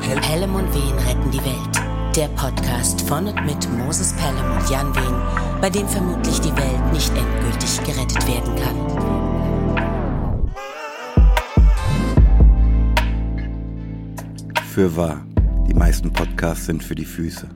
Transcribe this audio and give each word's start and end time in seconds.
Pelham 0.00 0.54
und 0.54 0.74
Wehen 0.74 0.98
retten 1.06 1.30
die 1.30 1.44
Welt. 1.44 2.16
Der 2.16 2.28
Podcast 2.28 3.02
von 3.02 3.26
und 3.26 3.44
mit 3.44 3.70
Moses 3.76 4.14
Pelham 4.14 4.56
und 4.56 4.70
Jan 4.70 4.94
Wehen, 4.96 5.60
bei 5.60 5.68
dem 5.68 5.86
vermutlich 5.86 6.40
die 6.40 6.56
Welt 6.56 6.92
nicht 6.94 7.12
endgültig 7.14 7.78
gerettet 7.84 8.26
werden 8.26 8.56
kann. 8.56 8.74
Für 14.72 14.96
wahr, 14.96 15.26
die 15.68 15.74
meisten 15.74 16.10
Podcasts 16.10 16.64
sind 16.64 16.82
für 16.82 16.94
die 16.94 17.04
Füße. 17.04 17.46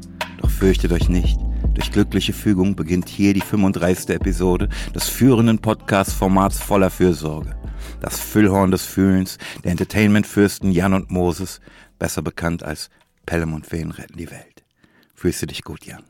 Doch 0.43 0.50
fürchtet 0.50 0.93
euch 0.93 1.09
nicht. 1.09 1.41
Durch 1.73 1.91
glückliche 1.91 2.34
Fügung 2.34 2.77
beginnt 2.77 3.09
hier 3.09 3.32
die 3.32 3.41
35. 3.41 4.11
Episode 4.11 4.68
des 4.95 5.09
führenden 5.09 5.59
Podcast-Formats 5.59 6.59
voller 6.59 6.91
Fürsorge. 6.91 7.57
Das 8.00 8.21
Füllhorn 8.21 8.71
des 8.71 8.84
Fühlens, 8.84 9.39
der 9.64 9.71
Entertainment-Fürsten 9.71 10.70
Jan 10.70 10.92
und 10.92 11.10
Moses, 11.10 11.60
besser 11.98 12.23
bekannt 12.23 12.62
als 12.62 12.91
Pelham 13.24 13.55
und 13.55 13.66
Feen 13.66 13.91
retten 13.91 14.16
die 14.16 14.30
Welt. 14.30 14.64
Fühlst 15.14 15.42
du 15.42 15.46
dich 15.46 15.62
gut, 15.62 15.84
Jan? 15.84 16.04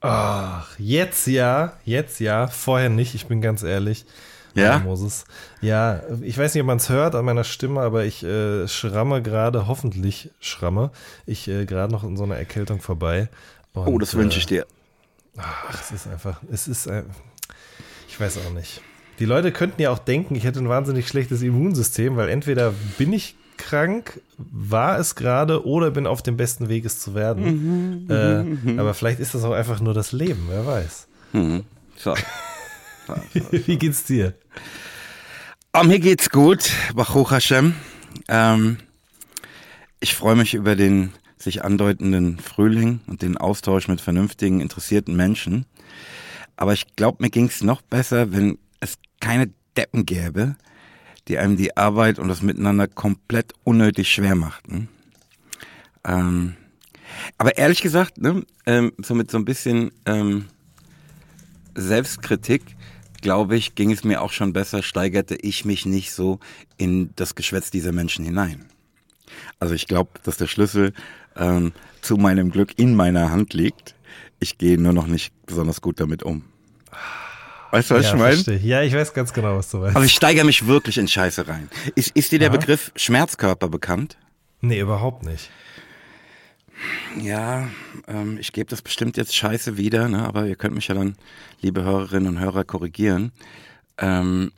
Ach, 0.00 0.78
jetzt 0.78 1.26
ja, 1.26 1.74
jetzt 1.84 2.20
ja, 2.20 2.46
vorher 2.46 2.88
nicht, 2.88 3.14
ich 3.14 3.26
bin 3.26 3.40
ganz 3.40 3.62
ehrlich. 3.62 4.06
Ja? 4.54 4.78
Moses. 4.78 5.24
Ja, 5.60 6.00
ich 6.22 6.36
weiß 6.36 6.54
nicht, 6.54 6.62
ob 6.62 6.66
man 6.66 6.78
es 6.78 6.88
hört 6.88 7.14
an 7.14 7.24
meiner 7.24 7.44
Stimme, 7.44 7.80
aber 7.80 8.04
ich 8.04 8.22
äh, 8.24 8.66
schramme 8.66 9.22
gerade, 9.22 9.68
hoffentlich 9.68 10.30
schramme, 10.40 10.90
ich 11.26 11.48
äh, 11.48 11.66
gerade 11.66 11.92
noch 11.92 12.02
in 12.02 12.16
so 12.16 12.24
einer 12.24 12.36
Erkältung 12.36 12.80
vorbei. 12.80 13.28
Und, 13.72 13.86
oh, 13.86 13.98
das 13.98 14.14
wünsche 14.14 14.38
ich 14.38 14.46
dir. 14.46 14.66
Ach, 15.36 15.80
es 15.80 15.92
ist 15.92 16.08
einfach, 16.08 16.40
es 16.50 16.66
ist, 16.66 16.86
äh, 16.86 17.04
ich 18.08 18.18
weiß 18.18 18.38
auch 18.38 18.52
nicht. 18.52 18.82
Die 19.18 19.26
Leute 19.26 19.52
könnten 19.52 19.82
ja 19.82 19.90
auch 19.90 19.98
denken, 19.98 20.34
ich 20.34 20.44
hätte 20.44 20.60
ein 20.60 20.68
wahnsinnig 20.68 21.06
schlechtes 21.06 21.42
Immunsystem, 21.42 22.16
weil 22.16 22.30
entweder 22.30 22.72
bin 22.96 23.12
ich 23.12 23.36
krank, 23.60 24.20
war 24.38 24.98
es 24.98 25.14
gerade 25.14 25.66
oder 25.66 25.90
bin 25.90 26.06
auf 26.06 26.22
dem 26.22 26.36
besten 26.36 26.68
Weg, 26.68 26.84
es 26.84 26.98
zu 27.00 27.14
werden. 27.14 28.04
Mhm, 28.04 28.10
äh, 28.10 28.42
mhm. 28.42 28.78
Aber 28.78 28.94
vielleicht 28.94 29.20
ist 29.20 29.34
das 29.34 29.44
auch 29.44 29.52
einfach 29.52 29.80
nur 29.80 29.94
das 29.94 30.12
Leben, 30.12 30.46
wer 30.48 30.66
weiß. 30.66 31.06
Mhm. 31.32 31.64
So. 31.96 32.14
Wie 33.50 33.76
geht's 33.76 34.04
dir? 34.04 34.34
Oh, 35.72 35.84
mir 35.84 36.00
geht's 36.00 36.30
gut, 36.30 36.70
Baruch 36.94 37.30
Hashem. 37.30 37.74
Ähm, 38.28 38.78
ich 40.00 40.14
freue 40.14 40.36
mich 40.36 40.54
über 40.54 40.76
den 40.76 41.12
sich 41.36 41.64
andeutenden 41.64 42.38
Frühling 42.38 43.00
und 43.06 43.22
den 43.22 43.36
Austausch 43.36 43.88
mit 43.88 44.00
vernünftigen, 44.00 44.60
interessierten 44.60 45.16
Menschen. 45.16 45.66
Aber 46.56 46.72
ich 46.72 46.96
glaube, 46.96 47.18
mir 47.20 47.30
ging's 47.30 47.62
noch 47.62 47.82
besser, 47.82 48.32
wenn 48.32 48.58
es 48.80 48.98
keine 49.20 49.50
Deppen 49.76 50.04
gäbe, 50.04 50.56
die 51.28 51.38
einem 51.38 51.56
die 51.56 51.76
Arbeit 51.76 52.18
und 52.18 52.28
das 52.28 52.42
Miteinander 52.42 52.88
komplett 52.88 53.52
unnötig 53.64 54.12
schwer 54.12 54.34
machten. 54.34 54.88
Ähm, 56.04 56.56
aber 57.38 57.58
ehrlich 57.58 57.82
gesagt, 57.82 58.18
ne, 58.18 58.44
ähm, 58.66 58.92
so 58.98 59.14
mit 59.14 59.30
so 59.30 59.38
ein 59.38 59.44
bisschen 59.44 59.90
ähm, 60.06 60.46
Selbstkritik, 61.74 62.62
glaube 63.20 63.56
ich, 63.56 63.74
ging 63.74 63.90
es 63.92 64.04
mir 64.04 64.22
auch 64.22 64.32
schon 64.32 64.52
besser, 64.52 64.82
steigerte 64.82 65.36
ich 65.36 65.64
mich 65.64 65.86
nicht 65.86 66.12
so 66.12 66.40
in 66.76 67.10
das 67.16 67.34
Geschwätz 67.34 67.70
dieser 67.70 67.92
Menschen 67.92 68.24
hinein. 68.24 68.66
Also 69.58 69.74
ich 69.74 69.86
glaube, 69.86 70.10
dass 70.24 70.36
der 70.36 70.46
Schlüssel 70.46 70.92
ähm, 71.36 71.72
zu 72.00 72.16
meinem 72.16 72.50
Glück 72.50 72.78
in 72.78 72.94
meiner 72.94 73.30
Hand 73.30 73.54
liegt. 73.54 73.94
Ich 74.38 74.58
gehe 74.58 74.80
nur 74.80 74.92
noch 74.92 75.06
nicht 75.06 75.32
besonders 75.46 75.80
gut 75.80 76.00
damit 76.00 76.22
um. 76.22 76.44
Weißt 77.70 77.90
du, 77.90 77.94
was 77.94 78.06
ja, 78.06 78.14
ich 78.14 78.46
meine? 78.46 78.58
Ja, 78.58 78.82
ich 78.82 78.92
weiß 78.94 79.14
ganz 79.14 79.32
genau, 79.32 79.56
was 79.56 79.70
du 79.70 79.78
meinst. 79.78 79.96
Aber 79.96 80.04
ich 80.04 80.12
steigere 80.12 80.44
mich 80.44 80.66
wirklich 80.66 80.98
in 80.98 81.06
Scheiße 81.06 81.46
rein. 81.46 81.70
Ist, 81.94 82.16
ist 82.16 82.32
dir 82.32 82.38
der 82.38 82.50
Aha. 82.50 82.56
Begriff 82.56 82.90
Schmerzkörper 82.96 83.68
bekannt? 83.68 84.16
Nee, 84.60 84.80
überhaupt 84.80 85.24
nicht. 85.24 85.50
Ja, 87.20 87.68
ähm, 88.08 88.38
ich 88.38 88.52
gebe 88.52 88.70
das 88.70 88.82
bestimmt 88.82 89.16
jetzt 89.16 89.34
scheiße 89.34 89.76
wieder, 89.76 90.08
ne? 90.08 90.24
aber 90.24 90.46
ihr 90.46 90.56
könnt 90.56 90.74
mich 90.74 90.88
ja 90.88 90.94
dann, 90.94 91.16
liebe 91.60 91.82
Hörerinnen 91.82 92.28
und 92.28 92.40
Hörer, 92.40 92.64
korrigieren. 92.64 93.32
Ähm, 93.98 94.52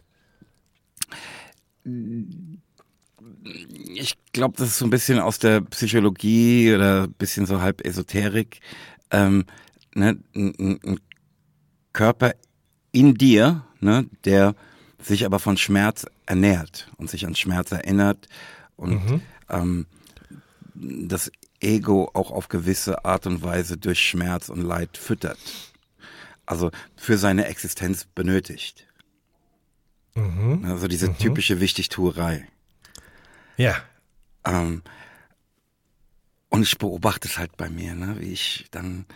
ich 3.94 4.14
glaube, 4.32 4.56
das 4.56 4.68
ist 4.68 4.78
so 4.78 4.86
ein 4.86 4.90
bisschen 4.90 5.18
aus 5.18 5.38
der 5.38 5.62
Psychologie 5.62 6.74
oder 6.74 7.04
ein 7.04 7.12
bisschen 7.12 7.46
so 7.46 7.60
halb 7.60 7.84
Esoterik. 7.84 8.60
Ähm, 9.10 9.44
ne? 9.94 10.18
ein, 10.34 10.80
ein 10.84 11.00
Körper 11.92 12.34
in 12.92 13.14
dir, 13.14 13.64
ne, 13.80 14.06
der 14.24 14.54
sich 15.00 15.24
aber 15.26 15.38
von 15.38 15.56
Schmerz 15.56 16.06
ernährt 16.26 16.88
und 16.96 17.10
sich 17.10 17.26
an 17.26 17.34
Schmerz 17.34 17.72
erinnert 17.72 18.28
und 18.76 19.04
mhm. 19.04 19.22
ähm, 19.48 19.86
das 20.74 21.32
Ego 21.60 22.10
auch 22.14 22.30
auf 22.30 22.48
gewisse 22.48 23.04
Art 23.04 23.26
und 23.26 23.42
Weise 23.42 23.76
durch 23.76 24.00
Schmerz 24.00 24.48
und 24.48 24.62
Leid 24.62 24.96
füttert. 24.96 25.38
Also 26.46 26.70
für 26.96 27.18
seine 27.18 27.46
Existenz 27.46 28.04
benötigt. 28.04 28.86
Mhm. 30.14 30.64
Also 30.64 30.88
diese 30.88 31.08
mhm. 31.08 31.18
typische 31.18 31.60
Wichtigtuerei. 31.60 32.46
Ja. 33.56 33.76
Ähm, 34.44 34.82
und 36.48 36.62
ich 36.62 36.78
beobachte 36.78 37.28
es 37.28 37.38
halt 37.38 37.56
bei 37.56 37.70
mir, 37.70 37.94
ne, 37.94 38.16
wie 38.18 38.32
ich 38.32 38.66
dann 38.70 39.06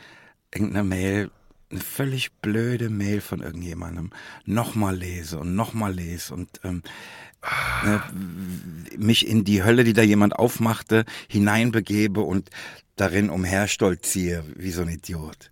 irgendeine 0.53 0.85
Mail 0.85 1.31
eine 1.71 1.81
völlig 1.81 2.33
blöde 2.41 2.91
Mail 2.91 3.21
von 3.21 3.41
irgendjemandem 3.41 4.11
nochmal 4.45 4.97
lese 4.97 5.39
und 5.39 5.55
nochmal 5.55 5.93
lese 5.93 6.35
und 6.35 6.61
ähm, 6.63 6.83
ne, 7.85 8.03
mich 8.97 9.27
in 9.27 9.45
die 9.45 9.65
Hölle, 9.65 9.85
die 9.85 9.93
da 9.93 10.03
jemand 10.03 10.37
aufmachte, 10.37 11.05
hineinbegebe 11.29 12.21
und 12.21 12.51
darin 12.95 13.31
umherstolziere 13.31 14.45
wie 14.57 14.71
so 14.71 14.83
ein 14.83 14.89
Idiot. 14.89 15.51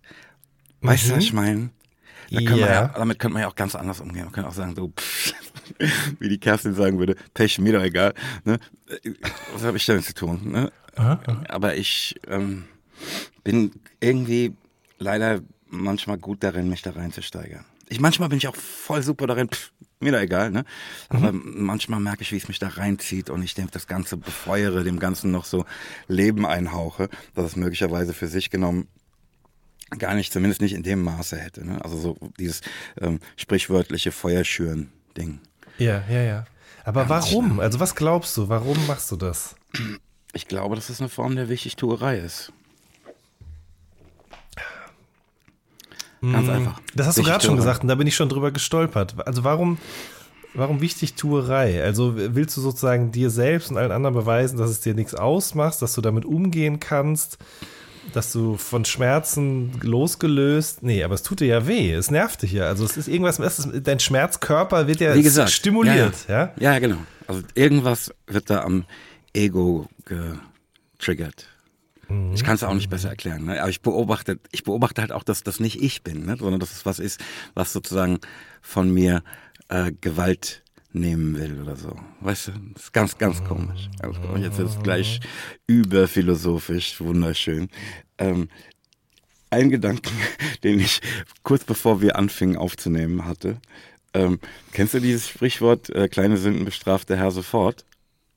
Weißt 0.81 1.05
mhm. 1.05 1.09
du, 1.09 1.15
was 1.17 1.23
ich 1.23 1.33
meine? 1.33 1.69
Da 2.31 2.39
yeah. 2.39 2.57
ja, 2.57 2.87
damit 2.87 3.19
könnte 3.19 3.33
man 3.33 3.43
ja 3.43 3.47
auch 3.47 3.55
ganz 3.55 3.75
anders 3.75 3.99
umgehen. 3.99 4.23
Man 4.23 4.31
könnte 4.31 4.49
auch 4.49 4.53
sagen, 4.53 4.75
so, 4.75 4.91
pff, 4.97 5.33
wie 6.19 6.29
die 6.29 6.39
Kerstin 6.39 6.73
sagen 6.73 6.97
würde, 6.97 7.15
Pech, 7.33 7.59
mir 7.59 7.73
doch 7.73 7.83
egal. 7.83 8.13
Ne? 8.45 8.59
Was 9.53 9.63
habe 9.63 9.77
ich 9.77 9.85
damit 9.85 10.05
zu 10.05 10.13
tun? 10.13 10.41
Ne? 10.51 10.71
Aha, 10.95 11.19
aha. 11.25 11.43
Aber 11.49 11.75
ich 11.75 12.15
ähm, 12.27 12.65
bin 13.43 13.71
irgendwie 13.99 14.55
leider 14.97 15.41
manchmal 15.81 16.17
gut 16.17 16.43
darin, 16.43 16.69
mich 16.69 16.81
da 16.81 16.91
reinzusteigern. 16.91 17.65
Ich 17.87 17.99
manchmal 17.99 18.29
bin 18.29 18.37
ich 18.37 18.47
auch 18.47 18.55
voll 18.55 19.03
super 19.03 19.27
darin, 19.27 19.49
pff, 19.49 19.71
mir 19.99 20.11
da 20.11 20.21
egal, 20.21 20.51
ne? 20.51 20.65
Aber 21.09 21.31
mhm. 21.31 21.65
manchmal 21.65 21.99
merke 21.99 22.23
ich, 22.23 22.31
wie 22.31 22.37
es 22.37 22.47
mich 22.47 22.59
da 22.59 22.67
reinzieht 22.67 23.29
und 23.29 23.43
ich 23.43 23.53
dem 23.53 23.69
das 23.71 23.87
Ganze 23.87 24.17
befeuere, 24.17 24.83
dem 24.83 24.99
Ganzen 24.99 25.31
noch 25.31 25.45
so 25.45 25.65
Leben 26.07 26.45
einhauche, 26.45 27.09
dass 27.35 27.45
es 27.45 27.55
möglicherweise 27.55 28.13
für 28.13 28.27
sich 28.27 28.49
genommen 28.49 28.87
gar 29.97 30.15
nicht, 30.15 30.33
zumindest 30.33 30.61
nicht 30.61 30.73
in 30.73 30.83
dem 30.83 31.03
Maße 31.03 31.37
hätte. 31.37 31.65
Ne? 31.65 31.83
Also 31.83 31.97
so 31.97 32.17
dieses 32.39 32.61
ähm, 32.99 33.19
sprichwörtliche 33.37 34.11
Feuerschüren-Ding. 34.11 35.39
Ja, 35.77 36.03
ja, 36.09 36.21
ja. 36.21 36.45
Aber 36.83 37.05
Ganz 37.05 37.27
warum? 37.27 37.45
Schlimm. 37.45 37.59
Also 37.59 37.79
was 37.79 37.95
glaubst 37.95 38.35
du? 38.37 38.49
Warum 38.49 38.85
machst 38.87 39.11
du 39.11 39.15
das? 39.15 39.55
Ich 40.33 40.47
glaube, 40.47 40.75
dass 40.75 40.89
es 40.89 40.99
eine 40.99 41.09
Form 41.09 41.35
der 41.35 41.49
Wichtigtuerei 41.49 42.17
ist. 42.17 42.51
Ganz 46.31 46.47
mm. 46.47 46.51
einfach. 46.51 46.79
Das 46.95 47.07
hast 47.07 47.17
du 47.17 47.23
gerade 47.23 47.43
schon 47.43 47.55
gesagt 47.55 47.83
und 47.83 47.89
da 47.89 47.95
bin 47.95 48.07
ich 48.07 48.15
schon 48.15 48.29
drüber 48.29 48.51
gestolpert. 48.51 49.15
Also 49.25 49.43
warum, 49.43 49.77
warum 50.53 50.81
Wichtigtuerei? 50.81 51.83
Also 51.83 52.13
willst 52.15 52.55
du 52.57 52.61
sozusagen 52.61 53.11
dir 53.11 53.29
selbst 53.29 53.71
und 53.71 53.77
allen 53.77 53.91
anderen 53.91 54.15
beweisen, 54.15 54.57
dass 54.57 54.69
es 54.69 54.81
dir 54.81 54.93
nichts 54.93 55.15
ausmacht, 55.15 55.81
dass 55.81 55.93
du 55.93 56.01
damit 56.01 56.25
umgehen 56.25 56.79
kannst, 56.79 57.37
dass 58.13 58.31
du 58.31 58.57
von 58.57 58.85
Schmerzen 58.85 59.71
losgelöst, 59.81 60.83
nee, 60.83 61.03
aber 61.03 61.15
es 61.15 61.23
tut 61.23 61.39
dir 61.39 61.47
ja 61.47 61.67
weh, 61.67 61.91
es 61.91 62.11
nervt 62.11 62.43
dich 62.43 62.53
ja. 62.53 62.67
Also 62.67 62.85
es 62.85 62.97
ist 62.97 63.07
irgendwas, 63.07 63.39
dein 63.83 63.99
Schmerzkörper 63.99 64.87
wird 64.87 65.01
ja 65.01 65.15
Wie 65.15 65.23
gesagt, 65.23 65.51
stimuliert, 65.51 66.15
ja, 66.27 66.53
ja? 66.57 66.73
Ja, 66.73 66.79
genau. 66.79 66.97
Also 67.27 67.41
irgendwas 67.55 68.13
wird 68.27 68.49
da 68.49 68.61
am 68.61 68.85
Ego 69.33 69.87
getriggert. 70.05 71.47
Ich 72.33 72.43
kann 72.43 72.55
es 72.55 72.63
auch 72.63 72.73
nicht 72.73 72.89
besser 72.89 73.09
erklären. 73.09 73.45
Ne? 73.45 73.59
Aber 73.59 73.69
ich 73.69 73.81
beobachte, 73.81 74.39
ich 74.51 74.63
beobachte 74.63 75.01
halt 75.01 75.11
auch, 75.11 75.23
dass 75.23 75.43
das 75.43 75.59
nicht 75.59 75.81
ich 75.81 76.03
bin, 76.03 76.25
ne? 76.25 76.37
sondern 76.37 76.59
dass 76.59 76.71
es 76.71 76.85
was 76.85 76.99
ist, 76.99 77.23
was 77.53 77.73
sozusagen 77.73 78.19
von 78.61 78.93
mir 78.93 79.23
äh, 79.69 79.91
Gewalt 80.01 80.63
nehmen 80.93 81.37
will 81.37 81.61
oder 81.61 81.75
so. 81.75 81.95
Weißt 82.21 82.47
du, 82.47 82.51
das 82.73 82.83
ist 82.83 82.93
ganz, 82.93 83.17
ganz 83.17 83.43
komisch. 83.43 83.89
Ganz. 83.99 84.17
Jetzt 84.39 84.59
ist 84.59 84.77
es 84.77 84.83
gleich 84.83 85.19
überphilosophisch, 85.67 86.99
wunderschön. 87.01 87.69
Ähm, 88.17 88.49
ein 89.49 89.69
Gedanken, 89.69 90.11
den 90.63 90.79
ich 90.79 91.01
kurz 91.43 91.63
bevor 91.63 92.01
wir 92.01 92.15
anfingen 92.15 92.57
aufzunehmen 92.57 93.25
hatte. 93.25 93.57
Ähm, 94.13 94.39
kennst 94.71 94.93
du 94.93 94.99
dieses 94.99 95.27
Sprichwort, 95.27 95.89
äh, 95.89 96.07
kleine 96.07 96.37
Sünden 96.37 96.65
bestraft 96.65 97.09
der 97.09 97.17
Herr 97.17 97.31
sofort? 97.31 97.85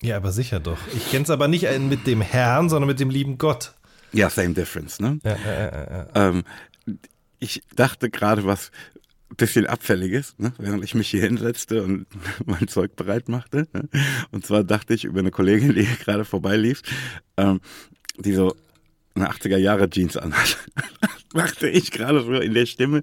Ja, 0.02 0.16
aber 0.16 0.32
sicher 0.32 0.60
doch. 0.60 0.78
Ich 0.96 1.10
kenne 1.10 1.24
es 1.24 1.30
aber 1.30 1.48
nicht 1.48 1.66
mit 1.80 2.06
dem 2.06 2.20
Herrn, 2.20 2.68
sondern 2.68 2.88
mit 2.88 3.00
dem 3.00 3.10
lieben 3.10 3.38
Gott. 3.38 3.74
Ja, 4.12 4.30
same 4.30 4.54
difference, 4.54 5.00
ne? 5.00 5.18
Ja, 5.24 5.36
ja, 5.36 6.06
ja. 6.14 6.28
Ähm, 6.28 6.44
ich 7.40 7.62
dachte 7.74 8.10
gerade, 8.10 8.44
was 8.44 8.70
bisschen 9.36 9.66
Abfälliges, 9.66 10.34
ne? 10.38 10.52
während 10.58 10.84
ich 10.84 10.94
mich 10.94 11.08
hier 11.10 11.22
hinsetzte 11.22 11.82
und 11.82 12.06
mein 12.46 12.68
Zeug 12.68 12.96
bereit 12.96 13.28
machte. 13.28 13.68
Ne? 13.72 13.88
Und 14.30 14.46
zwar 14.46 14.64
dachte 14.64 14.94
ich 14.94 15.04
über 15.04 15.20
eine 15.20 15.30
Kollegin, 15.30 15.74
die 15.74 15.86
gerade 16.04 16.24
vorbeilief, 16.24 16.82
ähm, 17.36 17.60
die 18.16 18.32
so 18.32 18.56
eine 19.14 19.30
80er 19.30 19.56
Jahre 19.56 19.90
Jeans 19.90 20.16
anhat. 20.16 20.58
dachte 21.32 21.68
ich 21.68 21.90
gerade 21.90 22.22
so 22.22 22.32
in 22.32 22.54
der 22.54 22.66
Stimme 22.66 23.02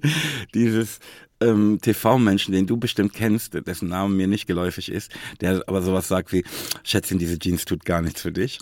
dieses 0.54 1.00
ähm, 1.42 1.80
TV-Menschen, 1.82 2.54
den 2.54 2.68
du 2.68 2.78
bestimmt 2.78 3.14
kennst, 3.14 3.54
dessen 3.68 3.90
Name 3.90 4.14
mir 4.14 4.28
nicht 4.28 4.48
geläufig 4.48 4.92
ist, 4.92 5.12
der 5.42 5.64
aber 5.68 5.82
sowas 5.82 6.08
sagt 6.08 6.32
wie, 6.32 6.44
Schätzchen, 6.84 7.20
diese 7.20 7.38
Jeans 7.40 7.66
tut 7.66 7.86
gar 7.86 8.02
nichts 8.02 8.22
für 8.22 8.32
dich. 8.32 8.60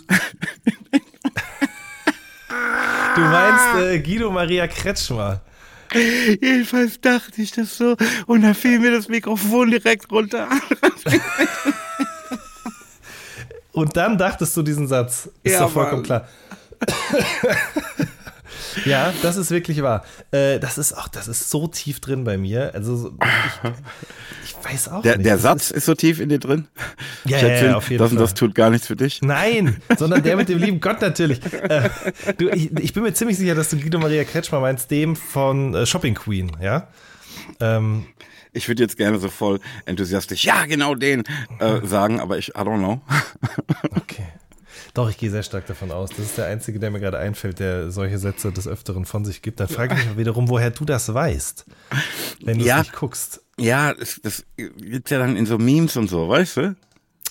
Du 3.14 3.20
meinst 3.20 3.64
äh, 3.76 4.00
Guido 4.00 4.30
Maria 4.30 4.66
Kretschmer. 4.66 5.40
Jedenfalls 5.92 7.00
dachte 7.00 7.40
ich 7.40 7.52
das 7.52 7.76
so 7.76 7.96
und 8.26 8.42
dann 8.42 8.54
fiel 8.54 8.80
mir 8.80 8.90
das 8.90 9.08
Mikrofon 9.08 9.70
direkt 9.70 10.10
runter. 10.10 10.48
und 13.72 13.96
dann 13.96 14.18
dachtest 14.18 14.56
du 14.56 14.62
diesen 14.62 14.88
Satz. 14.88 15.30
Ist 15.44 15.52
ja, 15.52 15.60
doch 15.60 15.70
vollkommen 15.70 16.04
Mann. 16.08 16.22
klar. 16.24 16.28
Ja, 18.84 19.12
das 19.22 19.36
ist 19.36 19.50
wirklich 19.50 19.82
wahr. 19.82 20.04
Äh, 20.30 20.58
das 20.58 20.78
ist 20.78 20.92
auch, 20.92 21.08
das 21.08 21.28
ist 21.28 21.50
so 21.50 21.66
tief 21.66 22.00
drin 22.00 22.24
bei 22.24 22.36
mir. 22.36 22.72
Also 22.74 23.12
ich, 24.44 24.50
ich 24.50 24.64
weiß 24.64 24.88
auch 24.88 25.02
der, 25.02 25.16
nicht. 25.16 25.26
Der 25.26 25.38
Satz 25.38 25.70
ist, 25.70 25.78
ist, 25.78 25.86
so 25.86 25.94
tief 25.94 26.20
in 26.20 26.28
dir 26.28 26.38
drin. 26.38 26.68
Ja, 27.24 27.38
Schätzchen, 27.38 27.70
ja, 27.70 27.76
auf 27.76 27.90
jeden 27.90 28.02
das 28.02 28.10
Fall. 28.10 28.18
das 28.18 28.34
tut 28.34 28.54
gar 28.54 28.70
nichts 28.70 28.86
für 28.86 28.96
dich. 28.96 29.22
Nein, 29.22 29.80
sondern 29.96 30.22
der 30.22 30.36
mit 30.36 30.48
dem 30.48 30.58
lieben 30.62 30.80
Gott 30.80 31.00
natürlich. 31.00 31.40
Äh, 31.52 31.90
du, 32.36 32.48
ich, 32.50 32.76
ich, 32.78 32.92
bin 32.92 33.02
mir 33.02 33.14
ziemlich 33.14 33.38
sicher, 33.38 33.54
dass 33.54 33.70
du 33.70 33.76
Guido 33.76 33.98
Maria 33.98 34.24
Kretschmer 34.24 34.60
meinst, 34.60 34.90
dem 34.90 35.16
von 35.16 35.74
äh, 35.74 35.86
Shopping 35.86 36.14
Queen, 36.14 36.52
ja? 36.60 36.88
Ähm, 37.60 38.06
ich 38.52 38.68
würde 38.68 38.82
jetzt 38.82 38.96
gerne 38.96 39.18
so 39.18 39.28
voll 39.28 39.60
enthusiastisch, 39.84 40.44
ja, 40.44 40.64
genau 40.66 40.94
den 40.94 41.24
äh, 41.58 41.80
sagen, 41.84 42.20
aber 42.20 42.38
ich, 42.38 42.50
I 42.50 42.60
don't 42.60 42.78
know. 42.78 43.02
okay. 43.96 44.28
Doch, 44.94 45.10
ich 45.10 45.18
gehe 45.18 45.28
sehr 45.28 45.42
stark 45.42 45.66
davon 45.66 45.90
aus. 45.90 46.10
Das 46.10 46.20
ist 46.20 46.38
der 46.38 46.46
Einzige, 46.46 46.78
der 46.78 46.92
mir 46.92 47.00
gerade 47.00 47.18
einfällt, 47.18 47.58
der 47.58 47.90
solche 47.90 48.16
Sätze 48.18 48.52
des 48.52 48.68
Öfteren 48.68 49.04
von 49.04 49.24
sich 49.24 49.42
gibt. 49.42 49.58
Dann 49.58 49.66
frage 49.68 49.96
ich 49.96 50.06
mich 50.06 50.16
wiederum, 50.16 50.48
woher 50.48 50.70
du 50.70 50.84
das 50.84 51.12
weißt, 51.12 51.66
wenn 52.44 52.60
du 52.60 52.64
ja, 52.64 52.78
nicht 52.78 52.92
guckst. 52.92 53.42
Ja, 53.58 53.92
das, 53.92 54.20
das 54.22 54.44
gibt's 54.56 55.10
ja 55.10 55.18
dann 55.18 55.36
in 55.36 55.46
so 55.46 55.58
Memes 55.58 55.96
und 55.96 56.08
so, 56.08 56.28
weißt 56.28 56.56
du? 56.58 56.76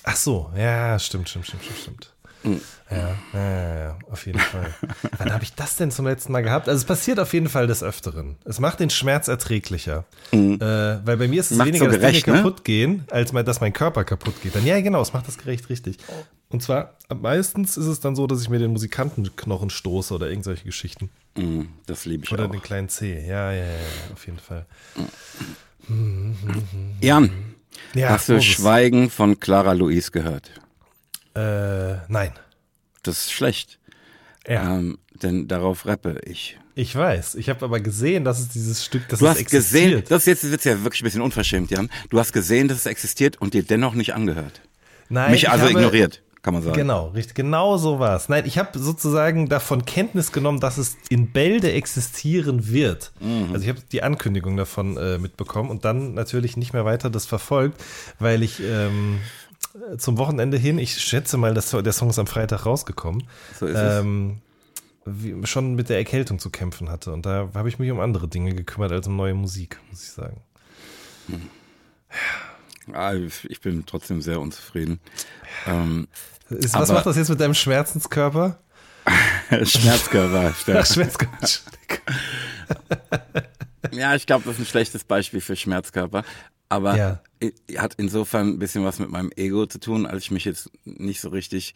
Ach 0.02 0.16
so, 0.16 0.50
ja, 0.54 0.98
stimmt, 0.98 1.30
stimmt, 1.30 1.46
stimmt, 1.46 1.64
stimmt, 1.64 1.78
stimmt. 1.78 2.13
Mhm. 2.44 2.60
Ja, 2.90 3.16
ja, 3.32 3.78
ja, 3.78 3.98
auf 4.10 4.26
jeden 4.26 4.38
Fall. 4.38 4.72
Wann 5.18 5.32
habe 5.32 5.42
ich 5.42 5.54
das 5.54 5.76
denn 5.76 5.90
zum 5.90 6.06
letzten 6.06 6.32
Mal 6.32 6.42
gehabt? 6.42 6.68
Also 6.68 6.78
es 6.78 6.84
passiert 6.84 7.18
auf 7.18 7.32
jeden 7.32 7.48
Fall 7.48 7.66
des 7.66 7.82
Öfteren. 7.82 8.36
Es 8.44 8.60
macht 8.60 8.80
den 8.80 8.90
Schmerz 8.90 9.26
erträglicher. 9.28 10.04
Mhm. 10.32 10.60
Äh, 10.60 11.06
weil 11.06 11.16
bei 11.16 11.26
mir 11.28 11.40
ist 11.40 11.50
es 11.50 11.56
macht 11.56 11.68
weniger, 11.68 11.86
so 11.86 11.90
gerecht, 11.90 12.18
dass 12.18 12.24
Dinge 12.24 12.36
ne? 12.36 12.42
kaputt 12.42 12.64
gehen, 12.64 13.04
als 13.10 13.32
mal, 13.32 13.42
dass 13.42 13.60
mein 13.60 13.72
Körper 13.72 14.04
kaputt 14.04 14.40
geht. 14.42 14.54
Dann 14.54 14.66
ja, 14.66 14.80
genau, 14.80 15.00
es 15.00 15.12
macht 15.12 15.26
das 15.26 15.38
gerecht 15.38 15.70
richtig. 15.70 15.96
Und 16.50 16.62
zwar, 16.62 16.96
meistens 17.08 17.76
ist 17.76 17.86
es 17.86 18.00
dann 18.00 18.14
so, 18.14 18.26
dass 18.26 18.42
ich 18.42 18.48
mir 18.48 18.58
den 18.58 18.70
Musikantenknochen 18.72 19.70
stoße 19.70 20.14
oder 20.14 20.28
irgendwelche 20.28 20.64
Geschichten. 20.64 21.10
Mhm, 21.36 21.68
das 21.86 22.04
liebe 22.04 22.24
ich 22.24 22.32
Oder 22.32 22.46
auch. 22.46 22.50
den 22.50 22.62
kleinen 22.62 22.88
C. 22.88 23.26
Ja, 23.26 23.50
ja, 23.50 23.64
ja, 23.64 23.78
auf 24.12 24.24
jeden 24.26 24.38
Fall. 24.38 24.66
Jan, 27.00 27.30
ja, 27.94 28.10
hast 28.10 28.28
du 28.28 28.40
Schweigen 28.40 29.10
von 29.10 29.40
Clara 29.40 29.72
Louise 29.72 30.10
gehört? 30.10 30.50
Äh, 31.34 31.96
nein. 32.08 32.32
Das 33.02 33.18
ist 33.18 33.32
schlecht. 33.32 33.78
Ja. 34.46 34.76
Ähm, 34.76 34.98
denn 35.22 35.48
darauf 35.48 35.86
rappe 35.86 36.20
ich. 36.24 36.58
Ich 36.74 36.94
weiß. 36.94 37.36
Ich 37.36 37.48
habe 37.48 37.64
aber 37.64 37.80
gesehen, 37.80 38.24
dass 38.24 38.40
es 38.40 38.48
dieses 38.48 38.84
Stück, 38.84 39.08
das 39.08 39.20
Du 39.20 39.28
hast 39.28 39.38
existiert. 39.38 39.84
gesehen, 39.84 40.04
das 40.08 40.22
ist 40.22 40.26
jetzt 40.26 40.50
wird's 40.50 40.64
ja 40.64 40.82
wirklich 40.82 41.02
ein 41.02 41.04
bisschen 41.04 41.22
unverschämt, 41.22 41.70
Jan. 41.70 41.88
Du 42.10 42.18
hast 42.18 42.32
gesehen, 42.32 42.66
dass 42.66 42.78
es 42.78 42.86
existiert 42.86 43.40
und 43.40 43.54
dir 43.54 43.62
dennoch 43.62 43.94
nicht 43.94 44.14
angehört. 44.14 44.60
Nein. 45.08 45.30
Mich 45.30 45.48
also 45.48 45.66
habe, 45.66 45.72
ignoriert, 45.72 46.22
kann 46.42 46.52
man 46.54 46.64
sagen. 46.64 46.76
Genau, 46.76 47.08
richtig. 47.08 47.36
Genau 47.36 47.76
so 47.76 48.00
war's. 48.00 48.28
Nein, 48.28 48.44
ich 48.44 48.58
habe 48.58 48.76
sozusagen 48.76 49.48
davon 49.48 49.84
Kenntnis 49.84 50.32
genommen, 50.32 50.58
dass 50.58 50.76
es 50.76 50.96
in 51.10 51.30
Bälde 51.30 51.70
existieren 51.70 52.68
wird. 52.68 53.12
Mhm. 53.20 53.50
Also 53.52 53.62
ich 53.62 53.68
habe 53.68 53.80
die 53.92 54.02
Ankündigung 54.02 54.56
davon 54.56 54.96
äh, 54.96 55.18
mitbekommen 55.18 55.70
und 55.70 55.84
dann 55.84 56.14
natürlich 56.14 56.56
nicht 56.56 56.72
mehr 56.72 56.84
weiter 56.84 57.08
das 57.08 57.24
verfolgt, 57.24 57.80
weil 58.18 58.42
ich 58.42 58.60
ähm, 58.60 59.20
zum 59.98 60.18
Wochenende 60.18 60.56
hin, 60.56 60.78
ich 60.78 61.00
schätze 61.00 61.36
mal, 61.36 61.54
dass 61.54 61.70
der 61.70 61.92
Song 61.92 62.10
ist 62.10 62.18
am 62.18 62.26
Freitag 62.26 62.66
rausgekommen, 62.66 63.24
so 63.58 63.66
ist 63.66 63.78
ähm, 63.78 64.40
schon 65.44 65.74
mit 65.74 65.88
der 65.88 65.98
Erkältung 65.98 66.38
zu 66.38 66.50
kämpfen 66.50 66.90
hatte. 66.90 67.12
Und 67.12 67.26
da 67.26 67.50
habe 67.54 67.68
ich 67.68 67.78
mich 67.78 67.90
um 67.90 68.00
andere 68.00 68.28
Dinge 68.28 68.54
gekümmert 68.54 68.92
als 68.92 69.06
um 69.06 69.16
neue 69.16 69.34
Musik, 69.34 69.78
muss 69.90 70.02
ich 70.02 70.10
sagen. 70.10 70.40
Hm. 71.26 71.50
Ja. 72.92 73.14
ich 73.14 73.60
bin 73.60 73.84
trotzdem 73.86 74.22
sehr 74.22 74.40
unzufrieden. 74.40 75.00
Ähm, 75.66 76.08
ist, 76.50 76.74
was 76.74 76.92
macht 76.92 77.06
das 77.06 77.16
jetzt 77.16 77.30
mit 77.30 77.40
deinem 77.40 77.54
Schmerzenskörper? 77.54 78.58
Schmerzkörper. 79.64 80.54
Ach, 80.74 80.86
Schmerzkörper. 80.86 81.48
ja, 83.92 84.14
ich 84.14 84.26
glaube, 84.26 84.44
das 84.44 84.54
ist 84.54 84.60
ein 84.60 84.66
schlechtes 84.66 85.04
Beispiel 85.04 85.40
für 85.40 85.56
Schmerzkörper. 85.56 86.24
Aber 86.68 86.96
ja. 86.96 87.20
hat 87.76 87.94
insofern 87.96 88.48
ein 88.48 88.58
bisschen 88.58 88.84
was 88.84 88.98
mit 88.98 89.10
meinem 89.10 89.30
Ego 89.36 89.66
zu 89.66 89.78
tun, 89.78 90.06
als 90.06 90.24
ich 90.24 90.30
mich 90.30 90.44
jetzt 90.44 90.70
nicht 90.84 91.20
so 91.20 91.28
richtig 91.28 91.74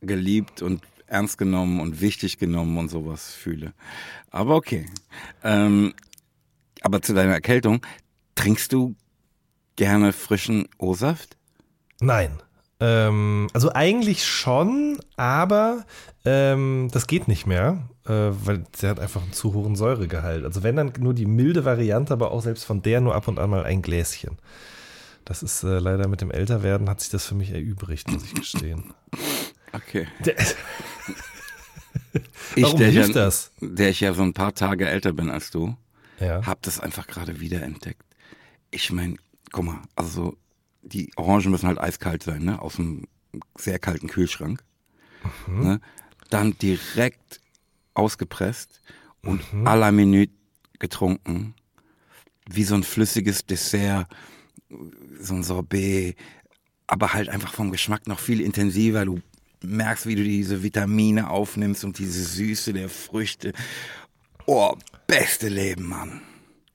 geliebt 0.00 0.62
und 0.62 0.82
ernst 1.06 1.38
genommen 1.38 1.80
und 1.80 2.00
wichtig 2.00 2.38
genommen 2.38 2.76
und 2.78 2.88
sowas 2.88 3.34
fühle. 3.34 3.72
Aber 4.30 4.56
okay. 4.56 4.86
Ähm, 5.42 5.94
aber 6.80 7.02
zu 7.02 7.14
deiner 7.14 7.32
Erkältung, 7.32 7.84
trinkst 8.34 8.72
du 8.72 8.94
gerne 9.76 10.12
frischen 10.12 10.68
O-Saft? 10.78 11.36
Nein. 12.00 12.42
Ähm, 12.80 13.48
also 13.52 13.72
eigentlich 13.72 14.26
schon, 14.26 14.98
aber 15.16 15.84
ähm, 16.24 16.88
das 16.92 17.06
geht 17.06 17.28
nicht 17.28 17.46
mehr, 17.46 17.88
weil 18.12 18.64
sie 18.76 18.88
hat 18.88 19.00
einfach 19.00 19.22
einen 19.22 19.32
zu 19.32 19.54
hohen 19.54 19.76
Säuregehalt. 19.76 20.44
Also 20.44 20.62
wenn 20.62 20.76
dann 20.76 20.92
nur 20.98 21.14
die 21.14 21.26
milde 21.26 21.64
Variante, 21.64 22.12
aber 22.12 22.30
auch 22.30 22.42
selbst 22.42 22.64
von 22.64 22.82
der 22.82 23.00
nur 23.00 23.14
ab 23.14 23.28
und 23.28 23.38
an 23.38 23.50
mal 23.50 23.64
ein 23.64 23.82
Gläschen. 23.82 24.38
Das 25.24 25.42
ist 25.42 25.62
äh, 25.62 25.78
leider 25.78 26.06
mit 26.06 26.20
dem 26.20 26.30
Älterwerden 26.30 26.90
hat 26.90 27.00
sich 27.00 27.08
das 27.10 27.24
für 27.24 27.34
mich 27.34 27.50
erübrigt, 27.50 28.10
muss 28.10 28.24
ich 28.24 28.34
gestehen. 28.34 28.92
Okay. 29.72 30.06
Der, 30.24 30.38
ich, 30.38 30.54
Warum 32.62 32.78
der 32.78 32.90
hilft 32.90 33.14
ja, 33.14 33.24
das? 33.24 33.50
Der 33.60 33.88
ich 33.88 34.00
ja 34.00 34.12
so 34.12 34.22
ein 34.22 34.34
paar 34.34 34.54
Tage 34.54 34.86
älter 34.86 35.12
bin 35.12 35.30
als 35.30 35.50
du, 35.50 35.76
ja. 36.20 36.44
hab 36.44 36.62
das 36.62 36.78
einfach 36.78 37.06
gerade 37.06 37.40
wiederentdeckt. 37.40 38.04
Ich 38.70 38.92
meine, 38.92 39.16
guck 39.50 39.64
mal, 39.64 39.80
also 39.96 40.36
die 40.82 41.10
Orangen 41.16 41.50
müssen 41.50 41.68
halt 41.68 41.80
eiskalt 41.80 42.22
sein, 42.22 42.44
ne? 42.44 42.60
Aus 42.60 42.78
einem 42.78 43.06
sehr 43.56 43.78
kalten 43.78 44.08
Kühlschrank. 44.08 44.62
Mhm. 45.46 45.60
Ne? 45.60 45.80
Dann 46.28 46.58
direkt 46.58 47.40
ausgepresst 47.94 48.80
und 49.22 49.52
mhm. 49.52 49.66
à 49.66 49.76
la 49.76 49.90
Minute 49.90 50.32
getrunken. 50.78 51.54
Wie 52.46 52.64
so 52.64 52.74
ein 52.74 52.82
flüssiges 52.82 53.46
Dessert, 53.46 54.06
so 55.18 55.34
ein 55.34 55.42
Sorbet, 55.42 56.16
aber 56.86 57.14
halt 57.14 57.28
einfach 57.28 57.54
vom 57.54 57.70
Geschmack 57.70 58.06
noch 58.06 58.18
viel 58.18 58.40
intensiver. 58.40 59.04
Du 59.06 59.20
merkst, 59.62 60.06
wie 60.06 60.14
du 60.14 60.24
diese 60.24 60.62
Vitamine 60.62 61.30
aufnimmst 61.30 61.84
und 61.84 61.98
diese 61.98 62.22
Süße 62.22 62.72
der 62.74 62.90
Früchte. 62.90 63.52
Oh, 64.46 64.74
beste 65.06 65.48
Leben, 65.48 65.86
Mann. 65.86 66.20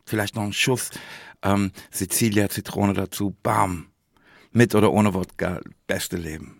Vielleicht 0.05 0.35
noch 0.35 0.43
ein 0.43 0.53
Schuss 0.53 0.89
ähm, 1.43 1.71
Sizilia 1.91 2.49
Zitrone 2.49 2.93
dazu. 2.93 3.35
Bam. 3.43 3.87
Mit 4.51 4.73
oder 4.73 4.91
ohne 4.91 5.13
Wodka, 5.13 5.61
beste 5.85 6.17
Leben. 6.17 6.59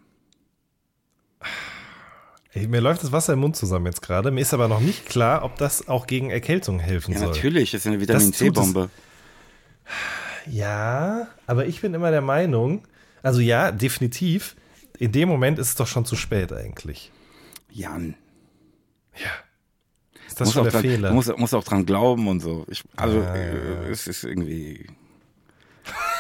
Mir 2.54 2.82
läuft 2.82 3.04
das 3.04 3.12
Wasser 3.12 3.34
im 3.34 3.40
Mund 3.40 3.56
zusammen 3.56 3.86
jetzt 3.86 4.02
gerade. 4.02 4.32
Mir 4.32 4.42
ist 4.42 4.54
aber 4.54 4.68
noch 4.68 4.80
nicht 4.80 5.06
klar, 5.06 5.44
ob 5.44 5.58
das 5.58 5.88
auch 5.88 6.08
gegen 6.08 6.32
Erkältung 6.32 6.80
helfen 6.80 7.14
ja, 7.14 7.20
soll. 7.20 7.28
Natürlich, 7.30 7.72
das 7.72 7.82
ist 7.82 7.88
eine 7.88 8.02
Vitamin 8.02 8.34
C-Bombe. 8.34 8.90
Ja, 10.48 11.28
aber 11.46 11.68
ich 11.68 11.82
bin 11.82 11.94
immer 11.94 12.10
der 12.10 12.22
Meinung, 12.22 12.88
also 13.22 13.40
ja, 13.40 13.72
definitiv, 13.72 14.56
in 14.98 15.12
dem 15.12 15.30
Moment 15.30 15.60
ist 15.60 15.70
es 15.70 15.76
doch 15.76 15.88
schon 15.88 16.06
zu 16.06 16.16
spät 16.16 16.52
eigentlich. 16.52 17.12
Jan. 17.70 18.16
Ja. 19.16 19.30
Ist 20.28 20.40
das 20.40 20.48
muss 20.48 20.54
schon 20.54 20.64
der 20.64 20.72
dran, 20.72 20.82
Fehler? 20.82 21.14
Muss, 21.14 21.38
muss 21.38 21.54
auch 21.54 21.64
dran 21.64 21.86
glauben 21.86 22.28
und 22.28 22.40
so. 22.40 22.66
Ich, 22.68 22.84
also, 22.96 23.22
ah, 23.22 23.36
äh, 23.36 23.90
es 23.90 24.08
ist 24.08 24.24
irgendwie. 24.24 24.88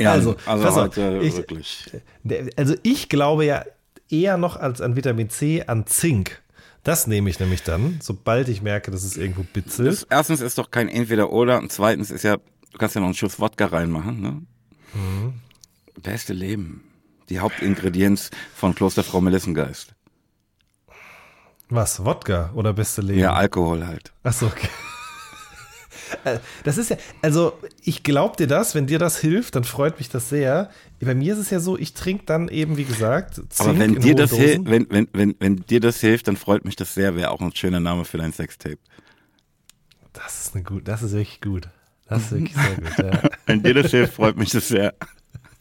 Ja, 0.00 0.10
also, 0.10 0.34
also 0.44 0.74
heute 0.74 1.20
ich, 1.22 1.36
wirklich. 1.36 1.84
Also 2.56 2.74
ich 2.82 3.08
glaube 3.08 3.44
ja 3.44 3.64
eher 4.10 4.36
noch 4.36 4.56
als 4.56 4.80
an 4.80 4.96
Vitamin 4.96 5.30
C 5.30 5.64
an 5.66 5.86
Zink. 5.86 6.42
Das 6.82 7.06
nehme 7.06 7.30
ich 7.30 7.40
nämlich 7.40 7.62
dann, 7.62 7.98
sobald 8.02 8.48
ich 8.48 8.60
merke, 8.60 8.90
dass 8.90 9.04
es 9.04 9.16
irgendwo 9.16 9.42
bitzelt. 9.42 10.06
Erstens 10.10 10.40
ist 10.42 10.58
doch 10.58 10.70
kein 10.70 10.88
Entweder-Oder 10.88 11.58
und 11.58 11.72
zweitens 11.72 12.10
ist 12.10 12.24
ja, 12.24 12.36
du 12.36 12.78
kannst 12.78 12.94
ja 12.94 13.00
noch 13.00 13.08
einen 13.08 13.14
Schuss 13.14 13.40
Wodka 13.40 13.66
reinmachen. 13.66 14.20
Ne? 14.20 14.42
Mhm. 14.92 15.34
Beste 16.02 16.34
Leben. 16.34 16.84
Die 17.30 17.40
Hauptingredienz 17.40 18.30
von 18.54 18.74
Klosterfrau 18.74 19.22
Melissengeist. 19.22 19.94
Was, 21.70 22.04
Wodka 22.04 22.50
oder 22.54 22.74
beste 22.74 23.00
Leben? 23.00 23.20
Ja, 23.20 23.32
Alkohol 23.32 23.86
halt. 23.86 24.12
Achso, 24.22 24.46
okay. 24.46 24.68
Das 26.64 26.78
ist 26.78 26.90
ja, 26.90 26.96
also 27.22 27.58
ich 27.82 28.02
glaube 28.02 28.36
dir 28.36 28.46
das, 28.46 28.74
wenn 28.74 28.86
dir 28.86 28.98
das 28.98 29.18
hilft, 29.18 29.54
dann 29.56 29.64
freut 29.64 29.98
mich 29.98 30.08
das 30.08 30.28
sehr. 30.28 30.70
Bei 31.00 31.14
mir 31.14 31.34
ist 31.34 31.38
es 31.38 31.50
ja 31.50 31.60
so, 31.60 31.78
ich 31.78 31.94
trinke 31.94 32.24
dann 32.24 32.48
eben, 32.48 32.76
wie 32.76 32.84
gesagt, 32.84 33.34
Zink 33.34 33.48
Aber 33.58 33.78
wenn 33.78 33.94
in 33.94 34.00
dir 34.00 34.14
das 34.14 34.32
wenn, 34.32 34.88
wenn, 34.90 35.08
wenn, 35.12 35.34
wenn 35.38 35.56
dir 35.56 35.80
das 35.80 36.00
hilft, 36.00 36.28
dann 36.28 36.36
freut 36.36 36.64
mich 36.64 36.76
das 36.76 36.94
sehr. 36.94 37.16
Wäre 37.16 37.30
auch 37.30 37.40
ein 37.40 37.54
schöner 37.54 37.80
Name 37.80 38.04
für 38.04 38.18
dein 38.18 38.32
Sextape. 38.32 38.78
Das 40.12 40.46
ist 40.46 40.54
eine 40.54 40.64
gut, 40.64 40.88
das 40.88 41.02
ist 41.02 41.12
wirklich 41.12 41.40
gut. 41.40 41.68
Das 42.08 42.22
ist 42.24 42.32
wirklich 42.32 42.54
sehr 42.54 42.76
gut, 42.76 42.98
ja. 42.98 43.30
Wenn 43.46 43.62
dir 43.62 43.74
das 43.74 43.90
hilft, 43.90 44.14
freut 44.14 44.36
mich 44.36 44.50
das 44.50 44.68
sehr. 44.68 44.94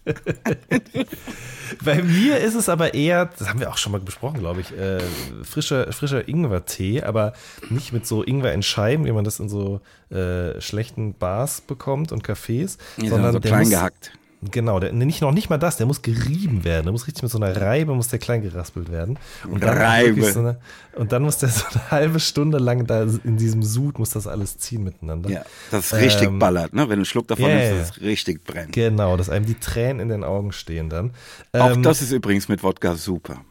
Bei 1.84 2.02
mir 2.04 2.38
ist 2.40 2.56
es 2.56 2.70
aber 2.70 2.94
eher, 2.94 3.26
das 3.38 3.50
haben 3.50 3.60
wir 3.60 3.70
auch 3.70 3.78
schon 3.78 3.92
mal 3.92 4.02
besprochen, 4.02 4.40
glaube 4.40 4.62
ich, 4.62 4.72
äh, 4.78 5.00
frischer, 5.44 5.92
frischer 5.94 6.28
Ingwer-Tee, 6.28 7.04
aber 7.04 7.34
nicht 7.70 7.94
mit 7.94 8.06
so 8.06 8.24
Ingwer 8.24 8.54
in 8.54 8.64
Scheiben, 8.64 9.06
wie 9.06 9.12
man 9.12 9.24
das 9.24 9.40
in 9.40 9.50
so 9.50 9.82
äh, 10.10 10.60
schlechten 10.62 11.14
Bars 11.14 11.62
bekommt 11.62 12.12
und 12.12 12.26
Cafés, 12.28 12.78
Ja, 12.98 13.10
sondern 13.10 13.34
so 13.34 13.40
klein 13.40 13.62
muss, 13.62 13.70
gehackt. 13.70 14.12
Genau, 14.52 14.80
der, 14.80 14.92
nicht 14.94 15.22
noch 15.22 15.32
nicht 15.32 15.50
mal 15.50 15.58
das, 15.58 15.78
der 15.78 15.86
muss 15.86 16.02
gerieben 16.02 16.64
werden. 16.64 16.84
Der 16.84 16.92
muss 16.92 17.08
richtig 17.08 17.24
mit 17.24 17.32
so 17.32 17.38
einer 17.38 17.56
Reibe 17.56 17.94
muss 17.94 18.08
der 18.08 18.20
klein 18.20 18.42
geraspelt 18.42 18.92
werden. 18.92 19.18
Und 19.50 19.64
dann, 19.64 19.70
auch 19.70 19.82
Reibe. 19.82 20.32
So 20.32 20.40
eine, 20.40 20.58
und 20.96 21.12
dann 21.12 21.24
muss 21.24 21.38
der 21.38 21.50
so 21.50 21.66
eine 21.72 21.92
halbe 21.92 22.20
Stunde 22.20 22.58
lang 22.58 22.86
da 22.86 23.04
in 23.04 23.38
diesem 23.38 23.64
Sud 23.64 24.00
muss 24.00 24.12
das 24.12 24.28
alles 24.28 24.58
ziehen 24.58 24.84
miteinander. 24.84 25.30
Ja, 25.30 25.44
das 25.72 25.88
ist 25.88 25.94
richtig 25.94 26.28
Ähm, 26.28 26.40
ballert, 26.40 26.74
ne? 26.74 26.82
Wenn 26.82 26.90
du 26.90 26.94
einen 26.94 27.06
Schluck 27.06 27.28
davon 27.28 27.50
ja, 27.50 27.56
nimmst, 27.56 27.98
es 27.98 28.02
richtig 28.02 28.44
brennt. 28.44 28.74
Genau, 28.74 29.18
dass 29.18 29.30
einem 29.30 29.46
die 29.46 29.60
Tränen 29.60 30.00
in 30.00 30.10
den 30.10 30.24
Augen 30.24 30.52
stehen 30.52 30.90
dann. 30.90 31.12
Auch 31.54 31.72
Ähm, 31.72 31.84
das 31.84 32.02
ist 32.02 32.12
übrigens 32.12 32.48
mit 32.48 32.64
Wodka 32.64 32.96
super. 32.96 33.42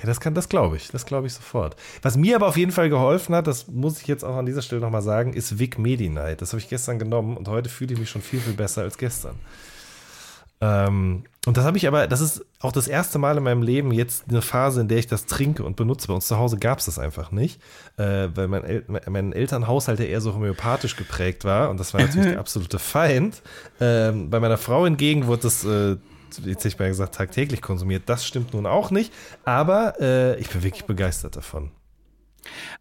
Ja, 0.00 0.06
das 0.06 0.20
kann, 0.20 0.34
das 0.34 0.48
glaube 0.48 0.76
ich, 0.76 0.88
das 0.88 1.04
glaube 1.04 1.26
ich 1.26 1.34
sofort. 1.34 1.76
Was 2.00 2.16
mir 2.16 2.36
aber 2.36 2.46
auf 2.46 2.56
jeden 2.56 2.72
Fall 2.72 2.88
geholfen 2.88 3.34
hat, 3.34 3.46
das 3.46 3.68
muss 3.68 4.00
ich 4.00 4.06
jetzt 4.06 4.24
auch 4.24 4.36
an 4.36 4.46
dieser 4.46 4.62
Stelle 4.62 4.80
nochmal 4.80 5.02
sagen, 5.02 5.34
ist 5.34 5.58
Vic 5.58 5.78
Medi 5.78 6.08
Night. 6.08 6.40
Das 6.40 6.52
habe 6.52 6.60
ich 6.60 6.68
gestern 6.68 6.98
genommen 6.98 7.36
und 7.36 7.48
heute 7.48 7.68
fühle 7.68 7.92
ich 7.92 8.00
mich 8.00 8.08
schon 8.08 8.22
viel, 8.22 8.40
viel 8.40 8.54
besser 8.54 8.82
als 8.82 8.96
gestern. 8.96 9.36
Ähm, 10.62 11.24
und 11.46 11.56
das 11.56 11.64
habe 11.64 11.78
ich 11.78 11.88
aber, 11.88 12.06
das 12.06 12.20
ist 12.20 12.44
auch 12.60 12.72
das 12.72 12.86
erste 12.86 13.18
Mal 13.18 13.38
in 13.38 13.42
meinem 13.42 13.62
Leben 13.62 13.92
jetzt 13.92 14.24
eine 14.28 14.42
Phase, 14.42 14.82
in 14.82 14.88
der 14.88 14.98
ich 14.98 15.06
das 15.06 15.26
trinke 15.26 15.64
und 15.64 15.76
benutze. 15.76 16.08
Bei 16.08 16.14
uns 16.14 16.26
zu 16.26 16.38
Hause 16.38 16.58
gab 16.58 16.78
es 16.78 16.84
das 16.84 16.98
einfach 16.98 17.30
nicht, 17.30 17.60
äh, 17.96 18.28
weil 18.34 18.48
mein, 18.48 18.64
El 18.64 18.84
mein 19.08 19.32
Elternhaushalt 19.32 20.00
ja 20.00 20.06
eher 20.06 20.20
so 20.20 20.34
homöopathisch 20.34 20.96
geprägt 20.96 21.44
war 21.44 21.70
und 21.70 21.80
das 21.80 21.94
war 21.94 22.02
natürlich 22.02 22.28
der 22.28 22.38
absolute 22.40 22.78
Feind. 22.78 23.42
Ähm, 23.80 24.28
bei 24.28 24.38
meiner 24.38 24.58
Frau 24.58 24.84
hingegen 24.84 25.26
wurde 25.26 25.42
das, 25.42 25.64
äh, 25.64 25.96
jetzt 26.38 26.58
hätte 26.58 26.68
ich 26.68 26.78
mal 26.78 26.88
gesagt, 26.88 27.14
tagtäglich 27.14 27.62
konsumiert. 27.62 28.04
Das 28.06 28.26
stimmt 28.26 28.54
nun 28.54 28.66
auch 28.66 28.90
nicht, 28.90 29.12
aber 29.44 30.00
äh, 30.00 30.38
ich 30.40 30.48
bin 30.48 30.62
wirklich 30.62 30.84
begeistert 30.84 31.36
davon. 31.36 31.70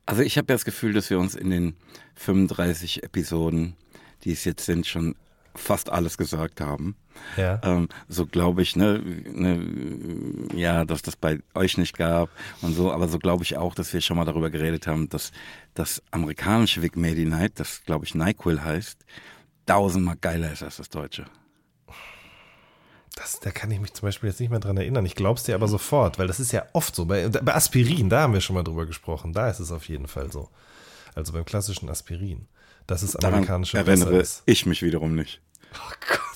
Also 0.05 0.21
ich 0.21 0.37
habe 0.37 0.51
ja 0.51 0.55
das 0.55 0.65
Gefühl, 0.65 0.93
dass 0.93 1.09
wir 1.09 1.19
uns 1.19 1.35
in 1.35 1.49
den 1.49 1.75
35 2.15 3.03
Episoden, 3.03 3.75
die 4.23 4.31
es 4.31 4.45
jetzt 4.45 4.65
sind, 4.65 4.87
schon 4.87 5.15
fast 5.55 5.89
alles 5.89 6.17
gesagt 6.17 6.61
haben. 6.61 6.95
Ja. 7.35 7.59
Ähm, 7.63 7.89
so 8.07 8.25
glaube 8.25 8.61
ich, 8.61 8.75
ne, 8.75 8.99
ne, 8.99 9.59
ja, 10.55 10.85
dass 10.85 11.01
das 11.01 11.15
bei 11.15 11.39
euch 11.53 11.77
nicht 11.77 11.97
gab 11.97 12.29
und 12.61 12.73
so, 12.73 12.91
aber 12.91 13.07
so 13.07 13.19
glaube 13.19 13.43
ich 13.43 13.57
auch, 13.57 13.75
dass 13.75 13.93
wir 13.93 14.01
schon 14.01 14.17
mal 14.17 14.25
darüber 14.25 14.49
geredet 14.49 14.87
haben, 14.87 15.09
dass 15.09 15.31
das 15.73 16.01
amerikanische 16.11 16.81
Vic 16.81 16.95
Medi 16.95 17.25
Night, 17.25 17.53
das 17.55 17.83
glaube 17.83 18.05
ich 18.05 18.15
NyQuil 18.15 18.63
heißt, 18.63 19.05
tausendmal 19.65 20.17
geiler 20.19 20.51
ist 20.51 20.63
als 20.63 20.77
das 20.77 20.89
deutsche. 20.89 21.25
Das, 23.19 23.39
da 23.41 23.51
kann 23.51 23.69
ich 23.69 23.81
mich 23.81 23.93
zum 23.93 24.07
Beispiel 24.07 24.29
jetzt 24.29 24.39
nicht 24.39 24.49
mehr 24.49 24.61
dran 24.61 24.77
erinnern. 24.77 25.05
Ich 25.05 25.13
glaube 25.13 25.37
es 25.37 25.43
dir 25.43 25.53
aber 25.53 25.67
sofort, 25.67 26.17
weil 26.17 26.27
das 26.27 26.39
ist 26.39 26.53
ja 26.53 26.65
oft 26.71 26.95
so. 26.95 27.05
Bei, 27.05 27.27
bei 27.27 27.53
Aspirin, 27.53 28.09
da 28.09 28.21
haben 28.21 28.33
wir 28.33 28.39
schon 28.39 28.55
mal 28.55 28.63
drüber 28.63 28.85
gesprochen. 28.85 29.33
Da 29.33 29.49
ist 29.49 29.59
es 29.59 29.73
auf 29.73 29.89
jeden 29.89 30.07
Fall 30.07 30.31
so. 30.31 30.49
Also 31.15 31.33
beim 31.33 31.43
klassischen 31.43 31.89
Aspirin. 31.89 32.47
Das 32.87 33.03
ist 33.03 33.15
Daran 33.15 33.33
amerikanische 33.33 33.77
erinnere 33.77 34.11
besser 34.11 34.21
ist. 34.21 34.43
ich 34.45 34.65
mich 34.65 34.81
wiederum 34.81 35.15
nicht. 35.15 35.41
Oh 35.75 35.93
Gott, 36.07 36.29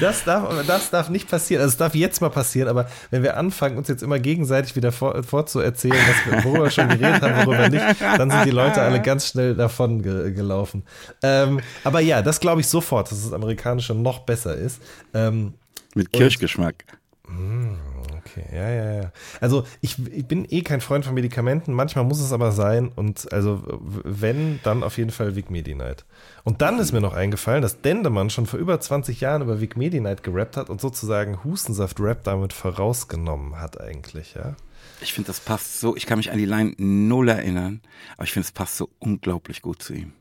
das, 0.00 0.24
darf, 0.24 0.66
das 0.66 0.90
darf 0.90 1.08
nicht 1.08 1.28
passieren. 1.28 1.62
Also 1.62 1.72
es 1.72 1.76
darf 1.76 1.94
jetzt 1.94 2.20
mal 2.20 2.30
passieren, 2.30 2.68
aber 2.68 2.88
wenn 3.10 3.22
wir 3.22 3.36
anfangen, 3.36 3.76
uns 3.76 3.88
jetzt 3.88 4.02
immer 4.02 4.18
gegenseitig 4.18 4.76
wieder 4.76 4.92
vor, 4.92 5.22
vorzuerzählen, 5.22 5.96
was 5.96 6.32
wir, 6.32 6.44
worüber 6.44 6.64
wir 6.64 6.70
schon 6.70 6.88
geredet 6.88 7.22
haben, 7.22 7.46
worüber 7.46 7.68
nicht, 7.68 7.84
dann 8.00 8.30
sind 8.30 8.44
die 8.46 8.50
Leute 8.50 8.82
alle 8.82 9.00
ganz 9.02 9.28
schnell 9.28 9.54
davon 9.54 10.02
ge 10.02 10.32
gelaufen. 10.32 10.84
Ähm, 11.22 11.60
aber 11.82 12.00
ja, 12.00 12.22
das 12.22 12.40
glaube 12.40 12.60
ich 12.60 12.68
sofort, 12.68 13.10
dass 13.10 13.22
das 13.24 13.32
amerikanische 13.32 13.94
noch 13.94 14.20
besser 14.20 14.54
ist. 14.54 14.80
Ähm, 15.12 15.54
Mit 15.94 16.12
Kirschgeschmack. 16.12 16.84
Okay, 18.36 18.44
ja, 18.54 18.68
ja, 18.70 18.92
ja. 19.02 19.12
Also 19.40 19.64
ich, 19.80 19.96
ich 20.12 20.26
bin 20.26 20.46
eh 20.50 20.62
kein 20.62 20.80
Freund 20.80 21.04
von 21.04 21.14
Medikamenten, 21.14 21.72
manchmal 21.72 22.04
muss 22.04 22.20
es 22.20 22.32
aber 22.32 22.52
sein 22.52 22.90
und 22.94 23.32
also 23.32 23.62
wenn, 24.04 24.60
dann 24.64 24.82
auf 24.82 24.98
jeden 24.98 25.10
Fall 25.10 25.36
Vic 25.36 25.50
Medi 25.50 25.74
Night. 25.74 26.04
Und 26.42 26.60
dann 26.60 26.78
ist 26.78 26.92
mir 26.92 27.00
noch 27.00 27.14
eingefallen, 27.14 27.62
dass 27.62 27.80
Dendemann 27.80 28.30
schon 28.30 28.46
vor 28.46 28.58
über 28.58 28.80
20 28.80 29.20
Jahren 29.20 29.42
über 29.42 29.60
Vic 29.60 29.76
Medi 29.76 30.00
Night 30.00 30.22
gerappt 30.22 30.56
hat 30.56 30.68
und 30.70 30.80
sozusagen 30.80 31.44
Hustensaft-Rap 31.44 32.24
damit 32.24 32.52
vorausgenommen 32.52 33.60
hat 33.60 33.80
eigentlich, 33.80 34.34
ja. 34.34 34.54
Ich 35.00 35.12
finde, 35.12 35.28
das 35.28 35.40
passt 35.40 35.80
so, 35.80 35.96
ich 35.96 36.06
kann 36.06 36.18
mich 36.18 36.30
an 36.30 36.38
die 36.38 36.44
Line 36.44 36.74
null 36.78 37.28
erinnern, 37.28 37.80
aber 38.16 38.24
ich 38.24 38.32
finde, 38.32 38.46
es 38.46 38.52
passt 38.52 38.76
so 38.76 38.90
unglaublich 38.98 39.62
gut 39.62 39.82
zu 39.82 39.94
ihm. 39.94 40.12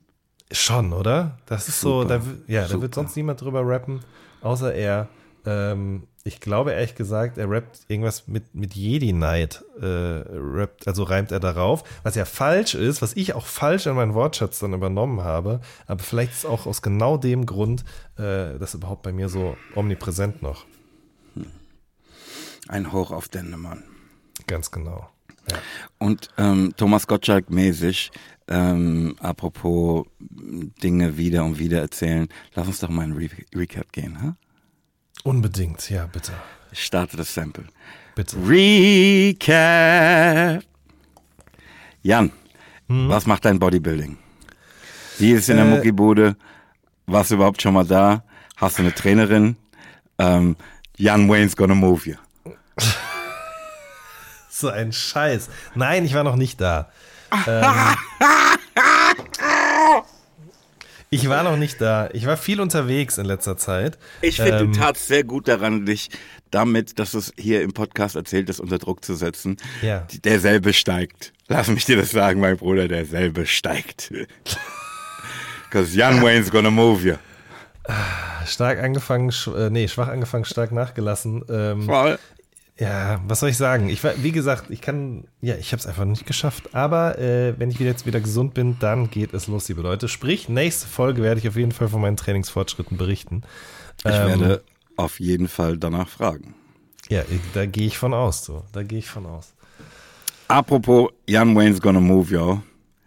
Schon, 0.51 0.93
oder? 0.93 1.37
Das 1.45 1.67
ist 1.67 1.81
so, 1.81 2.01
Super, 2.03 2.19
da, 2.19 2.25
w- 2.25 2.29
ja, 2.47 2.61
da 2.61 2.67
super. 2.67 2.81
wird 2.83 2.95
sonst 2.95 3.15
niemand 3.15 3.41
drüber 3.41 3.65
rappen, 3.67 4.01
außer 4.41 4.73
er. 4.73 5.07
Ähm, 5.45 6.03
ich 6.25 6.39
glaube 6.39 6.71
ehrlich 6.71 6.95
gesagt, 6.95 7.37
er 7.37 7.49
rappt 7.49 7.81
irgendwas 7.89 8.27
mit, 8.27 8.55
mit 8.55 8.75
Jedi 8.75 9.11
Knight, 9.11 9.63
äh, 9.81 9.85
rappt, 9.85 10.87
also 10.87 11.03
reimt 11.03 11.31
er 11.31 11.41
darauf, 11.41 11.83
was 12.03 12.15
ja 12.15 12.23
falsch 12.25 12.75
ist, 12.75 13.01
was 13.01 13.15
ich 13.15 13.33
auch 13.33 13.45
falsch 13.45 13.87
in 13.87 13.95
meinen 13.95 14.13
Wortschatz 14.13 14.59
dann 14.59 14.73
übernommen 14.73 15.21
habe, 15.21 15.59
aber 15.85 16.01
vielleicht 16.01 16.31
ist 16.31 16.45
auch 16.45 16.65
aus 16.65 16.81
genau 16.81 17.17
dem 17.17 17.45
Grund 17.45 17.83
äh, 18.17 18.57
das 18.57 18.73
überhaupt 18.73 19.03
bei 19.03 19.11
mir 19.11 19.27
so 19.27 19.57
omnipräsent 19.75 20.41
noch. 20.41 20.65
Ein 22.69 22.93
Hoch 22.93 23.11
auf 23.11 23.27
Dendemann. 23.27 23.83
Ganz 24.47 24.71
genau. 24.71 25.09
Ja. 25.51 25.57
Und 25.99 26.29
ähm, 26.37 26.73
Thomas 26.77 27.07
Gottschalk 27.07 27.49
mäßig, 27.49 28.11
ähm, 28.47 29.15
apropos 29.19 30.05
Dinge 30.19 31.17
wieder 31.17 31.43
und 31.43 31.59
wieder 31.59 31.81
erzählen, 31.81 32.29
lass 32.55 32.67
uns 32.67 32.79
doch 32.79 32.89
mal 32.89 33.03
in 33.03 33.13
Re 33.13 33.29
Recap 33.53 33.91
gehen. 33.91 34.21
Ha? 34.21 34.37
Unbedingt, 35.23 35.89
ja, 35.89 36.05
bitte. 36.05 36.31
Ich 36.71 36.83
starte 36.85 37.15
das 37.17 37.33
Sample. 37.33 37.65
Bitte. 38.15 38.35
Recap. 38.47 39.43
Jan, 42.01 42.31
Hm? 42.87 43.07
was 43.09 43.25
macht 43.25 43.45
dein 43.45 43.59
Bodybuilding? 43.59 44.17
Wie 45.19 45.31
ist 45.31 45.47
in 45.49 45.55
der 45.57 45.65
Äh, 45.65 45.69
Muckibude? 45.69 46.35
Warst 47.05 47.31
du 47.31 47.35
überhaupt 47.35 47.61
schon 47.61 47.73
mal 47.73 47.85
da? 47.85 48.23
Hast 48.57 48.77
du 48.77 48.81
eine 48.83 48.93
Trainerin? 48.93 49.55
Ähm, 50.17 50.55
Jan 50.97 51.29
Wayne's 51.29 51.55
gonna 51.55 51.75
move 51.75 52.09
you. 52.09 52.15
So 54.49 54.69
ein 54.69 54.93
Scheiß. 54.93 55.49
Nein, 55.75 56.05
ich 56.05 56.13
war 56.13 56.23
noch 56.23 56.35
nicht 56.35 56.61
da. 56.61 56.89
Ähm, 57.47 57.65
ich 61.13 61.29
war 61.29 61.43
noch 61.43 61.57
nicht 61.57 61.79
da. 61.81 62.09
Ich 62.13 62.25
war 62.25 62.37
viel 62.37 62.59
unterwegs 62.59 63.17
in 63.17 63.25
letzter 63.25 63.57
Zeit. 63.57 63.97
Ich 64.21 64.37
finde, 64.37 64.59
Ähm, 64.59 64.71
du 64.73 64.79
tatst 64.79 65.07
sehr 65.07 65.23
gut 65.23 65.47
daran, 65.47 65.85
dich 65.85 66.09
damit, 66.51 66.99
dass 66.99 67.11
du 67.11 67.19
es 67.19 67.33
hier 67.37 67.61
im 67.61 67.73
Podcast 67.73 68.15
erzählt 68.15 68.49
hast, 68.49 68.59
unter 68.59 68.77
Druck 68.79 69.03
zu 69.03 69.15
setzen. 69.15 69.57
Ja. 69.81 70.07
Derselbe 70.23 70.73
steigt. 70.73 71.33
Lass 71.47 71.67
mich 71.67 71.85
dir 71.85 71.97
das 71.97 72.11
sagen, 72.11 72.39
mein 72.39 72.57
Bruder, 72.57 72.87
derselbe 72.87 73.45
steigt. 73.45 74.11
Because 75.69 75.95
Jan 75.97 76.21
Wayne's 76.21 76.51
gonna 76.51 76.69
move 76.71 77.07
you. 77.07 77.15
Stark 78.45 78.79
angefangen, 78.81 79.31
sch 79.31 79.47
äh, 79.47 79.69
nee, 79.69 79.87
schwach 79.87 80.07
angefangen, 80.07 80.45
stark 80.45 80.71
nachgelassen. 80.71 81.43
Ähm, 81.49 81.83
Voll. 81.83 82.17
Ja, 82.83 83.21
was 83.27 83.39
soll 83.39 83.49
ich 83.49 83.57
sagen? 83.57 83.89
Ich 83.89 84.03
war, 84.03 84.13
wie 84.21 84.31
gesagt, 84.31 84.65
ich 84.69 84.81
kann, 84.81 85.25
ja, 85.41 85.55
ich 85.55 85.71
habe 85.71 85.79
es 85.79 85.87
einfach 85.87 86.05
nicht 86.05 86.25
geschafft. 86.25 86.73
Aber 86.75 87.17
äh, 87.19 87.53
wenn 87.57 87.69
ich 87.71 87.79
wieder 87.79 87.89
jetzt 87.89 88.05
wieder 88.05 88.19
gesund 88.19 88.53
bin, 88.53 88.77
dann 88.79 89.09
geht 89.09 89.33
es 89.33 89.47
los, 89.47 89.67
liebe 89.69 89.81
Leute. 89.81 90.07
Sprich, 90.07 90.49
nächste 90.49 90.87
Folge 90.87 91.21
werde 91.21 91.39
ich 91.39 91.47
auf 91.47 91.55
jeden 91.55 91.71
Fall 91.71 91.87
von 91.87 92.01
meinen 92.01 92.17
Trainingsfortschritten 92.17 92.97
berichten. 92.97 93.43
Ich 93.99 94.05
Ähm, 94.05 94.27
werde 94.41 94.63
auf 94.97 95.19
jeden 95.19 95.47
Fall 95.47 95.77
danach 95.77 96.07
fragen. 96.09 96.55
Ja, 97.09 97.21
ich- 97.21 97.39
da 97.53 97.65
gehe 97.65 97.87
ich 97.87 97.97
von 97.97 98.13
aus, 98.13 98.43
so. 98.45 98.63
Da 98.73 98.83
gehe 98.83 98.99
ich 98.99 99.09
von 99.09 99.25
aus. 99.25 99.53
Apropos 100.47 101.09
Jan 101.27 101.55
Wayne's 101.55 101.81
gonna 101.81 101.99
move 101.99 102.31
you. 102.33 102.59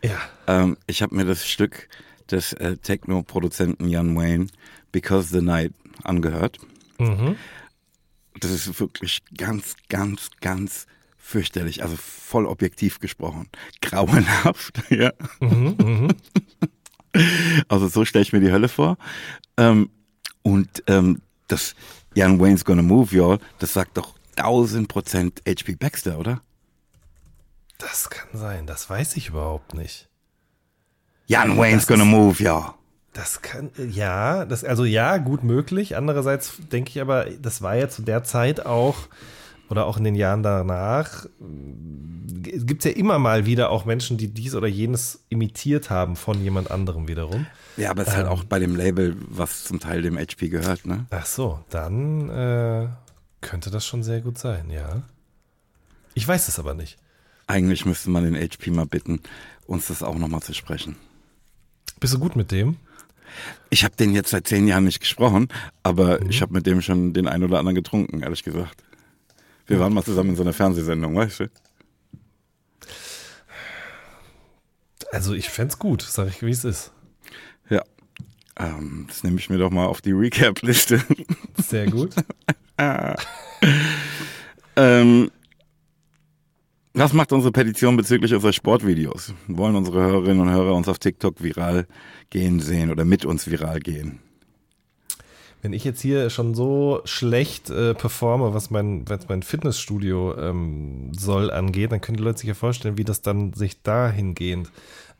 Ja. 0.02 0.18
Ähm, 0.46 0.76
ich 0.86 1.02
habe 1.02 1.14
mir 1.14 1.24
das 1.24 1.46
Stück 1.46 1.88
des 2.30 2.52
äh, 2.54 2.76
Techno-Produzenten 2.76 3.88
Jan 3.88 4.16
Wayne, 4.16 4.46
Because 4.92 5.28
the 5.28 5.42
Night, 5.42 5.72
angehört. 6.02 6.58
Mhm. 6.98 7.36
Das 8.40 8.50
ist 8.50 8.80
wirklich 8.80 9.22
ganz, 9.36 9.74
ganz, 9.88 10.30
ganz 10.40 10.86
fürchterlich. 11.16 11.82
Also 11.82 11.96
voll 11.96 12.46
objektiv 12.46 13.00
gesprochen. 13.00 13.48
Grauenhaft, 13.80 14.82
ja. 14.90 15.12
Also 17.68 17.88
so 17.88 18.04
stelle 18.04 18.22
ich 18.22 18.32
mir 18.32 18.40
die 18.40 18.52
Hölle 18.52 18.68
vor. 18.68 18.98
Ähm, 19.56 19.90
und 20.42 20.82
ähm, 20.86 21.22
das 21.48 21.74
Jan 22.14 22.40
Wayne's 22.40 22.64
Gonna 22.64 22.82
Move 22.82 23.14
Y'all, 23.14 23.38
das 23.58 23.72
sagt 23.72 23.96
doch 23.96 24.14
1000 24.36 24.88
Prozent 24.88 25.42
HP 25.46 25.74
Baxter, 25.76 26.18
oder? 26.18 26.40
Das 27.78 28.08
kann 28.08 28.28
sein, 28.32 28.66
das 28.66 28.88
weiß 28.88 29.16
ich 29.16 29.28
überhaupt 29.28 29.74
nicht. 29.74 30.08
Jan 31.26 31.58
Wayne's 31.58 31.86
gonna 31.86 32.04
move, 32.04 32.42
ja. 32.42 32.74
Das 33.16 33.40
kann, 33.40 33.70
ja, 33.78 34.44
das, 34.44 34.62
also 34.62 34.84
ja, 34.84 35.16
gut 35.16 35.42
möglich. 35.42 35.96
Andererseits 35.96 36.58
denke 36.70 36.90
ich 36.90 37.00
aber, 37.00 37.24
das 37.40 37.62
war 37.62 37.74
ja 37.74 37.88
zu 37.88 38.02
der 38.02 38.24
Zeit 38.24 38.66
auch, 38.66 39.08
oder 39.70 39.86
auch 39.86 39.96
in 39.96 40.04
den 40.04 40.14
Jahren 40.14 40.42
danach, 40.42 41.24
gibt 41.38 42.84
es 42.84 42.92
ja 42.92 42.94
immer 42.94 43.18
mal 43.18 43.46
wieder 43.46 43.70
auch 43.70 43.86
Menschen, 43.86 44.18
die 44.18 44.28
dies 44.28 44.54
oder 44.54 44.66
jenes 44.66 45.24
imitiert 45.30 45.88
haben 45.88 46.14
von 46.14 46.42
jemand 46.42 46.70
anderem 46.70 47.08
wiederum. 47.08 47.46
Ja, 47.78 47.90
aber 47.90 48.02
es 48.02 48.08
ist 48.08 48.16
halt 48.16 48.28
auch 48.28 48.44
bei 48.44 48.58
dem 48.58 48.76
Label, 48.76 49.16
was 49.30 49.64
zum 49.64 49.80
Teil 49.80 50.02
dem 50.02 50.18
HP 50.18 50.50
gehört, 50.50 50.84
ne? 50.84 51.06
Ach 51.08 51.24
so, 51.24 51.64
dann 51.70 52.28
äh, 52.28 52.88
könnte 53.40 53.70
das 53.70 53.86
schon 53.86 54.02
sehr 54.02 54.20
gut 54.20 54.36
sein, 54.36 54.68
ja. 54.68 55.04
Ich 56.12 56.28
weiß 56.28 56.48
es 56.48 56.58
aber 56.58 56.74
nicht. 56.74 56.98
Eigentlich 57.46 57.86
müsste 57.86 58.10
man 58.10 58.24
den 58.24 58.36
HP 58.36 58.70
mal 58.72 58.84
bitten, 58.84 59.22
uns 59.66 59.86
das 59.86 60.02
auch 60.02 60.18
nochmal 60.18 60.42
zu 60.42 60.52
sprechen. 60.52 60.96
Bist 61.98 62.12
du 62.12 62.18
gut 62.18 62.36
mit 62.36 62.52
dem? 62.52 62.76
Ich 63.70 63.84
habe 63.84 63.96
den 63.96 64.12
jetzt 64.14 64.30
seit 64.30 64.46
zehn 64.46 64.66
Jahren 64.66 64.84
nicht 64.84 65.00
gesprochen, 65.00 65.48
aber 65.82 66.20
ich 66.30 66.42
habe 66.42 66.52
mit 66.52 66.66
dem 66.66 66.80
schon 66.80 67.12
den 67.12 67.28
einen 67.28 67.44
oder 67.44 67.58
anderen 67.58 67.74
getrunken, 67.74 68.22
ehrlich 68.22 68.42
gesagt. 68.42 68.82
Wir 69.66 69.80
waren 69.80 69.92
mal 69.92 70.04
zusammen 70.04 70.30
in 70.30 70.36
so 70.36 70.42
einer 70.42 70.52
Fernsehsendung, 70.52 71.16
weißt 71.16 71.40
du? 71.40 71.50
Also 75.12 75.34
ich 75.34 75.48
fänd's 75.48 75.78
gut, 75.78 76.02
sag 76.02 76.28
ich, 76.28 76.42
wie 76.42 76.50
es 76.50 76.64
ist. 76.64 76.92
Ja. 77.68 77.82
Ähm, 78.58 79.06
das 79.08 79.24
nehme 79.24 79.38
ich 79.38 79.50
mir 79.50 79.58
doch 79.58 79.70
mal 79.70 79.86
auf 79.86 80.00
die 80.00 80.12
Recap-Liste. 80.12 81.02
Sehr 81.56 81.86
gut. 81.86 82.14
ähm, 84.76 85.30
was 86.96 87.12
macht 87.12 87.32
unsere 87.32 87.52
Petition 87.52 87.96
bezüglich 87.96 88.34
unserer 88.34 88.52
Sportvideos? 88.52 89.34
Wollen 89.48 89.76
unsere 89.76 90.00
Hörerinnen 90.00 90.40
und 90.40 90.50
Hörer 90.50 90.74
uns 90.74 90.88
auf 90.88 90.98
TikTok 90.98 91.42
viral 91.42 91.86
gehen 92.30 92.60
sehen 92.60 92.90
oder 92.90 93.04
mit 93.04 93.24
uns 93.24 93.50
viral 93.50 93.80
gehen? 93.80 94.20
Wenn 95.62 95.72
ich 95.72 95.84
jetzt 95.84 96.00
hier 96.00 96.30
schon 96.30 96.54
so 96.54 97.00
schlecht 97.04 97.70
äh, 97.70 97.94
performe, 97.94 98.54
was 98.54 98.70
mein, 98.70 99.08
was 99.08 99.28
mein 99.28 99.42
Fitnessstudio 99.42 100.36
ähm, 100.38 101.12
soll 101.12 101.50
angeht, 101.50 101.92
dann 101.92 102.00
können 102.00 102.18
die 102.18 102.22
Leute 102.22 102.38
sich 102.38 102.48
ja 102.48 102.54
vorstellen, 102.54 102.98
wie 102.98 103.04
das 103.04 103.20
dann 103.22 103.52
sich 103.52 103.82
dahingehend 103.82 104.70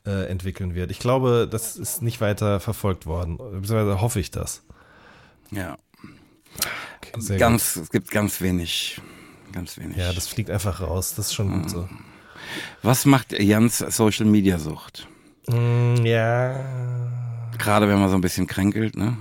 äh, 0.07 0.29
entwickeln 0.29 0.75
wird. 0.75 0.91
Ich 0.91 0.99
glaube, 0.99 1.49
das 1.51 1.77
ist 1.77 2.01
nicht 2.01 2.21
weiter 2.21 2.61
verfolgt 2.61 3.07
worden. 3.07 3.39
Beziehungsweise 3.39 4.01
hoffe 4.01 4.21
ich 4.21 4.31
das. 4.31 4.63
Ja. 5.51 5.77
Okay, 6.99 7.39
ganz, 7.39 7.75
gut. 7.75 7.83
es 7.83 7.91
gibt 7.91 8.11
ganz 8.11 8.41
wenig, 8.41 9.01
ganz 9.57 9.79
wenig. 9.79 9.97
Ja, 9.97 10.13
das 10.13 10.29
fliegt 10.29 10.51
einfach 10.51 10.81
raus. 10.81 11.15
Das 11.17 11.29
ist 11.29 11.35
schon 11.35 11.51
gut 11.51 11.71
so. 11.71 11.89
Was 12.83 13.07
macht 13.07 13.33
Jans 13.33 13.79
Social 13.79 14.27
Media 14.27 14.59
Sucht? 14.59 15.09
Mm, 15.49 16.05
ja. 16.05 16.55
Gerade 17.59 17.89
wenn 17.89 17.99
man 17.99 18.11
so 18.11 18.17
ein 18.17 18.21
bisschen 18.21 18.47
kränkelt, 18.47 18.97
ne? 18.97 19.17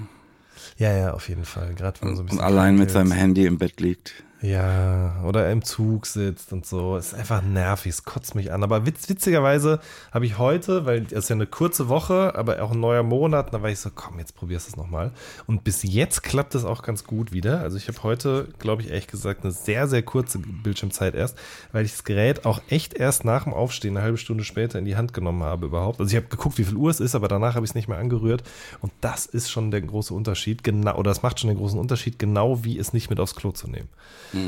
Ja, 0.78 0.92
ja, 0.92 1.14
auf 1.14 1.30
jeden 1.30 1.46
Fall. 1.46 1.74
Gerade 1.74 2.02
wenn 2.02 2.10
man 2.10 2.18
so 2.18 2.24
ein 2.24 2.26
bisschen. 2.26 2.40
Und 2.40 2.46
allein 2.46 2.76
mit 2.76 2.92
seinem 2.92 3.14
Handy 3.14 3.46
im 3.46 3.58
Bett 3.58 3.80
liegt. 3.80 4.14
Ja, 4.42 5.24
oder 5.24 5.50
im 5.50 5.64
Zug 5.64 6.06
sitzt 6.06 6.52
und 6.52 6.66
so. 6.66 6.98
Ist 6.98 7.14
einfach 7.14 7.42
nervig, 7.42 7.94
es 7.94 8.04
kotzt 8.04 8.36
mich 8.36 8.52
an. 8.52 8.64
Aber 8.64 8.86
witz, 8.86 9.08
witzigerweise 9.08 9.80
habe 10.12 10.26
ich 10.26 10.38
heute, 10.38 10.86
weil 10.86 11.06
es 11.06 11.14
ist 11.14 11.30
ja 11.30 11.36
eine 11.36 11.48
kurze 11.48 11.88
Woche, 11.88 12.36
aber 12.36 12.62
auch 12.62 12.72
ein 12.72 12.80
neuer 12.80 13.02
Monat, 13.02 13.54
da 13.54 13.62
war 13.62 13.70
ich 13.70 13.80
so, 13.80 13.90
komm, 13.94 14.20
jetzt 14.20 14.36
probierst 14.36 14.68
du 14.68 14.72
es 14.72 14.78
nochmal. 14.78 15.12
Und 15.48 15.64
bis 15.64 15.84
jetzt 15.84 16.22
klappt 16.22 16.54
es 16.54 16.66
auch 16.66 16.84
ganz 16.84 17.06
gut 17.06 17.32
wieder. 17.32 17.62
Also 17.62 17.78
ich 17.78 17.88
habe 17.88 18.04
heute, 18.04 18.50
glaube 18.60 18.82
ich, 18.82 18.90
ehrlich 18.90 19.08
gesagt, 19.08 19.44
eine 19.44 19.52
sehr, 19.52 19.88
sehr 19.88 20.04
kurze 20.04 20.40
Bildschirmzeit 20.40 21.16
erst, 21.16 21.38
weil 21.72 21.86
ich 21.86 21.92
das 21.92 22.04
Gerät 22.04 22.46
auch 22.46 22.62
echt 22.70 22.94
erst 22.94 23.24
nach 23.24 23.46
dem 23.46 23.54
Aufstehen, 23.54 23.96
eine 23.96 24.04
halbe 24.04 24.18
Stunde 24.18 24.44
später 24.44 24.78
in 24.78 24.86
die 24.86 24.98
Hand 24.98 25.14
genommen 25.14 25.44
habe 25.44 25.68
überhaupt. 25.68 26.00
Also 26.02 26.12
ich 26.12 26.18
habe 26.18 26.28
geguckt, 26.28 26.58
wie 26.58 26.66
viel 26.66 26.76
Uhr 26.76 26.92
es 26.92 27.00
ist, 27.00 27.16
aber 27.16 27.30
danach 27.30 27.56
habe 27.56 27.66
ich 27.66 27.72
es 27.72 27.76
nicht 27.76 27.88
mehr 27.88 28.00
angerührt. 28.00 28.44
Und 28.82 28.92
das 29.00 29.26
ist 29.26 29.50
schon 29.50 29.72
der 29.72 29.82
große 29.82 30.14
Unterschied, 30.14 30.64
genau, 30.64 30.98
oder 30.98 31.10
das 31.12 31.24
macht 31.24 31.40
schon 31.40 31.48
den 31.48 31.58
großen 31.58 31.80
Unterschied, 31.80 32.20
genau 32.20 32.66
wie 32.66 32.78
es 32.78 32.92
nicht 32.92 33.10
mit 33.10 33.20
aufs 33.20 33.36
Klo 33.36 33.52
zu 33.52 33.70
nehmen. 33.70 33.88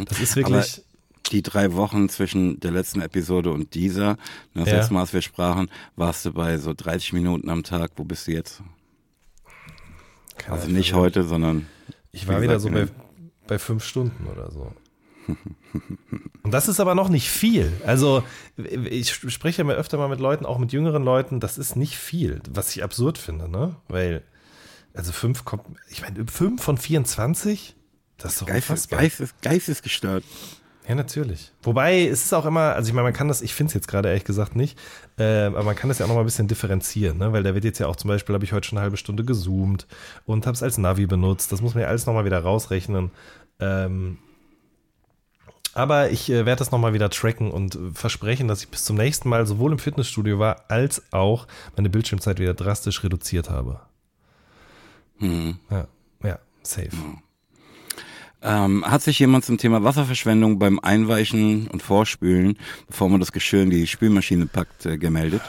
Das 0.06 0.20
ist 0.20 0.36
wirklich. 0.36 0.56
Aber 0.56 0.88
die 1.32 1.42
drei 1.42 1.74
Wochen 1.74 2.10
zwischen 2.10 2.60
der 2.60 2.72
letzten 2.72 3.02
Episode 3.02 3.52
und 3.52 3.74
dieser, 3.74 4.12
ne, 4.12 4.18
das 4.64 4.68
ja. 4.70 4.76
letzte 4.78 4.94
Mal, 4.94 5.02
als 5.02 5.14
wir 5.14 5.22
sprachen, 5.22 5.70
warst 5.96 6.26
du 6.26 6.32
bei 6.32 6.58
so 6.58 6.74
30 6.74 7.14
Minuten 7.14 7.50
am 7.50 7.64
Tag. 7.64 7.92
Wo 7.98 8.04
bist 8.04 8.28
du 8.28 8.32
jetzt? 8.32 8.62
Keine 10.38 10.56
also 10.56 10.70
nicht 10.70 10.94
Ahnung. 10.94 11.06
heute, 11.06 11.24
sondern. 11.24 11.68
Ich 12.12 12.28
war 12.28 12.42
wieder 12.42 12.60
so 12.60 12.70
bei, 12.70 12.88
bei 13.48 13.60
fünf 13.60 13.84
Stunden 13.84 14.28
oder 14.28 14.52
so. 14.52 14.72
Und 16.44 16.52
das 16.52 16.68
ist 16.68 16.80
aber 16.80 16.96
noch 16.96 17.10
nicht 17.10 17.30
viel. 17.30 17.74
Also, 17.86 18.24
ich 18.56 19.14
spreche 19.14 19.64
ja 19.64 19.70
öfter 19.70 19.98
mal 19.98 20.08
mit 20.08 20.20
Leuten, 20.20 20.46
auch 20.46 20.58
mit 20.58 20.72
jüngeren 20.72 21.04
Leuten, 21.04 21.40
das 21.40 21.58
ist 21.58 21.76
nicht 21.76 21.98
viel, 21.98 22.42
was 22.50 22.74
ich 22.76 22.84
absurd 22.84 23.18
finde, 23.18 23.50
ne? 23.50 23.76
Weil, 23.90 24.24
also 24.94 25.12
fünf 25.12 25.44
kommt, 25.44 25.64
ich 25.90 26.02
meine, 26.02 26.26
fünf 26.28 26.64
von 26.64 26.78
24? 26.78 27.76
Das 28.18 28.34
ist 28.34 28.42
doch 28.42 28.48
Geist, 28.48 28.70
unfassbar. 28.70 29.00
Geist, 29.00 29.20
ist, 29.20 29.42
Geist 29.42 29.70
ist 29.70 29.84
gestört. 29.84 30.24
Ja, 30.88 30.96
natürlich. 30.96 31.52
Wobei, 31.64 32.08
es 32.08 32.24
ist 32.24 32.34
auch 32.34 32.46
immer, 32.46 32.74
also 32.74 32.88
ich 32.88 32.94
meine, 32.94 33.04
man 33.04 33.14
kann 33.14 33.28
das, 33.28 33.42
ich 33.42 33.54
finde 33.54 33.72
es 33.72 33.74
jetzt 33.74 33.90
gerade 33.90 34.08
ehrlich 34.08 34.24
gesagt 34.24 34.56
nicht, 34.56 34.80
äh, 35.18 35.46
aber 35.48 35.64
man 35.64 35.76
kann 35.76 35.90
das 35.90 36.00
ja 36.00 36.06
auch 36.06 36.08
noch 36.08 36.16
mal 36.16 36.22
ein 36.22 36.28
bisschen 36.28 36.48
differenzieren, 36.48 37.18
ne? 37.18 37.34
weil 37.34 37.44
da 37.44 37.54
wird 37.54 37.66
jetzt 37.66 37.80
ja 37.80 37.88
auch 37.88 37.98
zum 37.98 38.08
Beispiel, 38.08 38.34
habe 38.34 38.46
ich 38.46 38.54
heute 38.54 38.66
schon 38.66 38.78
eine 38.78 38.84
halbe 38.84 38.96
Stunde 38.96 39.26
gezoomt 39.26 39.86
und 40.26 40.46
habe 40.46 40.56
es 40.56 40.64
als 40.64 40.78
Navi 40.78 41.06
benutzt. 41.06 41.52
Das 41.52 41.62
muss 41.62 41.74
man 41.74 41.82
ja 41.82 41.90
alles 41.90 42.06
noch 42.06 42.14
mal 42.14 42.24
wieder 42.24 42.40
rausrechnen. 42.40 43.12
Ähm, 43.60 44.18
aber 45.74 46.10
ich 46.10 46.30
äh, 46.30 46.46
werde 46.46 46.60
das 46.60 46.72
noch 46.72 46.80
mal 46.80 46.94
wieder 46.94 47.10
tracken 47.10 47.52
und 47.52 47.78
versprechen, 47.94 48.48
dass 48.48 48.62
ich 48.62 48.70
bis 48.70 48.86
zum 48.86 48.96
nächsten 48.96 49.28
Mal 49.28 49.46
sowohl 49.46 49.74
im 49.74 49.80
Fitnessstudio 49.80 50.40
war, 50.40 50.66
als 50.70 51.12
auch 51.12 51.48
meine 51.76 51.90
Bildschirmzeit 51.90 52.40
wieder 52.40 52.54
drastisch 52.54 53.04
reduziert 53.04 53.50
habe. 53.50 53.82
Hm. 55.18 55.60
Ja, 55.70 55.88
ja, 56.24 56.40
safe. 56.64 56.92
Hm. 56.92 57.20
Ähm, 58.42 58.86
hat 58.86 59.02
sich 59.02 59.18
jemand 59.20 59.46
zum 59.46 59.58
Thema 59.58 59.84
Wasserverschwendung 59.84 60.60
beim 60.60 60.80
Einweichen 60.80 61.68
und 61.68 61.82
Vorspülen, 61.82 62.58
bevor 62.88 63.10
man 63.10 63.20
das 63.20 63.32
Geschirr 63.32 63.64
in 63.64 63.70
die 63.70 63.88
Spülmaschine 63.88 64.46
packt, 64.46 64.86
äh, 64.86 64.98
gemeldet? 64.98 65.42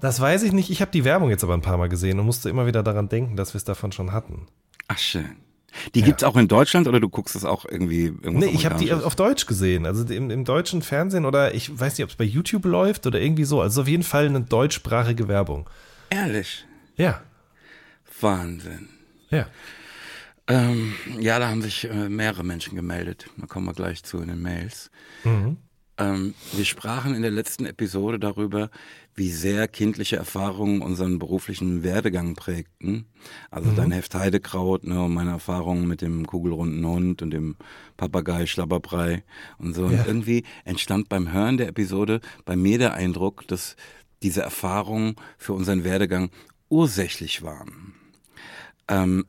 Das 0.00 0.20
weiß 0.20 0.42
ich 0.42 0.52
nicht. 0.52 0.70
Ich 0.70 0.80
habe 0.82 0.90
die 0.90 1.04
Werbung 1.04 1.30
jetzt 1.30 1.42
aber 1.42 1.54
ein 1.54 1.62
paar 1.62 1.78
Mal 1.78 1.88
gesehen 1.88 2.18
und 2.20 2.26
musste 2.26 2.50
immer 2.50 2.66
wieder 2.66 2.82
daran 2.82 3.08
denken, 3.08 3.36
dass 3.36 3.54
wir 3.54 3.58
es 3.58 3.64
davon 3.64 3.92
schon 3.92 4.12
hatten. 4.12 4.46
Ach 4.88 4.98
schön. 4.98 5.36
Die 5.94 6.00
ja. 6.00 6.06
gibt's 6.06 6.24
auch 6.24 6.36
in 6.36 6.48
Deutschland 6.48 6.88
oder 6.88 7.00
du 7.00 7.08
guckst 7.08 7.34
das 7.34 7.44
auch 7.44 7.64
irgendwie 7.64 8.06
irgendwo? 8.06 8.38
Nee, 8.38 8.50
ich 8.52 8.66
habe 8.66 8.78
die 8.78 8.92
auf 8.92 9.14
Deutsch 9.14 9.46
gesehen. 9.46 9.86
Also 9.86 10.04
im, 10.12 10.30
im 10.30 10.44
deutschen 10.44 10.82
Fernsehen 10.82 11.24
oder 11.24 11.54
ich 11.54 11.78
weiß 11.78 11.96
nicht, 11.98 12.04
ob 12.04 12.10
es 12.10 12.16
bei 12.16 12.24
YouTube 12.24 12.64
läuft 12.64 13.06
oder 13.06 13.20
irgendwie 13.20 13.44
so. 13.44 13.60
Also 13.60 13.82
auf 13.82 13.88
jeden 13.88 14.02
Fall 14.02 14.26
eine 14.26 14.42
deutschsprachige 14.42 15.28
Werbung. 15.28 15.68
Ehrlich? 16.10 16.64
Ja. 16.96 17.20
Wahnsinn. 18.20 18.88
Ja. 19.30 19.46
Ähm, 20.48 20.94
ja, 21.18 21.38
da 21.38 21.48
haben 21.48 21.62
sich 21.62 21.88
äh, 21.88 22.08
mehrere 22.08 22.44
Menschen 22.44 22.76
gemeldet. 22.76 23.26
Da 23.36 23.46
kommen 23.46 23.66
wir 23.66 23.72
gleich 23.72 24.04
zu 24.04 24.18
in 24.18 24.28
den 24.28 24.42
Mails. 24.42 24.90
Mhm. 25.24 25.56
Ähm, 25.98 26.34
wir 26.52 26.64
sprachen 26.64 27.14
in 27.14 27.22
der 27.22 27.30
letzten 27.30 27.64
Episode 27.64 28.18
darüber, 28.18 28.70
wie 29.14 29.30
sehr 29.30 29.66
kindliche 29.66 30.16
Erfahrungen 30.16 30.82
unseren 30.82 31.18
beruflichen 31.18 31.82
Werdegang 31.82 32.34
prägten. 32.34 33.06
Also 33.50 33.70
mhm. 33.70 33.76
dein 33.76 33.92
Heft 33.92 34.14
Heidekraut 34.14 34.84
ne, 34.84 35.02
und 35.02 35.14
meine 35.14 35.30
Erfahrungen 35.30 35.88
mit 35.88 36.02
dem 36.02 36.26
kugelrunden 36.26 36.84
Hund 36.86 37.22
und 37.22 37.30
dem 37.30 37.56
Papagei 37.96 38.46
Schlabberbrei 38.46 39.24
und 39.58 39.74
so. 39.74 39.88
Ja. 39.88 40.00
Und 40.00 40.06
irgendwie 40.06 40.44
entstand 40.64 41.08
beim 41.08 41.32
Hören 41.32 41.56
der 41.56 41.68
Episode 41.68 42.20
bei 42.44 42.56
mir 42.56 42.78
der 42.78 42.92
Eindruck, 42.92 43.48
dass 43.48 43.74
diese 44.22 44.42
Erfahrungen 44.42 45.16
für 45.38 45.54
unseren 45.54 45.82
Werdegang 45.82 46.30
ursächlich 46.68 47.42
waren. 47.42 47.94
Ähm, 48.88 49.24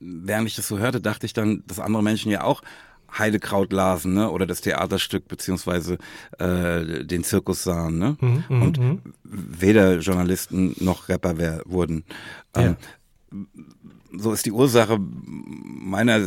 während 0.00 0.48
ich 0.48 0.56
das 0.56 0.66
so 0.66 0.78
hörte, 0.78 1.00
dachte 1.00 1.26
ich 1.26 1.32
dann, 1.32 1.62
dass 1.66 1.78
andere 1.78 2.02
Menschen 2.02 2.32
ja 2.32 2.42
auch 2.42 2.62
Heidekraut 3.16 3.72
lasen, 3.72 4.14
ne? 4.14 4.30
Oder 4.30 4.46
das 4.46 4.60
Theaterstück 4.60 5.28
beziehungsweise 5.28 5.98
äh, 6.38 7.04
den 7.04 7.24
Zirkus 7.24 7.62
sahen, 7.62 7.98
ne? 7.98 8.16
Mhm, 8.20 8.44
mhm 8.48 8.62
und 8.62 8.78
mhm. 8.78 9.02
weder 9.24 9.98
Journalisten 9.98 10.74
noch 10.80 11.08
Rapper 11.08 11.38
wär, 11.38 11.62
wurden. 11.66 12.04
Ähm, 12.54 12.76
So 14.12 14.32
ist 14.32 14.44
die 14.44 14.50
Ursache 14.50 14.98
meiner 14.98 16.20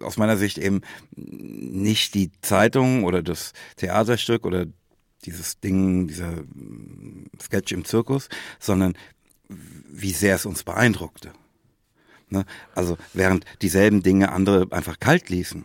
aus 0.00 0.16
meiner 0.16 0.38
Sicht 0.38 0.56
eben 0.56 0.80
nicht 1.14 2.14
die 2.14 2.30
Zeitung 2.40 3.04
oder 3.04 3.22
das 3.22 3.52
Theaterstück 3.76 4.46
oder 4.46 4.64
dieses 5.26 5.60
Ding, 5.60 6.08
dieser 6.08 6.32
Sketch 7.38 7.72
im 7.72 7.84
Zirkus, 7.84 8.30
sondern 8.58 8.94
wie 9.90 10.12
sehr 10.12 10.36
es 10.36 10.46
uns 10.46 10.62
beeindruckte. 10.62 11.32
Ne? 12.30 12.44
Also 12.74 12.98
während 13.12 13.44
dieselben 13.62 14.02
Dinge 14.02 14.32
andere 14.32 14.66
einfach 14.70 14.98
kalt 14.98 15.28
ließen. 15.28 15.64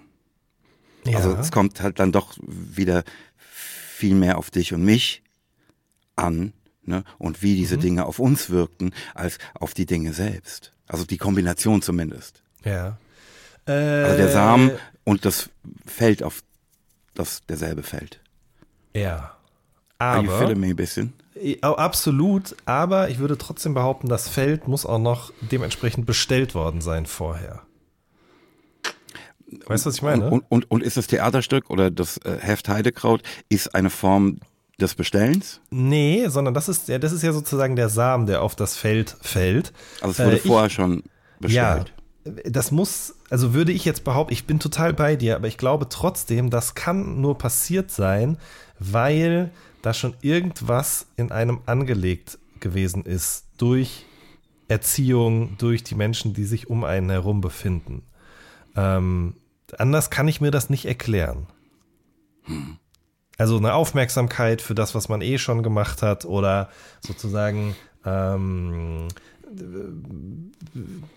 Ja. 1.06 1.17
Also 1.17 1.34
es 1.34 1.52
kommt 1.52 1.82
halt 1.82 1.99
dann 1.99 2.12
doch 2.12 2.38
wieder 2.41 3.04
viel 3.38 4.15
mehr 4.15 4.38
auf 4.38 4.52
dich 4.52 4.73
und 4.73 4.84
mich 4.84 5.23
an 6.15 6.54
ne? 6.84 7.04
und 7.17 7.41
wie 7.41 7.56
diese 7.56 7.78
mhm. 7.78 7.82
Dinge 7.82 8.06
auf 8.06 8.19
uns 8.19 8.49
wirkten, 8.49 8.93
als 9.13 9.38
auf 9.54 9.73
die 9.73 9.86
Dinge 9.86 10.13
selbst. 10.13 10.73
Also 10.88 11.06
die 11.06 11.17
Kombination 11.17 11.82
zumindest. 11.82 12.43
Ja. 12.63 12.97
Äh, 13.65 13.71
also 13.71 14.17
der 14.17 14.32
Samen 14.32 14.71
und 15.04 15.26
das 15.26 15.49
Feld, 15.86 16.23
auf 16.23 16.41
das 17.13 17.41
derselbe 17.47 17.84
fällt. 17.84 18.19
Ja. 18.93 19.38
Aber. 19.97 20.17
Are 20.17 20.23
you 20.23 20.38
feeling 20.39 20.60
me 20.60 20.67
ein 20.67 20.76
bisschen? 20.76 21.13
Absolut, 21.62 22.56
aber 22.65 23.10
ich 23.10 23.19
würde 23.19 23.38
trotzdem 23.38 23.74
behaupten, 23.74 24.08
das 24.08 24.30
Feld 24.30 24.67
muss 24.67 24.86
auch 24.86 25.00
noch 25.00 25.32
dementsprechend 25.41 26.06
bestellt 26.06 26.54
worden 26.54 26.82
sein 26.82 27.06
vorher. 27.06 27.63
Weißt 29.65 29.86
du, 29.86 29.89
was 29.89 29.96
ich 29.96 30.02
meine? 30.02 30.30
Und, 30.30 30.43
und, 30.50 30.69
und 30.69 30.84
ist 30.84 30.98
das 30.98 31.08
Theaterstück 31.08 31.69
oder 31.69 31.91
das 31.91 32.17
äh, 32.17 32.38
Heft 32.39 32.69
Heidekraut 32.69 33.22
ist 33.50 33.76
eine 33.76 33.89
Form 33.89 34.39
des 34.80 34.96
Bestellens? 34.96 35.62
Nee, 35.69 36.28
sondern 36.28 36.54
das 36.54 36.69
ist 36.69 36.88
ja, 36.88 36.98
das 36.98 37.12
ist 37.12 37.22
ja 37.24 37.34
sozusagen 37.34 37.76
der 37.76 37.89
Samen, 37.89 38.26
der 38.26 38.41
auf 38.41 38.56
das 38.56 38.76
Feld 38.76 39.15
fällt. 39.22 39.74
Also 40.02 40.22
es 40.22 40.28
wurde 40.28 40.38
äh, 40.38 40.48
vorher 40.48 40.69
schon 40.69 41.04
bestellt. 41.39 41.93
Ja, 42.26 42.32
das 42.46 42.72
muss, 42.72 43.15
also 43.30 43.54
würde 43.54 43.72
ich 43.72 43.86
jetzt 43.86 44.04
behaupten, 44.04 44.34
ich 44.34 44.46
bin 44.46 44.60
total 44.60 44.93
bei 44.93 45.15
dir, 45.15 45.36
aber 45.36 45.48
ich 45.48 45.58
glaube 45.58 45.89
trotzdem, 45.89 46.50
das 46.50 46.74
kann 46.74 47.19
nur 47.19 47.38
passiert 47.38 47.91
sein, 47.91 48.38
weil 48.80 49.52
da 49.84 49.93
schon 49.93 50.15
irgendwas 50.22 51.06
in 51.17 51.32
einem 51.32 51.60
angelegt 51.67 52.39
gewesen 52.60 53.04
ist 53.04 53.46
durch 53.58 54.06
Erziehung, 54.67 55.58
durch 55.60 55.84
die 55.84 55.93
Menschen, 55.93 56.34
die 56.34 56.46
sich 56.46 56.69
um 56.69 56.84
einen 56.84 57.12
herum 57.12 57.41
befinden. 57.41 58.02
Ähm, 58.76 59.36
anders 59.78 60.10
kann 60.10 60.28
ich 60.28 60.41
mir 60.41 60.50
das 60.50 60.69
nicht 60.72 60.86
erklären. 60.86 61.48
Hm. 62.43 62.78
Also 63.38 63.58
eine 63.58 63.74
Aufmerksamkeit 63.74 64.62
für 64.62 64.74
das, 64.74 64.96
was 64.96 65.10
man 65.10 65.22
eh 65.22 65.38
schon 65.38 65.63
gemacht 65.63 66.02
hat 66.02 66.24
oder 66.24 66.69
sozusagen, 67.02 67.76
ähm, 68.06 69.08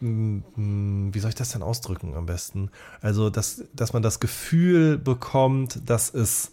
wie 0.00 1.18
soll 1.20 1.28
ich 1.28 1.34
das 1.34 1.50
denn 1.50 1.62
ausdrücken 1.62 2.14
am 2.14 2.26
besten? 2.26 2.70
Also, 3.00 3.30
dass, 3.30 3.62
dass 3.74 3.92
man 3.92 4.02
das 4.02 4.18
Gefühl 4.18 4.98
bekommt, 4.98 5.88
dass 5.88 6.12
es 6.12 6.52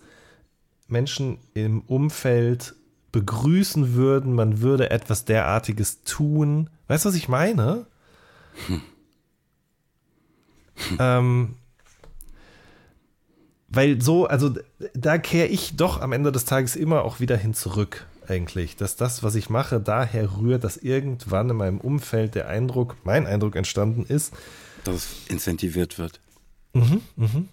Menschen 0.93 1.39
im 1.53 1.81
Umfeld 1.81 2.75
begrüßen 3.11 3.93
würden, 3.93 4.33
man 4.33 4.61
würde 4.61 4.89
etwas 4.89 5.25
derartiges 5.25 6.03
tun. 6.03 6.69
Weißt 6.87 7.03
du, 7.05 7.09
was 7.09 7.15
ich 7.15 7.27
meine? 7.27 7.85
Hm. 8.67 8.81
Ähm, 10.99 11.55
weil 13.69 14.01
so, 14.01 14.25
also 14.27 14.53
da 14.93 15.17
kehre 15.17 15.47
ich 15.47 15.75
doch 15.75 16.01
am 16.01 16.11
Ende 16.11 16.31
des 16.31 16.45
Tages 16.45 16.75
immer 16.75 17.03
auch 17.03 17.19
wieder 17.19 17.37
hin 17.37 17.53
zurück, 17.53 18.05
eigentlich. 18.27 18.75
Dass 18.75 18.95
das, 18.95 19.23
was 19.23 19.35
ich 19.35 19.49
mache, 19.49 19.79
daher 19.79 20.37
rührt, 20.37 20.63
dass 20.63 20.77
irgendwann 20.77 21.49
in 21.49 21.57
meinem 21.57 21.79
Umfeld 21.79 22.35
der 22.35 22.47
Eindruck, 22.47 22.97
mein 23.03 23.27
Eindruck 23.27 23.55
entstanden 23.55 24.05
ist. 24.07 24.33
Dass 24.83 24.95
es 24.95 25.07
incentiviert 25.27 25.97
wird. 25.97 26.19
Mhm, 26.73 27.01
mhm. 27.15 27.49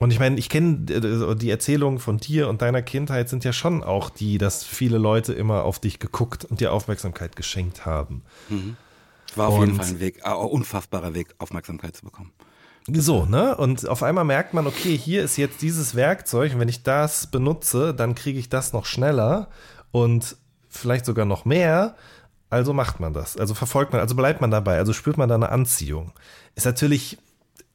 Und 0.00 0.12
ich 0.12 0.18
meine, 0.18 0.38
ich 0.38 0.48
kenne 0.48 0.90
äh, 0.90 1.36
die 1.36 1.50
Erzählungen 1.50 1.98
von 1.98 2.16
dir 2.16 2.48
und 2.48 2.62
deiner 2.62 2.80
Kindheit 2.80 3.28
sind 3.28 3.44
ja 3.44 3.52
schon 3.52 3.84
auch 3.84 4.08
die, 4.08 4.38
dass 4.38 4.64
viele 4.64 4.96
Leute 4.96 5.34
immer 5.34 5.64
auf 5.64 5.78
dich 5.78 5.98
geguckt 5.98 6.46
und 6.46 6.60
dir 6.60 6.72
Aufmerksamkeit 6.72 7.36
geschenkt 7.36 7.84
haben. 7.84 8.22
Mhm. 8.48 8.76
War 9.36 9.48
auf 9.48 9.58
und 9.58 9.66
jeden 9.66 9.76
Fall 9.76 9.86
ein 9.86 10.00
Weg, 10.00 10.24
ein 10.24 10.32
unfassbarer 10.32 11.12
Weg, 11.12 11.34
Aufmerksamkeit 11.38 11.96
zu 11.96 12.06
bekommen. 12.06 12.32
So, 12.90 13.26
ne? 13.26 13.54
Und 13.58 13.86
auf 13.86 14.02
einmal 14.02 14.24
merkt 14.24 14.54
man, 14.54 14.66
okay, 14.66 14.96
hier 14.96 15.22
ist 15.22 15.36
jetzt 15.36 15.60
dieses 15.60 15.94
Werkzeug 15.94 16.54
und 16.54 16.60
wenn 16.60 16.68
ich 16.68 16.82
das 16.82 17.26
benutze, 17.26 17.94
dann 17.94 18.14
kriege 18.14 18.38
ich 18.38 18.48
das 18.48 18.72
noch 18.72 18.86
schneller 18.86 19.50
und 19.92 20.38
vielleicht 20.70 21.04
sogar 21.04 21.26
noch 21.26 21.44
mehr. 21.44 21.94
Also 22.48 22.72
macht 22.72 23.00
man 23.00 23.12
das. 23.12 23.36
Also 23.36 23.52
verfolgt 23.52 23.92
man, 23.92 24.00
also 24.00 24.16
bleibt 24.16 24.40
man 24.40 24.50
dabei, 24.50 24.78
also 24.78 24.94
spürt 24.94 25.18
man 25.18 25.28
da 25.28 25.34
eine 25.34 25.50
Anziehung. 25.50 26.12
Ist 26.56 26.64
natürlich 26.64 27.18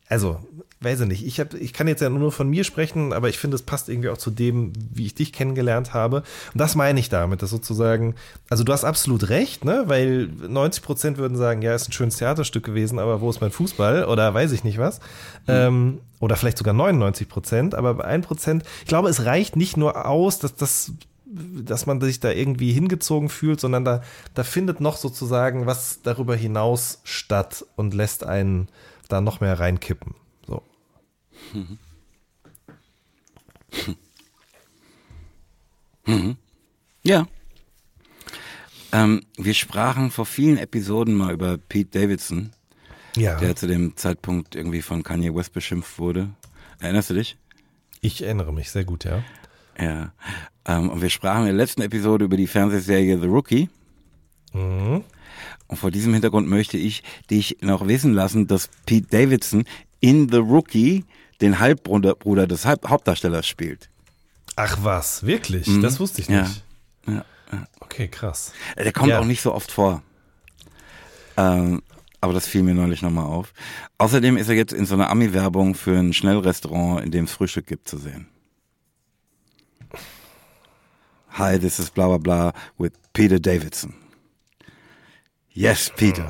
also, 0.07 0.39
weiß 0.86 1.02
ich 1.02 1.08
nicht. 1.08 1.26
Ich, 1.26 1.39
hab, 1.39 1.54
ich 1.54 1.74
kann 1.74 1.88
jetzt 1.88 2.02
ja 2.02 2.10
nur 2.10 2.32
von 2.32 2.50
mir 2.50 2.63
sprechen, 2.63 3.12
aber 3.12 3.28
ich 3.28 3.38
finde, 3.38 3.56
es 3.56 3.63
passt 3.63 3.89
irgendwie 3.89 4.10
auch 4.10 4.17
zu 4.17 4.32
dem, 4.32 4.71
wie 4.93 5.06
ich 5.06 5.15
dich 5.15 5.34
kennengelernt 5.34 5.93
habe. 5.93 6.17
Und 6.54 6.60
das 6.60 6.76
meine 6.76 7.00
ich 7.00 7.10
damit, 7.10 7.41
dass 7.41 7.50
sozusagen, 7.50 8.15
also 8.50 8.63
du 8.63 8.71
hast 8.71 8.86
absolut 8.86 9.30
recht, 9.30 9.65
ne? 9.65 9.84
Weil 9.88 10.28
90 10.28 10.84
Prozent 10.84 11.17
würden 11.17 11.36
sagen, 11.36 11.62
ja, 11.62 11.76
ist 11.76 11.89
ein 11.89 11.91
schönes 11.91 12.17
Theaterstück 12.17 12.63
gewesen, 12.63 13.00
aber 13.00 13.19
wo 13.19 13.30
ist 13.30 13.41
mein 13.41 13.52
Fußball? 13.52 14.06
Oder 14.06 14.34
weiß 14.34 14.54
ich 14.54 14.63
nicht 14.63 14.78
was. 14.78 15.00
Mhm. 15.48 15.54
Ähm, 15.54 16.00
oder 16.19 16.38
vielleicht 16.38 16.58
sogar 16.58 16.74
99 16.74 17.28
Prozent, 17.28 17.76
aber 17.76 17.95
bei 17.95 18.06
1 18.06 18.26
Prozent, 18.26 18.63
ich 18.82 18.88
glaube, 18.88 19.10
es 19.10 19.26
reicht 19.26 19.58
nicht 19.58 19.76
nur 19.76 20.06
aus, 20.08 20.39
dass 20.39 20.56
das 20.56 20.93
dass 21.36 21.86
man 21.86 22.00
sich 22.00 22.19
da 22.19 22.32
irgendwie 22.32 22.71
hingezogen 22.71 23.30
fühlt, 23.30 23.60
sondern 23.60 23.84
da, 23.84 24.02
da 24.36 24.43
findet 24.43 24.80
noch 24.80 24.95
sozusagen 24.95 25.65
was 25.65 26.02
darüber 26.02 26.36
hinaus 26.36 27.02
statt 27.04 27.65
und 27.76 27.93
lässt 27.93 28.24
einen 28.24 28.69
da 29.10 29.21
noch 29.21 29.41
mehr 29.41 29.60
reinkippen. 29.60 30.15
Mhm. 31.53 31.77
Mhm. 36.05 36.38
Ja. 37.03 37.27
Ähm, 38.91 39.23
wir 39.38 39.53
sprachen 39.53 40.12
vor 40.12 40.25
vielen 40.25 40.58
Episoden 40.58 41.15
mal 41.15 41.34
über 41.34 41.58
Pete 41.58 41.99
Davidson, 41.99 42.51
ja. 43.15 43.38
der 43.39 43.55
zu 43.55 43.67
dem 43.67 43.97
Zeitpunkt 43.97 44.55
irgendwie 44.55 44.81
von 44.81 45.03
Kanye 45.03 45.34
West 45.36 45.53
beschimpft 45.53 45.99
wurde. 45.99 46.29
Erinnerst 46.79 47.10
du 47.10 47.15
dich? 47.15 47.38
Ich 48.01 48.21
erinnere 48.21 48.53
mich 48.53 48.69
sehr 48.69 48.86
gut, 48.86 49.03
ja. 49.05 49.23
Ja. 49.79 50.13
Ähm, 50.65 50.89
und 50.89 51.01
wir 51.01 51.10
sprachen 51.10 51.41
in 51.41 51.47
der 51.47 51.55
letzten 51.55 51.81
Episode 51.81 52.25
über 52.25 52.38
die 52.38 52.47
Fernsehserie 52.47 53.19
The 53.19 53.27
Rookie. 53.27 53.69
Mhm. 54.53 55.03
Und 55.67 55.77
vor 55.77 55.91
diesem 55.91 56.13
Hintergrund 56.13 56.47
möchte 56.47 56.77
ich 56.77 57.03
dich 57.29 57.58
noch 57.62 57.88
wissen 57.88 58.13
lassen, 58.13 58.47
dass 58.47 58.69
Pete 58.86 59.08
Davidson 59.10 59.65
in 59.99 60.29
The 60.29 60.38
Rookie 60.38 61.03
den 61.41 61.60
Halbbruder 61.60 62.15
Bruder 62.15 62.48
des 62.48 62.65
Hauptdarstellers 62.65 63.48
spielt. 63.48 63.89
Ach 64.56 64.78
was, 64.82 65.26
wirklich? 65.26 65.67
Mhm. 65.67 65.82
Das 65.82 66.00
wusste 66.00 66.21
ich 66.21 66.30
nicht. 66.30 66.63
Ja. 67.08 67.13
ja, 67.13 67.26
ja. 67.52 67.67
Okay, 67.80 68.08
krass. 68.08 68.54
Der 68.78 68.91
kommt 68.93 69.10
ja. 69.10 69.19
auch 69.19 69.26
nicht 69.26 69.41
so 69.41 69.54
oft 69.54 69.71
vor. 69.71 70.02
Ähm, 71.38 71.82
aber 72.21 72.34
das 72.34 72.48
fiel 72.48 72.63
mir 72.63 72.74
neulich 72.74 73.02
nochmal 73.02 73.26
auf. 73.26 73.54
Außerdem 73.98 74.38
ist 74.38 74.48
er 74.48 74.56
jetzt 74.56 74.74
in 74.74 74.86
so 74.86 74.95
einer 74.95 75.10
Ami-Werbung 75.10 75.76
für 75.76 75.98
ein 75.98 76.13
Schnellrestaurant, 76.13 77.04
in 77.04 77.12
dem 77.12 77.26
es 77.26 77.32
Frühstück 77.32 77.67
gibt, 77.67 77.88
zu 77.88 77.98
sehen. 77.98 78.28
Hi, 81.32 81.60
this 81.60 81.80
is 81.80 81.89
blah 81.89 82.08
blah 82.08 82.17
blah 82.17 82.54
with 82.78 82.93
Peter 83.12 83.39
Davidson. 83.39 83.93
Yes, 85.55 85.89
Peter. 85.95 86.25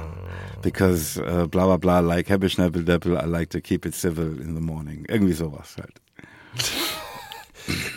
Because 0.62 1.20
uh, 1.20 1.48
bla 1.48 1.66
bla 1.66 1.78
bla, 1.78 2.00
like 2.00 2.30
Hebbe 2.30 2.48
Schneppeldeppel, 2.48 3.18
I 3.18 3.26
like 3.26 3.50
to 3.50 3.60
keep 3.60 3.86
it 3.86 3.96
civil 3.96 4.40
in 4.40 4.56
the 4.56 4.62
morning. 4.62 5.04
Irgendwie 5.08 5.34
sowas 5.34 5.76
halt. 5.78 6.00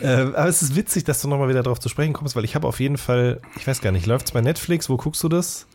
äh, 0.01 0.35
aber 0.35 0.49
es 0.49 0.63
ist 0.63 0.75
witzig, 0.75 1.05
dass 1.05 1.21
du 1.21 1.29
nochmal 1.29 1.51
wieder 1.51 1.63
darauf 1.63 1.81
zu 1.81 1.91
sprechen 1.91 2.15
kommst, 2.15 2.35
weil 2.35 2.45
ich 2.45 2.55
habe 2.55 2.67
auf 2.67 2.81
jeden 2.81 2.97
Fall, 2.97 3.41
ich 3.57 3.67
weiß 3.67 3.83
gar 3.83 3.93
nicht, 3.93 4.07
läuft 4.07 4.27
es 4.27 4.33
bei 4.33 4.41
Netflix? 4.41 4.89
Wo 4.89 4.97
guckst 4.97 5.23
du 5.23 5.29
das? 5.29 5.67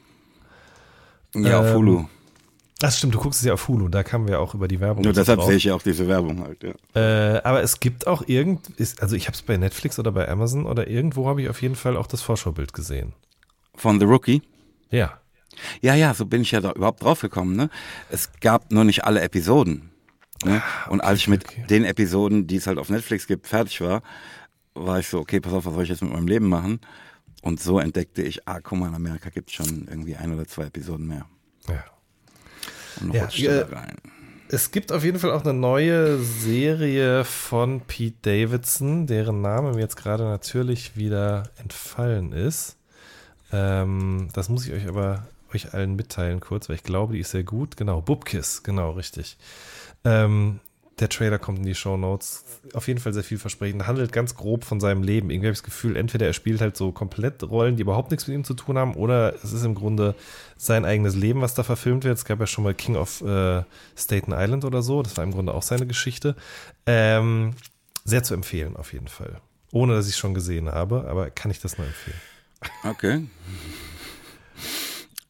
Ja, 1.35 1.59
ähm, 1.59 1.65
auf 1.65 1.73
Hulu. 1.75 2.05
Das 2.79 2.97
stimmt, 2.97 3.13
du 3.13 3.19
guckst 3.19 3.39
es 3.39 3.45
ja 3.45 3.53
auf 3.53 3.67
Hulu, 3.67 3.89
da 3.89 4.03
kamen 4.03 4.27
wir 4.27 4.39
auch 4.39 4.55
über 4.55 4.67
die 4.67 4.79
Werbung. 4.79 5.03
Nur 5.03 5.13
deshalb 5.13 5.41
sehe 5.43 5.55
ich 5.55 5.65
ja 5.65 5.75
auch 5.75 5.83
diese 5.83 6.07
Werbung 6.07 6.43
halt, 6.43 6.63
ja. 6.63 6.73
Äh, 6.99 7.41
aber 7.43 7.61
es 7.61 7.79
gibt 7.79 8.07
auch 8.07 8.27
irgend, 8.27 8.69
ist, 8.71 9.01
also 9.01 9.15
ich 9.15 9.27
habe 9.27 9.35
es 9.35 9.43
bei 9.43 9.55
Netflix 9.55 9.99
oder 9.99 10.11
bei 10.11 10.27
Amazon 10.27 10.65
oder 10.65 10.87
irgendwo 10.87 11.27
habe 11.27 11.43
ich 11.43 11.49
auf 11.49 11.61
jeden 11.61 11.75
Fall 11.75 11.95
auch 11.95 12.07
das 12.07 12.21
Vorschaubild 12.21 12.73
gesehen. 12.73 13.13
Von 13.75 13.99
The 13.99 14.05
Rookie? 14.05 14.41
Ja. 14.89 15.19
Ja, 15.81 15.95
ja, 15.95 16.13
so 16.13 16.25
bin 16.25 16.41
ich 16.41 16.51
ja 16.51 16.61
da 16.61 16.71
überhaupt 16.71 17.03
drauf 17.03 17.21
gekommen. 17.21 17.55
Ne? 17.55 17.69
Es 18.09 18.29
gab 18.41 18.71
nur 18.71 18.83
nicht 18.83 19.05
alle 19.05 19.21
Episoden. 19.21 19.91
Ne? 20.45 20.61
Ah, 20.61 20.89
und 20.89 21.01
als 21.01 21.19
ich 21.19 21.27
mit 21.27 21.45
okay. 21.45 21.65
den 21.69 21.85
Episoden, 21.85 22.47
die 22.47 22.57
es 22.57 22.67
halt 22.67 22.77
auf 22.77 22.89
Netflix 22.89 23.27
gibt, 23.27 23.47
fertig 23.47 23.81
war, 23.81 24.01
war 24.73 24.99
ich 24.99 25.07
so, 25.07 25.19
okay, 25.19 25.39
pass 25.39 25.53
auf, 25.53 25.65
was 25.65 25.73
soll 25.73 25.83
ich 25.83 25.89
jetzt 25.89 26.01
mit 26.01 26.11
meinem 26.11 26.27
Leben 26.27 26.49
machen? 26.49 26.79
Und 27.41 27.59
so 27.59 27.79
entdeckte 27.79 28.21
ich, 28.21 28.47
ah, 28.47 28.59
guck 28.61 28.79
mal, 28.79 28.87
in 28.87 28.95
Amerika 28.95 29.29
gibt 29.29 29.49
es 29.49 29.55
schon 29.55 29.87
irgendwie 29.87 30.15
ein 30.15 30.33
oder 30.33 30.47
zwei 30.47 30.63
Episoden 30.63 31.07
mehr. 31.07 31.25
Ja. 31.67 31.83
Und 33.01 33.07
noch 33.09 33.31
ja, 33.31 33.51
äh, 33.51 33.61
rein. 33.61 33.97
Es 34.49 34.71
gibt 34.71 34.91
auf 34.91 35.03
jeden 35.03 35.19
Fall 35.19 35.31
auch 35.31 35.43
eine 35.43 35.53
neue 35.53 36.19
Serie 36.19 37.25
von 37.25 37.81
Pete 37.81 38.17
Davidson, 38.21 39.07
deren 39.07 39.41
Name 39.41 39.73
mir 39.73 39.79
jetzt 39.79 39.95
gerade 39.95 40.23
natürlich 40.23 40.95
wieder 40.95 41.49
entfallen 41.57 42.33
ist. 42.33 42.77
Ähm, 43.51 44.29
das 44.33 44.49
muss 44.49 44.65
ich 44.67 44.73
euch 44.73 44.87
aber 44.87 45.27
euch 45.55 45.73
allen 45.73 45.95
mitteilen 45.95 46.39
kurz, 46.39 46.69
weil 46.69 46.75
ich 46.75 46.83
glaube, 46.83 47.13
die 47.13 47.19
ist 47.19 47.31
sehr 47.31 47.43
gut. 47.43 47.77
Genau, 47.77 48.01
Bubkiss, 48.01 48.63
genau, 48.63 48.91
richtig. 48.91 49.37
Ähm, 50.03 50.59
der 50.99 51.09
Trailer 51.09 51.39
kommt 51.39 51.59
in 51.59 51.65
die 51.65 51.75
Show 51.75 51.97
Notes. 51.97 52.45
Auf 52.73 52.87
jeden 52.87 52.99
Fall 52.99 53.13
sehr 53.13 53.23
vielversprechend. 53.23 53.87
Handelt 53.87 54.11
ganz 54.11 54.35
grob 54.35 54.63
von 54.63 54.79
seinem 54.79 55.01
Leben. 55.01 55.31
Irgendwie 55.31 55.47
habe 55.47 55.53
ich 55.53 55.59
das 55.59 55.63
Gefühl, 55.63 55.95
entweder 55.95 56.27
er 56.27 56.33
spielt 56.33 56.61
halt 56.61 56.77
so 56.77 56.91
komplett 56.91 57.41
Rollen, 57.43 57.77
die 57.77 57.81
überhaupt 57.81 58.11
nichts 58.11 58.27
mit 58.27 58.35
ihm 58.35 58.43
zu 58.43 58.53
tun 58.53 58.77
haben, 58.77 58.93
oder 58.93 59.33
es 59.43 59.53
ist 59.53 59.63
im 59.63 59.73
Grunde 59.73 60.15
sein 60.55 60.85
eigenes 60.85 61.15
Leben, 61.15 61.41
was 61.41 61.55
da 61.55 61.63
verfilmt 61.63 62.03
wird. 62.03 62.17
Es 62.17 62.25
gab 62.25 62.39
ja 62.39 62.47
schon 62.47 62.63
mal 62.63 62.75
King 62.75 62.95
of 62.95 63.21
äh, 63.21 63.63
Staten 63.95 64.33
Island 64.33 64.65
oder 64.65 64.83
so. 64.83 65.01
Das 65.01 65.17
war 65.17 65.23
im 65.23 65.31
Grunde 65.31 65.53
auch 65.53 65.63
seine 65.63 65.87
Geschichte. 65.87 66.35
Ähm, 66.85 67.55
sehr 68.05 68.23
zu 68.23 68.35
empfehlen, 68.35 68.75
auf 68.75 68.93
jeden 68.93 69.07
Fall. 69.07 69.41
Ohne 69.71 69.95
dass 69.95 70.05
ich 70.05 70.13
es 70.13 70.19
schon 70.19 70.35
gesehen 70.35 70.71
habe, 70.71 71.07
aber 71.09 71.31
kann 71.31 71.49
ich 71.49 71.59
das 71.59 71.79
nur 71.79 71.87
empfehlen. 71.87 72.21
Okay. 72.83 73.27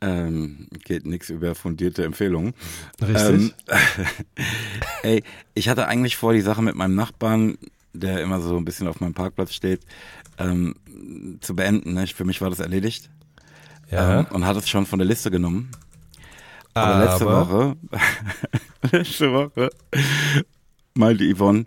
Ähm, 0.04 0.68
geht 0.84 1.06
nichts 1.06 1.30
über 1.30 1.56
fundierte 1.56 2.04
Empfehlungen. 2.04 2.54
Richtig. 3.02 3.16
Ähm, 3.16 3.54
ey, 5.04 5.24
ich 5.54 5.70
hatte 5.70 5.88
eigentlich 5.88 6.18
vor, 6.18 6.34
die 6.34 6.42
Sache 6.42 6.62
mit 6.62 6.76
meinem 6.76 6.96
Nachbarn, 6.96 7.58
der 7.94 8.22
immer 8.22 8.42
so 8.42 8.58
ein 8.58 8.66
bisschen 8.66 8.90
auf 8.90 9.00
meinem 9.00 9.14
Parkplatz 9.14 9.54
steht, 9.54 9.86
ähm, 10.38 10.76
zu 11.40 11.56
beenden. 11.56 11.94
Ne? 11.94 12.06
Für 12.08 12.26
mich 12.26 12.42
war 12.42 12.50
das 12.50 12.60
erledigt 12.60 13.10
Ja. 13.92 14.20
ähm, 14.20 14.26
und 14.32 14.46
hat 14.46 14.58
es 14.58 14.68
schon 14.68 14.86
von 14.86 15.00
der 15.00 15.08
Liste 15.08 15.32
genommen. 15.32 15.72
Aber, 16.74 17.06
letzte 17.06 17.26
Woche, 17.26 17.76
letzte 18.92 19.32
Woche 19.32 19.70
meinte 20.96 21.24
Yvonne, 21.34 21.66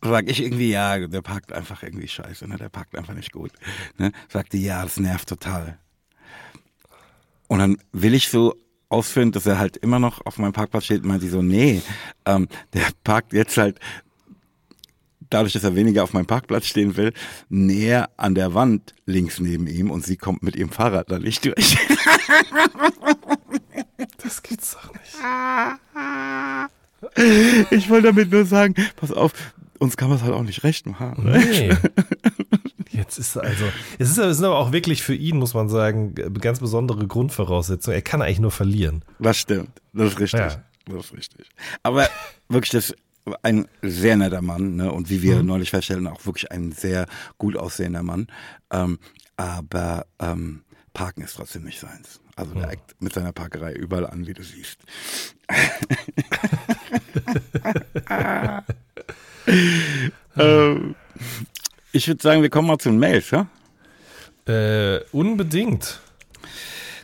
sag 0.00 0.30
ich 0.30 0.42
irgendwie, 0.42 0.70
ja, 0.70 1.06
der 1.06 1.20
parkt 1.20 1.52
einfach 1.52 1.82
irgendwie 1.82 2.08
scheiße, 2.08 2.48
ne? 2.48 2.56
der 2.56 2.68
parkt 2.70 2.96
einfach 2.96 3.14
nicht 3.14 3.32
gut. 3.32 3.50
Ne? 3.98 4.12
Sagte, 4.28 4.56
ja, 4.56 4.82
das 4.82 4.98
nervt 4.98 5.28
total. 5.28 5.78
Und 7.52 7.58
dann 7.58 7.76
will 7.92 8.14
ich 8.14 8.30
so 8.30 8.54
ausführen, 8.88 9.30
dass 9.30 9.44
er 9.44 9.58
halt 9.58 9.76
immer 9.76 9.98
noch 9.98 10.24
auf 10.24 10.38
meinem 10.38 10.54
Parkplatz 10.54 10.86
steht, 10.86 11.04
meinte 11.04 11.26
sie 11.26 11.30
so, 11.32 11.42
nee, 11.42 11.82
ähm, 12.24 12.48
der 12.72 12.86
parkt 13.04 13.34
jetzt 13.34 13.58
halt 13.58 13.78
dadurch, 15.28 15.52
dass 15.52 15.62
er 15.62 15.76
weniger 15.76 16.02
auf 16.02 16.14
meinem 16.14 16.24
Parkplatz 16.24 16.64
stehen 16.64 16.96
will, 16.96 17.12
näher 17.50 18.08
an 18.16 18.34
der 18.34 18.54
Wand 18.54 18.94
links 19.04 19.38
neben 19.38 19.66
ihm 19.66 19.90
und 19.90 20.02
sie 20.02 20.16
kommt 20.16 20.42
mit 20.42 20.56
ihrem 20.56 20.70
Fahrrad 20.70 21.10
da 21.10 21.18
nicht 21.18 21.44
durch. 21.44 21.76
Das 24.22 24.42
gibt's 24.42 24.74
doch 24.74 24.90
nicht. 24.94 25.16
Ich 27.70 27.90
wollte 27.90 28.06
damit 28.06 28.32
nur 28.32 28.46
sagen, 28.46 28.74
pass 28.96 29.12
auf, 29.12 29.32
uns 29.78 29.98
kann 29.98 30.08
man 30.08 30.16
es 30.16 30.24
halt 30.24 30.32
auch 30.32 30.42
nicht 30.42 30.64
recht 30.64 30.86
machen. 30.86 31.24
Ne? 31.24 31.38
Nee. 31.38 31.76
Jetzt 32.92 33.18
ist 33.18 33.36
also, 33.36 33.64
es 33.98 34.10
ist, 34.10 34.18
es 34.18 34.36
sind 34.36 34.46
aber 34.46 34.58
auch 34.58 34.72
wirklich 34.72 35.02
für 35.02 35.14
ihn, 35.14 35.38
muss 35.38 35.54
man 35.54 35.68
sagen, 35.68 36.14
ganz 36.14 36.60
besondere 36.60 37.06
Grundvoraussetzungen. 37.06 37.96
Er 37.96 38.02
kann 38.02 38.22
eigentlich 38.22 38.40
nur 38.40 38.50
verlieren. 38.50 39.04
Das 39.18 39.38
stimmt, 39.38 39.70
das 39.92 40.12
ist 40.12 40.20
richtig. 40.20 40.40
Ja. 40.40 40.62
Das 40.86 41.06
ist 41.06 41.14
richtig. 41.14 41.48
Aber 41.82 42.08
wirklich, 42.48 42.70
das 42.70 42.90
ist 42.90 42.96
ein 43.42 43.68
sehr 43.82 44.16
netter 44.16 44.42
Mann, 44.42 44.76
ne? 44.76 44.92
Und 44.92 45.10
wie 45.10 45.22
wir 45.22 45.42
neulich 45.42 45.70
feststellen, 45.70 46.06
auch 46.06 46.26
wirklich 46.26 46.50
ein 46.50 46.72
sehr 46.72 47.06
gut 47.38 47.56
aussehender 47.56 48.02
Mann. 48.02 48.26
Ähm, 48.70 48.98
aber 49.36 50.06
ähm, 50.18 50.62
Parken 50.92 51.22
ist 51.22 51.36
trotzdem 51.36 51.64
nicht 51.64 51.80
seins. 51.80 52.20
Also 52.34 52.54
der 52.54 52.70
eckt 52.70 53.00
mit 53.00 53.12
seiner 53.12 53.32
Parkerei 53.32 53.72
überall 53.72 54.06
an, 54.06 54.26
wie 54.26 54.32
du 54.32 54.42
siehst. 54.42 54.78
ähm, 60.36 60.94
ich 61.92 62.08
würde 62.08 62.22
sagen, 62.22 62.42
wir 62.42 62.50
kommen 62.50 62.68
mal 62.68 62.78
zu 62.78 62.88
den 62.90 62.98
Mails, 62.98 63.30
ja? 63.30 63.46
Äh, 64.46 65.00
unbedingt. 65.12 66.00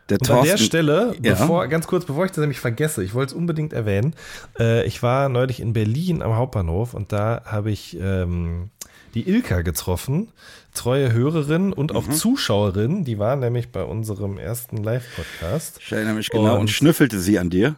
Der 0.09 0.19
Und 0.21 0.31
an 0.31 0.45
der 0.45 0.57
Stelle, 0.57 1.15
Ja. 1.23 1.35
bevor, 1.35 1.67
ganz 1.69 1.87
kurz, 1.87 2.07
bevor 2.07 2.25
ich 2.25 2.31
das 2.31 2.39
nämlich 2.39 2.61
vergesse, 2.61 3.05
ich 3.05 3.13
wollte 3.15 3.33
es 3.35 3.37
unbedingt 3.39 3.73
erwähnen. 3.75 4.15
Äh, 4.59 4.87
ich 4.87 5.03
war 5.03 5.29
neulich 5.29 5.61
in 5.61 5.75
Berlin 5.75 6.23
am 6.23 6.35
Hauptbahnhof 6.35 6.95
und 6.95 7.13
da 7.13 7.43
habe 7.45 7.71
ich 7.71 7.97
ähm, 8.01 8.71
die 9.15 9.29
Ilka 9.29 9.61
getroffen, 9.61 10.29
treue 10.75 11.13
Hörerin 11.13 11.73
und 11.75 11.91
Mhm. 11.93 11.97
auch 11.99 12.09
Zuschauerin. 12.09 13.05
Die 13.05 13.19
war 13.19 13.37
nämlich 13.37 13.71
bei 13.71 13.83
unserem 13.85 14.39
ersten 14.39 14.79
Live-Podcast. 14.79 15.79
Ich 15.83 15.93
erinnere 15.93 16.15
mich 16.15 16.31
genau 16.31 16.55
und, 16.55 16.61
Und- 16.63 16.71
schnüffelte 16.71 17.19
sie 17.21 17.39
an 17.39 17.51
dir. 17.51 17.77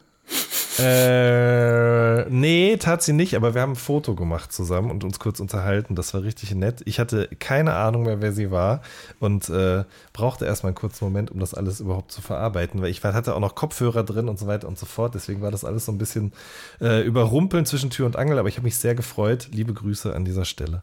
Äh, 0.79 2.29
nee, 2.31 2.77
tat 2.79 3.03
sie 3.03 3.13
nicht, 3.13 3.35
aber 3.35 3.55
wir 3.55 3.61
haben 3.61 3.73
ein 3.73 3.77
Foto 3.77 4.15
gemacht 4.15 4.53
zusammen 4.53 4.91
und 4.91 5.05
uns 5.05 5.19
kurz 5.19 5.41
unterhalten. 5.41 5.95
Das 5.95 6.15
war 6.15 6.23
richtig 6.23 6.55
nett. 6.55 6.81
Ich 6.87 6.99
hatte 6.99 7.29
keine 7.39 7.75
Ahnung 7.75 8.05
mehr, 8.05 8.23
wer 8.23 8.33
sie 8.33 8.51
war 8.51 8.81
und 9.19 9.49
äh, 9.51 9.85
brauchte 10.13 10.47
erstmal 10.47 10.71
einen 10.71 10.77
kurzen 10.77 11.05
Moment, 11.05 11.31
um 11.31 11.39
das 11.39 11.53
alles 11.53 11.81
überhaupt 11.81 12.13
zu 12.13 12.23
verarbeiten, 12.23 12.81
weil 12.81 12.91
ich 12.91 13.03
hatte 13.05 13.35
auch 13.35 13.41
noch 13.41 13.55
Kopfhörer 13.55 14.05
drin 14.05 14.29
und 14.29 14.39
so 14.39 14.47
weiter 14.47 14.69
und 14.69 14.79
so 14.79 14.87
fort. 14.87 15.15
Deswegen 15.15 15.43
war 15.43 15.51
das 15.51 15.65
alles 15.65 15.85
so 15.85 15.93
ein 15.93 15.99
bisschen 15.99 16.33
äh, 16.81 17.03
überrumpeln 17.05 17.67
zwischen 17.67 17.91
Tür 17.91 18.07
und 18.07 18.17
Angel, 18.17 18.39
aber 18.39 18.49
ich 18.49 18.57
habe 18.57 18.65
mich 18.65 18.79
sehr 18.79 18.95
gefreut. 18.95 19.49
Liebe 19.53 19.75
Grüße 19.75 20.15
an 20.15 20.25
dieser 20.25 20.47
Stelle. 20.47 20.83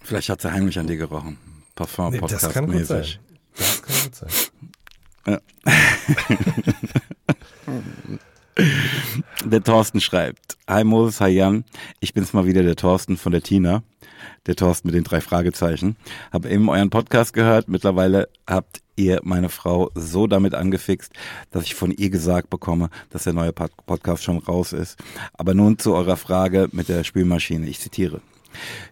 Vielleicht 0.00 0.28
hat 0.28 0.42
sie 0.42 0.52
heimlich 0.52 0.78
an 0.78 0.86
dir 0.86 0.96
gerochen. 0.96 1.38
Parfum, 1.74 2.12
Nee, 2.12 2.18
Podcast 2.18 2.44
das 2.44 2.52
kann 2.52 2.70
gut 2.70 2.86
sein. 2.86 3.04
Das 3.56 3.82
kann 3.82 3.96
gut 4.04 4.14
sein. 4.14 4.28
Der 9.44 9.62
Thorsten 9.62 10.00
schreibt, 10.00 10.58
Hi 10.68 10.84
Moses, 10.84 11.20
hi 11.20 11.28
Jan, 11.30 11.64
ich 12.00 12.12
bin's 12.14 12.32
mal 12.32 12.46
wieder, 12.46 12.62
der 12.62 12.76
Thorsten 12.76 13.16
von 13.16 13.32
der 13.32 13.42
Tina. 13.42 13.82
Der 14.46 14.56
Thorsten 14.56 14.88
mit 14.88 14.94
den 14.94 15.04
drei 15.04 15.20
Fragezeichen. 15.22 15.96
Hab 16.30 16.44
eben 16.44 16.68
euren 16.68 16.90
Podcast 16.90 17.32
gehört. 17.32 17.68
Mittlerweile 17.68 18.28
habt 18.46 18.80
ihr 18.96 19.20
meine 19.22 19.48
Frau 19.48 19.90
so 19.94 20.26
damit 20.26 20.54
angefixt, 20.54 21.12
dass 21.50 21.64
ich 21.64 21.74
von 21.74 21.90
ihr 21.90 22.10
gesagt 22.10 22.50
bekomme, 22.50 22.90
dass 23.08 23.24
der 23.24 23.32
neue 23.32 23.52
Pod- 23.52 23.72
Podcast 23.86 24.24
schon 24.24 24.38
raus 24.38 24.72
ist. 24.74 24.98
Aber 25.34 25.54
nun 25.54 25.78
zu 25.78 25.94
eurer 25.94 26.16
Frage 26.16 26.68
mit 26.72 26.88
der 26.88 27.04
Spülmaschine. 27.04 27.66
Ich 27.66 27.80
zitiere. 27.80 28.20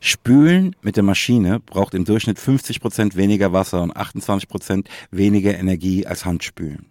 Spülen 0.01 0.77
mit 0.83 0.97
der 0.97 1.03
Maschine 1.03 1.61
braucht 1.61 1.93
im 1.95 2.05
Durchschnitt 2.05 2.39
50 2.39 2.81
Prozent 2.81 3.17
weniger 3.17 3.53
Wasser 3.53 3.83
und 3.83 3.95
28 3.97 4.49
Prozent 4.49 4.89
weniger 5.11 5.59
Energie 5.59 6.07
als 6.07 6.25
Handspülen 6.25 6.87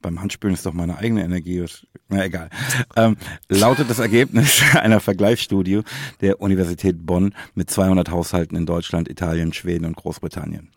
beim 0.00 0.20
Handspülen 0.20 0.54
ist 0.54 0.64
doch 0.66 0.72
meine 0.72 0.98
eigene 0.98 1.24
Energie. 1.24 1.64
Na 2.08 2.24
egal. 2.24 2.50
Ähm, 2.96 3.16
lautet 3.48 3.90
das 3.90 3.98
Ergebnis 3.98 4.62
einer 4.74 5.00
Vergleichsstudie 5.00 5.82
der 6.20 6.40
Universität 6.40 7.04
Bonn 7.04 7.34
mit 7.54 7.70
200 7.70 8.10
Haushalten 8.10 8.56
in 8.56 8.66
Deutschland, 8.66 9.08
Italien, 9.08 9.52
Schweden 9.52 9.84
und 9.84 9.96
Großbritannien. 9.96 10.70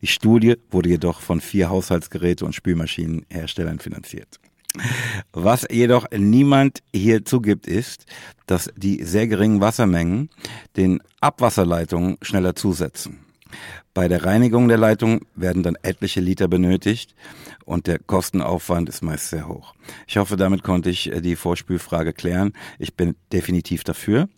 Die 0.00 0.06
Studie 0.06 0.56
wurde 0.70 0.90
jedoch 0.90 1.20
von 1.20 1.40
vier 1.40 1.70
Haushaltsgeräte- 1.70 2.44
und 2.44 2.54
Spülmaschinenherstellern 2.54 3.78
finanziert. 3.78 4.38
Was 5.32 5.66
jedoch 5.70 6.06
niemand 6.16 6.82
hier 6.94 7.24
zugibt, 7.24 7.66
ist, 7.66 8.06
dass 8.46 8.70
die 8.76 9.02
sehr 9.02 9.26
geringen 9.26 9.60
Wassermengen 9.60 10.30
den 10.76 11.00
Abwasserleitungen 11.20 12.18
schneller 12.22 12.54
zusetzen. 12.54 13.27
Bei 13.94 14.08
der 14.08 14.24
Reinigung 14.24 14.68
der 14.68 14.78
Leitung 14.78 15.26
werden 15.34 15.62
dann 15.62 15.76
etliche 15.82 16.20
Liter 16.20 16.48
benötigt 16.48 17.14
und 17.64 17.86
der 17.86 17.98
Kostenaufwand 17.98 18.88
ist 18.88 19.02
meist 19.02 19.30
sehr 19.30 19.48
hoch. 19.48 19.74
Ich 20.06 20.16
hoffe, 20.16 20.36
damit 20.36 20.62
konnte 20.62 20.90
ich 20.90 21.12
äh, 21.12 21.20
die 21.20 21.36
Vorspülfrage 21.36 22.12
klären. 22.12 22.52
Ich 22.78 22.94
bin 22.94 23.16
definitiv 23.32 23.84
dafür. 23.84 24.28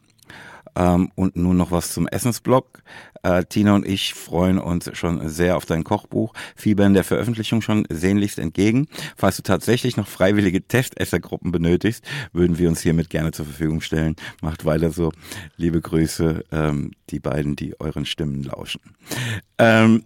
Ähm, 0.77 1.11
und 1.15 1.37
nun 1.37 1.57
noch 1.57 1.71
was 1.71 1.93
zum 1.93 2.07
Essensblog. 2.07 2.83
Äh, 3.23 3.45
Tina 3.45 3.75
und 3.75 3.87
ich 3.87 4.15
freuen 4.15 4.59
uns 4.59 4.91
schon 4.97 5.29
sehr 5.29 5.57
auf 5.57 5.67
dein 5.67 5.85
Kochbuch, 5.85 6.33
fiebern 6.57 6.95
der 6.95 7.05
Veröffentlichung 7.05 7.61
schon 7.61 7.87
sehnlichst 7.91 8.39
entgegen. 8.39 8.89
Falls 9.17 9.37
du 9.37 9.43
tatsächlich 9.43 9.97
noch 9.97 10.09
freiwillige 10.09 10.63
Testessergruppen 10.63 11.53
benötigst, 11.53 12.05
würden 12.33 12.59
wir 12.59 12.69
uns 12.69 12.81
hiermit 12.81 13.11
gerne 13.11 13.33
zur 13.33 13.45
Verfügung 13.45 13.81
stellen. 13.81 14.17
Macht 14.41 14.65
weiter 14.65 14.91
so. 14.91 15.13
Liebe 15.57 15.81
Grüße, 15.81 16.45
ähm, 16.51 16.93
die 17.11 17.21
beiden, 17.21 17.57
die 17.57 17.79
euren 17.79 18.07
Stimmen 18.07 18.43
lauschen. 18.43 18.81
Ähm, 19.59 20.05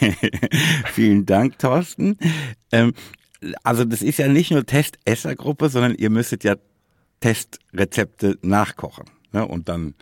vielen 0.92 1.26
Dank, 1.26 1.58
Thorsten. 1.58 2.18
Ähm, 2.70 2.92
also 3.62 3.84
das 3.84 4.02
ist 4.02 4.18
ja 4.18 4.28
nicht 4.28 4.50
nur 4.50 4.64
Testessergruppe, 4.64 5.68
sondern 5.68 5.94
ihr 5.94 6.10
müsstet 6.10 6.44
ja 6.44 6.56
Testrezepte 7.20 8.38
nachkochen 8.42 9.06
ne, 9.36 9.46
und 9.46 9.68
dann 9.68 9.94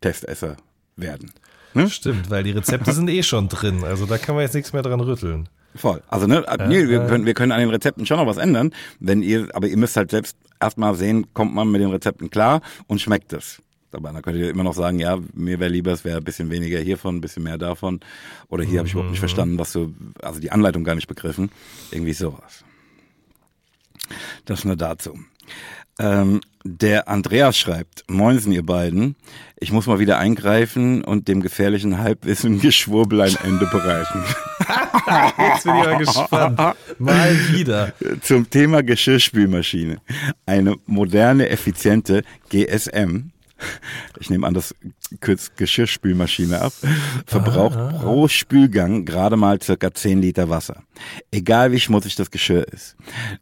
Testesser 0.00 0.56
werden. 0.96 1.30
Ne? 1.74 1.88
Stimmt, 1.88 2.28
weil 2.28 2.42
die 2.42 2.50
Rezepte 2.50 2.92
sind 2.92 3.08
eh 3.08 3.22
schon 3.22 3.48
drin. 3.48 3.84
Also 3.84 4.04
da 4.04 4.18
kann 4.18 4.34
man 4.34 4.42
jetzt 4.42 4.54
nichts 4.54 4.72
mehr 4.72 4.82
dran 4.82 5.00
rütteln. 5.00 5.48
Voll. 5.74 6.02
Also 6.08 6.26
ne, 6.26 6.44
nee, 6.68 6.86
wir 6.88 7.06
können, 7.06 7.24
wir 7.24 7.32
können 7.32 7.52
an 7.52 7.60
den 7.60 7.70
Rezepten 7.70 8.04
schon 8.04 8.18
noch 8.18 8.26
was 8.26 8.36
ändern, 8.36 8.74
wenn 9.00 9.22
ihr, 9.22 9.48
aber 9.54 9.68
ihr 9.68 9.78
müsst 9.78 9.96
halt 9.96 10.10
selbst 10.10 10.36
erstmal 10.60 10.94
sehen, 10.96 11.32
kommt 11.32 11.54
man 11.54 11.70
mit 11.70 11.80
den 11.80 11.90
Rezepten 11.90 12.28
klar 12.28 12.60
und 12.88 13.00
schmeckt 13.00 13.32
es. 13.32 13.62
Aber 13.92 14.12
dann 14.12 14.22
könnt 14.22 14.38
ihr 14.38 14.50
immer 14.50 14.64
noch 14.64 14.74
sagen, 14.74 14.98
ja, 14.98 15.18
mir 15.34 15.60
wäre 15.60 15.70
lieber, 15.70 15.92
es 15.92 16.04
wäre 16.04 16.18
ein 16.18 16.24
bisschen 16.24 16.50
weniger 16.50 16.78
hiervon, 16.78 17.16
ein 17.16 17.20
bisschen 17.20 17.42
mehr 17.42 17.58
davon. 17.58 18.00
Oder 18.48 18.64
hier 18.64 18.78
habe 18.78 18.88
ich 18.88 18.94
überhaupt 18.94 19.10
nicht 19.10 19.20
verstanden, 19.20 19.58
was 19.58 19.72
du, 19.72 19.94
also 20.20 20.40
die 20.40 20.50
Anleitung 20.50 20.82
gar 20.82 20.94
nicht 20.94 21.08
begriffen. 21.08 21.50
Irgendwie 21.90 22.14
sowas. 22.14 22.64
Das 24.46 24.64
nur 24.64 24.76
dazu. 24.76 25.18
Ähm, 25.98 26.40
der 26.64 27.08
Andreas 27.08 27.58
schreibt, 27.58 28.04
Moinsen 28.08 28.52
ihr 28.52 28.64
beiden, 28.64 29.16
ich 29.58 29.72
muss 29.72 29.86
mal 29.86 29.98
wieder 29.98 30.18
eingreifen 30.18 31.02
und 31.02 31.26
dem 31.28 31.40
gefährlichen 31.40 31.98
Halbwissen 31.98 32.60
Geschwurbel 32.60 33.20
ein 33.20 33.36
Ende 33.42 33.66
bereiten. 33.66 34.22
Jetzt 35.38 35.64
bin 35.64 35.74
ich 35.76 35.84
mal 35.84 35.98
gespannt. 35.98 36.76
Mal 36.98 37.36
wieder. 37.52 37.92
Zum 38.20 38.48
Thema 38.48 38.82
Geschirrspülmaschine. 38.82 39.98
Eine 40.46 40.76
moderne, 40.86 41.48
effiziente 41.48 42.22
GSM, 42.48 43.31
ich 44.20 44.30
nehme 44.30 44.46
an, 44.46 44.54
das 44.54 44.74
kürzt 45.20 45.56
Geschirrspülmaschine 45.56 46.60
ab, 46.60 46.72
verbraucht 47.26 47.78
pro 48.00 48.28
Spülgang 48.28 49.04
gerade 49.04 49.36
mal 49.36 49.60
circa 49.60 49.92
10 49.92 50.20
Liter 50.22 50.48
Wasser. 50.48 50.82
Egal 51.30 51.72
wie 51.72 51.80
schmutzig 51.80 52.14
das 52.16 52.30
Geschirr 52.30 52.66
ist. 52.72 52.96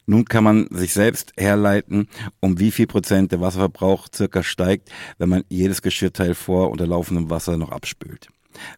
Nun 0.06 0.24
kann 0.24 0.44
man 0.44 0.68
sich 0.70 0.92
selbst 0.92 1.32
herleiten, 1.36 2.08
um 2.40 2.58
wie 2.58 2.70
viel 2.70 2.86
Prozent 2.86 3.32
der 3.32 3.40
Wasserverbrauch 3.40 4.08
circa 4.14 4.42
steigt, 4.42 4.90
wenn 5.18 5.28
man 5.28 5.44
jedes 5.48 5.82
Geschirrteil 5.82 6.34
vor 6.34 6.70
unter 6.70 6.86
laufendem 6.86 7.30
Wasser 7.30 7.56
noch 7.56 7.70
abspült. 7.70 8.28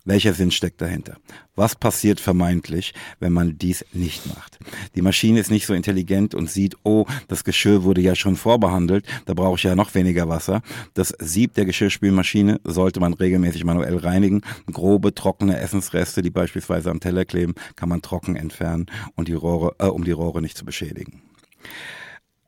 Welcher 0.05 0.35
Sinn 0.35 0.51
steckt 0.51 0.81
dahinter? 0.81 1.17
Was 1.55 1.75
passiert 1.75 2.21
vermeintlich, 2.21 2.95
wenn 3.21 3.33
man 3.33 3.59
dies 3.59 3.85
nicht 3.93 4.27
macht? 4.27 4.59
Die 4.95 5.03
Maschine 5.03 5.41
ist 5.41 5.51
nicht 5.51 5.67
so 5.67 5.75
intelligent 5.75 6.35
und 6.35 6.51
sieht, 6.51 6.77
oh, 6.83 7.07
das 7.29 7.45
Geschirr 7.45 7.83
wurde 7.85 8.01
ja 8.01 8.15
schon 8.15 8.37
vorbehandelt, 8.37 9.07
da 9.27 9.35
brauche 9.35 9.57
ich 9.57 9.63
ja 9.63 9.75
noch 9.75 9.95
weniger 9.95 10.29
Wasser. 10.29 10.63
Das 10.95 11.15
Sieb 11.19 11.55
der 11.55 11.65
Geschirrspülmaschine 11.65 12.61
sollte 12.65 13.01
man 13.01 13.15
regelmäßig 13.15 13.65
manuell 13.65 13.97
reinigen. 13.97 14.43
Grobe, 14.71 15.15
trockene 15.15 15.59
Essensreste, 15.59 16.23
die 16.23 16.31
beispielsweise 16.31 16.91
am 16.91 17.01
Teller 17.01 17.25
kleben, 17.25 17.55
kann 17.77 17.89
man 17.89 18.03
trocken 18.03 18.37
entfernen 18.37 18.87
und 19.15 19.29
die 19.29 19.35
Rohre, 19.35 19.75
äh, 19.79 19.87
um 19.87 20.05
die 20.05 20.13
Rohre 20.13 20.41
nicht 20.41 20.57
zu 20.57 20.65
beschädigen. 20.65 21.23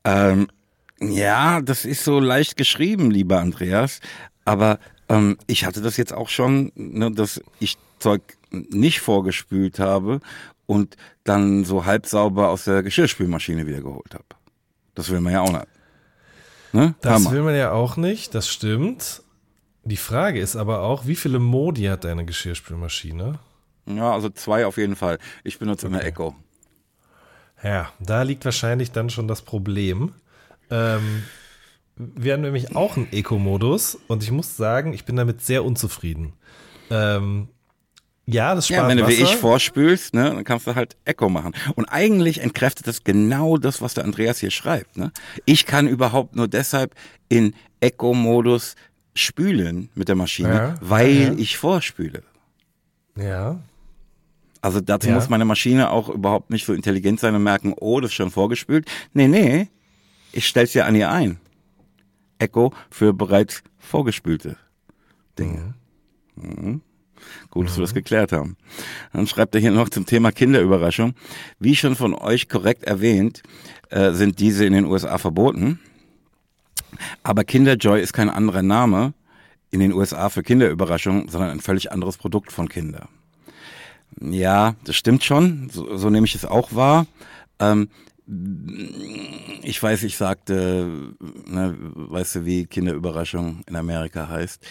Ähm, 0.03 0.47
ja, 0.99 1.61
das 1.61 1.85
ist 1.85 2.03
so 2.03 2.19
leicht 2.19 2.57
geschrieben, 2.57 3.11
lieber 3.11 3.39
Andreas, 3.39 3.99
aber 4.45 4.79
ähm, 5.09 5.37
ich 5.47 5.65
hatte 5.65 5.81
das 5.81 5.97
jetzt 5.97 6.13
auch 6.13 6.29
schon, 6.29 6.71
ne, 6.75 7.11
dass 7.11 7.41
ich 7.59 7.77
Zeug 7.99 8.21
nicht 8.51 9.01
vorgespült 9.01 9.79
habe 9.79 10.19
und 10.65 10.97
dann 11.23 11.65
so 11.65 11.85
halb 11.85 12.05
sauber 12.05 12.49
aus 12.49 12.65
der 12.65 12.83
Geschirrspülmaschine 12.83 13.67
wieder 13.67 13.81
geholt 13.81 14.13
habe. 14.13 14.25
Das 14.93 15.09
will 15.09 15.21
man 15.21 15.33
ja 15.33 15.41
auch 15.41 15.51
nicht. 15.51 15.67
Ne? 16.71 16.95
Das 17.01 17.13
Hammer. 17.13 17.31
will 17.31 17.41
man 17.43 17.55
ja 17.55 17.71
auch 17.71 17.97
nicht, 17.97 18.35
das 18.35 18.49
stimmt. 18.49 19.23
Die 19.83 19.97
Frage 19.97 20.39
ist 20.39 20.55
aber 20.55 20.81
auch, 20.81 21.05
wie 21.05 21.15
viele 21.15 21.39
Modi 21.39 21.83
hat 21.83 22.03
deine 22.03 22.25
Geschirrspülmaschine? 22.25 23.39
Ja, 23.85 24.13
also 24.13 24.29
zwei 24.29 24.65
auf 24.65 24.77
jeden 24.77 24.95
Fall. 24.95 25.19
Ich 25.43 25.59
benutze 25.59 25.85
okay. 25.85 25.95
immer 25.95 26.03
Echo. 26.03 26.35
Ja, 27.63 27.91
da 27.99 28.23
liegt 28.23 28.45
wahrscheinlich 28.45 28.91
dann 28.91 29.09
schon 29.09 29.27
das 29.27 29.41
Problem. 29.41 30.13
Ähm, 30.69 31.23
wir 31.97 32.33
haben 32.33 32.41
nämlich 32.41 32.75
auch 32.75 32.97
einen 32.97 33.07
Eco-Modus 33.11 33.97
und 34.07 34.23
ich 34.23 34.31
muss 34.31 34.57
sagen, 34.57 34.93
ich 34.93 35.05
bin 35.05 35.15
damit 35.15 35.41
sehr 35.41 35.63
unzufrieden. 35.63 36.33
Ähm, 36.89 37.47
ja, 38.27 38.55
das 38.55 38.67
spart 38.67 38.83
ja, 38.83 38.87
wenn 38.87 38.97
du 38.97 39.07
wie 39.07 39.13
ich 39.13 39.35
vorspülst, 39.35 40.13
ne, 40.13 40.31
dann 40.33 40.43
kannst 40.43 40.65
du 40.65 40.75
halt 40.75 40.97
Echo 41.05 41.29
machen. 41.29 41.53
Und 41.75 41.85
eigentlich 41.85 42.41
entkräftet 42.41 42.87
das 42.87 43.03
genau 43.03 43.57
das, 43.57 43.81
was 43.81 43.93
der 43.93 44.03
Andreas 44.03 44.39
hier 44.39 44.51
schreibt. 44.51 44.97
Ne? 44.97 45.11
Ich 45.45 45.65
kann 45.65 45.87
überhaupt 45.87 46.35
nur 46.35 46.47
deshalb 46.47 46.95
in 47.29 47.53
Echo-Modus 47.81 48.75
spülen 49.13 49.89
mit 49.93 50.09
der 50.09 50.15
Maschine, 50.15 50.53
ja, 50.53 50.75
weil 50.81 51.15
ja. 51.15 51.33
ich 51.37 51.57
vorspüle. 51.57 52.23
Ja. 53.15 53.59
Also 54.59 54.81
dazu 54.81 55.09
ja. 55.09 55.15
muss 55.15 55.29
meine 55.29 55.45
Maschine 55.45 55.91
auch 55.91 56.09
überhaupt 56.09 56.49
nicht 56.49 56.65
so 56.65 56.73
intelligent 56.73 57.19
sein 57.19 57.35
und 57.35 57.43
merken, 57.43 57.73
oh, 57.77 57.99
das 57.99 58.09
ist 58.09 58.15
schon 58.15 58.31
vorgespült. 58.31 58.89
Nee, 59.13 59.27
nee, 59.27 59.67
ich 60.31 60.47
stell's 60.47 60.73
ja 60.73 60.85
an 60.85 60.95
ihr 60.95 61.11
ein. 61.11 61.39
Echo 62.39 62.73
für 62.89 63.13
bereits 63.13 63.63
vorgespülte 63.77 64.57
Dinge. 65.37 65.73
Mhm. 66.35 66.49
Mhm. 66.49 66.81
Gut, 67.49 67.67
dass 67.67 67.77
wir 67.77 67.81
das 67.81 67.91
mhm. 67.91 67.95
geklärt 67.95 68.31
haben. 68.31 68.57
Dann 69.13 69.27
schreibt 69.27 69.55
er 69.55 69.61
hier 69.61 69.71
noch 69.71 69.89
zum 69.89 70.05
Thema 70.05 70.31
Kinderüberraschung. 70.31 71.13
Wie 71.59 71.75
schon 71.75 71.95
von 71.95 72.13
euch 72.13 72.49
korrekt 72.49 72.83
erwähnt, 72.83 73.41
äh, 73.89 74.11
sind 74.11 74.39
diese 74.39 74.65
in 74.65 74.73
den 74.73 74.85
USA 74.85 75.17
verboten. 75.17 75.79
Aber 77.23 77.43
Kinderjoy 77.43 78.01
ist 78.01 78.13
kein 78.13 78.29
anderer 78.29 78.61
Name 78.61 79.13
in 79.71 79.79
den 79.79 79.93
USA 79.93 80.29
für 80.29 80.43
Kinderüberraschung, 80.43 81.29
sondern 81.29 81.51
ein 81.51 81.59
völlig 81.59 81.91
anderes 81.91 82.17
Produkt 82.17 82.51
von 82.51 82.69
Kinder. 82.69 83.09
Ja, 84.21 84.75
das 84.85 84.95
stimmt 84.95 85.23
schon. 85.23 85.69
So, 85.69 85.97
so 85.97 86.09
nehme 86.09 86.25
ich 86.25 86.35
es 86.35 86.45
auch 86.45 86.73
wahr. 86.73 87.07
Ähm, 87.59 87.89
ich 88.27 89.81
weiß, 89.81 90.03
ich 90.03 90.17
sagte, 90.17 91.13
ne, 91.45 91.77
weißt 91.79 92.35
du, 92.35 92.45
wie 92.45 92.65
Kinderüberraschung 92.65 93.61
in 93.67 93.75
Amerika 93.75 94.27
heißt. 94.27 94.65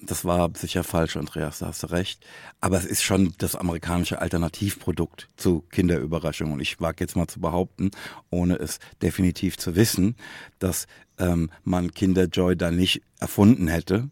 Das 0.00 0.24
war 0.24 0.50
sicher 0.54 0.84
falsch, 0.84 1.16
Andreas, 1.16 1.58
da 1.58 1.66
hast 1.66 1.82
du 1.82 1.90
recht. 1.90 2.24
Aber 2.60 2.76
es 2.76 2.84
ist 2.84 3.02
schon 3.02 3.34
das 3.38 3.56
amerikanische 3.56 4.20
Alternativprodukt 4.20 5.28
zu 5.36 5.62
Kinderüberraschung. 5.70 6.52
Und 6.52 6.60
ich 6.60 6.80
wage 6.80 6.98
jetzt 7.00 7.16
mal 7.16 7.26
zu 7.26 7.40
behaupten, 7.40 7.90
ohne 8.30 8.56
es 8.56 8.78
definitiv 9.02 9.56
zu 9.56 9.74
wissen, 9.74 10.14
dass 10.58 10.86
ähm, 11.18 11.50
man 11.64 11.92
Kinderjoy 11.92 12.56
da 12.56 12.70
nicht 12.70 13.02
erfunden 13.18 13.68
hätte, 13.68 14.10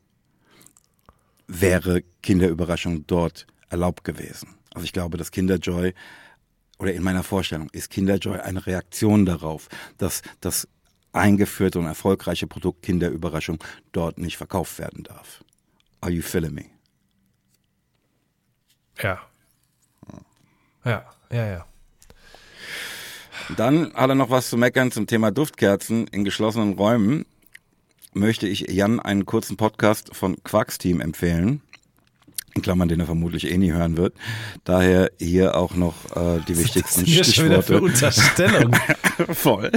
wäre 1.46 2.02
Kinderüberraschung 2.22 3.06
dort 3.06 3.46
erlaubt 3.68 4.04
gewesen. 4.04 4.48
Also 4.74 4.86
ich 4.86 4.92
glaube, 4.92 5.18
dass 5.18 5.30
Kinderjoy 5.30 5.92
oder 6.78 6.92
in 6.92 7.02
meiner 7.02 7.22
Vorstellung 7.22 7.68
ist 7.70 7.90
Kinderjoy 7.90 8.40
eine 8.40 8.66
Reaktion 8.66 9.26
darauf, 9.26 9.68
dass 9.98 10.22
das 10.40 10.68
eingeführte 11.12 11.78
und 11.78 11.86
erfolgreiche 11.86 12.46
Produkt 12.46 12.82
Kinderüberraschung 12.82 13.62
dort 13.92 14.18
nicht 14.18 14.36
verkauft 14.36 14.78
werden 14.78 15.04
darf. 15.04 15.44
Are 16.00 16.12
you 16.12 16.22
feeling 16.22 16.54
me? 16.54 16.64
Ja. 19.00 19.20
Ja, 20.84 21.04
ja, 21.30 21.46
ja. 21.46 21.66
Dann 23.56 23.92
hat 23.94 24.10
er 24.10 24.14
noch 24.14 24.30
was 24.30 24.50
zu 24.50 24.56
meckern 24.56 24.90
zum 24.90 25.06
Thema 25.06 25.30
Duftkerzen 25.30 26.06
in 26.08 26.24
geschlossenen 26.24 26.74
Räumen. 26.74 27.26
Möchte 28.12 28.46
ich 28.46 28.60
Jan 28.70 29.00
einen 29.00 29.26
kurzen 29.26 29.56
Podcast 29.56 30.14
von 30.14 30.42
Quarks 30.44 30.78
Team 30.78 31.00
empfehlen 31.00 31.62
in 32.54 32.62
Klammern, 32.62 32.88
den 32.88 33.00
er 33.00 33.06
vermutlich 33.06 33.50
eh 33.50 33.58
nie 33.58 33.72
hören 33.72 33.96
wird. 33.96 34.14
Daher 34.64 35.10
hier 35.18 35.56
auch 35.56 35.74
noch 35.74 35.94
äh, 36.14 36.40
die 36.46 36.56
wichtigsten 36.56 37.00
das 37.00 37.10
hier 37.10 37.24
Stichworte. 37.24 37.62
Schon 37.62 37.76
wieder 37.76 37.82
Unterstellung. 37.82 38.76
Voll. 39.32 39.72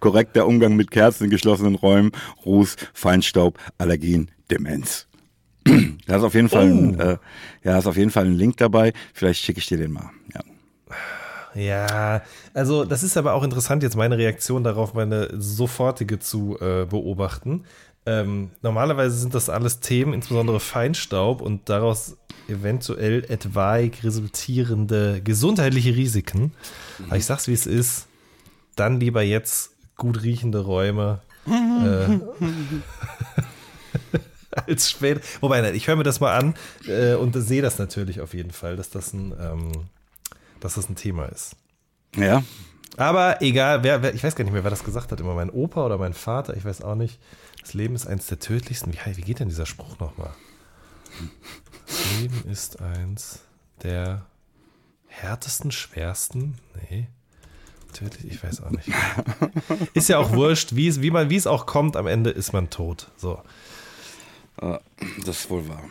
Korrekter 0.00 0.46
Umgang 0.46 0.76
mit 0.76 0.90
Kerzen 0.90 1.24
in 1.24 1.30
geschlossenen 1.30 1.76
Räumen, 1.76 2.12
Ruß, 2.44 2.76
Feinstaub, 2.92 3.58
Allergien, 3.78 4.30
Demenz. 4.50 5.06
da 6.06 6.16
ist 6.16 6.22
auf 6.22 6.34
jeden 6.34 6.48
Fall, 6.48 6.70
oh. 6.70 6.74
ein, 6.74 7.00
äh, 7.00 7.16
ja, 7.62 7.78
ist 7.78 7.86
auf 7.86 7.96
jeden 7.96 8.10
Fall 8.10 8.26
ein 8.26 8.34
Link 8.34 8.56
dabei. 8.56 8.92
Vielleicht 9.14 9.42
schicke 9.42 9.60
ich 9.60 9.66
dir 9.66 9.78
den 9.78 9.92
mal. 9.92 10.10
Ja. 10.34 10.40
Ja, 11.54 12.22
also 12.54 12.84
das 12.84 13.02
ist 13.02 13.16
aber 13.16 13.34
auch 13.34 13.42
interessant, 13.42 13.82
jetzt 13.82 13.96
meine 13.96 14.16
Reaktion 14.16 14.62
darauf, 14.62 14.94
meine 14.94 15.30
sofortige 15.36 16.20
zu 16.20 16.56
äh, 16.60 16.86
beobachten. 16.86 17.64
Ähm, 18.06 18.50
normalerweise 18.62 19.16
sind 19.16 19.34
das 19.34 19.48
alles 19.48 19.80
Themen, 19.80 20.14
insbesondere 20.14 20.58
Feinstaub 20.58 21.40
und 21.42 21.68
daraus 21.68 22.16
eventuell 22.48 23.24
etwaig 23.24 24.02
resultierende 24.02 25.20
gesundheitliche 25.22 25.94
Risiken. 25.94 26.52
Mhm. 26.98 27.04
Aber 27.06 27.16
ich 27.16 27.26
sag's 27.26 27.46
wie 27.46 27.52
es 27.52 27.66
ist, 27.66 28.06
dann 28.74 29.00
lieber 29.00 29.22
jetzt 29.22 29.72
gut 29.96 30.22
riechende 30.22 30.60
Räume. 30.60 31.20
äh, 31.46 32.18
als 34.66 34.90
später. 34.90 35.20
Wobei, 35.40 35.72
ich 35.72 35.86
höre 35.86 35.96
mir 35.96 36.02
das 36.02 36.20
mal 36.20 36.36
an 36.36 36.54
äh, 36.86 37.14
und 37.14 37.34
sehe 37.34 37.62
das 37.62 37.78
natürlich 37.78 38.20
auf 38.20 38.34
jeden 38.34 38.50
Fall, 38.50 38.76
dass 38.76 38.90
das 38.90 39.12
ein, 39.12 39.34
ähm, 39.40 39.72
dass 40.60 40.74
das 40.74 40.88
ein 40.88 40.96
Thema 40.96 41.26
ist. 41.26 41.56
Ja. 42.16 42.42
Aber 42.96 43.40
egal, 43.40 43.82
wer, 43.84 44.02
wer, 44.02 44.14
ich 44.14 44.24
weiß 44.24 44.34
gar 44.34 44.44
nicht 44.44 44.52
mehr, 44.52 44.64
wer 44.64 44.70
das 44.70 44.84
gesagt 44.84 45.12
hat, 45.12 45.20
immer 45.20 45.34
mein 45.34 45.50
Opa 45.50 45.86
oder 45.86 45.96
mein 45.96 46.12
Vater, 46.12 46.56
ich 46.56 46.64
weiß 46.64 46.82
auch 46.82 46.96
nicht. 46.96 47.18
Das 47.60 47.74
Leben 47.74 47.94
ist 47.94 48.06
eins 48.06 48.26
der 48.26 48.38
tödlichsten. 48.38 48.92
Wie, 48.92 49.16
wie 49.16 49.22
geht 49.22 49.40
denn 49.40 49.48
dieser 49.48 49.66
Spruch 49.66 49.98
nochmal? 49.98 50.34
Das 51.86 52.20
Leben 52.20 52.44
ist 52.50 52.80
eins 52.80 53.40
der 53.82 54.26
härtesten, 55.06 55.72
schwersten. 55.72 56.58
Nee. 56.88 57.08
Tödlich, 57.92 58.32
ich 58.32 58.42
weiß 58.42 58.62
auch 58.62 58.70
nicht. 58.70 58.88
Ist 59.94 60.08
ja 60.08 60.18
auch 60.18 60.32
wurscht, 60.32 60.76
wie 60.76 60.86
es, 60.86 61.02
wie 61.02 61.10
man, 61.10 61.28
wie 61.28 61.36
es 61.36 61.48
auch 61.48 61.66
kommt, 61.66 61.96
am 61.96 62.06
Ende 62.06 62.30
ist 62.30 62.52
man 62.52 62.70
tot. 62.70 63.10
So. 63.16 63.42
Das 64.56 64.78
ist 65.26 65.50
wohl 65.50 65.68
wahr. 65.68 65.82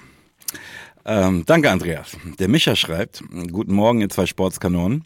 Ähm, 1.05 1.43
danke, 1.45 1.71
Andreas. 1.71 2.15
Der 2.39 2.47
Micha 2.47 2.75
schreibt: 2.75 3.23
Guten 3.51 3.73
Morgen, 3.73 3.99
ihr 3.99 4.09
zwei 4.09 4.25
Sportskanonen. 4.25 5.05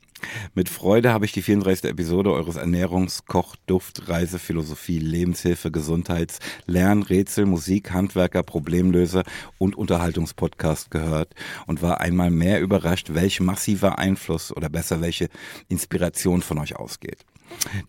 Mit 0.56 0.70
Freude 0.70 1.14
habe 1.14 1.26
ich 1.26 1.32
die 1.32 1.42
34. 1.42 1.90
Episode 1.90 2.32
eures 2.32 2.58
Ernährungs-, 2.58 3.26
Koch-, 3.28 3.56
Duft-, 3.68 4.08
Reise-, 4.08 4.40
Philosophie-, 4.40 5.00
Lebenshilfe-, 5.00 5.72
Gesundheits-, 5.72 6.40
Lern-, 6.66 7.04
Rätsel-, 7.04 7.46
Musik-, 7.46 7.92
Handwerker-, 7.92 8.44
Problemlöser- 8.44 9.24
und 9.58 9.76
Unterhaltungspodcast 9.76 10.92
gehört 10.92 11.34
und 11.68 11.82
war 11.82 12.02
einmal 12.02 12.30
mehr 12.30 12.62
überrascht, 12.62 13.14
welch 13.14 13.40
massiver 13.40 14.00
Einfluss 14.00 14.56
oder 14.56 14.70
besser 14.70 15.02
welche 15.02 15.30
Inspiration 15.70 16.42
von 16.42 16.60
euch 16.60 16.76
ausgeht. 16.76 17.26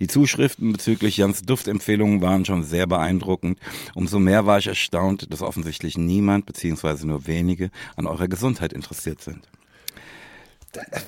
Die 0.01 0.07
Zuschriften 0.07 0.73
bezüglich 0.73 1.17
Jans 1.17 1.43
Duftempfehlungen 1.43 2.21
waren 2.21 2.45
schon 2.45 2.63
sehr 2.63 2.87
beeindruckend. 2.87 3.59
Umso 3.95 4.19
mehr 4.19 4.47
war 4.47 4.59
ich 4.59 4.67
erstaunt, 4.67 5.33
dass 5.33 5.43
offensichtlich 5.43 5.97
niemand 5.97 6.47
bzw. 6.47 7.07
nur 7.07 7.27
wenige 7.27 7.71
an 7.97 8.07
eurer 8.07 8.29
Gesundheit 8.29 8.73
interessiert 8.73 9.21
sind. 9.23 9.49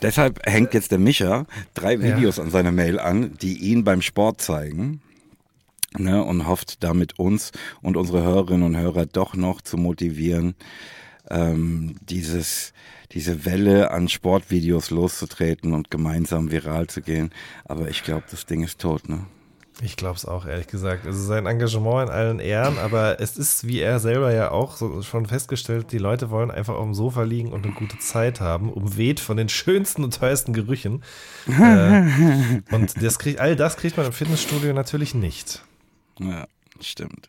Deshalb 0.02 0.40
hängt 0.46 0.74
jetzt 0.74 0.90
der 0.92 0.98
Micha 0.98 1.46
drei 1.74 2.00
Videos 2.00 2.36
ja. 2.36 2.44
an 2.44 2.50
seiner 2.50 2.72
Mail 2.72 2.98
an, 2.98 3.36
die 3.40 3.58
ihn 3.58 3.84
beim 3.84 4.02
Sport 4.02 4.40
zeigen. 4.40 5.00
Ne, 5.98 6.22
und 6.22 6.46
hofft 6.46 6.82
damit 6.84 7.18
uns 7.18 7.52
und 7.80 7.96
unsere 7.96 8.22
Hörerinnen 8.22 8.64
und 8.64 8.76
Hörer 8.76 9.06
doch 9.06 9.34
noch 9.34 9.62
zu 9.62 9.78
motivieren, 9.78 10.54
ähm, 11.30 11.96
dieses, 12.02 12.74
diese 13.12 13.46
Welle 13.46 13.90
an 13.92 14.10
Sportvideos 14.10 14.90
loszutreten 14.90 15.72
und 15.72 15.90
gemeinsam 15.90 16.50
viral 16.50 16.88
zu 16.88 17.00
gehen. 17.00 17.30
Aber 17.64 17.88
ich 17.88 18.02
glaube, 18.02 18.24
das 18.30 18.44
Ding 18.44 18.62
ist 18.62 18.78
tot, 18.78 19.08
ne? 19.08 19.24
Ich 19.82 19.96
glaube 19.96 20.16
es 20.16 20.24
auch, 20.24 20.46
ehrlich 20.46 20.68
gesagt. 20.68 21.06
Also 21.06 21.22
sein 21.22 21.44
Engagement 21.44 22.08
in 22.08 22.14
allen 22.14 22.38
Ehren, 22.38 22.78
aber 22.78 23.20
es 23.20 23.36
ist, 23.36 23.66
wie 23.66 23.80
er 23.80 24.00
selber 24.00 24.32
ja 24.32 24.50
auch 24.50 24.76
so 24.76 25.02
schon 25.02 25.26
festgestellt, 25.26 25.92
die 25.92 25.98
Leute 25.98 26.30
wollen 26.30 26.50
einfach 26.50 26.74
auf 26.74 26.84
dem 26.84 26.94
Sofa 26.94 27.24
liegen 27.24 27.52
und 27.52 27.64
eine 27.66 27.74
gute 27.74 27.98
Zeit 27.98 28.40
haben, 28.40 28.72
umweht 28.72 29.20
von 29.20 29.36
den 29.36 29.50
schönsten 29.50 30.02
und 30.02 30.18
teuersten 30.18 30.54
Gerüchen. 30.54 31.02
äh, 31.46 32.62
und 32.70 33.02
das 33.02 33.18
kriegt, 33.18 33.38
all 33.38 33.54
das 33.54 33.76
kriegt 33.76 33.98
man 33.98 34.06
im 34.06 34.12
Fitnessstudio 34.12 34.72
natürlich 34.72 35.14
nicht. 35.14 35.62
Ja, 36.18 36.46
stimmt. 36.80 37.28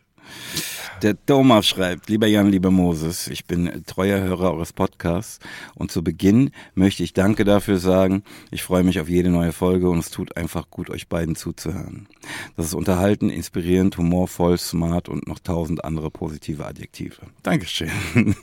Der 1.02 1.14
Thomas 1.26 1.68
schreibt, 1.68 2.08
lieber 2.08 2.26
Jan, 2.26 2.50
lieber 2.50 2.72
Moses, 2.72 3.28
ich 3.28 3.44
bin 3.44 3.84
treuer 3.86 4.18
Hörer 4.20 4.52
eures 4.52 4.72
Podcasts 4.72 5.38
und 5.76 5.92
zu 5.92 6.02
Beginn 6.02 6.50
möchte 6.74 7.04
ich 7.04 7.12
Danke 7.12 7.44
dafür 7.44 7.78
sagen. 7.78 8.24
Ich 8.50 8.64
freue 8.64 8.82
mich 8.82 8.98
auf 8.98 9.08
jede 9.08 9.30
neue 9.30 9.52
Folge 9.52 9.88
und 9.88 9.98
es 9.98 10.10
tut 10.10 10.36
einfach 10.36 10.70
gut, 10.70 10.90
euch 10.90 11.08
beiden 11.08 11.36
zuzuhören. 11.36 12.08
Das 12.56 12.66
ist 12.66 12.74
unterhalten, 12.74 13.30
inspirierend, 13.30 13.96
humorvoll, 13.96 14.58
smart 14.58 15.08
und 15.08 15.28
noch 15.28 15.38
tausend 15.38 15.84
andere 15.84 16.10
positive 16.10 16.66
Adjektive. 16.66 17.16
Dankeschön. 17.44 17.90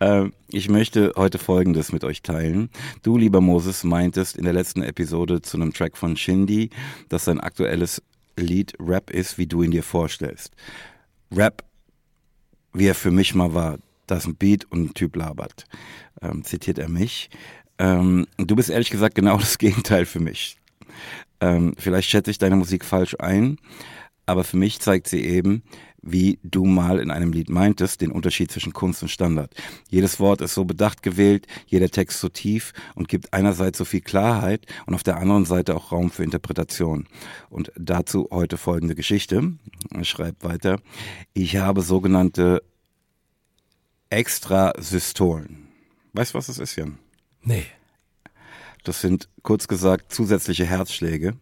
ähm, 0.00 0.32
ich 0.48 0.68
möchte 0.68 1.12
heute 1.16 1.38
Folgendes 1.38 1.92
mit 1.92 2.04
euch 2.04 2.22
teilen. 2.22 2.70
Du, 3.02 3.18
lieber 3.18 3.40
Moses, 3.40 3.82
meintest 3.82 4.36
in 4.36 4.44
der 4.44 4.52
letzten 4.52 4.82
Episode 4.82 5.42
zu 5.42 5.56
einem 5.56 5.72
Track 5.72 5.96
von 5.96 6.16
Shindy, 6.16 6.70
dass 7.08 7.24
sein 7.24 7.40
aktuelles 7.40 8.02
Lied 8.40 8.74
Rap 8.80 9.10
ist, 9.10 9.38
wie 9.38 9.46
du 9.46 9.62
ihn 9.62 9.70
dir 9.70 9.82
vorstellst. 9.82 10.54
Rap, 11.32 11.64
wie 12.72 12.86
er 12.86 12.94
für 12.94 13.10
mich 13.10 13.34
mal 13.34 13.54
war, 13.54 13.78
da 14.06 14.16
ist 14.16 14.26
ein 14.26 14.36
Beat 14.36 14.64
und 14.70 14.82
ein 14.82 14.94
Typ 14.94 15.16
labert, 15.16 15.64
ähm, 16.22 16.44
zitiert 16.44 16.78
er 16.78 16.88
mich. 16.88 17.30
Ähm, 17.78 18.26
du 18.36 18.56
bist 18.56 18.70
ehrlich 18.70 18.90
gesagt 18.90 19.14
genau 19.14 19.36
das 19.38 19.58
Gegenteil 19.58 20.06
für 20.06 20.20
mich. 20.20 20.56
Ähm, 21.40 21.74
vielleicht 21.78 22.10
schätze 22.10 22.30
ich 22.30 22.38
deine 22.38 22.56
Musik 22.56 22.84
falsch 22.84 23.16
ein, 23.18 23.58
aber 24.26 24.44
für 24.44 24.56
mich 24.56 24.80
zeigt 24.80 25.08
sie 25.08 25.24
eben, 25.24 25.62
wie 26.02 26.38
du 26.42 26.64
mal 26.64 26.98
in 26.98 27.10
einem 27.10 27.32
Lied 27.32 27.50
meintest, 27.50 28.00
den 28.00 28.12
Unterschied 28.12 28.50
zwischen 28.50 28.72
Kunst 28.72 29.02
und 29.02 29.08
Standard. 29.08 29.54
Jedes 29.88 30.20
Wort 30.20 30.40
ist 30.40 30.54
so 30.54 30.64
bedacht 30.64 31.02
gewählt, 31.02 31.46
jeder 31.66 31.88
Text 31.88 32.20
so 32.20 32.28
tief 32.28 32.72
und 32.94 33.08
gibt 33.08 33.32
einerseits 33.32 33.78
so 33.78 33.84
viel 33.84 34.00
Klarheit 34.00 34.66
und 34.86 34.94
auf 34.94 35.02
der 35.02 35.18
anderen 35.18 35.44
Seite 35.44 35.76
auch 35.76 35.92
Raum 35.92 36.10
für 36.10 36.24
Interpretation. 36.24 37.06
Und 37.48 37.72
dazu 37.76 38.28
heute 38.30 38.56
folgende 38.56 38.94
Geschichte. 38.94 39.52
Er 39.90 40.04
schreibt 40.04 40.44
weiter. 40.44 40.80
Ich 41.34 41.56
habe 41.56 41.82
sogenannte 41.82 42.62
Extrasystolen. 44.10 45.68
Weißt 46.12 46.34
du, 46.34 46.38
was 46.38 46.46
das 46.46 46.58
ist, 46.58 46.76
Jan? 46.76 46.98
Nee. 47.42 47.66
Das 48.84 49.00
sind 49.00 49.28
kurz 49.42 49.68
gesagt 49.68 50.12
zusätzliche 50.12 50.64
Herzschläge. 50.64 51.34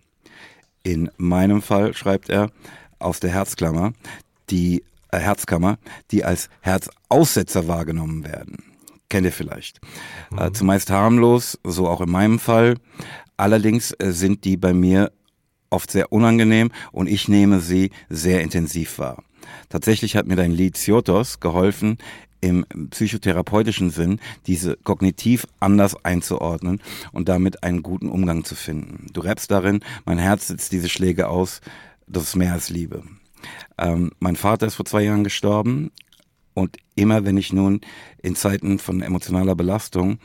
In 0.82 1.10
meinem 1.16 1.62
Fall, 1.62 1.94
schreibt 1.94 2.28
er, 2.28 2.50
aus 2.98 3.20
der 3.20 3.30
Herzklammer, 3.30 3.92
die 4.50 4.84
äh, 5.10 5.18
Herzkammer, 5.18 5.78
die 6.10 6.24
als 6.24 6.48
Herzaussetzer 6.60 7.68
wahrgenommen 7.68 8.24
werden. 8.24 8.64
Kennt 9.08 9.24
ihr 9.24 9.32
vielleicht. 9.32 9.80
Äh, 10.30 10.34
mhm. 10.34 10.38
Äh, 10.40 10.52
zumeist 10.52 10.90
harmlos, 10.90 11.58
so 11.64 11.88
auch 11.88 12.00
in 12.00 12.10
meinem 12.10 12.38
Fall. 12.38 12.76
Allerdings 13.36 13.92
äh, 13.92 14.12
sind 14.12 14.44
die 14.44 14.56
bei 14.56 14.72
mir 14.72 15.12
oft 15.70 15.90
sehr 15.90 16.12
unangenehm 16.12 16.70
und 16.92 17.08
ich 17.08 17.28
nehme 17.28 17.60
sie 17.60 17.90
sehr 18.08 18.42
intensiv 18.42 18.98
wahr. 18.98 19.22
Tatsächlich 19.68 20.16
hat 20.16 20.26
mir 20.26 20.36
dein 20.36 20.52
Lied 20.52 20.76
Ciotos 20.76 21.40
geholfen, 21.40 21.98
im 22.40 22.64
psychotherapeutischen 22.90 23.90
Sinn, 23.90 24.20
diese 24.46 24.76
kognitiv 24.76 25.46
anders 25.60 26.04
einzuordnen 26.04 26.80
und 27.12 27.28
damit 27.28 27.64
einen 27.64 27.82
guten 27.82 28.08
Umgang 28.08 28.44
zu 28.44 28.54
finden. 28.54 29.08
Du 29.12 29.20
rappst 29.22 29.50
darin, 29.50 29.80
mein 30.04 30.18
Herz 30.18 30.46
setzt 30.46 30.72
diese 30.72 30.88
Schläge 30.88 31.28
aus, 31.28 31.60
das 32.06 32.22
ist 32.24 32.36
mehr 32.36 32.52
als 32.52 32.70
Liebe. 32.70 33.02
Ähm, 33.76 34.10
mein 34.18 34.36
Vater 34.36 34.66
ist 34.66 34.76
vor 34.76 34.86
zwei 34.86 35.02
Jahren 35.02 35.24
gestorben 35.24 35.90
und 36.54 36.76
immer 36.94 37.24
wenn 37.24 37.36
ich 37.36 37.52
nun 37.52 37.80
in 38.22 38.34
Zeiten 38.34 38.78
von 38.78 39.02
emotionaler 39.02 39.54
Belastung 39.54 40.18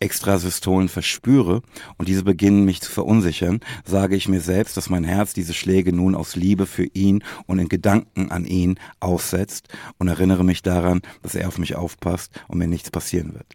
Extrasystolen 0.00 0.88
verspüre 0.88 1.62
und 1.96 2.08
diese 2.08 2.24
beginnen 2.24 2.64
mich 2.64 2.80
zu 2.80 2.90
verunsichern, 2.90 3.60
sage 3.84 4.16
ich 4.16 4.28
mir 4.28 4.40
selbst, 4.40 4.76
dass 4.76 4.90
mein 4.90 5.04
Herz 5.04 5.32
diese 5.32 5.54
Schläge 5.54 5.92
nun 5.92 6.14
aus 6.14 6.36
Liebe 6.36 6.66
für 6.66 6.84
ihn 6.84 7.22
und 7.46 7.58
in 7.58 7.68
Gedanken 7.68 8.30
an 8.30 8.44
ihn 8.44 8.78
aussetzt 9.00 9.68
und 9.98 10.08
erinnere 10.08 10.44
mich 10.44 10.62
daran, 10.62 11.00
dass 11.22 11.34
er 11.34 11.48
auf 11.48 11.58
mich 11.58 11.76
aufpasst 11.76 12.38
und 12.48 12.58
mir 12.58 12.68
nichts 12.68 12.90
passieren 12.90 13.34
wird. 13.34 13.46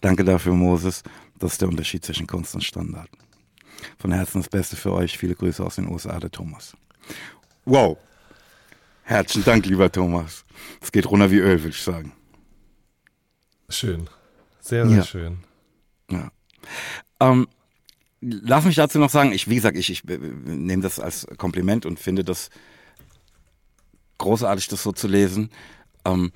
Danke 0.00 0.24
dafür, 0.24 0.54
Moses. 0.54 1.02
Das 1.38 1.52
ist 1.52 1.60
der 1.60 1.68
Unterschied 1.68 2.04
zwischen 2.04 2.26
Kunst 2.26 2.54
und 2.54 2.64
Standard. 2.64 3.08
Von 3.98 4.12
Herzen 4.12 4.40
das 4.40 4.48
Beste 4.48 4.76
für 4.76 4.92
euch. 4.92 5.16
Viele 5.18 5.34
Grüße 5.34 5.64
aus 5.64 5.76
den 5.76 5.88
USA, 5.88 6.18
der 6.18 6.30
Thomas. 6.30 6.74
Wow. 7.64 7.98
Herzlichen 9.10 9.44
Dank, 9.44 9.66
lieber 9.66 9.90
Thomas. 9.90 10.44
Es 10.80 10.92
geht 10.92 11.10
runter 11.10 11.32
wie 11.32 11.38
Öl, 11.38 11.64
würde 11.64 11.74
ich 11.74 11.82
sagen. 11.82 12.12
Schön. 13.68 14.08
Sehr, 14.60 14.86
sehr 14.86 14.98
ja. 14.98 15.02
schön. 15.02 15.38
Ja. 16.08 16.30
Ähm, 17.18 17.48
lass 18.20 18.64
mich 18.64 18.76
dazu 18.76 19.00
noch 19.00 19.10
sagen, 19.10 19.32
ich, 19.32 19.48
wie 19.50 19.56
gesagt, 19.56 19.76
ich, 19.76 19.90
ich 19.90 20.08
äh, 20.08 20.16
nehme 20.16 20.80
das 20.80 21.00
als 21.00 21.26
Kompliment 21.38 21.86
und 21.86 21.98
finde 21.98 22.22
das 22.22 22.50
großartig, 24.18 24.68
das 24.68 24.84
so 24.84 24.92
zu 24.92 25.08
lesen. 25.08 25.50
Ähm, 26.04 26.30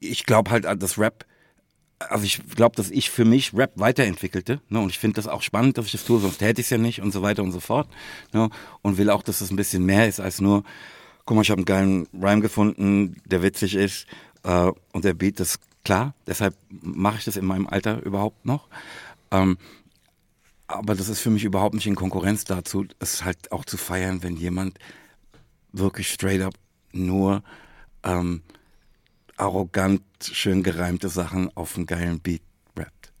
ich 0.00 0.24
glaube 0.24 0.50
halt, 0.50 0.64
dass 0.64 0.98
Rap 0.98 1.26
also 2.08 2.24
ich 2.24 2.40
glaube, 2.54 2.76
dass 2.76 2.90
ich 2.90 3.10
für 3.10 3.24
mich 3.24 3.54
Rap 3.54 3.72
weiterentwickelte 3.76 4.60
ne, 4.68 4.80
und 4.80 4.90
ich 4.90 4.98
finde 4.98 5.16
das 5.16 5.26
auch 5.26 5.42
spannend, 5.42 5.78
dass 5.78 5.86
ich 5.86 5.92
das 5.92 6.04
tue, 6.04 6.20
sonst 6.20 6.38
täte 6.38 6.60
ich 6.60 6.66
es 6.66 6.70
ja 6.70 6.78
nicht 6.78 7.00
und 7.00 7.12
so 7.12 7.22
weiter 7.22 7.42
und 7.42 7.52
so 7.52 7.60
fort 7.60 7.88
ne, 8.32 8.50
und 8.82 8.98
will 8.98 9.10
auch, 9.10 9.22
dass 9.22 9.40
das 9.40 9.50
ein 9.50 9.56
bisschen 9.56 9.84
mehr 9.84 10.08
ist 10.08 10.20
als 10.20 10.40
nur, 10.40 10.64
guck 11.24 11.36
mal, 11.36 11.42
ich 11.42 11.50
habe 11.50 11.58
einen 11.58 11.66
geilen 11.66 12.08
Rhyme 12.12 12.40
gefunden, 12.40 13.16
der 13.24 13.42
witzig 13.42 13.74
ist 13.74 14.06
äh, 14.42 14.70
und 14.92 15.04
der 15.04 15.14
Beat 15.14 15.40
ist 15.40 15.60
klar, 15.84 16.14
deshalb 16.26 16.54
mache 16.68 17.18
ich 17.18 17.24
das 17.24 17.36
in 17.36 17.44
meinem 17.44 17.66
Alter 17.66 18.02
überhaupt 18.02 18.44
noch. 18.44 18.68
Ähm, 19.30 19.58
aber 20.66 20.94
das 20.94 21.08
ist 21.08 21.20
für 21.20 21.30
mich 21.30 21.44
überhaupt 21.44 21.74
nicht 21.74 21.86
in 21.86 21.96
Konkurrenz 21.96 22.44
dazu, 22.44 22.86
es 22.98 23.24
halt 23.24 23.52
auch 23.52 23.64
zu 23.64 23.76
feiern, 23.76 24.22
wenn 24.22 24.36
jemand 24.36 24.78
wirklich 25.72 26.08
straight 26.08 26.40
up 26.40 26.54
nur 26.92 27.42
ähm, 28.04 28.42
arrogant, 29.42 30.02
schön 30.20 30.62
gereimte 30.62 31.08
Sachen 31.08 31.54
auf 31.56 31.76
einen 31.76 31.86
geilen 31.86 32.20
Beat 32.20 32.42
rappt. 32.76 33.12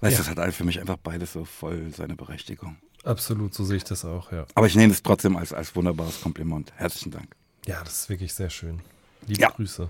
Weißt 0.00 0.18
du, 0.18 0.22
ja. 0.22 0.34
das 0.34 0.44
hat 0.44 0.54
für 0.54 0.64
mich 0.64 0.78
einfach 0.80 0.98
beides 0.98 1.32
so 1.32 1.44
voll 1.44 1.90
seine 1.96 2.14
Berechtigung. 2.14 2.76
Absolut, 3.04 3.54
so 3.54 3.64
sehe 3.64 3.78
ich 3.78 3.84
das 3.84 4.04
auch, 4.04 4.32
ja. 4.32 4.46
Aber 4.54 4.66
ich 4.66 4.74
nehme 4.74 4.92
es 4.92 5.02
trotzdem 5.02 5.36
als, 5.36 5.52
als 5.52 5.74
wunderbares 5.74 6.20
Kompliment. 6.20 6.72
Herzlichen 6.76 7.12
Dank. 7.12 7.34
Ja, 7.66 7.82
das 7.82 8.00
ist 8.00 8.08
wirklich 8.10 8.34
sehr 8.34 8.50
schön. 8.50 8.80
Liebe 9.26 9.40
ja. 9.40 9.50
Grüße. 9.50 9.88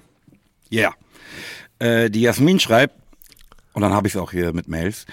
Ja. 0.71 0.95
Yeah. 1.81 2.05
Äh, 2.05 2.11
die 2.11 2.21
Jasmin 2.21 2.61
schreibt, 2.61 2.95
und 3.73 3.83
dann 3.83 3.93
habe 3.93 4.07
ich 4.07 4.15
es 4.15 4.21
auch 4.21 4.31
hier 4.31 4.53
mit 4.53 4.69
Mails. 4.69 5.05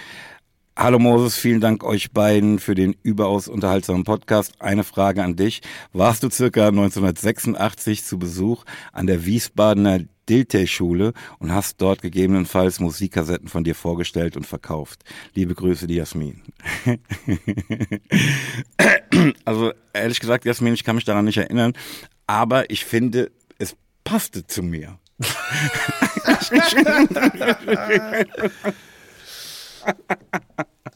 Hallo 0.75 0.97
Moses, 0.97 1.35
vielen 1.35 1.61
Dank 1.61 1.83
euch 1.83 2.11
beiden 2.11 2.59
für 2.59 2.75
den 2.75 2.95
überaus 3.03 3.47
unterhaltsamen 3.47 4.03
Podcast. 4.03 4.53
Eine 4.59 4.83
Frage 4.83 5.23
an 5.23 5.35
dich. 5.35 5.61
Warst 5.93 6.23
du 6.23 6.29
circa 6.29 6.67
1986 6.67 8.03
zu 8.03 8.17
Besuch 8.17 8.65
an 8.91 9.07
der 9.07 9.25
Wiesbadener 9.25 9.99
Dilthey-Schule 10.29 11.13
und 11.39 11.51
hast 11.51 11.81
dort 11.81 12.01
gegebenenfalls 12.01 12.79
Musikkassetten 12.79 13.47
von 13.47 13.63
dir 13.63 13.75
vorgestellt 13.75 14.37
und 14.37 14.45
verkauft? 14.45 15.03
Liebe 15.33 15.55
Grüße, 15.55 15.87
die 15.87 15.95
Jasmin. 15.95 16.41
also 19.45 19.73
ehrlich 19.93 20.19
gesagt, 20.19 20.45
Jasmin, 20.45 20.73
ich 20.73 20.83
kann 20.83 20.95
mich 20.95 21.05
daran 21.05 21.25
nicht 21.25 21.37
erinnern, 21.37 21.73
aber 22.27 22.69
ich 22.69 22.85
finde, 22.85 23.31
es 23.59 23.75
passte 24.03 24.45
zu 24.47 24.63
mir. 24.63 24.99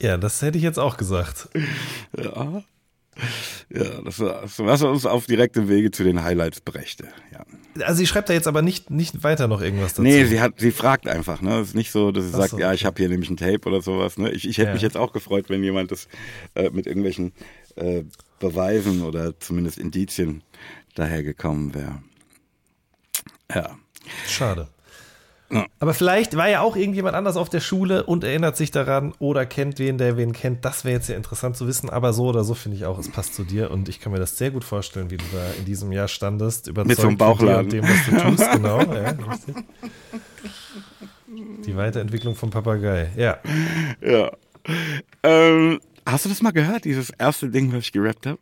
ja, 0.01 0.17
das 0.17 0.41
hätte 0.41 0.57
ich 0.57 0.63
jetzt 0.63 0.79
auch 0.79 0.97
gesagt. 0.97 1.49
Ja. 2.17 2.63
Ja, 3.69 4.01
das 4.01 4.19
was 4.19 4.81
uns 4.83 5.05
auf 5.05 5.25
direktem 5.25 5.69
Wege 5.69 5.91
zu 5.91 6.03
den 6.03 6.23
Highlights 6.23 6.61
brächte. 6.61 7.09
Ja. 7.31 7.45
Also 7.83 7.97
sie 7.97 8.07
schreibt 8.07 8.29
da 8.29 8.33
jetzt 8.33 8.47
aber 8.47 8.61
nicht, 8.61 8.89
nicht 8.89 9.23
weiter 9.23 9.47
noch 9.47 9.61
irgendwas 9.61 9.93
dazu. 9.93 10.03
Nee, 10.03 10.25
sie 10.25 10.41
hat, 10.41 10.53
sie 10.57 10.71
fragt 10.71 11.07
einfach, 11.07 11.41
ne? 11.41 11.59
Es 11.59 11.69
ist 11.69 11.75
nicht 11.75 11.91
so, 11.91 12.11
dass 12.11 12.25
sie 12.25 12.31
Ach 12.33 12.37
sagt, 12.37 12.51
so, 12.51 12.59
ja, 12.59 12.73
ich 12.73 12.85
habe 12.85 12.97
hier 12.97 13.09
nämlich 13.09 13.29
ein 13.29 13.37
Tape 13.37 13.67
oder 13.67 13.81
sowas. 13.81 14.17
Ne? 14.17 14.31
Ich, 14.31 14.47
ich 14.47 14.57
hätte 14.57 14.69
ja. 14.69 14.73
mich 14.73 14.81
jetzt 14.81 14.97
auch 14.97 15.13
gefreut, 15.13 15.49
wenn 15.49 15.63
jemand 15.63 15.91
das 15.91 16.07
äh, 16.55 16.69
mit 16.69 16.87
irgendwelchen 16.87 17.33
äh, 17.75 18.03
Beweisen 18.39 19.03
oder 19.03 19.39
zumindest 19.39 19.77
Indizien 19.77 20.43
dahergekommen 20.95 21.73
wäre. 21.73 22.01
Ja. 23.53 23.77
Schade. 24.27 24.67
Ja. 25.49 25.65
Aber 25.79 25.93
vielleicht 25.93 26.35
war 26.35 26.49
ja 26.49 26.59
auch 26.61 26.75
irgendjemand 26.75 27.15
anders 27.15 27.37
auf 27.37 27.47
der 27.47 27.61
Schule 27.61 28.03
und 28.03 28.25
erinnert 28.25 28.57
sich 28.57 28.69
daran 28.71 29.13
oder 29.19 29.45
kennt 29.45 29.79
wen, 29.79 29.97
der 29.97 30.17
wen 30.17 30.33
kennt. 30.33 30.65
Das 30.65 30.83
wäre 30.83 30.95
jetzt 30.97 31.07
ja 31.07 31.15
interessant 31.15 31.55
zu 31.55 31.67
wissen. 31.67 31.89
Aber 31.89 32.11
so 32.11 32.25
oder 32.25 32.43
so 32.43 32.53
finde 32.53 32.75
ich 32.77 32.85
auch, 32.85 32.99
es 32.99 33.09
passt 33.09 33.33
zu 33.33 33.43
dir 33.45 33.71
und 33.71 33.87
ich 33.87 34.01
kann 34.01 34.11
mir 34.11 34.19
das 34.19 34.37
sehr 34.37 34.51
gut 34.51 34.65
vorstellen, 34.65 35.09
wie 35.09 35.15
du 35.17 35.23
da 35.31 35.51
in 35.57 35.63
diesem 35.63 35.91
Jahr 35.93 36.09
standest, 36.09 36.67
überzeugt 36.67 36.89
Mit 36.89 36.97
so 36.99 37.07
einem 37.07 37.17
Bauchladen. 37.17 37.69
dem, 37.69 37.83
was 37.85 38.05
du 38.09 38.17
tust. 38.29 38.51
genau, 38.51 38.81
ja, 38.81 39.15
Die 41.65 41.75
Weiterentwicklung 41.77 42.35
vom 42.35 42.49
Papagei, 42.49 43.09
ja. 43.15 43.37
Ja. 44.01 44.31
Ähm, 45.23 45.79
Hast 46.05 46.25
du 46.25 46.29
das 46.29 46.41
mal 46.41 46.51
gehört, 46.51 46.83
dieses 46.85 47.09
erste 47.11 47.49
Ding, 47.49 47.71
was 47.71 47.79
ich 47.85 47.91
gerappt 47.93 48.25
habe? 48.25 48.37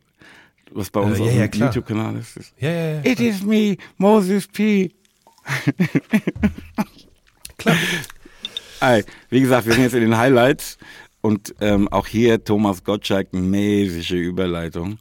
Was 0.72 0.90
bei 0.90 1.00
uns 1.00 1.18
Äh, 1.18 1.22
auf 1.22 1.26
ja, 1.28 1.32
dem 1.34 1.40
ja, 1.40 1.48
klar. 1.48 1.68
YouTube-Kanal 1.68 2.16
ist. 2.16 2.52
Ja, 2.58 2.68
ja, 2.70 2.90
ja. 2.94 3.00
It 3.04 3.20
is 3.20 3.42
me, 3.42 3.76
Moses 3.96 4.48
P. 4.48 4.90
Ey, 8.80 9.04
wie 9.30 9.40
gesagt, 9.40 9.66
wir 9.66 9.74
sind 9.74 9.82
jetzt 9.82 9.94
in 9.94 10.02
den 10.02 10.16
Highlights 10.16 10.78
und 11.20 11.54
ähm, 11.60 11.88
auch 11.88 12.06
hier 12.06 12.44
Thomas 12.44 12.84
Gottschalk, 12.84 13.32
mäßige 13.32 14.12
Überleitung. 14.12 14.98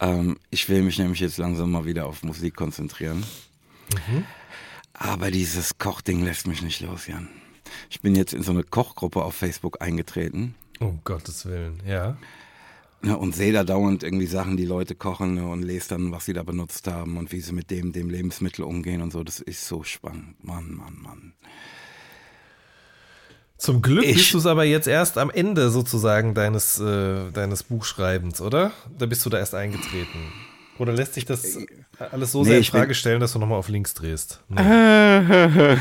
Ähm, 0.00 0.38
ich 0.50 0.68
will 0.68 0.82
mich 0.82 0.98
nämlich 0.98 1.20
jetzt 1.20 1.38
langsam 1.38 1.70
mal 1.70 1.84
wieder 1.84 2.06
auf 2.06 2.22
Musik 2.22 2.56
konzentrieren. 2.56 3.24
Aber 4.92 5.30
dieses 5.30 5.78
Kochding 5.78 6.24
lässt 6.24 6.46
mich 6.46 6.62
nicht 6.62 6.80
los, 6.80 7.06
Jan. 7.06 7.28
Ich 7.90 8.00
bin 8.00 8.14
jetzt 8.14 8.34
in 8.34 8.42
so 8.42 8.52
eine 8.52 8.62
Kochgruppe 8.62 9.22
auf 9.22 9.34
Facebook 9.34 9.80
eingetreten 9.80 10.54
Um 10.80 11.00
Gottes 11.04 11.46
Willen, 11.46 11.80
ja. 11.86 12.16
ne, 13.02 13.16
und 13.16 13.34
sehe 13.34 13.52
da 13.52 13.64
dauernd 13.64 14.02
irgendwie 14.02 14.26
Sachen, 14.26 14.56
die 14.56 14.66
Leute 14.66 14.94
kochen 14.94 15.34
ne, 15.34 15.46
und 15.46 15.62
lese 15.62 15.90
dann, 15.90 16.12
was 16.12 16.26
sie 16.26 16.32
da 16.32 16.42
benutzt 16.42 16.86
haben 16.86 17.16
und 17.16 17.32
wie 17.32 17.40
sie 17.40 17.52
mit 17.52 17.70
dem, 17.70 17.92
dem 17.92 18.10
Lebensmittel 18.10 18.64
umgehen 18.64 19.02
und 19.02 19.12
so. 19.12 19.24
Das 19.24 19.40
ist 19.40 19.66
so 19.66 19.82
spannend. 19.82 20.42
Mann, 20.44 20.74
Mann, 20.74 20.98
Mann. 21.02 21.32
Zum 23.56 23.82
Glück 23.82 24.04
Ich- 24.04 24.16
bist 24.16 24.34
du 24.34 24.38
es 24.38 24.46
aber 24.46 24.64
jetzt 24.64 24.88
erst 24.88 25.16
am 25.16 25.30
Ende 25.30 25.70
sozusagen 25.70 26.34
deines, 26.34 26.78
äh, 26.80 27.30
deines 27.30 27.62
Buchschreibens, 27.62 28.40
oder? 28.40 28.72
Da 28.98 29.06
bist 29.06 29.24
du 29.24 29.30
da 29.30 29.38
erst 29.38 29.54
eingetreten. 29.54 30.32
Oder 30.76 30.92
lässt 30.92 31.14
sich 31.14 31.24
das 31.24 31.56
alles 32.10 32.32
so 32.32 32.40
Nee, 32.42 32.48
sehr 32.48 32.58
in 32.58 32.64
Frage 32.64 32.94
stellen, 32.96 33.20
dass 33.20 33.32
du 33.32 33.38
nochmal 33.38 33.58
auf 33.58 33.68
links 33.68 33.94
drehst? 33.94 34.42
Nee. 34.48 34.60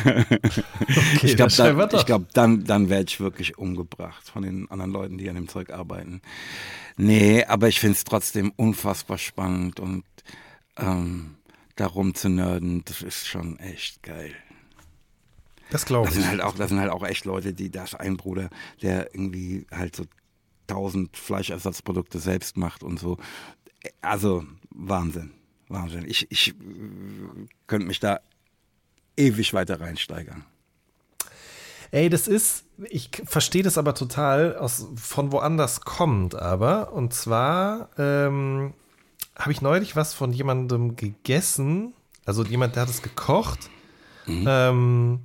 Okay, 1.16 1.28
ich 1.28 1.36
glaube, 1.36 1.52
dann 1.56 1.90
ich 2.00 2.06
glaub, 2.06 2.32
dann, 2.34 2.64
dann 2.66 2.90
werde 2.90 3.06
ich 3.08 3.20
wirklich 3.20 3.58
umgebracht 3.58 4.30
von 4.30 4.44
den 4.44 4.70
anderen 4.70 4.92
Leuten, 4.92 5.18
die 5.18 5.28
an 5.30 5.36
dem 5.36 5.48
Zeug 5.48 5.72
arbeiten. 5.72 6.22
Nee, 6.98 7.44
aber 7.46 7.68
ich 7.70 7.80
finde 7.80 7.96
es 7.96 8.04
trotzdem 8.04 8.52
unfassbar 8.56 9.18
spannend 9.18 9.80
und 9.80 10.04
ähm, 10.78 11.36
darum 11.76 12.14
zu 12.14 12.30
nerden, 12.30 12.84
das 12.86 13.02
ist 13.02 13.28
schon 13.28 13.58
echt 13.60 14.04
geil. 14.04 14.34
Das 15.70 15.86
glaube 15.86 16.08
Das 16.08 16.16
ich. 16.16 16.22
sind 16.22 16.30
halt 16.32 16.42
auch, 16.42 16.56
das 16.56 16.70
sind 16.70 16.80
halt 16.80 16.92
auch 16.92 17.04
echt 17.06 17.26
Leute, 17.26 17.54
die 17.54 17.70
das 17.72 17.96
ein 17.96 18.18
Bruder, 18.18 18.50
der 18.82 19.14
irgendwie 19.14 19.66
halt 19.72 19.96
so 19.96 20.06
tausend 20.68 21.18
Fleischersatzprodukte 21.18 22.20
selbst 22.20 22.58
macht 22.58 22.84
und 22.84 23.00
so. 23.00 23.18
Also 24.02 24.46
Wahnsinn, 24.70 25.32
Wahnsinn. 25.68 26.06
Ich, 26.08 26.32
ich 26.32 26.50
äh, 26.50 26.54
könnte 27.68 27.88
mich 27.88 28.00
da 28.00 28.20
ewig 29.18 29.54
weiter 29.54 29.80
reinsteigern. 29.82 30.46
Ey, 31.92 32.10
das 32.10 32.28
ist, 32.28 32.66
ich 32.90 33.12
verstehe 33.26 33.62
das 33.62 33.78
aber 33.78 33.94
total, 33.94 34.56
aus, 34.58 34.88
von 34.96 35.32
woanders 35.32 35.82
kommt 35.82 36.34
aber. 36.34 36.92
Und 36.94 37.14
zwar 37.14 37.90
ähm, 38.00 38.74
habe 39.36 39.52
ich 39.52 39.62
neulich 39.62 39.96
was 39.96 40.14
von 40.16 40.32
jemandem 40.34 40.96
gegessen, 40.96 41.94
also 42.26 42.44
jemand, 42.46 42.76
der 42.76 42.84
hat 42.84 42.90
es 42.90 43.02
gekocht, 43.04 43.70
ähm, 44.28 45.20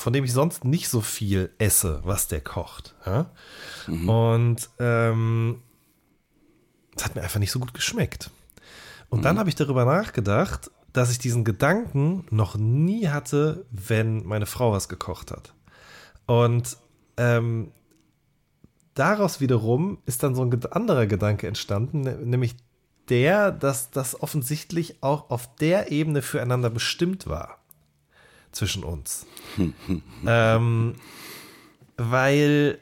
von 0.00 0.12
dem 0.12 0.24
ich 0.24 0.32
sonst 0.32 0.64
nicht 0.64 0.88
so 0.88 1.00
viel 1.02 1.50
esse, 1.58 2.00
was 2.04 2.26
der 2.26 2.40
kocht. 2.40 2.94
Ja? 3.04 3.30
Und 4.08 4.70
ähm, 4.78 5.62
es 6.96 7.04
hat 7.04 7.14
mir 7.14 7.22
einfach 7.22 7.38
nicht 7.38 7.52
so 7.52 7.60
gut 7.60 7.74
geschmeckt. 7.74 8.30
Und 9.10 9.24
dann 9.24 9.38
habe 9.38 9.48
ich 9.48 9.56
darüber 9.56 9.84
nachgedacht, 9.84 10.70
dass 10.92 11.10
ich 11.10 11.18
diesen 11.18 11.44
Gedanken 11.44 12.26
noch 12.30 12.56
nie 12.56 13.08
hatte, 13.08 13.66
wenn 13.70 14.26
meine 14.26 14.46
Frau 14.46 14.72
was 14.72 14.88
gekocht 14.88 15.30
hat. 15.30 15.52
Und 16.26 16.76
ähm, 17.16 17.72
daraus 18.94 19.40
wiederum 19.40 19.98
ist 20.06 20.22
dann 20.22 20.34
so 20.34 20.42
ein 20.42 20.64
anderer 20.72 21.06
Gedanke 21.06 21.46
entstanden, 21.46 22.00
ne- 22.00 22.16
nämlich 22.16 22.56
der, 23.08 23.52
dass 23.52 23.90
das 23.90 24.20
offensichtlich 24.22 25.02
auch 25.02 25.30
auf 25.30 25.54
der 25.56 25.90
Ebene 25.90 26.22
füreinander 26.22 26.70
bestimmt 26.70 27.26
war 27.26 27.59
zwischen 28.52 28.84
uns. 28.84 29.26
ähm, 30.26 30.94
weil 31.96 32.78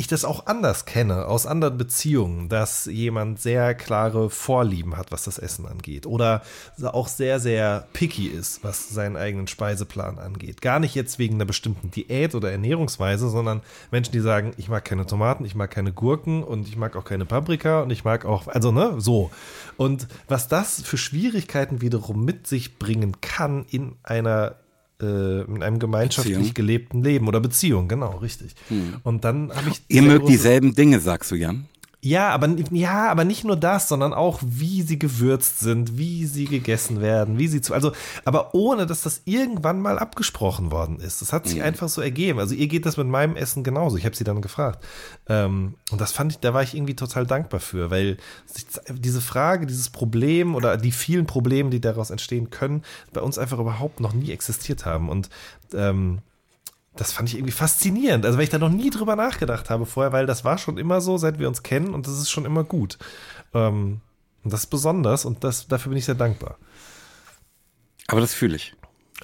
ich 0.00 0.06
das 0.06 0.24
auch 0.24 0.46
anders 0.46 0.86
kenne, 0.86 1.26
aus 1.26 1.44
anderen 1.44 1.76
Beziehungen, 1.76 2.48
dass 2.48 2.86
jemand 2.86 3.38
sehr 3.38 3.74
klare 3.74 4.30
Vorlieben 4.30 4.96
hat, 4.96 5.12
was 5.12 5.24
das 5.24 5.36
Essen 5.36 5.66
angeht. 5.66 6.06
Oder 6.06 6.40
auch 6.82 7.06
sehr, 7.06 7.38
sehr 7.38 7.86
picky 7.92 8.26
ist, 8.26 8.64
was 8.64 8.88
seinen 8.88 9.18
eigenen 9.18 9.46
Speiseplan 9.46 10.18
angeht. 10.18 10.62
Gar 10.62 10.80
nicht 10.80 10.94
jetzt 10.94 11.18
wegen 11.18 11.34
einer 11.34 11.44
bestimmten 11.44 11.90
Diät 11.90 12.34
oder 12.34 12.50
Ernährungsweise, 12.50 13.28
sondern 13.28 13.60
Menschen, 13.90 14.12
die 14.12 14.20
sagen, 14.20 14.54
ich 14.56 14.70
mag 14.70 14.86
keine 14.86 15.04
Tomaten, 15.04 15.44
ich 15.44 15.54
mag 15.54 15.70
keine 15.70 15.92
Gurken 15.92 16.44
und 16.44 16.66
ich 16.66 16.78
mag 16.78 16.96
auch 16.96 17.04
keine 17.04 17.26
Paprika 17.26 17.82
und 17.82 17.90
ich 17.90 18.02
mag 18.02 18.24
auch, 18.24 18.48
also 18.48 18.72
ne, 18.72 18.94
so. 18.96 19.30
Und 19.76 20.08
was 20.28 20.48
das 20.48 20.80
für 20.80 20.96
Schwierigkeiten 20.96 21.82
wiederum 21.82 22.24
mit 22.24 22.46
sich 22.46 22.78
bringen 22.78 23.20
kann 23.20 23.66
in 23.68 23.96
einer 24.02 24.56
äh, 25.02 25.42
in 25.42 25.62
einem 25.62 25.78
gemeinschaftlich 25.78 26.36
Beziehung. 26.36 26.54
gelebten 26.54 27.02
Leben 27.04 27.28
oder 27.28 27.40
Beziehung, 27.40 27.88
genau, 27.88 28.18
richtig. 28.18 28.54
Und 29.02 29.24
dann 29.24 29.50
habe 29.54 29.70
ich. 29.70 29.82
Ihr 29.88 30.02
mögt 30.02 30.28
dieselben 30.28 30.74
Dinge, 30.74 31.00
sagst 31.00 31.30
du, 31.30 31.36
Jan? 31.36 31.66
Ja, 32.02 32.30
aber 32.30 32.48
ja, 32.70 33.10
aber 33.10 33.24
nicht 33.24 33.44
nur 33.44 33.56
das, 33.56 33.88
sondern 33.88 34.14
auch 34.14 34.40
wie 34.42 34.80
sie 34.80 34.98
gewürzt 34.98 35.60
sind, 35.60 35.98
wie 35.98 36.24
sie 36.24 36.46
gegessen 36.46 37.02
werden, 37.02 37.36
wie 37.36 37.46
sie 37.46 37.60
zu, 37.60 37.74
also, 37.74 37.92
aber 38.24 38.54
ohne, 38.54 38.86
dass 38.86 39.02
das 39.02 39.20
irgendwann 39.26 39.82
mal 39.82 39.98
abgesprochen 39.98 40.70
worden 40.70 40.98
ist. 40.98 41.20
Das 41.20 41.34
hat 41.34 41.46
sich 41.46 41.62
einfach 41.62 41.90
so 41.90 42.00
ergeben. 42.00 42.38
Also 42.38 42.54
ihr 42.54 42.68
geht 42.68 42.86
das 42.86 42.96
mit 42.96 43.06
meinem 43.06 43.36
Essen 43.36 43.64
genauso. 43.64 43.98
Ich 43.98 44.06
habe 44.06 44.16
sie 44.16 44.24
dann 44.24 44.40
gefragt. 44.40 44.82
Ähm, 45.28 45.74
und 45.90 46.00
das 46.00 46.12
fand 46.12 46.32
ich, 46.32 46.38
da 46.38 46.54
war 46.54 46.62
ich 46.62 46.74
irgendwie 46.74 46.96
total 46.96 47.26
dankbar 47.26 47.60
für, 47.60 47.90
weil 47.90 48.16
sich 48.46 48.64
diese 48.88 49.20
Frage, 49.20 49.66
dieses 49.66 49.90
Problem 49.90 50.54
oder 50.54 50.78
die 50.78 50.92
vielen 50.92 51.26
Probleme, 51.26 51.68
die 51.68 51.82
daraus 51.82 52.08
entstehen 52.08 52.48
können, 52.48 52.82
bei 53.12 53.20
uns 53.20 53.36
einfach 53.36 53.58
überhaupt 53.58 54.00
noch 54.00 54.14
nie 54.14 54.30
existiert 54.30 54.86
haben. 54.86 55.10
Und 55.10 55.28
ähm, 55.74 56.20
das 56.96 57.12
fand 57.12 57.28
ich 57.28 57.36
irgendwie 57.36 57.52
faszinierend. 57.52 58.26
Also, 58.26 58.36
weil 58.36 58.44
ich 58.44 58.50
da 58.50 58.58
noch 58.58 58.68
nie 58.68 58.90
drüber 58.90 59.16
nachgedacht 59.16 59.70
habe 59.70 59.86
vorher, 59.86 60.12
weil 60.12 60.26
das 60.26 60.44
war 60.44 60.58
schon 60.58 60.78
immer 60.78 61.00
so, 61.00 61.16
seit 61.18 61.38
wir 61.38 61.48
uns 61.48 61.62
kennen 61.62 61.94
und 61.94 62.06
das 62.06 62.18
ist 62.18 62.30
schon 62.30 62.44
immer 62.44 62.64
gut. 62.64 62.98
Ähm, 63.54 64.00
und 64.42 64.52
das 64.52 64.60
ist 64.60 64.66
besonders 64.70 65.24
und 65.24 65.44
das, 65.44 65.68
dafür 65.68 65.90
bin 65.90 65.98
ich 65.98 66.04
sehr 66.04 66.14
dankbar. 66.14 66.56
Aber 68.08 68.20
das 68.20 68.34
fühle 68.34 68.56
ich. 68.56 68.74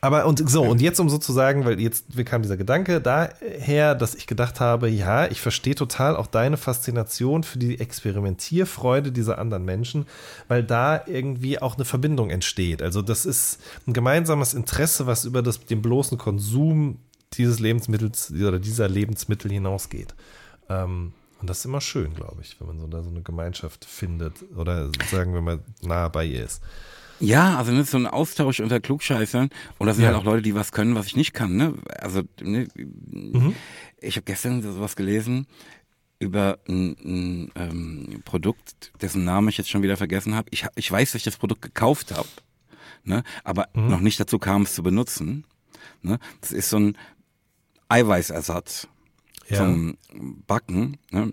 Aber 0.03 0.27
und 0.27 0.49
so, 0.49 0.63
und 0.63 0.83
jetzt 0.83 1.01
um 1.01 1.09
sozusagen, 1.09 1.65
weil 1.65 1.81
jetzt 1.81 2.15
mir 2.17 2.25
kam 2.25 2.43
dieser 2.43 2.59
Gedanke 2.59 3.01
daher, 3.01 3.95
dass 3.95 4.15
ich 4.15 4.27
gedacht 4.27 4.61
habe, 4.61 4.89
ja, 4.89 5.27
ich 5.27 5.41
verstehe 5.41 5.75
total 5.75 6.17
auch 6.17 6.27
deine 6.27 6.59
Faszination 6.59 7.45
für 7.45 7.59
die 7.59 7.81
Experimentierfreude 7.81 9.11
dieser 9.11 9.39
anderen 9.39 9.65
Menschen, 9.65 10.07
weil 10.49 10.63
da 10.63 11.03
irgendwie 11.07 11.63
auch 11.63 11.77
eine 11.77 11.87
Verbindung 11.87 12.29
entsteht. 12.29 12.83
Also 12.83 13.01
das 13.01 13.25
ist 13.25 13.59
ein 13.87 13.95
gemeinsames 13.95 14.53
Interesse, 14.53 15.07
was 15.07 15.25
über 15.25 15.41
das, 15.43 15.61
den 15.61 15.81
bloßen 15.81 16.19
Konsum 16.19 16.99
dieses 17.35 17.59
Lebensmittels 17.61 18.31
oder 18.33 18.59
dieser 18.59 18.89
Lebensmittel 18.89 19.51
hinausgeht. 19.51 20.15
Ähm, 20.69 21.13
und 21.41 21.51
das 21.51 21.59
ist 21.59 21.65
immer 21.67 21.81
schön, 21.81 22.15
glaube 22.15 22.41
ich, 22.43 22.59
wenn 22.61 22.67
man 22.69 22.79
so 22.81 22.87
da 22.87 23.03
so 23.03 23.11
eine 23.11 23.23
Gemeinschaft 23.23 23.85
findet 23.85 24.45
oder 24.57 24.91
sagen 25.11 25.35
wir 25.35 25.41
mal 25.43 25.61
nah 25.83 26.09
bei 26.09 26.25
ihr 26.25 26.45
ist. 26.45 26.63
Ja, 27.21 27.57
also 27.59 27.73
das 27.73 27.83
ist 27.83 27.91
so 27.93 27.97
ein 27.99 28.07
Austausch 28.07 28.61
unter 28.61 28.79
Klugscheißern 28.81 29.49
und 29.79 29.87
das 29.87 29.97
sind 29.97 30.05
Ja. 30.05 30.11
halt 30.11 30.19
auch 30.21 30.25
Leute, 30.25 30.43
die 30.43 30.55
was 30.55 30.73
können, 30.73 30.95
was 30.95 31.07
ich 31.07 31.17
nicht 31.17 31.33
kann. 31.35 31.57
Ne? 31.57 31.75
Also 32.01 32.23
ne, 32.43 32.69
Mhm. 32.77 33.55
ich 34.01 34.17
habe 34.17 34.25
gestern 34.25 34.63
sowas 34.63 34.97
gelesen 34.97 35.47
über 36.19 36.59
ein, 36.69 36.97
ein 37.05 37.53
ähm, 37.55 38.23
Produkt, 38.25 38.93
dessen 39.03 39.25
Namen 39.25 39.49
ich 39.49 39.59
jetzt 39.59 39.69
schon 39.71 39.83
wieder 39.83 39.97
vergessen 39.99 40.35
habe. 40.35 40.49
Ich, 40.51 40.67
ich 40.75 40.91
weiß, 40.91 41.13
dass 41.13 41.21
ich 41.21 41.25
das 41.25 41.37
Produkt 41.37 41.61
gekauft 41.63 42.13
habe, 42.13 42.29
ne? 43.05 43.23
aber 43.45 43.69
Mhm. 43.75 43.89
noch 43.89 44.01
nicht 44.01 44.19
dazu 44.21 44.39
kam, 44.39 44.63
es 44.63 44.75
zu 44.75 44.83
benutzen. 44.83 45.45
Ne? 46.03 46.19
Das 46.41 46.53
ist 46.53 46.71
so 46.71 46.79
ein 46.79 46.97
Eiweißersatz 47.89 48.89
Ja. 49.49 49.59
zum 49.59 49.97
Backen. 50.47 50.99
Ne? 51.11 51.33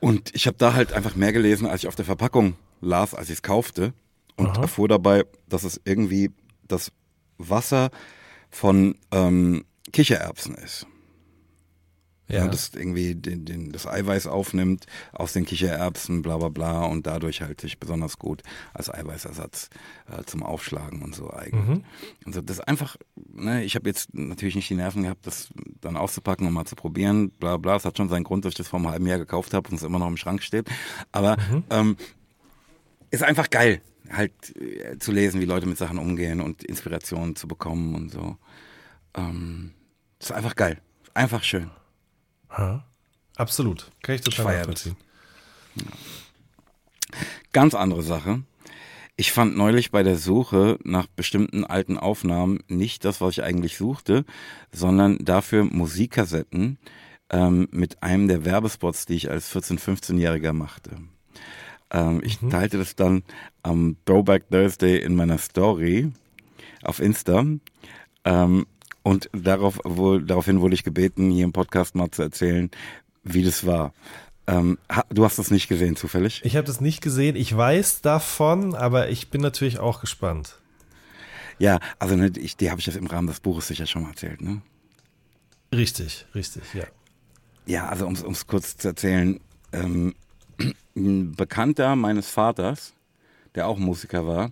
Und 0.00 0.34
ich 0.34 0.46
habe 0.46 0.56
da 0.56 0.74
halt 0.74 0.92
einfach 0.92 1.14
mehr 1.14 1.32
gelesen, 1.32 1.66
als 1.66 1.82
ich 1.82 1.88
auf 1.88 1.94
der 1.94 2.04
Verpackung 2.04 2.56
las, 2.80 3.14
als 3.14 3.28
ich 3.28 3.36
es 3.36 3.42
kaufte. 3.42 3.92
Und 4.36 4.48
Aha. 4.48 4.62
erfuhr 4.62 4.88
dabei, 4.88 5.24
dass 5.48 5.62
es 5.64 5.80
irgendwie 5.84 6.30
das 6.66 6.90
Wasser 7.38 7.90
von 8.50 8.96
ähm, 9.10 9.64
Kichererbsen 9.92 10.54
ist. 10.54 10.86
Ja. 12.32 12.48
Das 12.48 12.70
irgendwie 12.74 13.14
den, 13.14 13.44
den, 13.44 13.72
das 13.72 13.86
Eiweiß 13.86 14.26
aufnimmt 14.26 14.86
aus 15.12 15.32
den 15.32 15.44
Kichererbsen, 15.44 16.22
bla 16.22 16.38
bla 16.38 16.48
bla, 16.48 16.84
und 16.86 17.06
dadurch 17.06 17.42
halt 17.42 17.60
sich 17.60 17.78
besonders 17.78 18.18
gut 18.18 18.42
als 18.74 18.92
Eiweißersatz 18.92 19.70
äh, 20.10 20.24
zum 20.24 20.42
Aufschlagen 20.42 21.02
und 21.02 21.14
so 21.14 21.32
eignet. 21.32 21.68
Mhm. 21.68 21.84
Also 22.26 22.40
das 22.40 22.58
ist 22.58 22.68
einfach, 22.68 22.96
ne, 23.32 23.62
ich 23.64 23.74
habe 23.76 23.88
jetzt 23.88 24.14
natürlich 24.14 24.56
nicht 24.56 24.70
die 24.70 24.74
Nerven 24.74 25.02
gehabt, 25.02 25.26
das 25.26 25.50
dann 25.80 25.96
auszupacken 25.96 26.46
und 26.46 26.52
mal 26.54 26.64
zu 26.64 26.76
probieren, 26.76 27.30
bla 27.30 27.56
bla. 27.56 27.76
Es 27.76 27.84
hat 27.84 27.96
schon 27.96 28.08
seinen 28.08 28.24
Grund, 28.24 28.44
dass 28.44 28.50
ich 28.52 28.56
das 28.58 28.68
vor 28.68 28.78
einem 28.78 28.88
halben 28.88 29.06
Jahr 29.06 29.18
gekauft 29.18 29.54
habe 29.54 29.68
und 29.68 29.76
es 29.76 29.82
immer 29.82 29.98
noch 29.98 30.08
im 30.08 30.16
Schrank 30.16 30.42
steht. 30.42 30.68
Aber 31.12 31.36
Mhm. 31.50 31.64
ähm, 31.70 31.96
ist 33.10 33.22
einfach 33.22 33.50
geil, 33.50 33.82
halt 34.10 34.32
äh, 34.56 34.98
zu 34.98 35.12
lesen, 35.12 35.40
wie 35.40 35.44
Leute 35.44 35.66
mit 35.66 35.76
Sachen 35.78 35.98
umgehen 35.98 36.40
und 36.40 36.64
Inspirationen 36.64 37.36
zu 37.36 37.46
bekommen 37.46 37.94
und 37.94 38.10
so. 38.10 38.36
Ähm, 39.14 39.72
ist 40.18 40.32
einfach 40.32 40.56
geil. 40.56 40.80
Einfach 41.14 41.42
schön. 41.42 41.70
Ha. 42.52 42.84
Absolut. 43.36 43.90
Kann 44.02 44.14
ich 44.14 44.20
total 44.20 44.52
Ich 44.52 44.58
nachvollziehen. 44.58 44.96
Ganz 47.52 47.74
andere 47.74 48.02
Sache. 48.02 48.42
Ich 49.16 49.32
fand 49.32 49.56
neulich 49.56 49.90
bei 49.90 50.02
der 50.02 50.16
Suche 50.16 50.78
nach 50.84 51.06
bestimmten 51.06 51.64
alten 51.64 51.98
Aufnahmen 51.98 52.60
nicht 52.68 53.04
das, 53.04 53.20
was 53.20 53.32
ich 53.32 53.42
eigentlich 53.42 53.76
suchte, 53.76 54.24
sondern 54.72 55.18
dafür 55.18 55.64
Musikkassetten 55.64 56.78
ähm, 57.30 57.68
mit 57.70 58.02
einem 58.02 58.28
der 58.28 58.44
Werbespots, 58.44 59.06
die 59.06 59.14
ich 59.14 59.30
als 59.30 59.54
14-, 59.54 59.78
15-Jähriger 59.78 60.52
machte. 60.52 60.96
Ähm, 61.90 62.20
ich 62.24 62.38
teilte 62.38 62.78
das 62.78 62.96
dann 62.96 63.22
am 63.62 63.96
Throwback 64.06 64.48
Thursday 64.50 64.98
in 64.98 65.14
meiner 65.14 65.38
Story 65.38 66.10
auf 66.82 66.98
Insta. 66.98 67.44
Ähm, 68.24 68.66
und 69.02 69.28
darauf, 69.32 69.80
wohl, 69.84 70.24
daraufhin 70.24 70.60
wurde 70.60 70.74
ich 70.74 70.84
gebeten, 70.84 71.30
hier 71.30 71.44
im 71.44 71.52
Podcast 71.52 71.94
mal 71.94 72.10
zu 72.10 72.22
erzählen, 72.22 72.70
wie 73.24 73.42
das 73.42 73.66
war. 73.66 73.92
Ähm, 74.46 74.78
du 75.10 75.24
hast 75.24 75.38
das 75.38 75.50
nicht 75.50 75.68
gesehen, 75.68 75.96
zufällig? 75.96 76.40
Ich 76.44 76.56
habe 76.56 76.66
das 76.66 76.80
nicht 76.80 77.00
gesehen. 77.00 77.36
Ich 77.36 77.56
weiß 77.56 78.00
davon, 78.00 78.74
aber 78.74 79.08
ich 79.08 79.30
bin 79.30 79.40
natürlich 79.40 79.78
auch 79.78 80.00
gespannt. 80.00 80.58
Ja, 81.58 81.78
also 81.98 82.16
ne, 82.16 82.32
ich, 82.36 82.56
die 82.56 82.70
habe 82.70 82.80
ich 82.80 82.86
jetzt 82.86 82.96
im 82.96 83.06
Rahmen 83.06 83.28
des 83.28 83.40
Buches 83.40 83.68
sicher 83.68 83.86
schon 83.86 84.02
mal 84.02 84.10
erzählt, 84.10 84.40
ne? 84.40 84.62
Richtig, 85.72 86.26
richtig, 86.34 86.62
ja. 86.74 86.84
Ja, 87.66 87.88
also 87.88 88.06
um 88.06 88.14
es 88.14 88.46
kurz 88.46 88.76
zu 88.76 88.88
erzählen, 88.88 89.38
ähm, 89.72 90.14
ein 90.96 91.32
Bekannter 91.32 91.94
meines 91.96 92.28
Vaters, 92.28 92.94
der 93.54 93.68
auch 93.68 93.78
Musiker 93.78 94.26
war, 94.26 94.50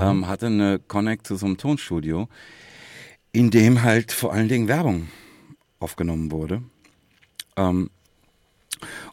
ähm, 0.00 0.26
hatte 0.28 0.46
eine 0.46 0.78
Connect 0.78 1.26
zu 1.26 1.36
so 1.36 1.46
einem 1.46 1.56
Tonstudio, 1.56 2.28
in 3.32 3.50
dem 3.50 3.82
halt 3.82 4.12
vor 4.12 4.32
allen 4.32 4.48
Dingen 4.48 4.68
Werbung 4.68 5.08
aufgenommen 5.80 6.30
wurde. 6.30 6.62
Ähm, 7.56 7.90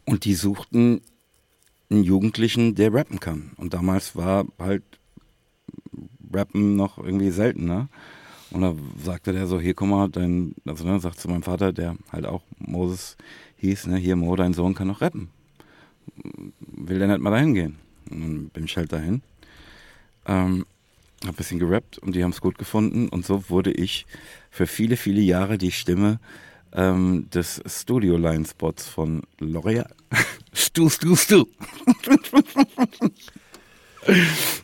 und 0.05 0.25
die 0.25 0.35
suchten 0.35 1.01
einen 1.89 2.03
Jugendlichen, 2.03 2.75
der 2.75 2.93
rappen 2.93 3.19
kann. 3.19 3.51
Und 3.57 3.73
damals 3.73 4.15
war 4.15 4.45
halt 4.59 4.83
Rappen 6.31 6.75
noch 6.75 6.97
irgendwie 6.97 7.31
seltener. 7.31 7.89
Und 8.51 8.61
da 8.61 8.75
sagte 9.03 9.33
der 9.33 9.47
so, 9.47 9.59
hier 9.59 9.73
guck 9.73 9.87
mal, 9.87 10.09
dein, 10.09 10.55
also 10.65 10.83
ne, 10.85 10.99
sagt 10.99 11.19
zu 11.19 11.27
meinem 11.29 11.43
Vater, 11.43 11.71
der 11.71 11.95
halt 12.11 12.25
auch 12.25 12.41
Moses 12.57 13.15
hieß, 13.57 13.87
ne, 13.87 13.97
hier 13.97 14.15
Mo, 14.15 14.35
dein 14.35 14.53
Sohn 14.53 14.73
kann 14.73 14.87
noch 14.87 15.01
rappen. 15.01 15.29
Will 16.59 16.99
der 16.99 17.07
nicht 17.07 17.21
mal 17.21 17.31
dahin 17.31 17.53
gehen? 17.53 17.75
Und 18.09 18.21
dann 18.21 18.49
bin 18.49 18.65
ich 18.65 18.75
halt 18.75 18.91
dahin. 18.91 19.21
Ähm, 20.25 20.65
hab 21.23 21.29
ein 21.29 21.35
bisschen 21.35 21.59
gerappt 21.59 21.97
und 21.97 22.15
die 22.15 22.23
haben 22.23 22.31
es 22.31 22.41
gut 22.41 22.57
gefunden 22.57 23.09
und 23.09 23.25
so 23.25 23.49
wurde 23.49 23.71
ich 23.71 24.05
für 24.49 24.67
viele, 24.67 24.97
viele 24.97 25.21
Jahre 25.21 25.57
die 25.57 25.71
Stimme 25.71 26.19
ähm, 26.73 27.29
des 27.29 27.61
Studio-Line-Spots 27.65 28.87
von 28.87 29.23
L'Oreal. 29.39 29.89
Stu, 30.53 30.89
Stu, 30.89 31.15
Stu. 31.15 31.45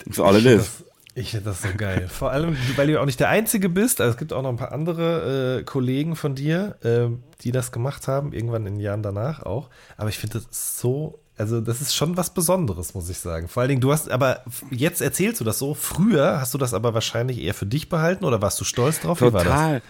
That's 0.05 0.19
all 0.19 0.35
it 0.37 0.45
is. 0.45 0.83
Ich 1.17 1.31
finde 1.31 1.45
das 1.45 1.61
so 1.61 1.69
geil. 1.77 2.09
Vor 2.09 2.31
allem, 2.31 2.57
weil 2.75 2.87
du 2.87 2.99
auch 2.99 3.05
nicht 3.05 3.21
der 3.21 3.29
Einzige 3.29 3.69
bist. 3.69 4.01
Also 4.01 4.11
es 4.11 4.17
gibt 4.17 4.33
auch 4.33 4.41
noch 4.41 4.49
ein 4.49 4.57
paar 4.57 4.73
andere 4.73 5.59
äh, 5.59 5.63
Kollegen 5.63 6.17
von 6.17 6.35
dir, 6.35 6.75
äh, 6.83 7.07
die 7.41 7.51
das 7.51 7.71
gemacht 7.71 8.09
haben, 8.09 8.33
irgendwann 8.33 8.65
in 8.65 8.75
den 8.75 8.81
Jahren 8.81 9.01
danach 9.01 9.43
auch. 9.43 9.69
Aber 9.95 10.09
ich 10.09 10.17
finde 10.17 10.39
das 10.39 10.77
so, 10.77 11.19
also 11.37 11.59
das 11.61 11.81
ist 11.81 11.95
schon 11.95 12.15
was 12.17 12.33
Besonderes, 12.33 12.93
muss 12.93 13.09
ich 13.09 13.19
sagen. 13.19 13.47
Vor 13.47 13.61
allen 13.61 13.69
Dingen, 13.69 13.81
du 13.81 13.91
hast, 13.91 14.09
aber 14.09 14.43
jetzt 14.71 15.01
erzählst 15.01 15.41
du 15.41 15.43
das 15.43 15.59
so. 15.59 15.73
Früher 15.73 16.39
hast 16.39 16.53
du 16.53 16.57
das 16.57 16.73
aber 16.73 16.93
wahrscheinlich 16.93 17.39
eher 17.39 17.53
für 17.53 17.65
dich 17.65 17.89
behalten 17.89 18.23
oder 18.25 18.41
warst 18.41 18.59
du 18.61 18.63
stolz 18.63 19.01
drauf? 19.01 19.19
Wie 19.19 19.25
war 19.25 19.31
das? 19.31 19.43
Total. 19.43 19.81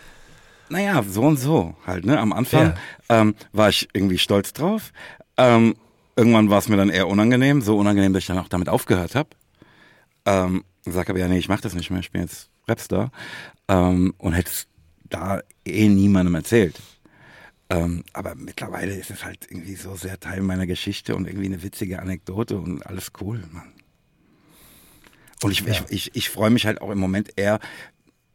Naja, 0.70 1.04
so 1.08 1.22
und 1.22 1.38
so 1.38 1.76
halt, 1.86 2.06
ne? 2.06 2.20
Am 2.20 2.34
Anfang 2.34 2.74
ähm, 3.10 3.36
war 3.54 3.70
ich 3.70 3.88
irgendwie 3.94 4.18
stolz 4.18 4.54
drauf. 4.54 4.92
Ähm, 5.38 5.76
irgendwann 6.16 6.50
war 6.50 6.58
es 6.58 6.68
mir 6.68 6.78
dann 6.78 6.90
eher 6.90 7.08
unangenehm, 7.08 7.62
so 7.62 7.78
unangenehm, 7.78 8.14
dass 8.14 8.22
ich 8.22 8.28
dann 8.28 8.40
auch 8.40 8.48
damit 8.48 8.70
aufgehört 8.70 9.14
habe. 9.14 9.30
Ähm, 10.26 10.64
sag 10.84 11.10
aber 11.10 11.20
ja, 11.20 11.28
nee, 11.28 11.38
ich 11.38 11.50
mach 11.50 11.62
das 11.62 11.76
nicht 11.76 11.92
mehr, 11.92 12.00
ich 12.00 12.12
bin 12.12 12.22
jetzt 12.22 12.50
Rapstar. 12.68 13.12
Ähm, 13.68 14.16
und 14.18 14.34
hätte 14.34 14.50
es 14.50 14.68
da 15.04 15.42
eh 15.66 15.88
niemandem 15.88 16.34
erzählt. 16.34 16.80
Ähm, 17.70 18.04
aber 18.14 18.36
mittlerweile 18.36 18.94
ist 18.96 19.10
es 19.10 19.26
halt 19.26 19.48
irgendwie 19.50 19.76
so 19.76 19.96
sehr 19.96 20.20
Teil 20.20 20.42
meiner 20.42 20.68
Geschichte 20.68 21.16
und 21.16 21.28
irgendwie 21.28 21.48
eine 21.48 21.64
witzige 21.64 22.00
Anekdote 22.00 22.58
und 22.58 22.86
alles 22.86 23.12
cool, 23.22 23.44
Mann. 23.52 23.74
Und 25.44 25.52
ich, 25.52 25.62
Ja. 25.62 25.72
ich, 25.72 25.84
ich, 25.90 26.16
ich 26.16 26.30
freue 26.30 26.50
mich 26.52 26.66
halt 26.66 26.82
auch 26.82 26.92
im 26.92 27.00
Moment 27.00 27.32
eher, 27.38 27.60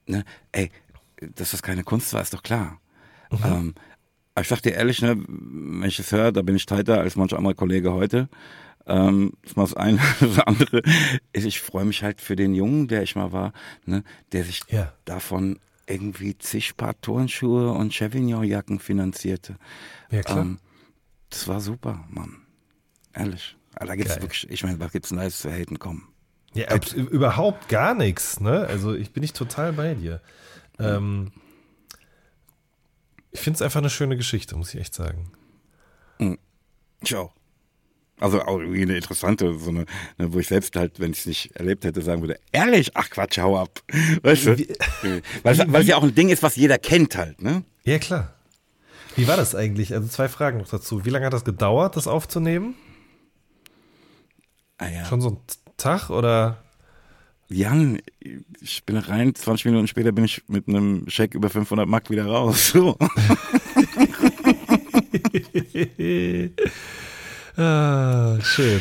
ne, 0.06 0.24
ey, 0.52 0.70
dass 1.36 1.52
das 1.52 1.62
keine 1.62 1.84
Kunst 1.84 2.12
war, 2.12 2.22
ist 2.22 2.34
doch 2.34 2.42
klar. 2.42 2.80
Ähm, 3.44 3.74
aber 4.34 4.42
ich 4.42 4.48
sag 4.48 4.60
dir 4.62 4.72
ehrlich, 4.74 5.00
ne, 5.02 5.16
wenn 5.28 5.88
ich 5.88 5.98
es 5.98 6.10
höre, 6.12 6.32
da 6.32 6.42
bin 6.42 6.56
ich 6.56 6.66
tighter 6.66 6.98
als 7.00 7.14
manch 7.16 7.32
anderer 7.32 7.54
Kollege 7.54 7.92
heute. 7.92 8.28
Ähm, 8.86 9.32
das 9.42 9.56
war 9.56 9.64
das 9.64 9.74
eine. 9.74 9.98
Das 10.20 10.38
andere 10.40 10.82
ist, 11.32 11.44
ich 11.44 11.60
freue 11.60 11.84
mich 11.84 12.02
halt 12.02 12.20
für 12.20 12.34
den 12.36 12.54
Jungen, 12.54 12.88
der 12.88 13.02
ich 13.02 13.14
mal 13.14 13.30
war, 13.32 13.52
ne, 13.86 14.02
der 14.32 14.44
sich 14.44 14.62
Ja. 14.68 14.92
davon 15.04 15.58
irgendwie 15.86 16.36
zig 16.38 16.76
Paar 16.76 17.00
Turnschuhe 17.00 17.72
und 17.72 17.92
Chevignon-Jacken 17.92 18.78
finanzierte. 18.78 19.56
Ja, 20.10 20.22
klar. 20.22 20.40
Ähm, 20.42 20.58
das 21.30 21.46
war 21.48 21.60
super, 21.60 22.04
Mann. 22.10 22.36
Ehrlich. 23.12 23.56
Aber 23.74 23.86
da 23.86 23.96
gibt's 23.96 24.14
Geil. 24.14 24.22
wirklich, 24.22 24.50
ich 24.50 24.62
meine, 24.64 24.78
was 24.80 24.92
gibt's 24.92 25.10
Neues 25.10 25.38
zu 25.40 25.50
haten? 25.50 25.78
Komm. 25.78 26.08
Ja, 26.54 26.68
abs- 26.68 26.92
überhaupt 26.92 27.68
gar 27.68 27.94
nichts, 27.94 28.40
ne? 28.40 28.66
Also 28.66 28.94
ich 28.94 29.12
bin 29.12 29.20
nicht 29.20 29.36
total 29.36 29.72
bei 29.72 29.94
dir. 29.94 30.20
Ähm, 30.78 31.30
ich 33.30 33.40
finde 33.40 33.56
es 33.56 33.62
einfach 33.62 33.78
eine 33.78 33.90
schöne 33.90 34.16
Geschichte, 34.16 34.56
muss 34.56 34.74
ich 34.74 34.80
echt 34.80 34.94
sagen. 34.94 35.30
Ich 37.02 37.14
auch. 37.14 37.32
Also 38.20 38.42
auch 38.42 38.58
irgendwie 38.58 38.82
eine 38.82 38.96
interessante, 38.96 39.58
so 39.58 39.70
eine, 39.70 39.86
ne, 40.18 40.32
wo 40.32 40.38
ich 40.38 40.46
selbst 40.46 40.76
halt, 40.76 41.00
wenn 41.00 41.12
ich 41.12 41.20
es 41.20 41.26
nicht 41.26 41.56
erlebt 41.56 41.84
hätte, 41.84 42.02
sagen 42.02 42.20
würde, 42.20 42.38
ehrlich, 42.52 42.90
ach 42.94 43.08
Quatsch, 43.08 43.38
hau 43.38 43.58
ab. 43.58 43.80
Weißt 44.22 44.46
du? 44.46 44.56
Weil 45.42 45.72
weil 45.72 45.82
es 45.82 45.88
ja 45.88 45.96
auch 45.96 46.02
ein 46.02 46.14
Ding 46.14 46.28
ist, 46.28 46.42
was 46.42 46.56
jeder 46.56 46.78
kennt 46.78 47.16
halt, 47.16 47.40
ne? 47.42 47.64
Ja, 47.84 47.98
klar. 47.98 48.34
Wie 49.16 49.26
war 49.26 49.38
das 49.38 49.54
eigentlich? 49.54 49.94
Also 49.94 50.06
zwei 50.08 50.28
Fragen 50.28 50.58
noch 50.58 50.68
dazu. 50.68 51.04
Wie 51.06 51.10
lange 51.10 51.26
hat 51.26 51.32
das 51.32 51.44
gedauert, 51.44 51.96
das 51.96 52.06
aufzunehmen? 52.06 52.74
Ah 54.76 54.88
ja. 54.88 55.06
Schon 55.06 55.20
so 55.22 55.30
ein 55.30 55.38
Tag 55.78 56.10
oder? 56.10 56.62
Jan, 57.48 58.00
ich 58.60 58.84
bin 58.84 58.96
rein, 58.96 59.34
20 59.34 59.64
Minuten 59.64 59.88
später 59.88 60.12
bin 60.12 60.24
ich 60.24 60.42
mit 60.46 60.68
einem 60.68 61.08
Scheck 61.08 61.34
über 61.34 61.50
500 61.50 61.88
Mark 61.88 62.10
wieder 62.10 62.26
raus. 62.26 62.68
So. 62.68 62.96
ah, 67.60 68.38
schön. 68.42 68.80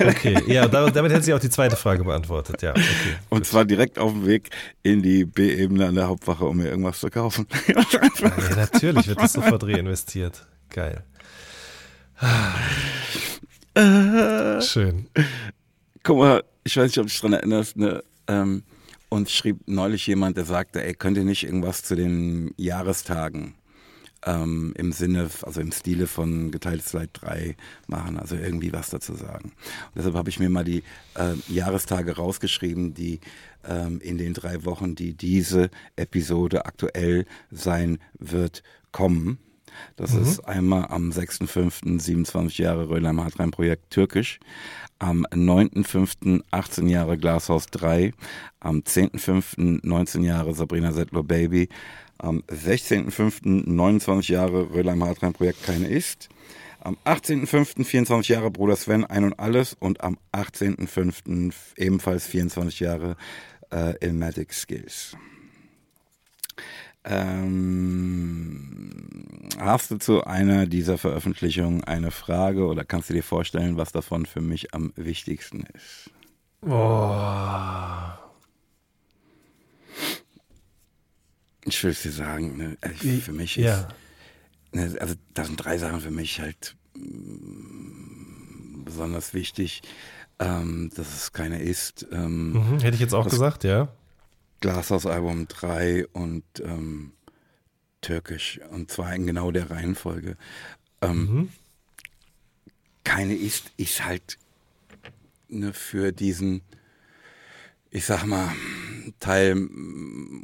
Okay, 0.00 0.36
ja, 0.46 0.68
damit, 0.68 0.94
damit 0.94 1.12
hätte 1.12 1.22
sie 1.22 1.32
auch 1.32 1.40
die 1.40 1.48
zweite 1.48 1.76
Frage 1.76 2.04
beantwortet. 2.04 2.60
Ja, 2.60 2.72
okay. 2.72 3.16
Und 3.30 3.46
zwar 3.46 3.64
direkt 3.64 3.98
auf 3.98 4.12
dem 4.12 4.26
Weg 4.26 4.50
in 4.82 5.02
die 5.02 5.24
B-Ebene 5.24 5.86
an 5.86 5.94
der 5.94 6.08
Hauptwache, 6.08 6.44
um 6.44 6.58
mir 6.58 6.68
irgendwas 6.68 7.00
zu 7.00 7.08
kaufen. 7.08 7.46
Ja, 7.68 8.56
natürlich 8.56 9.08
wird 9.08 9.20
das 9.20 9.32
sofort 9.32 9.64
reinvestiert. 9.64 10.44
Geil. 10.68 11.04
Ah. 12.18 12.52
Schön. 14.60 15.08
Guck 16.02 16.18
mal, 16.18 16.44
ich 16.64 16.76
weiß 16.76 16.88
nicht, 16.88 16.98
ob 16.98 17.06
du 17.06 17.10
dich 17.10 17.20
dran 17.20 17.32
erinnerst, 17.32 17.76
ne? 17.76 18.02
Ähm, 18.26 18.64
uns 19.08 19.32
schrieb 19.32 19.60
neulich 19.66 20.06
jemand, 20.06 20.36
der 20.36 20.44
sagte, 20.44 20.84
ey, 20.84 20.94
könnt 20.94 21.16
ihr 21.16 21.24
nicht 21.24 21.44
irgendwas 21.44 21.82
zu 21.82 21.94
den 21.94 22.52
Jahrestagen 22.56 23.54
ähm, 24.24 24.72
im 24.76 24.92
Sinne, 24.92 25.28
also 25.42 25.60
im 25.60 25.72
Stile 25.72 26.06
von 26.06 26.50
geteiltes 26.50 26.92
Leid 26.92 27.10
3 27.14 27.56
machen, 27.86 28.18
also 28.18 28.36
irgendwie 28.36 28.72
was 28.72 28.90
dazu 28.90 29.14
sagen. 29.14 29.52
Und 29.52 29.96
deshalb 29.96 30.14
habe 30.14 30.30
ich 30.30 30.38
mir 30.38 30.50
mal 30.50 30.64
die 30.64 30.82
äh, 31.14 31.34
Jahrestage 31.48 32.16
rausgeschrieben, 32.16 32.94
die 32.94 33.20
ähm, 33.64 34.00
in 34.00 34.18
den 34.18 34.34
drei 34.34 34.64
Wochen, 34.64 34.94
die 34.94 35.14
diese 35.14 35.70
Episode 35.96 36.66
aktuell 36.66 37.26
sein 37.50 37.98
wird, 38.18 38.62
kommen. 38.92 39.38
Das 39.96 40.14
ist 40.14 40.40
einmal 40.40 40.86
am 40.88 41.10
6.5. 41.10 41.98
27 41.98 42.58
Jahre 42.58 42.88
Röhlheim 42.90 43.22
Hartrein 43.22 43.50
Projekt 43.50 43.90
Türkisch, 43.90 44.38
am 44.98 45.24
9.5. 45.26 46.42
18 46.50 46.88
Jahre 46.88 47.16
Glashaus 47.16 47.66
3, 47.68 48.12
am 48.60 48.80
10.5. 48.80 49.80
19 49.82 50.22
Jahre 50.24 50.54
Sabrina 50.54 50.92
Settler 50.92 51.22
Baby, 51.22 51.68
am 52.22 52.42
16.5. 52.48 53.68
29 53.68 54.28
Jahre 54.28 54.70
Röhlheim 54.70 55.04
Hartrein 55.04 55.32
Projekt 55.32 55.64
Keine 55.64 55.88
Ist, 55.88 56.28
am 56.80 56.96
18.5. 57.04 57.84
24 57.84 58.28
Jahre 58.28 58.50
Bruder 58.50 58.76
Sven 58.76 59.04
Ein 59.04 59.24
und 59.24 59.38
Alles 59.38 59.76
und 59.78 60.02
am 60.02 60.16
18.5. 60.32 61.52
ebenfalls 61.76 62.26
24 62.26 62.80
Jahre 62.80 63.16
äh, 63.70 63.94
Ilmatic 64.04 64.54
Skills. 64.54 65.16
Ähm, 67.04 68.92
hast 69.58 69.90
du 69.90 69.98
zu 69.98 70.24
einer 70.24 70.66
dieser 70.66 70.98
Veröffentlichungen 70.98 71.82
eine 71.82 72.12
Frage 72.12 72.66
oder 72.66 72.84
kannst 72.84 73.10
du 73.10 73.14
dir 73.14 73.24
vorstellen, 73.24 73.76
was 73.76 73.90
davon 73.90 74.24
für 74.24 74.40
mich 74.40 74.72
am 74.72 74.92
wichtigsten 74.94 75.64
ist? 75.74 76.10
Boah. 76.60 78.21
Ich 81.64 81.82
will 81.84 81.90
es 81.92 82.02
dir 82.02 82.12
sagen, 82.12 82.56
ne? 82.56 82.76
äh, 82.80 82.88
für 82.90 83.32
mich 83.32 83.56
ist 83.58 83.64
Ja. 83.64 83.88
Ne, 84.72 84.96
also 85.00 85.14
das 85.34 85.46
sind 85.48 85.56
drei 85.56 85.78
Sachen 85.78 86.00
für 86.00 86.10
mich 86.10 86.40
halt 86.40 86.76
mm, 86.96 88.84
besonders 88.84 89.34
wichtig, 89.34 89.82
ähm, 90.38 90.90
dass 90.94 91.14
es 91.14 91.32
keine 91.32 91.60
ist. 91.62 92.06
Ähm, 92.10 92.52
Mhm, 92.52 92.80
hätte 92.80 92.94
ich 92.94 93.00
jetzt 93.00 93.14
auch 93.14 93.28
gesagt, 93.28 93.64
ja. 93.64 93.88
Glashaus-Album 94.60 95.48
3 95.48 96.06
und 96.08 96.44
ähm, 96.62 97.12
Türkisch. 98.00 98.60
Und 98.70 98.90
zwar 98.90 99.14
in 99.14 99.26
genau 99.26 99.50
der 99.50 99.70
Reihenfolge. 99.70 100.36
Ähm, 101.00 101.18
Mhm. 101.24 101.48
Keine 103.04 103.34
ist, 103.34 103.72
ist 103.76 104.04
halt 104.04 104.38
ne, 105.48 105.72
für 105.72 106.12
diesen, 106.12 106.62
ich 107.90 108.04
sag 108.04 108.24
mal, 108.24 108.48
Teil 109.22 109.68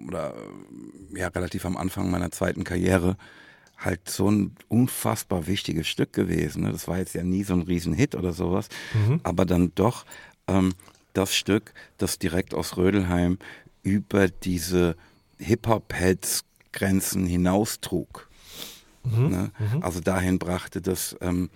oder 0.07 0.35
ja, 1.14 1.29
relativ 1.29 1.66
am 1.66 1.76
Anfang 1.76 2.11
meiner 2.11 2.31
zweiten 2.31 2.64
Karriere 2.64 3.16
halt 3.76 4.09
so 4.09 4.31
ein 4.31 4.57
unfassbar 4.68 5.47
wichtiges 5.47 5.87
Stück 5.89 6.12
gewesen. 6.12 6.62
Ne? 6.62 6.72
Das 6.72 6.89
war 6.89 6.99
jetzt 6.99 7.14
ja 7.14 7.22
nie 7.22 7.45
so 7.45 7.55
ein 7.55 7.62
Riesenhit 7.62 8.14
oder 8.14 8.33
sowas, 8.33 8.68
aber 9.22 9.45
dann 9.47 9.72
doch 9.74 10.05
ähm, 10.47 10.74
das 11.12 11.35
Stück, 11.35 11.74
das 11.97 12.18
direkt 12.18 12.55
aus 12.55 12.76
Rödelheim 12.76 13.39
über 13.83 14.29
diese 14.29 14.97
Hip-Hop-Heads-Grenzen 15.39 17.26
hinaustrug. 17.26 18.29
Ne? 19.29 19.51
Also 19.81 20.01
dahin 20.01 20.39
brachte 20.39 20.81
das 20.81 21.16
ähm, 21.20 21.51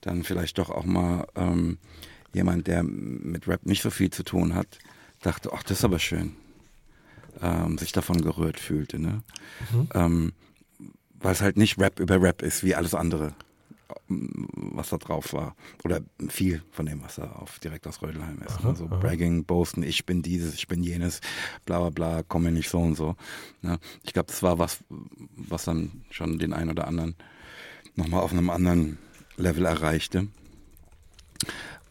dann 0.00 0.22
vielleicht 0.24 0.58
doch 0.58 0.70
auch 0.70 0.84
mal 0.84 1.26
ähm, 1.34 1.78
jemand, 2.32 2.66
der 2.66 2.82
mit 2.82 3.46
Rap 3.48 3.66
nicht 3.66 3.82
so 3.82 3.90
viel 3.90 4.10
zu 4.10 4.22
tun 4.22 4.54
hat, 4.54 4.78
dachte, 5.22 5.50
ach, 5.52 5.62
das 5.62 5.78
ist 5.78 5.84
aber 5.84 5.98
schön. 5.98 6.36
Ähm, 7.42 7.78
sich 7.78 7.92
davon 7.92 8.22
gerührt 8.22 8.60
fühlte. 8.60 8.98
Ne? 8.98 9.22
Ähm, 9.94 10.32
weil 11.14 11.32
es 11.32 11.40
halt 11.40 11.56
nicht 11.56 11.78
Rap 11.78 12.00
über 12.00 12.20
Rap 12.20 12.42
ist, 12.42 12.62
wie 12.64 12.74
alles 12.74 12.94
andere, 12.94 13.34
was 14.08 14.90
da 14.90 14.98
drauf 14.98 15.32
war. 15.32 15.56
Oder 15.84 16.00
viel 16.28 16.62
von 16.70 16.86
dem, 16.86 17.02
was 17.02 17.16
da 17.16 17.32
auf 17.32 17.58
direkt 17.58 17.86
aus 17.86 18.02
Rödelheim 18.02 18.40
ist. 18.46 18.62
ne? 18.62 18.76
So 18.76 18.86
Bragging, 18.86 19.44
Boasten, 19.44 19.82
ich 19.82 20.06
bin 20.06 20.22
dieses, 20.22 20.54
ich 20.54 20.68
bin 20.68 20.82
jenes, 20.82 21.20
bla 21.64 21.80
bla 21.80 21.90
bla, 21.90 22.22
komme 22.22 22.52
nicht 22.52 22.68
so 22.68 22.78
und 22.78 22.94
so. 22.94 23.16
Ne? 23.62 23.78
Ich 24.02 24.12
glaube, 24.12 24.26
das 24.26 24.42
war 24.42 24.58
was, 24.58 24.84
was 25.36 25.64
dann 25.64 26.04
schon 26.10 26.38
den 26.38 26.52
einen 26.52 26.70
oder 26.70 26.86
anderen 26.86 27.16
nochmal 27.96 28.20
auf 28.20 28.32
einem 28.32 28.50
anderen 28.50 28.98
Level 29.36 29.64
erreichte. 29.64 30.28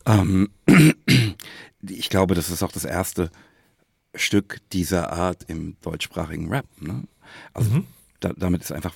Ähm, 0.06 0.50
ich 1.82 2.10
glaube, 2.10 2.36
das 2.36 2.50
ist 2.50 2.64
auch 2.64 2.72
das 2.72 2.86
erste 2.86 3.32
Stück 4.16 4.60
dieser 4.72 5.12
Art 5.12 5.44
im 5.48 5.76
deutschsprachigen 5.82 6.50
Rap. 6.50 6.66
Ne? 6.80 7.04
Also 7.54 7.84
da, 8.20 8.34
damit 8.34 8.62
ist 8.62 8.72
einfach 8.72 8.96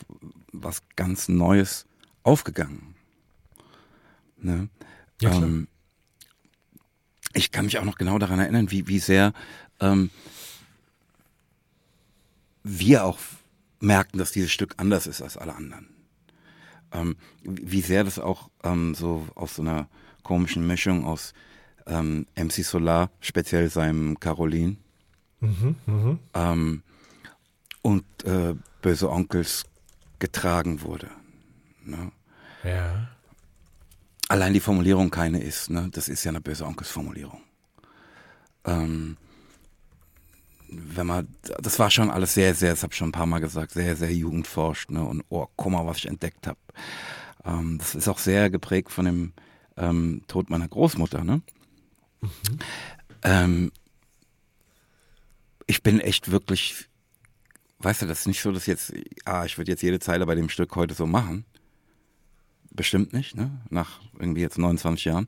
was 0.51 0.84
ganz 0.95 1.28
Neues 1.28 1.86
aufgegangen. 2.24 2.95
Ne? 4.39 4.70
Ja. 5.22 5.32
Ähm, 5.32 5.68
ich 7.34 7.51
kann 7.51 7.65
mich 7.65 7.78
auch 7.78 7.86
noch 7.86 7.97
genau 7.97 8.20
daran 8.20 8.39
erinnern, 8.39 8.72
wie, 8.72 8.88
wie 8.88 8.99
sehr 8.99 9.34
ähm, 9.80 10.09
wir 12.63 13.05
auch 13.05 13.20
merkten, 13.80 14.20
dass 14.20 14.32
dieses 14.32 14.51
Stück 14.51 14.76
anders 14.78 15.07
ist 15.07 15.22
als 15.22 15.38
alle 15.38 15.55
anderen. 15.55 15.89
Ähm, 16.91 17.15
wie 17.43 17.82
sehr 17.82 18.03
das 18.03 18.20
auch 18.20 18.49
ähm, 18.63 18.95
so 18.95 19.28
aus 19.36 19.55
so 19.55 19.61
einer 19.61 19.88
komischen 20.24 20.65
Mischung 20.65 21.05
aus 21.05 21.34
ähm, 21.86 22.28
MC 22.36 22.63
Solar, 22.63 23.11
speziell 23.20 23.70
seinem 23.70 24.20
Caroline, 24.20 24.78
ähm, 25.41 26.83
und 27.81 28.05
äh, 28.23 28.55
Böse 28.81 29.09
Onkels 29.09 29.65
getragen 30.19 30.81
wurde. 30.81 31.09
Ne? 31.83 32.11
Ja. 32.63 33.09
Allein 34.29 34.53
die 34.53 34.59
Formulierung 34.59 35.09
keine 35.09 35.41
ist, 35.41 35.69
ne? 35.69 35.89
Das 35.91 36.09
ist 36.09 36.23
ja 36.23 36.31
eine 36.31 36.41
böse 36.41 36.65
Onkels-Formulierung. 36.65 37.41
Ähm, 38.65 39.15
wenn 40.69 41.07
man, 41.07 41.27
das 41.61 41.79
war 41.79 41.89
schon 41.89 42.09
alles 42.09 42.33
sehr, 42.33 42.53
sehr, 42.53 42.71
das 42.71 42.83
habe 42.83 42.91
ich 42.91 42.97
schon 42.97 43.09
ein 43.09 43.13
paar 43.13 43.25
Mal 43.25 43.39
gesagt, 43.39 43.71
sehr, 43.71 43.95
sehr 43.95 44.13
jugendforscht, 44.13 44.91
ne? 44.91 45.01
Und 45.03 45.23
oh, 45.29 45.47
guck 45.55 45.71
mal, 45.71 45.85
was 45.85 45.97
ich 45.97 46.07
entdeckt 46.07 46.45
habe. 46.45 46.59
Ähm, 47.45 47.77
das 47.77 47.95
ist 47.95 48.09
auch 48.09 48.19
sehr 48.19 48.49
geprägt 48.49 48.91
von 48.91 49.05
dem 49.05 49.33
ähm, 49.77 50.23
Tod 50.27 50.49
meiner 50.49 50.67
Großmutter, 50.67 51.23
ne? 51.23 51.41
Ähm, 53.23 53.71
ich 55.68 55.84
bin 55.84 55.99
echt 55.99 56.32
wirklich, 56.32 56.88
weißt 57.80 58.01
du, 58.01 58.05
das 58.07 58.22
ist 58.22 58.28
nicht 58.28 58.41
so, 58.41 58.51
dass 58.51 58.65
jetzt, 58.65 58.93
ah, 59.26 59.45
ich 59.45 59.57
würde 59.57 59.72
jetzt 59.72 59.84
jede 59.84 59.99
Zeile 59.99 60.26
bei 60.26 60.36
dem 60.36 60.49
Stück 60.49 60.76
heute 60.76 60.93
so 60.93 61.05
machen. 61.05 61.45
Bestimmt 62.72 63.13
nicht, 63.13 63.36
ne? 63.36 63.51
Nach 63.70 63.99
irgendwie 64.18 64.41
jetzt 64.41 64.57
29 64.57 65.05
Jahren. 65.05 65.28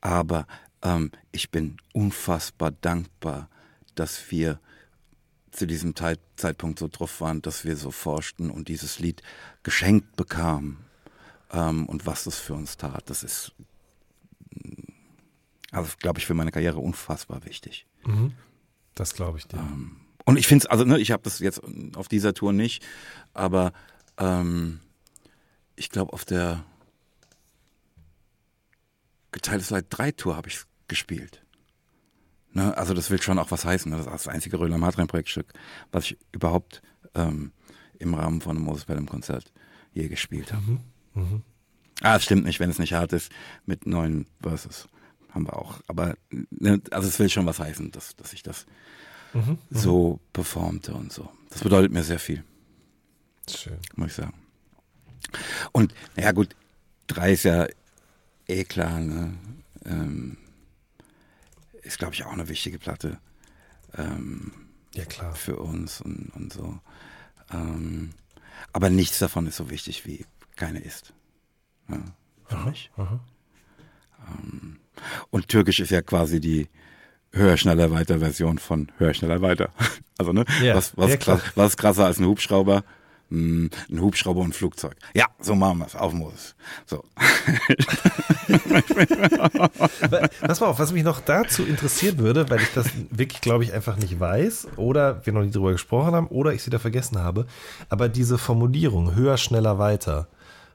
Aber 0.00 0.46
ähm, 0.82 1.12
ich 1.30 1.50
bin 1.50 1.76
unfassbar 1.92 2.72
dankbar, 2.72 3.48
dass 3.94 4.30
wir 4.30 4.60
zu 5.52 5.66
diesem 5.66 5.94
Zeit, 5.94 6.20
Zeitpunkt 6.36 6.78
so 6.78 6.88
drauf 6.88 7.20
waren, 7.20 7.40
dass 7.42 7.64
wir 7.64 7.76
so 7.76 7.90
forschten 7.90 8.50
und 8.50 8.68
dieses 8.68 8.98
Lied 8.98 9.22
geschenkt 9.62 10.16
bekamen. 10.16 10.78
Ähm, 11.52 11.86
und 11.86 12.06
was 12.06 12.24
das 12.24 12.38
für 12.38 12.54
uns 12.54 12.76
tat, 12.76 13.08
das 13.08 13.22
ist, 13.22 13.52
also 15.70 15.92
glaube 15.98 16.18
ich, 16.18 16.26
für 16.26 16.34
meine 16.34 16.50
Karriere 16.50 16.78
unfassbar 16.78 17.44
wichtig. 17.44 17.86
Das 18.96 19.14
glaube 19.14 19.38
ich 19.38 19.46
dir. 19.46 19.58
Ähm, 19.58 19.98
und 20.24 20.36
ich 20.36 20.48
finde 20.48 20.64
es, 20.64 20.70
also 20.70 20.84
ne, 20.84 20.98
ich 20.98 21.12
habe 21.12 21.22
das 21.22 21.38
jetzt 21.38 21.60
auf 21.94 22.08
dieser 22.08 22.34
Tour 22.34 22.52
nicht, 22.52 22.84
aber 23.32 23.72
ähm, 24.18 24.80
ich 25.76 25.90
glaube 25.90 26.12
auf 26.12 26.24
der 26.24 26.64
Geteiltes 29.30 29.70
Leid 29.70 29.86
3 29.90 30.12
Tour 30.12 30.36
habe 30.36 30.48
ich 30.48 30.62
gespielt. 30.88 31.44
Ne, 32.52 32.76
also 32.76 32.94
das 32.94 33.10
will 33.10 33.20
schon 33.20 33.38
auch 33.38 33.50
was 33.50 33.64
heißen. 33.66 33.90
ne? 33.90 33.98
Das 33.98 34.06
ist 34.06 34.12
das 34.12 34.28
einzige 34.28 34.58
Röhler 34.58 34.78
Matrein 34.78 35.06
Projektstück, 35.06 35.52
was 35.92 36.06
ich 36.06 36.18
überhaupt 36.32 36.80
ähm, 37.14 37.52
im 37.98 38.14
Rahmen 38.14 38.40
von 38.40 38.56
einem 38.56 38.64
Moses 38.64 38.86
Pelham 38.86 39.06
Konzert 39.06 39.52
je 39.92 40.08
gespielt 40.08 40.52
habe. 40.52 40.78
Ah, 42.02 42.16
es 42.16 42.24
stimmt 42.24 42.44
nicht, 42.44 42.60
wenn 42.60 42.70
es 42.70 42.78
nicht 42.78 42.94
hart 42.94 43.12
ist, 43.12 43.30
mit 43.66 43.86
neuen 43.86 44.26
Verses 44.40 44.88
haben 45.36 45.46
wir 45.46 45.56
auch. 45.56 45.80
Aber 45.86 46.16
ne, 46.50 46.80
also 46.90 47.06
es 47.08 47.18
will 47.18 47.28
schon 47.28 47.46
was 47.46 47.58
heißen, 47.60 47.92
dass, 47.92 48.16
dass 48.16 48.32
ich 48.32 48.42
das 48.42 48.66
so 49.70 50.18
performte 50.32 50.94
und 50.94 51.12
so. 51.12 51.30
Das 51.50 51.62
bedeutet 51.62 51.92
mir 51.92 52.02
sehr 52.02 52.18
viel, 52.18 52.42
Schön. 53.48 53.76
muss 53.94 54.08
ich 54.08 54.14
sagen. 54.14 54.32
Und 55.72 55.94
naja 56.16 56.32
gut, 56.32 56.56
drei 57.06 57.32
ist 57.32 57.42
ja 57.44 57.66
eh 58.48 58.64
klar, 58.64 58.98
ne? 59.00 59.34
ähm, 59.84 60.38
ist 61.82 61.98
glaube 61.98 62.14
ich 62.14 62.24
auch 62.24 62.32
eine 62.32 62.48
wichtige 62.48 62.78
Platte 62.78 63.18
ähm, 63.94 64.52
Ja, 64.94 65.04
klar. 65.04 65.34
für 65.34 65.56
uns 65.58 66.00
und, 66.00 66.30
und 66.34 66.52
so. 66.52 66.78
Ähm, 67.52 68.10
aber 68.72 68.88
nichts 68.88 69.18
davon 69.18 69.46
ist 69.46 69.56
so 69.56 69.68
wichtig 69.68 70.06
wie 70.06 70.24
keine 70.56 70.78
ist. 70.80 71.12
Ja, 71.90 72.02
für 72.46 72.56
mich. 72.68 72.90
Ähm, 72.96 73.20
und 75.30 75.48
Türkisch 75.48 75.80
ist 75.80 75.90
ja 75.90 76.02
quasi 76.02 76.40
die 76.40 76.68
höher, 77.32 77.56
schneller, 77.56 77.90
weiter 77.90 78.18
Version 78.18 78.58
von 78.58 78.90
höher, 78.98 79.14
schneller, 79.14 79.40
weiter. 79.42 79.70
Also, 80.18 80.32
ne? 80.32 80.46
Ja, 80.62 80.74
was, 80.74 80.96
was, 80.96 81.18
krass, 81.18 81.42
was 81.56 81.72
ist 81.72 81.76
krasser 81.76 82.06
als 82.06 82.18
ein 82.18 82.24
Hubschrauber? 82.24 82.84
Hm, 83.30 83.68
ein 83.90 84.00
Hubschrauber 84.00 84.40
und 84.40 84.48
ein 84.48 84.52
Flugzeug. 84.54 84.96
Ja, 85.14 85.26
so 85.40 85.54
machen 85.54 85.80
wir 85.80 85.86
es. 85.86 85.94
Auf 85.94 86.14
Moses. 86.14 86.54
So. 86.86 87.04
Pass 90.40 90.60
mal 90.60 90.68
auf, 90.68 90.78
was 90.78 90.92
mich 90.92 91.02
noch 91.02 91.20
dazu 91.20 91.64
interessieren 91.64 92.16
würde, 92.16 92.48
weil 92.48 92.62
ich 92.62 92.72
das 92.72 92.86
wirklich, 93.10 93.42
glaube 93.42 93.64
ich, 93.64 93.74
einfach 93.74 93.98
nicht 93.98 94.18
weiß 94.18 94.68
oder 94.76 95.26
wir 95.26 95.34
noch 95.34 95.42
nie 95.42 95.50
drüber 95.50 95.72
gesprochen 95.72 96.14
haben 96.14 96.28
oder 96.28 96.54
ich 96.54 96.62
sie 96.62 96.70
da 96.70 96.78
vergessen 96.78 97.18
habe, 97.18 97.46
aber 97.90 98.08
diese 98.08 98.38
Formulierung 98.38 99.14
höher, 99.14 99.36
schneller, 99.36 99.78
weiter, 99.78 100.28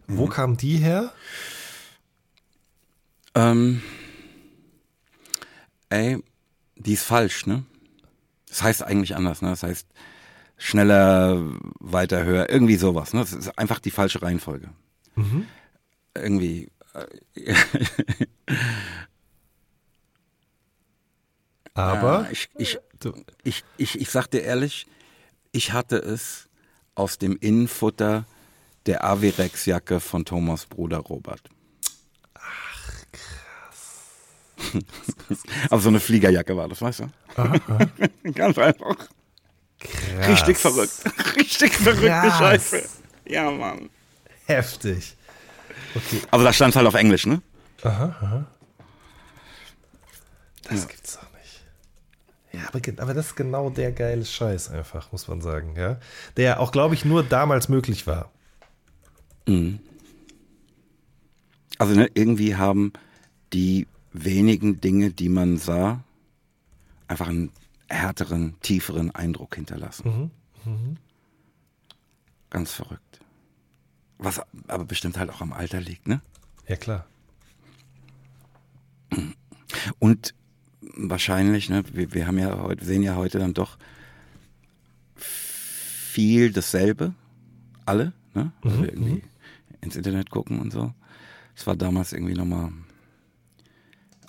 wo 0.07 0.27
kam 0.27 0.57
die 0.57 0.77
her? 0.77 1.11
Ähm, 3.36 3.82
ey, 5.89 6.21
die 6.75 6.93
ist 6.93 7.03
falsch, 7.03 7.45
ne? 7.45 7.63
Das 8.47 8.63
heißt 8.63 8.84
eigentlich 8.84 9.15
anders, 9.15 9.41
ne? 9.41 9.49
Das 9.49 9.63
heißt 9.63 9.88
schneller, 10.57 11.41
weiter, 11.79 12.23
höher, 12.23 12.49
irgendwie 12.49 12.75
sowas, 12.75 13.13
ne? 13.13 13.21
Das 13.21 13.34
ist 13.34 13.57
einfach 13.57 13.79
die 13.79 13.91
falsche 13.91 14.21
Reihenfolge. 14.21 14.69
Irgendwie. 16.15 16.69
Äh, 17.36 17.55
Aber 21.73 22.23
ja, 22.23 22.32
ich, 22.32 22.49
ich, 22.57 22.77
ich, 23.43 23.63
ich, 23.77 24.01
ich 24.01 24.09
sag 24.09 24.27
dir 24.27 24.41
ehrlich, 24.41 24.88
ich 25.51 25.71
hatte 25.71 25.97
es 25.97 26.49
aus 26.95 27.17
dem 27.17 27.38
Innenfutter 27.38 28.25
der 28.86 29.03
Avirex-Jacke 29.03 29.99
von 29.99 30.25
Thomas 30.25 30.65
Bruder 30.65 30.97
Robert. 30.97 31.41
Ach, 32.34 32.93
krass. 33.11 34.01
Aber 35.70 35.82
so 35.82 35.89
eine 35.89 35.99
Fliegerjacke 35.99 36.55
war 36.55 36.68
das, 36.68 36.82
weißt 36.82 37.01
du? 37.01 38.32
Ganz 38.34 38.57
einfach. 38.57 38.95
krass. 39.80 40.28
Richtig 40.30 40.57
verrückt. 40.57 40.93
Richtig 41.36 41.74
verrückte 41.74 42.07
Krass. 42.07 42.38
Scheiße. 42.38 42.89
Ja, 43.28 43.49
Mann. 43.51 43.89
Heftig. 44.45 45.16
Okay. 45.95 46.22
Aber 46.32 46.43
da 46.43 46.53
stand 46.53 46.76
halt 46.76 46.88
auf 46.88 46.95
Englisch, 46.95 47.26
ne? 47.26 47.41
Aha, 47.84 48.16
aha. 48.22 48.45
Das 50.64 50.82
ja. 50.82 50.86
gibt's 50.88 51.16
doch 51.16 51.28
nicht. 51.39 51.64
Ja, 52.53 52.68
aber, 52.68 53.03
aber 53.03 53.14
das 53.14 53.28
ist 53.28 53.36
genau 53.36 53.70
der 53.70 53.91
geile 53.91 54.26
Scheiß 54.26 54.70
einfach, 54.70 55.12
muss 55.12 55.28
man 55.28 55.41
sagen, 55.41 55.76
ja. 55.76 55.97
Der 56.38 56.59
auch, 56.59 56.72
glaube 56.72 56.95
ich, 56.95 57.05
nur 57.05 57.24
damals 57.24 57.70
möglich 57.70 58.07
war. 58.07 58.32
Mhm. 59.47 59.80
Also 61.78 61.95
ne, 61.95 62.09
irgendwie 62.14 62.55
haben 62.55 62.93
die 63.53 63.88
wenigen 64.14 64.82
Dinge, 64.82 65.12
die 65.12 65.30
man 65.30 65.57
sah, 65.57 66.03
einfach 67.07 67.28
einen 67.28 67.51
härteren, 67.89 68.55
tieferen 68.62 69.12
Eindruck 69.12 69.55
hinterlassen. 69.55 70.32
Mhm. 70.66 70.72
Mhm. 70.72 70.97
Ganz 72.49 72.74
verrückt. 72.74 73.20
Was 74.18 74.41
aber 74.68 74.86
bestimmt 74.86 75.18
halt 75.18 75.30
auch 75.30 75.41
am 75.41 75.53
Alter 75.53 75.82
liegt, 75.82 76.07
ne? 76.07 76.22
Ja, 76.68 76.76
klar. 76.76 77.05
Und 79.99 80.34
wahrscheinlich, 80.95 81.70
ne, 81.70 81.84
wir, 81.91 82.14
wir 82.14 82.28
haben 82.28 82.38
ja 82.38 82.62
heute, 82.62 82.86
sehen 82.86 83.03
ja 83.03 83.16
heute 83.16 83.39
dann 83.39 83.53
doch 83.53 83.78
viel 85.16 86.51
dasselbe, 86.51 87.14
alle, 87.86 88.14
ne? 88.34 88.51
Also 88.62 88.78
mhm. 88.78 88.84
irgendwie 88.84 89.14
mhm. 89.14 89.22
ins 89.82 89.95
Internet 89.95 90.30
gucken 90.30 90.59
und 90.59 90.72
so. 90.72 90.93
Es 91.55 91.66
war 91.68 91.76
damals 91.76 92.14
irgendwie 92.14 92.34
nochmal 92.36 92.72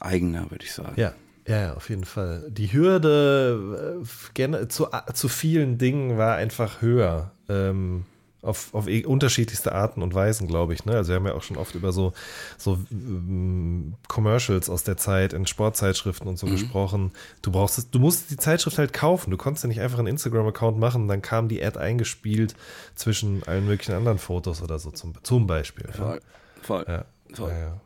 eigener, 0.04 0.50
würde 0.50 0.64
ich 0.64 0.72
sagen. 0.72 0.94
Ja. 0.96 1.12
Ja, 1.44 1.74
auf 1.74 1.88
jeden 1.90 2.04
Fall. 2.04 2.46
Die 2.50 2.72
Hürde 2.72 4.04
äh, 4.38 4.68
zu, 4.68 4.86
zu 5.12 5.28
vielen 5.28 5.76
Dingen 5.76 6.16
war 6.16 6.36
einfach 6.36 6.80
höher. 6.80 7.32
Ähm, 7.48 8.04
auf, 8.42 8.74
auf 8.74 8.88
e, 8.88 9.04
unterschiedlichste 9.04 9.72
Arten 9.72 10.02
und 10.02 10.14
Weisen, 10.14 10.48
glaube 10.48 10.74
ich. 10.74 10.84
Ne? 10.84 10.94
Also 10.96 11.10
wir 11.10 11.16
haben 11.16 11.26
ja 11.26 11.34
auch 11.34 11.42
schon 11.42 11.56
oft 11.56 11.74
über 11.76 11.92
so, 11.92 12.12
so 12.58 12.78
ähm, 12.90 13.94
Commercials 14.08 14.68
aus 14.68 14.82
der 14.82 14.96
Zeit 14.96 15.32
in 15.32 15.46
Sportzeitschriften 15.46 16.26
und 16.26 16.38
so 16.38 16.46
mhm. 16.46 16.52
gesprochen. 16.52 17.12
Du 17.40 17.52
brauchst 17.52 17.78
es, 17.78 17.90
du 17.90 18.00
musst 18.00 18.30
die 18.30 18.36
Zeitschrift 18.36 18.78
halt 18.78 18.92
kaufen. 18.92 19.30
Du 19.30 19.36
konntest 19.36 19.64
ja 19.64 19.68
nicht 19.68 19.80
einfach 19.80 19.98
einen 19.98 20.08
Instagram-Account 20.08 20.78
machen, 20.78 21.06
dann 21.06 21.22
kam 21.22 21.48
die 21.48 21.64
Ad 21.64 21.78
eingespielt 21.78 22.54
zwischen 22.96 23.44
allen 23.44 23.64
möglichen 23.66 23.94
anderen 23.94 24.18
Fotos 24.18 24.60
oder 24.60 24.78
so 24.78 24.90
zum, 24.90 25.14
zum 25.22 25.46
Beispiel. 25.46 25.86
Voll, 25.92 26.16
ja. 26.16 26.62
voll. 26.62 26.84
Ja. 26.88 27.04
voll. 27.32 27.50
Ja, 27.50 27.80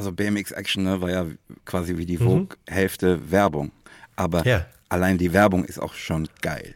also 0.00 0.12
BMX 0.12 0.50
Action 0.52 0.84
ne, 0.84 0.98
war 1.02 1.10
ja 1.10 1.26
quasi 1.66 1.98
wie 1.98 2.06
die 2.06 2.16
mhm. 2.16 2.24
Vogue-Hälfte 2.24 3.18
mhm. 3.18 3.30
Werbung. 3.30 3.72
Aber 4.16 4.42
allein 4.88 5.18
die 5.18 5.34
Werbung 5.34 5.62
ist 5.66 5.78
auch 5.78 5.92
schon 5.92 6.26
geil. 6.40 6.74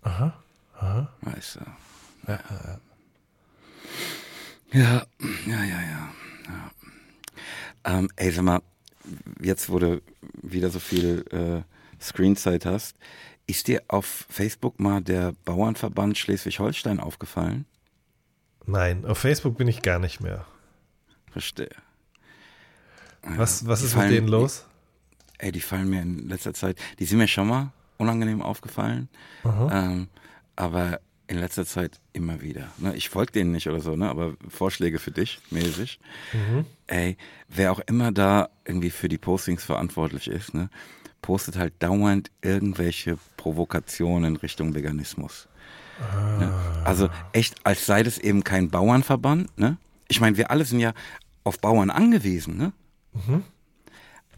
Aha. 0.00 0.42
Aha. 0.78 1.12
Weißt 1.20 1.56
du. 1.56 1.60
Ja, 2.26 2.40
ja, 4.72 5.06
ja, 5.46 5.64
ja. 5.64 5.64
ja. 5.64 6.12
ja. 6.48 6.70
Ähm, 7.84 8.08
ey, 8.16 8.30
sag 8.30 8.44
mal, 8.44 8.62
jetzt 9.42 9.68
wo 9.68 9.78
du 9.78 10.00
wieder 10.40 10.70
so 10.70 10.78
viel 10.78 11.26
äh, 11.30 12.02
Screenzeit 12.02 12.64
hast, 12.64 12.96
ist 13.46 13.68
dir 13.68 13.82
auf 13.88 14.26
Facebook 14.30 14.80
mal 14.80 15.02
der 15.02 15.34
Bauernverband 15.44 16.16
Schleswig-Holstein 16.16 17.00
aufgefallen? 17.00 17.66
Nein, 18.64 19.04
auf 19.04 19.18
Facebook 19.18 19.58
bin 19.58 19.68
ich 19.68 19.82
gar 19.82 19.98
nicht 19.98 20.22
mehr. 20.22 20.46
Verstehe. 21.32 21.68
Was, 23.22 23.66
was 23.66 23.82
ist 23.82 23.94
fallen, 23.94 24.08
mit 24.08 24.18
denen 24.18 24.28
los? 24.28 24.64
Ey, 25.38 25.52
die 25.52 25.60
fallen 25.60 25.88
mir 25.88 26.02
in 26.02 26.28
letzter 26.28 26.54
Zeit, 26.54 26.78
die 26.98 27.04
sind 27.04 27.18
mir 27.18 27.28
schon 27.28 27.48
mal 27.48 27.72
unangenehm 27.98 28.42
aufgefallen. 28.42 29.08
Ähm, 29.44 30.08
aber 30.56 31.00
in 31.28 31.38
letzter 31.38 31.64
Zeit 31.64 32.00
immer 32.12 32.42
wieder. 32.42 32.68
Ne? 32.78 32.94
Ich 32.94 33.08
folge 33.08 33.32
denen 33.32 33.52
nicht 33.52 33.68
oder 33.68 33.80
so, 33.80 33.96
ne? 33.96 34.08
aber 34.08 34.34
Vorschläge 34.48 34.98
für 34.98 35.12
dich 35.12 35.40
mäßig. 35.50 35.98
Mhm. 36.32 36.66
Ey, 36.86 37.16
wer 37.48 37.72
auch 37.72 37.80
immer 37.86 38.12
da 38.12 38.50
irgendwie 38.64 38.90
für 38.90 39.08
die 39.08 39.18
Postings 39.18 39.64
verantwortlich 39.64 40.28
ist, 40.28 40.52
ne? 40.52 40.68
postet 41.22 41.56
halt 41.56 41.74
dauernd 41.78 42.30
irgendwelche 42.42 43.16
Provokationen 43.36 44.34
in 44.34 44.36
Richtung 44.36 44.74
Veganismus. 44.74 45.48
Ah. 46.00 46.38
Ne? 46.38 46.52
Also 46.84 47.08
echt, 47.32 47.54
als 47.64 47.86
sei 47.86 48.02
das 48.02 48.18
eben 48.18 48.44
kein 48.44 48.68
Bauernverband. 48.68 49.56
Ne? 49.58 49.78
Ich 50.08 50.20
meine, 50.20 50.36
wir 50.36 50.50
alle 50.50 50.64
sind 50.64 50.80
ja 50.80 50.92
auf 51.44 51.60
Bauern 51.60 51.90
angewiesen. 51.90 52.58
Ne? 52.58 52.72
Mhm. 53.12 53.44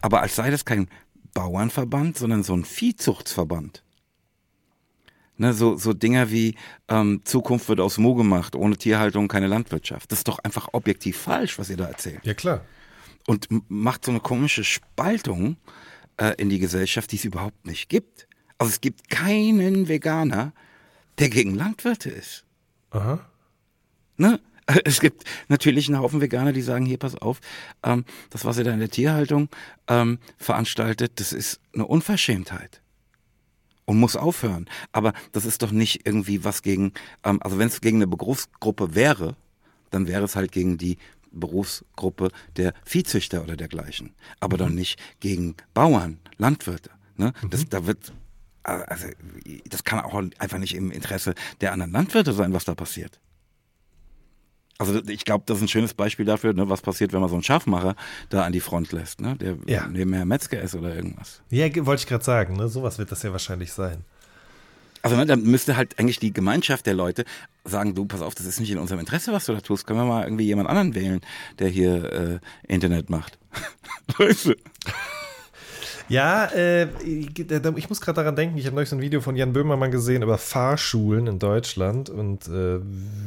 Aber 0.00 0.20
als 0.20 0.36
sei 0.36 0.50
das 0.50 0.64
kein 0.64 0.88
Bauernverband, 1.32 2.16
sondern 2.16 2.42
so 2.42 2.54
ein 2.54 2.64
Viehzuchtverband. 2.64 3.82
Ne, 5.36 5.52
so, 5.52 5.76
so 5.76 5.92
Dinger 5.92 6.30
wie 6.30 6.54
ähm, 6.88 7.22
Zukunft 7.24 7.68
wird 7.68 7.80
aus 7.80 7.98
Mo 7.98 8.14
gemacht, 8.14 8.54
ohne 8.54 8.76
Tierhaltung 8.76 9.26
keine 9.26 9.48
Landwirtschaft. 9.48 10.12
Das 10.12 10.20
ist 10.20 10.28
doch 10.28 10.38
einfach 10.38 10.68
objektiv 10.72 11.18
falsch, 11.18 11.58
was 11.58 11.70
ihr 11.70 11.76
da 11.76 11.86
erzählt. 11.86 12.24
Ja, 12.24 12.34
klar. 12.34 12.64
Und 13.26 13.48
macht 13.68 14.04
so 14.04 14.12
eine 14.12 14.20
komische 14.20 14.62
Spaltung 14.62 15.56
äh, 16.18 16.34
in 16.36 16.50
die 16.50 16.60
Gesellschaft, 16.60 17.10
die 17.10 17.16
es 17.16 17.24
überhaupt 17.24 17.66
nicht 17.66 17.88
gibt. 17.88 18.28
Also 18.58 18.70
es 18.70 18.80
gibt 18.80 19.10
keinen 19.10 19.88
Veganer, 19.88 20.52
der 21.18 21.30
gegen 21.30 21.54
Landwirte 21.54 22.10
ist. 22.10 22.44
Aha. 22.90 23.26
Ne? 24.16 24.40
Es 24.84 25.00
gibt 25.00 25.24
natürlich 25.48 25.88
einen 25.88 25.98
Haufen 25.98 26.20
Veganer, 26.20 26.52
die 26.52 26.62
sagen, 26.62 26.86
hier, 26.86 26.98
pass 26.98 27.14
auf, 27.14 27.40
ähm, 27.82 28.04
das, 28.30 28.44
was 28.44 28.58
ihr 28.58 28.64
da 28.64 28.72
in 28.72 28.80
der 28.80 28.90
Tierhaltung 28.90 29.48
ähm, 29.88 30.18
veranstaltet, 30.38 31.20
das 31.20 31.32
ist 31.32 31.60
eine 31.74 31.86
Unverschämtheit 31.86 32.80
und 33.84 33.98
muss 33.98 34.16
aufhören. 34.16 34.66
Aber 34.92 35.12
das 35.32 35.44
ist 35.44 35.62
doch 35.62 35.70
nicht 35.70 36.06
irgendwie 36.06 36.44
was 36.44 36.62
gegen, 36.62 36.92
ähm, 37.24 37.40
also 37.42 37.58
wenn 37.58 37.68
es 37.68 37.80
gegen 37.80 37.98
eine 37.98 38.06
Berufsgruppe 38.06 38.94
wäre, 38.94 39.36
dann 39.90 40.06
wäre 40.06 40.24
es 40.24 40.36
halt 40.36 40.52
gegen 40.52 40.78
die 40.78 40.98
Berufsgruppe 41.30 42.30
der 42.56 42.74
Viehzüchter 42.84 43.42
oder 43.42 43.56
dergleichen. 43.56 44.14
Aber 44.40 44.56
mhm. 44.56 44.58
doch 44.58 44.68
nicht 44.70 44.98
gegen 45.20 45.56
Bauern, 45.74 46.20
Landwirte. 46.38 46.90
Ne? 47.16 47.32
Mhm. 47.42 47.50
Das, 47.50 47.68
da 47.68 47.86
wird, 47.86 48.12
also, 48.62 49.08
das 49.68 49.84
kann 49.84 50.00
auch 50.00 50.14
einfach 50.38 50.58
nicht 50.58 50.74
im 50.74 50.90
Interesse 50.90 51.34
der 51.60 51.72
anderen 51.72 51.92
Landwirte 51.92 52.32
sein, 52.32 52.52
was 52.52 52.64
da 52.64 52.74
passiert. 52.74 53.20
Also 54.88 55.00
ich 55.08 55.24
glaube, 55.24 55.44
das 55.46 55.58
ist 55.58 55.62
ein 55.62 55.68
schönes 55.68 55.94
Beispiel 55.94 56.24
dafür, 56.24 56.52
ne, 56.52 56.68
was 56.68 56.82
passiert, 56.82 57.12
wenn 57.12 57.20
man 57.20 57.28
so 57.28 57.36
einen 57.36 57.42
Schafmacher 57.42 57.96
da 58.28 58.44
an 58.44 58.52
die 58.52 58.60
Front 58.60 58.92
lässt, 58.92 59.20
ne, 59.20 59.36
der 59.36 59.56
ja. 59.66 59.86
nebenher 59.86 60.24
Metzger 60.24 60.60
ist 60.60 60.74
oder 60.74 60.94
irgendwas. 60.94 61.42
Ja, 61.50 61.64
wollte 61.86 62.02
ich 62.02 62.06
gerade 62.06 62.24
sagen, 62.24 62.56
ne, 62.56 62.68
sowas 62.68 62.98
wird 62.98 63.12
das 63.12 63.22
ja 63.22 63.32
wahrscheinlich 63.32 63.72
sein. 63.72 64.04
Also 65.02 65.16
ne, 65.16 65.26
dann 65.26 65.42
müsste 65.42 65.76
halt 65.76 65.98
eigentlich 65.98 66.18
die 66.18 66.32
Gemeinschaft 66.32 66.86
der 66.86 66.94
Leute 66.94 67.26
sagen, 67.64 67.94
du, 67.94 68.06
pass 68.06 68.22
auf, 68.22 68.34
das 68.34 68.46
ist 68.46 68.58
nicht 68.58 68.70
in 68.70 68.78
unserem 68.78 69.00
Interesse, 69.00 69.32
was 69.32 69.44
du 69.44 69.52
da 69.52 69.60
tust. 69.60 69.86
Können 69.86 69.98
wir 69.98 70.06
mal 70.06 70.24
irgendwie 70.24 70.44
jemand 70.44 70.68
anderen 70.68 70.94
wählen, 70.94 71.20
der 71.58 71.68
hier 71.68 72.40
äh, 72.66 72.72
Internet 72.72 73.10
macht. 73.10 73.38
weißt 74.18 74.46
du? 74.46 74.54
Ja, 76.08 76.46
äh, 76.46 76.88
ich 77.02 77.88
muss 77.88 78.00
gerade 78.00 78.16
daran 78.16 78.36
denken, 78.36 78.58
ich 78.58 78.66
habe 78.66 78.74
neulich 78.74 78.90
so 78.90 78.96
ein 78.96 79.00
Video 79.00 79.22
von 79.22 79.36
Jan 79.36 79.54
Böhmermann 79.54 79.90
gesehen 79.90 80.22
über 80.22 80.36
Fahrschulen 80.36 81.26
in 81.26 81.38
Deutschland 81.38 82.10
und 82.10 82.46
äh, 82.46 82.78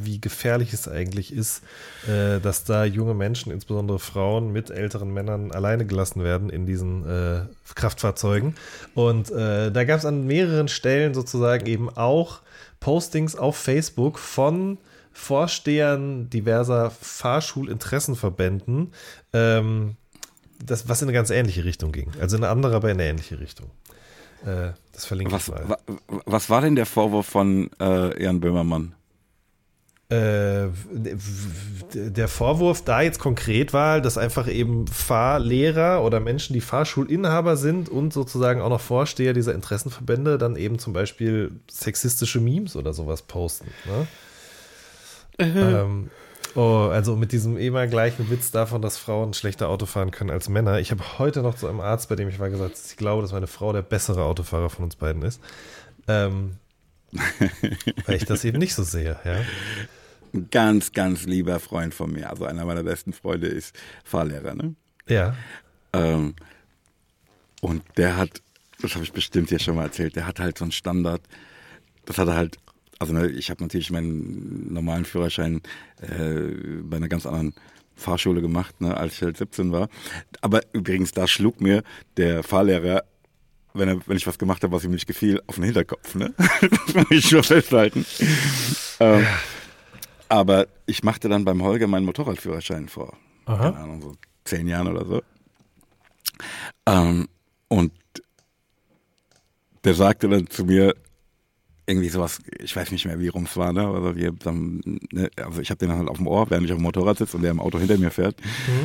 wie 0.03 0.21
gefährlich 0.21 0.73
es 0.73 0.87
eigentlich 0.87 1.33
ist, 1.33 1.63
äh, 2.07 2.39
dass 2.39 2.65
da 2.65 2.85
junge 2.85 3.15
Menschen, 3.15 3.51
insbesondere 3.51 3.97
Frauen 3.97 4.53
mit 4.53 4.69
älteren 4.69 5.11
Männern 5.11 5.51
alleine 5.51 5.87
gelassen 5.87 6.23
werden 6.23 6.51
in 6.51 6.67
diesen 6.67 7.03
äh, 7.09 7.41
Kraftfahrzeugen. 7.73 8.55
Und 8.93 9.31
äh, 9.31 9.71
da 9.71 9.83
gab 9.83 9.97
es 9.97 10.05
an 10.05 10.27
mehreren 10.27 10.67
Stellen 10.67 11.15
sozusagen 11.15 11.65
eben 11.65 11.89
auch 11.89 12.41
Postings 12.79 13.35
auf 13.35 13.57
Facebook 13.57 14.19
von 14.19 14.77
Vorstehern 15.13 16.29
diverser 16.29 16.91
Fahrschulinteressenverbänden, 16.91 18.93
ähm, 19.33 19.95
das, 20.63 20.89
was 20.89 21.01
in 21.01 21.07
eine 21.07 21.13
ganz 21.13 21.29
ähnliche 21.29 21.63
Richtung 21.63 21.91
ging. 21.91 22.11
Also 22.19 22.37
in 22.37 22.43
eine 22.43 22.51
andere, 22.51 22.75
aber 22.75 22.89
in 22.89 22.99
eine 22.99 23.09
ähnliche 23.09 23.39
Richtung. 23.39 23.69
Äh, 24.45 24.71
das 24.93 25.05
verlinke 25.05 25.33
was, 25.33 25.47
ich 25.47 25.53
mal. 25.53 25.69
Wa, 25.69 25.77
was 26.25 26.49
war 26.49 26.61
denn 26.61 26.75
der 26.75 26.85
Vorwurf 26.85 27.25
von 27.25 27.69
äh, 27.79 28.23
Jan 28.23 28.39
Böhmermann? 28.39 28.93
Äh, 30.09 30.69
der 31.93 32.27
Vorwurf 32.29 32.81
da 32.85 33.01
jetzt 33.01 33.19
konkret 33.19 33.73
war, 33.73 33.99
dass 33.99 34.17
einfach 34.17 34.47
eben 34.47 34.87
Fahrlehrer 34.87 36.01
oder 36.01 36.21
Menschen, 36.21 36.53
die 36.53 36.61
Fahrschulinhaber 36.61 37.57
sind 37.57 37.89
und 37.89 38.13
sozusagen 38.13 38.61
auch 38.61 38.69
noch 38.69 38.79
Vorsteher 38.79 39.33
dieser 39.33 39.53
Interessenverbände, 39.53 40.37
dann 40.37 40.55
eben 40.55 40.79
zum 40.79 40.93
Beispiel 40.93 41.51
sexistische 41.69 42.39
Memes 42.39 42.77
oder 42.77 42.93
sowas 42.93 43.23
posten. 43.23 43.67
Ne? 43.85 44.07
Ähm, 45.39 46.09
Oh, 46.57 46.89
also 46.91 47.15
mit 47.15 47.33
diesem 47.33 47.55
immer 47.55 47.85
gleichen 47.85 48.31
Witz 48.31 48.49
davon, 48.49 48.81
dass 48.81 48.97
Frauen 48.97 49.35
schlechter 49.35 49.69
Auto 49.69 49.85
fahren 49.85 50.09
können 50.09 50.31
als 50.31 50.49
Männer. 50.49 50.79
Ich 50.79 50.89
habe 50.89 51.19
heute 51.19 51.43
noch 51.43 51.53
zu 51.53 51.67
einem 51.67 51.79
Arzt, 51.79 52.09
bei 52.09 52.15
dem 52.15 52.29
ich 52.29 52.39
war, 52.39 52.49
gesagt, 52.49 52.81
ich 52.83 52.97
glaube, 52.97 53.21
dass 53.21 53.31
meine 53.31 53.45
Frau 53.45 53.73
der 53.73 53.83
bessere 53.83 54.23
Autofahrer 54.23 54.71
von 54.71 54.85
uns 54.85 54.95
beiden 54.95 55.21
ist. 55.21 55.39
Ähm, 56.07 56.53
weil 58.07 58.15
ich 58.15 58.25
das 58.25 58.43
eben 58.43 58.57
nicht 58.57 58.73
so 58.73 58.81
sehe, 58.81 59.19
ja. 59.23 59.41
Ein 60.33 60.47
ganz, 60.49 60.93
ganz 60.93 61.25
lieber 61.25 61.59
Freund 61.59 61.93
von 61.93 62.11
mir, 62.11 62.27
also 62.27 62.45
einer 62.45 62.65
meiner 62.65 62.81
besten 62.81 63.13
Freunde 63.13 63.45
ist 63.45 63.75
Fahrlehrer, 64.03 64.55
ne? 64.55 64.73
Ja. 65.07 65.35
Ähm, 65.93 66.33
und 67.61 67.83
der 67.97 68.17
hat, 68.17 68.41
das 68.81 68.95
habe 68.95 69.03
ich 69.03 69.13
bestimmt 69.13 69.49
hier 69.49 69.59
schon 69.59 69.75
mal 69.75 69.83
erzählt, 69.83 70.15
der 70.15 70.25
hat 70.25 70.39
halt 70.39 70.57
so 70.57 70.65
einen 70.65 70.71
Standard, 70.71 71.21
das 72.07 72.17
hat 72.17 72.29
er 72.29 72.35
halt 72.35 72.57
also 72.99 73.13
ne, 73.13 73.27
ich 73.27 73.49
habe 73.49 73.63
natürlich 73.63 73.91
meinen 73.91 74.73
normalen 74.73 75.05
Führerschein 75.05 75.61
äh, 76.01 76.81
bei 76.83 76.97
einer 76.97 77.07
ganz 77.07 77.25
anderen 77.25 77.53
Fahrschule 77.95 78.41
gemacht, 78.41 78.79
ne, 78.79 78.95
als 78.95 79.15
ich 79.15 79.21
halt 79.23 79.37
17 79.37 79.71
war. 79.71 79.89
Aber 80.41 80.61
übrigens, 80.73 81.11
da 81.11 81.27
schlug 81.27 81.61
mir 81.61 81.83
der 82.17 82.43
Fahrlehrer, 82.43 83.03
wenn, 83.73 83.89
er, 83.89 84.07
wenn 84.07 84.17
ich 84.17 84.27
was 84.27 84.37
gemacht 84.37 84.63
habe, 84.63 84.75
was 84.75 84.83
ihm 84.83 84.91
nicht 84.91 85.07
gefiel, 85.07 85.41
auf 85.47 85.55
den 85.55 85.65
Hinterkopf. 85.65 86.15
Ne? 86.15 86.33
das 86.37 86.93
muss 86.93 87.11
ich 87.11 87.27
schon 87.27 87.43
festhalten. 87.43 88.05
Ähm, 88.99 89.25
aber 90.29 90.67
ich 90.85 91.03
machte 91.03 91.29
dann 91.29 91.45
beim 91.45 91.61
Holger 91.63 91.87
meinen 91.87 92.05
Motorradführerschein 92.05 92.87
vor, 92.87 93.17
Aha. 93.45 93.71
keine 93.71 93.77
Ahnung, 93.77 94.01
so 94.01 94.13
zehn 94.45 94.67
Jahren 94.67 94.87
oder 94.87 95.05
so. 95.05 95.21
Ähm, 96.85 97.27
und 97.67 97.91
der 99.83 99.93
sagte 99.93 100.27
dann 100.29 100.47
zu 100.47 100.65
mir, 100.65 100.95
irgendwie 101.87 102.09
sowas, 102.09 102.39
ich 102.59 102.75
weiß 102.75 102.91
nicht 102.91 103.05
mehr, 103.05 103.19
wie 103.19 103.29
rum 103.29 103.45
es 103.45 103.55
war, 103.55 103.71
ne? 103.71 103.87
Also, 103.87 104.15
wir 104.15 104.33
dann, 104.33 104.81
ne? 105.11 105.29
also 105.37 105.61
ich 105.61 105.69
habe 105.69 105.79
den 105.79 105.91
halt 105.91 106.09
auf 106.09 106.17
dem 106.17 106.27
Ohr, 106.27 106.49
während 106.49 106.65
ich 106.65 106.73
auf 106.73 106.77
dem 106.77 106.83
Motorrad 106.83 107.17
sitze 107.17 107.37
und 107.37 107.43
der 107.43 107.51
im 107.51 107.61
Auto 107.61 107.79
hinter 107.79 107.97
mir 107.97 108.11
fährt. 108.11 108.35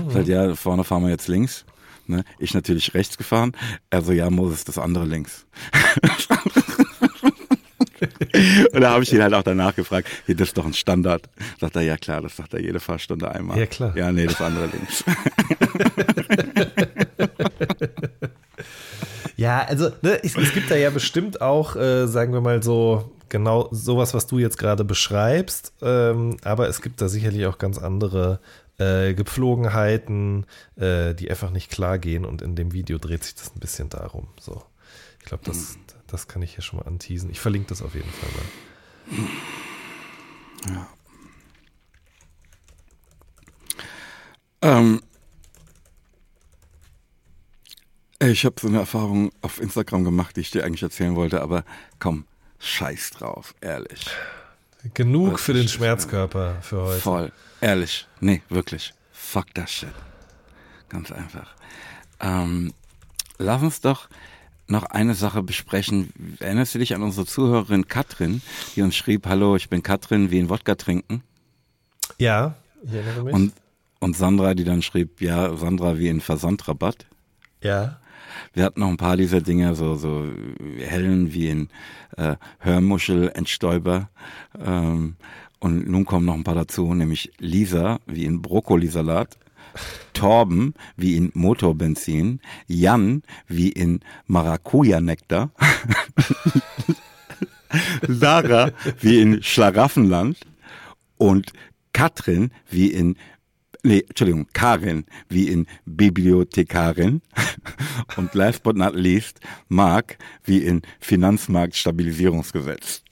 Mhm. 0.07 0.11
Sagt, 0.11 0.28
ja, 0.28 0.55
vorne 0.55 0.84
fahren 0.84 1.03
wir 1.03 1.11
jetzt 1.11 1.28
links. 1.28 1.64
Ne? 2.07 2.24
Ich 2.38 2.55
natürlich 2.55 2.94
rechts 2.94 3.18
gefahren. 3.18 3.53
Also 3.90 4.12
ja, 4.12 4.30
Moses, 4.30 4.64
das 4.64 4.78
andere 4.78 5.05
links. 5.05 5.46
und 8.72 8.80
da 8.80 8.90
habe 8.90 9.03
ich 9.03 9.12
ihn 9.12 9.22
halt 9.22 9.34
auch 9.34 9.42
danach 9.42 9.74
gefragt, 9.74 10.09
hier, 10.26 10.36
das 10.36 10.48
ist 10.48 10.59
doch 10.59 10.66
ein 10.66 10.74
Standard. 10.74 11.28
Sagt 11.61 11.76
er, 11.76 11.82
ja 11.82 11.96
klar, 11.96 12.22
das 12.22 12.36
sagt 12.36 12.55
er 12.55 12.61
jede 12.61 12.80
Fahrstunde 12.80 13.30
einmal. 13.30 13.59
Ja, 13.59 13.66
klar. 13.66 13.96
Ja, 13.96 14.12
nee, 14.12 14.26
das 14.26 14.40
andere 14.40 14.68
links. 14.68 15.05
Ja, 19.43 19.64
also 19.64 19.90
ne, 20.03 20.22
es, 20.22 20.36
es, 20.36 20.53
gibt 20.53 20.70
da 20.70 20.76
ja 20.76 20.90
bestimmt 20.90 21.40
auch, 21.40 21.74
äh, 21.74 22.07
sagen 22.07 22.32
wir 22.32 22.40
mal 22.40 22.62
so, 22.62 23.11
genau 23.28 23.66
sowas, 23.72 24.14
was 24.14 24.28
du 24.28 24.38
jetzt 24.38 24.57
gerade 24.57 24.84
beschreibst. 24.84 25.72
Ähm, 25.82 26.36
aber 26.45 26.68
es 26.68 26.80
gibt 26.80 27.01
da 27.01 27.09
sicherlich 27.09 27.45
auch 27.47 27.59
ganz 27.59 27.78
andere 27.78 28.38
äh, 28.78 29.14
Gepflogenheiten, 29.14 30.47
äh, 30.76 31.12
die 31.16 31.28
einfach 31.28 31.51
nicht 31.51 31.72
klar 31.72 31.99
gehen. 31.99 32.24
Und 32.24 32.40
in 32.40 32.55
dem 32.55 32.72
Video 32.72 32.99
dreht 32.99 33.24
sich 33.24 33.34
das 33.34 33.53
ein 33.53 33.59
bisschen 33.59 33.88
darum. 33.88 34.28
So, 34.38 34.62
ich 35.18 35.24
glaube, 35.24 35.43
das, 35.45 35.76
das 36.07 36.28
kann 36.28 36.43
ich 36.43 36.55
hier 36.55 36.62
schon 36.62 36.78
mal 36.78 36.86
anteasen. 36.86 37.28
Ich 37.28 37.40
verlinke 37.40 37.70
das 37.70 37.82
auf 37.82 37.97
jeden 37.97 38.11
Fall 38.11 38.30
mal. 40.68 40.86
Ja. 44.62 44.78
Ähm, 44.78 45.03
Ich 48.30 48.44
habe 48.44 48.54
so 48.60 48.68
eine 48.68 48.78
Erfahrung 48.78 49.32
auf 49.40 49.60
Instagram 49.60 50.04
gemacht, 50.04 50.36
die 50.36 50.42
ich 50.42 50.52
dir 50.52 50.64
eigentlich 50.64 50.84
erzählen 50.84 51.16
wollte, 51.16 51.42
aber 51.42 51.64
komm, 51.98 52.24
scheiß 52.60 53.10
drauf, 53.10 53.52
ehrlich. 53.60 54.06
Genug 54.94 55.40
für 55.40 55.54
den 55.54 55.66
Schmerzkörper 55.66 56.58
für 56.60 56.82
heute. 56.82 57.00
Voll, 57.00 57.32
ehrlich. 57.60 58.06
Nee, 58.20 58.42
wirklich. 58.48 58.94
Fuck 59.10 59.52
that 59.54 59.68
shit. 59.68 59.92
Ganz 60.88 61.10
einfach. 61.10 61.52
Ähm, 62.20 62.72
lass 63.38 63.60
uns 63.60 63.80
doch 63.80 64.08
noch 64.68 64.84
eine 64.84 65.14
Sache 65.14 65.42
besprechen. 65.42 66.12
Erinnerst 66.38 66.76
du 66.76 66.78
dich 66.78 66.94
an 66.94 67.02
unsere 67.02 67.26
Zuhörerin 67.26 67.88
Katrin, 67.88 68.40
die 68.76 68.82
uns 68.82 68.94
schrieb, 68.94 69.26
hallo, 69.26 69.56
ich 69.56 69.68
bin 69.68 69.82
Katrin, 69.82 70.30
wie 70.30 70.38
in 70.38 70.48
Wodka 70.48 70.76
trinken? 70.76 71.24
Ja, 72.18 72.54
ich 72.84 72.92
erinnere 72.92 73.24
mich. 73.24 73.34
Und, 73.34 73.52
und 73.98 74.16
Sandra, 74.16 74.54
die 74.54 74.64
dann 74.64 74.82
schrieb, 74.82 75.20
ja, 75.20 75.56
Sandra 75.56 75.98
wie 75.98 76.08
in 76.08 76.20
Versandrabatt. 76.20 77.06
Ja. 77.62 77.98
Wir 78.52 78.64
hatten 78.64 78.80
noch 78.80 78.88
ein 78.88 78.96
paar 78.96 79.16
dieser 79.16 79.40
Dinge, 79.40 79.74
so, 79.74 79.94
so 79.94 80.26
Hellen 80.78 81.32
wie 81.32 81.48
in 81.48 81.68
äh, 82.16 82.36
Hörmuschel, 82.58 83.30
Entstäuber. 83.34 84.10
Ähm, 84.58 85.16
und 85.58 85.88
nun 85.88 86.04
kommen 86.04 86.26
noch 86.26 86.34
ein 86.34 86.44
paar 86.44 86.54
dazu, 86.54 86.92
nämlich 86.92 87.32
Lisa 87.38 88.00
wie 88.06 88.24
in 88.24 88.42
Brokkolisalat. 88.42 89.38
Torben 90.12 90.74
wie 90.96 91.16
in 91.16 91.30
Motorbenzin, 91.34 92.40
Jan 92.66 93.22
wie 93.48 93.70
in 93.70 94.00
Maracuja-Nektar, 94.26 95.50
Sarah 98.08 98.72
wie 99.00 99.22
in 99.22 99.42
Schlaraffenland 99.42 100.38
und 101.16 101.52
Katrin 101.92 102.50
wie 102.70 102.88
in 102.88 103.16
nee, 103.82 104.04
Entschuldigung, 104.08 104.46
Karin, 104.52 105.04
wie 105.28 105.48
in 105.48 105.66
Bibliothekarin. 105.84 107.22
Und 108.16 108.34
last 108.34 108.62
but 108.62 108.76
not 108.76 108.94
least, 108.94 109.40
Mark, 109.68 110.16
wie 110.44 110.58
in 110.58 110.82
Finanzmarktstabilisierungsgesetz. 111.00 113.02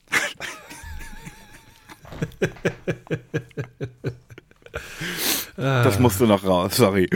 Das 5.56 5.98
musst 5.98 6.20
du 6.20 6.26
noch 6.26 6.44
raus, 6.44 6.76
sorry. 6.76 7.08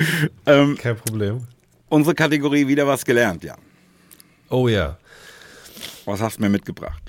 Ähm, 0.46 0.76
Kein 0.76 0.96
Problem. 0.96 1.46
Unsere 1.88 2.14
Kategorie 2.14 2.66
wieder 2.66 2.86
was 2.86 3.04
gelernt, 3.04 3.44
ja. 3.44 3.56
Oh 4.50 4.68
ja. 4.68 4.98
Was 6.04 6.20
hast 6.20 6.38
du 6.38 6.42
mir 6.42 6.48
mitgebracht? 6.48 7.02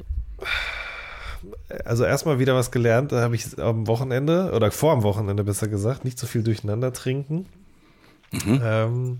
Also 1.86 2.04
erstmal 2.04 2.40
wieder 2.40 2.56
was 2.56 2.72
gelernt, 2.72 3.12
da 3.12 3.22
habe 3.22 3.36
ich 3.36 3.60
am 3.60 3.88
Wochenende 3.88 4.52
oder 4.54 4.72
vor 4.72 4.94
am 4.94 5.04
Wochenende 5.04 5.44
besser 5.44 5.68
gesagt, 5.68 6.06
nicht 6.06 6.20
so 6.20 6.28
viel 6.28 6.44
durcheinander 6.44 6.94
trinken. 6.94 7.48
Mhm. 8.32 8.62
Ähm, 8.64 9.20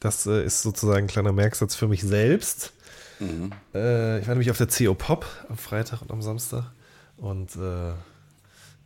das 0.00 0.26
äh, 0.26 0.44
ist 0.44 0.62
sozusagen 0.62 1.04
ein 1.04 1.08
kleiner 1.08 1.32
Merksatz 1.32 1.74
für 1.74 1.88
mich 1.88 2.02
selbst. 2.02 2.72
Mhm. 3.20 3.52
Äh, 3.74 4.20
ich 4.20 4.26
war 4.26 4.34
nämlich 4.34 4.50
auf 4.50 4.58
der 4.58 4.68
CO 4.68 4.94
Pop 4.94 5.26
am 5.48 5.56
Freitag 5.56 6.02
und 6.02 6.10
am 6.10 6.22
Samstag 6.22 6.64
und 7.16 7.54
äh, 7.56 7.92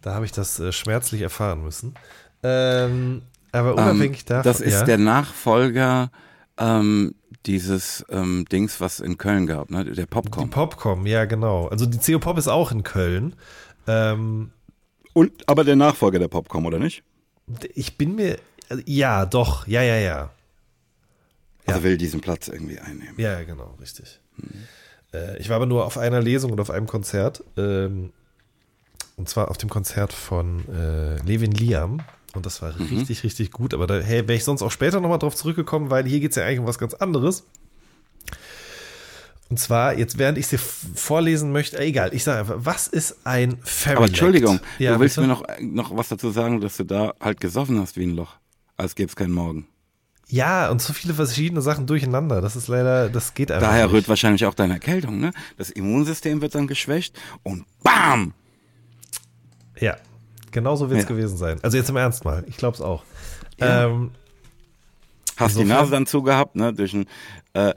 da 0.02 0.14
habe 0.14 0.24
ich 0.24 0.32
das 0.32 0.60
äh, 0.60 0.72
schmerzlich 0.72 1.22
erfahren 1.22 1.62
müssen. 1.62 1.94
Ähm, 2.42 3.22
aber 3.52 3.70
ähm, 3.70 3.74
unabhängig 3.74 4.20
um, 4.22 4.26
davon. 4.26 4.44
Das 4.44 4.60
ist 4.60 4.74
ja. 4.74 4.84
der 4.84 4.98
Nachfolger 4.98 6.10
ähm, 6.58 7.14
dieses 7.46 8.04
ähm, 8.10 8.44
Dings, 8.50 8.80
was 8.80 9.00
in 9.00 9.18
Köln 9.18 9.46
gab, 9.46 9.70
ne? 9.70 9.84
Der 9.84 10.06
Popcom. 10.06 10.44
Die 10.44 10.50
Popcom, 10.50 11.06
ja, 11.06 11.24
genau. 11.24 11.68
Also 11.68 11.86
die 11.86 11.98
CO 11.98 12.18
Pop 12.18 12.38
ist 12.38 12.48
auch 12.48 12.72
in 12.72 12.82
Köln. 12.82 13.34
Ähm, 13.86 14.50
Und 15.12 15.48
aber 15.48 15.64
der 15.64 15.76
Nachfolger 15.76 16.18
der 16.18 16.28
Popcom, 16.28 16.66
oder 16.66 16.78
nicht? 16.78 17.04
Ich 17.74 17.96
bin 17.96 18.16
mir. 18.16 18.38
Ja, 18.84 19.26
doch, 19.26 19.66
ja, 19.66 19.82
ja, 19.82 19.96
ja. 19.96 20.30
Also 21.66 21.82
will 21.82 21.96
diesen 21.96 22.20
Platz 22.20 22.48
irgendwie 22.48 22.78
einnehmen. 22.78 23.14
Ja, 23.16 23.42
genau, 23.42 23.76
richtig. 23.80 24.20
Hm. 24.36 24.50
Äh, 25.12 25.38
ich 25.38 25.48
war 25.48 25.56
aber 25.56 25.66
nur 25.66 25.84
auf 25.84 25.98
einer 25.98 26.20
Lesung 26.20 26.52
und 26.52 26.60
auf 26.60 26.70
einem 26.70 26.86
Konzert. 26.86 27.42
Ähm, 27.56 28.12
und 29.16 29.28
zwar 29.28 29.50
auf 29.50 29.58
dem 29.58 29.70
Konzert 29.70 30.12
von 30.12 30.68
äh, 30.68 31.16
Levin 31.22 31.52
Liam. 31.52 32.00
Und 32.36 32.46
das 32.46 32.62
war 32.62 32.72
mhm. 32.78 32.98
richtig, 32.98 33.24
richtig 33.24 33.50
gut. 33.50 33.74
Aber 33.74 33.86
da 33.86 33.98
hey, 33.98 34.28
wäre 34.28 34.34
ich 34.34 34.44
sonst 34.44 34.62
auch 34.62 34.70
später 34.70 35.00
nochmal 35.00 35.18
drauf 35.18 35.34
zurückgekommen, 35.34 35.90
weil 35.90 36.04
hier 36.06 36.20
geht 36.20 36.30
es 36.30 36.36
ja 36.36 36.44
eigentlich 36.44 36.60
um 36.60 36.66
was 36.66 36.78
ganz 36.78 36.94
anderes. 36.94 37.44
Und 39.48 39.60
zwar, 39.60 39.96
jetzt 39.96 40.18
während 40.18 40.38
ich 40.38 40.48
sie 40.48 40.58
vorlesen 40.58 41.52
möchte, 41.52 41.78
egal, 41.78 42.12
ich 42.12 42.24
sage 42.24 42.40
einfach, 42.40 42.56
was 42.58 42.88
ist 42.88 43.18
ein 43.24 43.58
Family 43.62 43.96
Aber 43.96 44.06
Entschuldigung, 44.06 44.60
ja, 44.78 44.94
du 44.94 45.00
willst 45.00 45.16
bitte? 45.16 45.28
mir 45.28 45.34
noch, 45.34 45.44
noch 45.60 45.96
was 45.96 46.08
dazu 46.08 46.30
sagen, 46.30 46.60
dass 46.60 46.76
du 46.76 46.84
da 46.84 47.14
halt 47.20 47.40
gesoffen 47.40 47.80
hast 47.80 47.96
wie 47.96 48.06
ein 48.06 48.16
Loch, 48.16 48.36
als 48.76 48.96
gäbe 48.96 49.08
es 49.08 49.14
keinen 49.14 49.32
Morgen. 49.32 49.68
Ja, 50.28 50.68
und 50.70 50.82
so 50.82 50.92
viele 50.92 51.14
verschiedene 51.14 51.62
Sachen 51.62 51.86
durcheinander. 51.86 52.40
Das 52.40 52.56
ist 52.56 52.66
leider, 52.66 53.08
das 53.08 53.34
geht 53.34 53.52
einfach. 53.52 53.68
Daher 53.68 53.84
nicht. 53.84 53.94
rührt 53.94 54.08
wahrscheinlich 54.08 54.44
auch 54.46 54.54
deine 54.54 54.74
Erkältung, 54.74 55.20
ne? 55.20 55.30
Das 55.56 55.70
Immunsystem 55.70 56.42
wird 56.42 56.56
dann 56.56 56.66
geschwächt 56.66 57.16
und 57.44 57.64
BAM! 57.84 58.34
Ja, 59.78 59.96
Genauso 60.56 60.88
wird 60.88 61.00
es 61.00 61.04
ja. 61.04 61.08
gewesen 61.08 61.36
sein. 61.36 61.58
Also 61.62 61.76
jetzt 61.76 61.90
im 61.90 61.96
Ernst 61.96 62.24
mal. 62.24 62.42
Ich 62.46 62.56
glaube 62.56 62.76
es 62.76 62.80
auch. 62.80 63.02
Ja. 63.58 63.88
Ähm, 63.88 64.12
Hast 65.36 65.58
die 65.58 65.64
Nase 65.64 65.90
dann 65.90 66.06
zugehabt, 66.06 66.56
ne? 66.56 66.72
Durch 66.72 66.92
den, 66.92 67.06
äh, 67.52 67.74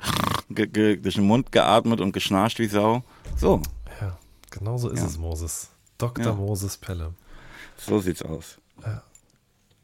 durch 0.47 1.15
den 1.15 1.25
Mund 1.25 1.51
geatmet 1.51 1.99
und 1.99 2.13
geschnarcht 2.13 2.57
wie 2.57 2.67
Sau. 2.67 3.03
So. 3.35 3.61
Ja, 3.99 4.17
genau 4.49 4.77
so 4.77 4.87
ist 4.91 5.01
ja. 5.01 5.07
es, 5.07 5.17
Moses. 5.17 5.71
Dr. 5.97 6.33
Moses 6.33 6.77
Pelle. 6.77 7.13
So 7.75 7.99
sieht's 7.99 8.21
aus. 8.21 8.59
Ja. 8.81 9.03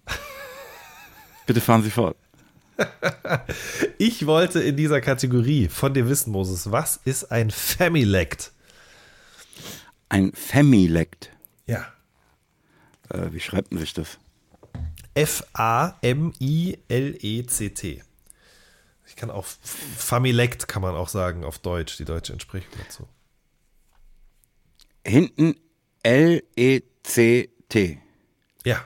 Bitte 1.45 1.59
fahren 1.59 1.83
Sie 1.83 1.91
fort. 1.91 2.15
ich 3.97 4.25
wollte 4.25 4.61
in 4.61 4.77
dieser 4.77 5.01
Kategorie 5.01 5.67
von 5.67 5.93
dir 5.93 6.07
wissen, 6.07 6.31
Moses, 6.31 6.71
was 6.71 7.01
ist 7.03 7.29
ein 7.29 7.51
Familect? 7.51 8.53
Ein 10.07 10.31
Familect? 10.31 11.34
Äh, 13.09 13.31
wie 13.31 13.39
schreibt 13.39 13.71
man 13.71 13.79
sich 13.79 13.93
das? 13.93 14.19
F-A-M-I-L-E-C-T. 15.13 16.03
Ich 19.07 19.15
kann 19.15 19.29
auch 19.31 19.45
Familekt 19.45 20.67
kann 20.67 20.81
man 20.81 20.95
auch 20.95 21.09
sagen 21.09 21.45
auf 21.45 21.59
Deutsch, 21.59 21.97
die 21.97 22.05
deutsche 22.05 22.33
Entsprechung 22.33 22.73
dazu. 22.83 23.07
Hinten 25.05 25.55
L-E-C-T. 26.03 28.01
Ja. 28.65 28.83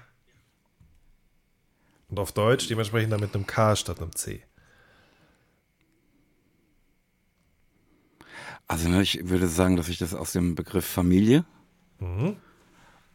Und 2.09 2.19
auf 2.19 2.31
Deutsch 2.31 2.67
dementsprechend 2.67 3.13
dann 3.13 3.21
mit 3.21 3.33
einem 3.33 3.47
K 3.47 3.75
statt 3.75 4.01
einem 4.01 4.15
C. 4.15 4.43
Also 8.67 8.87
ne, 8.87 9.01
ich 9.01 9.27
würde 9.29 9.47
sagen, 9.47 9.77
dass 9.77 9.89
ich 9.89 9.97
das 9.97 10.13
aus 10.13 10.33
dem 10.33 10.53
Begriff 10.53 10.85
Familie 10.85 11.43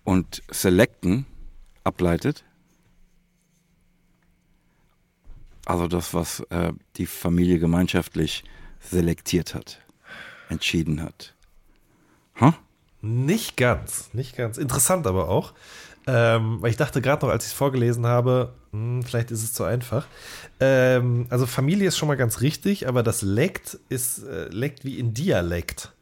und 0.05 0.43
selecten 0.51 1.27
ableitet. 1.83 2.45
Also 5.67 5.89
das, 5.89 6.13
was 6.13 6.41
äh, 6.51 6.73
die 6.97 7.07
Familie 7.07 7.59
gemeinschaftlich 7.59 8.45
selektiert 8.81 9.55
hat, 9.55 9.81
entschieden 10.49 11.03
hat. 11.03 11.35
Huh? 12.39 12.53
Nicht 13.01 13.57
ganz, 13.57 14.11
nicht 14.13 14.37
ganz. 14.37 14.59
Interessant 14.59 15.07
aber 15.07 15.29
auch. 15.29 15.55
Ähm, 16.07 16.61
weil 16.61 16.71
ich 16.71 16.77
dachte 16.77 17.01
gerade 17.01 17.25
noch, 17.25 17.33
als 17.33 17.47
ich 17.47 17.53
es 17.53 17.57
vorgelesen 17.57 18.05
habe, 18.05 18.53
hm, 18.73 19.03
vielleicht 19.03 19.31
ist 19.31 19.43
es 19.43 19.55
zu 19.55 19.65
einfach. 19.65 20.07
Ähm, 20.61 21.27
also 21.31 21.47
Familie 21.47 21.89
ist 21.89 21.97
schon 21.97 22.09
mal 22.09 22.17
ganz 22.17 22.43
richtig, 22.43 22.87
aber 22.89 23.03
das 23.03 23.23
Lekt 23.23 23.79
ist 23.89 24.23
äh, 24.23 24.49
Lekt 24.49 24.85
wie 24.85 24.99
in 24.99 25.15
Dialekt. 25.15 25.93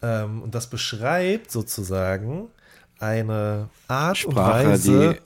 Ähm, 0.00 0.42
und 0.42 0.54
das 0.54 0.70
beschreibt 0.70 1.50
sozusagen 1.50 2.48
eine 3.02 3.68
Art 3.88 4.18
Sprache, 4.18 4.64
und 4.64 4.70
Weise, 4.70 5.18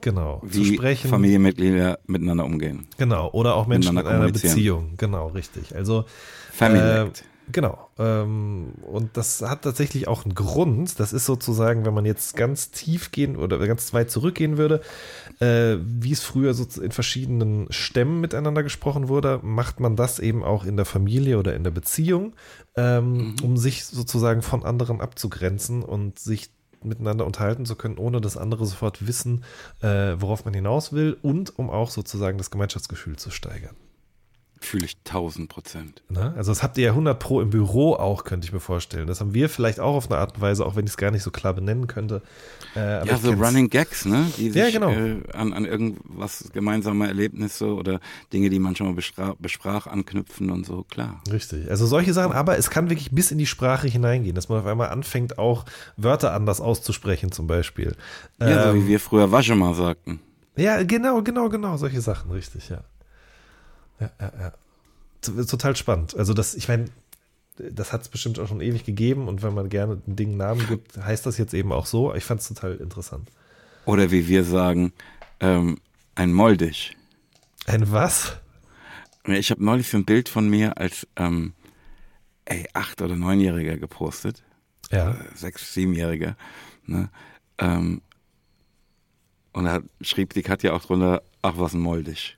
genau, 0.00 0.42
zu 0.50 0.58
wie 0.58 0.74
sprechen. 0.74 1.10
Familienmitglieder 1.10 1.98
miteinander 2.06 2.44
umgehen. 2.44 2.86
Genau, 2.98 3.30
oder 3.30 3.54
auch 3.54 3.66
Menschen 3.66 3.94
mit 3.94 4.04
Miteinander 4.04 4.26
einer. 4.26 4.32
Beziehung. 4.32 4.94
Genau, 4.96 5.28
richtig. 5.28 5.74
Also 5.74 6.04
Family 6.52 7.06
äh. 7.06 7.10
Genau. 7.52 7.90
Ähm, 7.98 8.72
und 8.82 9.16
das 9.16 9.40
hat 9.40 9.62
tatsächlich 9.62 10.08
auch 10.08 10.24
einen 10.24 10.34
Grund. 10.34 10.98
Das 10.98 11.12
ist 11.12 11.26
sozusagen, 11.26 11.86
wenn 11.86 11.94
man 11.94 12.04
jetzt 12.04 12.34
ganz 12.36 12.70
tief 12.70 13.12
gehen 13.12 13.36
oder 13.36 13.64
ganz 13.66 13.94
weit 13.94 14.10
zurückgehen 14.10 14.58
würde, 14.58 14.80
äh, 15.38 15.76
wie 15.80 16.12
es 16.12 16.22
früher 16.22 16.54
so 16.54 16.66
in 16.80 16.90
verschiedenen 16.90 17.68
Stämmen 17.70 18.20
miteinander 18.20 18.62
gesprochen 18.62 19.08
wurde, 19.08 19.38
macht 19.42 19.78
man 19.78 19.94
das 19.94 20.18
eben 20.18 20.42
auch 20.42 20.64
in 20.64 20.76
der 20.76 20.86
Familie 20.86 21.38
oder 21.38 21.54
in 21.54 21.62
der 21.62 21.70
Beziehung, 21.70 22.34
ähm, 22.76 23.36
um 23.42 23.56
sich 23.56 23.84
sozusagen 23.84 24.42
von 24.42 24.64
anderen 24.64 25.00
abzugrenzen 25.00 25.82
und 25.82 26.18
sich 26.18 26.50
miteinander 26.86 27.26
unterhalten 27.26 27.66
zu 27.66 27.76
können, 27.76 27.98
ohne 27.98 28.20
dass 28.20 28.36
andere 28.36 28.66
sofort 28.66 29.06
wissen, 29.06 29.44
äh, 29.80 30.14
worauf 30.18 30.44
man 30.44 30.54
hinaus 30.54 30.92
will 30.92 31.16
und 31.22 31.58
um 31.58 31.70
auch 31.70 31.90
sozusagen 31.90 32.38
das 32.38 32.50
Gemeinschaftsgefühl 32.50 33.16
zu 33.16 33.30
steigern. 33.30 33.76
Fühle 34.58 34.86
ich 34.86 34.96
tausend 35.04 35.48
Prozent. 35.50 36.02
Ne? 36.08 36.32
Also 36.36 36.50
das 36.50 36.62
habt 36.62 36.78
ihr 36.78 36.84
ja 36.84 36.90
100 36.90 37.18
pro 37.18 37.40
im 37.42 37.50
Büro 37.50 37.94
auch, 37.94 38.24
könnte 38.24 38.46
ich 38.46 38.52
mir 38.52 38.60
vorstellen. 38.60 39.06
Das 39.06 39.20
haben 39.20 39.34
wir 39.34 39.48
vielleicht 39.50 39.80
auch 39.80 39.94
auf 39.94 40.10
eine 40.10 40.18
Art 40.18 40.36
und 40.36 40.40
Weise, 40.40 40.64
auch 40.64 40.76
wenn 40.76 40.84
ich 40.86 40.92
es 40.92 40.96
gar 40.96 41.10
nicht 41.10 41.22
so 41.22 41.30
klar 41.30 41.52
benennen 41.52 41.86
könnte. 41.86 42.22
Äh, 42.74 43.06
Ja, 43.06 43.18
so. 43.18 43.32
Running 43.32 43.68
Gags, 43.68 44.06
ne? 44.06 44.26
Die 44.38 44.50
sich 44.50 44.56
Ja, 44.56 44.70
genau. 44.70 44.90
äh, 44.90 45.20
an, 45.34 45.52
an 45.52 45.66
irgendwas 45.66 46.48
gemeinsame 46.52 47.06
Erlebnisse 47.06 47.66
oder 47.74 48.00
Dinge, 48.32 48.48
die 48.48 48.58
man 48.58 48.74
schon 48.74 48.86
mal 48.86 48.94
besprach, 48.94 49.34
besprach 49.38 49.86
anknüpfen 49.86 50.50
und 50.50 50.64
so, 50.64 50.84
klar. 50.84 51.22
Richtig. 51.30 51.70
Also 51.70 51.86
solche 51.86 52.12
Sachen, 52.14 52.32
aber 52.32 52.56
es 52.58 52.70
kann 52.70 52.88
wirklich 52.88 53.10
bis 53.10 53.30
in 53.30 53.38
die 53.38 53.46
Sprache 53.46 53.88
hineingehen, 53.88 54.34
dass 54.34 54.48
man 54.48 54.60
auf 54.60 54.66
einmal 54.66 54.88
anfängt, 54.88 55.38
auch 55.38 55.66
Wörter 55.98 56.32
anders 56.32 56.60
auszusprechen, 56.62 57.30
zum 57.30 57.46
Beispiel. 57.46 57.94
Ja, 58.40 58.64
so 58.64 58.68
Ähm, 58.70 58.82
wie 58.84 58.88
wir 58.88 59.00
früher 59.00 59.30
Waschema 59.30 59.74
sagten. 59.74 60.20
Ja, 60.56 60.82
genau, 60.82 61.22
genau, 61.22 61.50
genau, 61.50 61.76
solche 61.76 62.00
Sachen, 62.00 62.30
richtig, 62.30 62.70
ja. 62.70 62.80
Ja, 64.00 64.10
ja, 64.20 64.32
ja. 64.38 64.52
Total 65.44 65.74
spannend. 65.74 66.16
Also 66.16 66.34
das, 66.34 66.54
ich 66.54 66.68
meine, 66.68 66.86
das 67.56 67.92
hat 67.92 68.02
es 68.02 68.08
bestimmt 68.08 68.38
auch 68.38 68.48
schon 68.48 68.60
ewig 68.60 68.84
gegeben 68.84 69.28
und 69.28 69.42
wenn 69.42 69.54
man 69.54 69.68
gerne 69.68 70.00
ein 70.06 70.16
Ding 70.16 70.30
einen 70.30 70.38
Namen 70.38 70.66
gibt, 70.68 70.96
heißt 70.96 71.26
das 71.26 71.38
jetzt 71.38 71.54
eben 71.54 71.72
auch 71.72 71.86
so. 71.86 72.14
Ich 72.14 72.24
fand 72.24 72.40
es 72.40 72.48
total 72.48 72.76
interessant. 72.76 73.30
Oder 73.86 74.10
wie 74.10 74.28
wir 74.28 74.44
sagen, 74.44 74.92
ähm, 75.40 75.78
ein 76.14 76.32
Moldig. 76.32 76.96
Ein 77.66 77.90
was? 77.90 78.36
Ich 79.24 79.50
habe 79.50 79.64
neulich 79.64 79.88
so 79.88 79.96
ein 79.96 80.04
Bild 80.04 80.28
von 80.28 80.48
mir 80.48 80.78
als 80.78 81.06
ähm, 81.16 81.54
ey, 82.44 82.68
acht- 82.74 83.02
oder 83.02 83.16
neunjähriger 83.16 83.76
gepostet. 83.76 84.42
Ja. 84.90 85.12
Äh, 85.12 85.14
sechs-, 85.34 85.74
siebenjähriger. 85.74 86.36
Ne? 86.84 87.10
Ähm, 87.58 88.02
und 89.52 89.64
da 89.64 89.80
schrieb 90.00 90.34
die 90.34 90.42
Katja 90.42 90.72
auch 90.72 90.84
drunter, 90.84 91.22
ach, 91.42 91.54
was 91.56 91.72
ein 91.72 91.80
Moldig. 91.80 92.36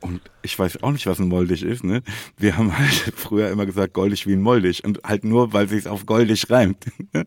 Und 0.00 0.20
ich 0.42 0.58
weiß 0.58 0.82
auch 0.82 0.92
nicht, 0.92 1.06
was 1.06 1.18
ein 1.18 1.28
Moldig 1.28 1.62
ist. 1.62 1.82
Ne? 1.82 2.02
Wir 2.36 2.56
haben 2.56 2.76
halt 2.76 3.12
früher 3.16 3.50
immer 3.50 3.66
gesagt, 3.66 3.94
goldig 3.94 4.26
wie 4.26 4.34
ein 4.34 4.42
Moldig. 4.42 4.84
Und 4.84 5.00
halt 5.04 5.24
nur, 5.24 5.52
weil 5.52 5.68
sich's 5.68 5.86
auf 5.86 6.06
goldig 6.06 6.50
reimt. 6.50 6.84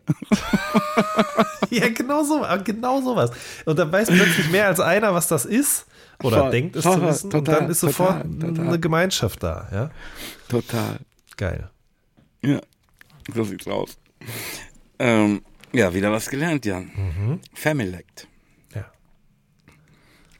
Ja, 1.70 1.88
genau 1.88 2.24
so, 2.24 2.44
genau 2.64 3.00
sowas. 3.00 3.30
Und 3.64 3.78
dann 3.78 3.92
weiß 3.92 4.08
plötzlich 4.08 4.50
mehr 4.50 4.66
als 4.66 4.80
einer, 4.80 5.14
was 5.14 5.28
das 5.28 5.44
ist 5.44 5.86
oder 6.20 6.40
Voll, 6.40 6.50
denkt 6.50 6.76
es 6.76 6.82
voll, 6.82 6.94
zu 6.96 7.02
wissen 7.06 7.26
und 7.26 7.30
total, 7.30 7.60
dann 7.60 7.70
ist 7.70 7.80
sofort 7.80 8.22
total, 8.22 8.40
total. 8.40 8.68
eine 8.68 8.80
Gemeinschaft 8.80 9.42
da, 9.42 9.68
ja. 9.72 9.90
Total. 10.48 10.98
Geil. 11.36 11.70
Ja, 12.42 12.60
so 13.32 13.44
sieht's 13.44 13.68
aus. 13.68 13.98
Ähm, 14.98 15.42
ja, 15.72 15.94
wieder 15.94 16.10
was 16.10 16.28
gelernt, 16.28 16.66
Jan. 16.66 17.40
Familect. 17.54 18.26
Ja. 18.74 18.90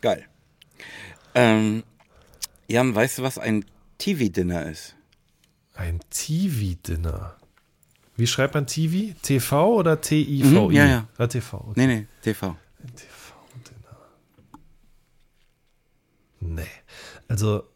Geil. 0.00 0.26
Ähm, 1.34 1.84
Jan, 2.70 2.94
weißt 2.94 3.18
du, 3.18 3.22
was 3.24 3.36
ein 3.36 3.64
TV-Dinner 3.98 4.70
ist? 4.70 4.94
Ein 5.74 5.98
TV-Dinner. 6.10 7.36
Wie 8.16 8.28
schreibt 8.28 8.54
man 8.54 8.68
TV? 8.68 9.12
TV 9.22 9.74
oder 9.74 10.00
T-I-V-I? 10.00 10.68
Mhm, 10.68 10.70
ja, 10.70 10.86
ja. 10.86 11.08
Ah, 11.18 11.26
TV. 11.26 11.56
Okay. 11.56 11.72
Nee, 11.74 11.86
nee, 11.86 12.06
TV. 12.22 12.56
Ein 12.78 12.94
TV-Dinner. 12.94 13.98
Nee. 16.38 16.62
Also. 17.26 17.69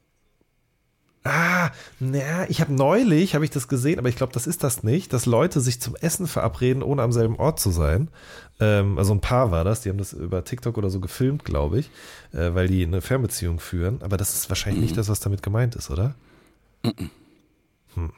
Ah, 1.27 1.71
naja, 2.01 2.45
ich 2.51 2.61
habe 2.61 2.75
neulich, 2.75 3.35
habe 3.35 3.47
ich 3.47 3.51
das 3.51 3.67
gesehen, 3.67 3.99
aber 3.99 4.11
ich 4.11 4.17
glaube, 4.17 4.35
das 4.35 4.47
ist 4.47 4.63
das 4.63 4.83
nicht, 4.83 5.15
dass 5.15 5.25
Leute 5.25 5.61
sich 5.63 5.81
zum 5.81 5.97
Essen 5.97 6.27
verabreden, 6.27 6.83
ohne 6.83 7.03
am 7.03 7.13
selben 7.13 7.37
Ort 7.37 7.59
zu 7.59 7.71
sein. 7.71 8.09
Ähm, 8.61 8.99
also 8.99 9.15
ein 9.15 9.23
Paar 9.23 9.51
war 9.51 9.65
das, 9.65 9.81
die 9.81 9.89
haben 9.89 9.97
das 9.97 10.13
über 10.13 10.45
TikTok 10.45 10.77
oder 10.77 10.91
so 10.91 11.01
gefilmt, 11.01 11.47
glaube 11.47 11.79
ich, 11.79 11.91
äh, 12.33 12.55
weil 12.55 12.69
die 12.69 12.85
eine 12.85 13.01
Fernbeziehung 13.01 13.59
führen. 13.59 14.03
Aber 14.03 14.19
das 14.19 14.35
ist 14.35 14.51
wahrscheinlich 14.51 14.83
nicht 14.83 14.97
das, 14.99 15.09
was 15.09 15.21
damit 15.21 15.43
gemeint 15.43 15.77
ist, 15.77 15.91
oder? 15.91 16.15
Hm. 16.83 18.13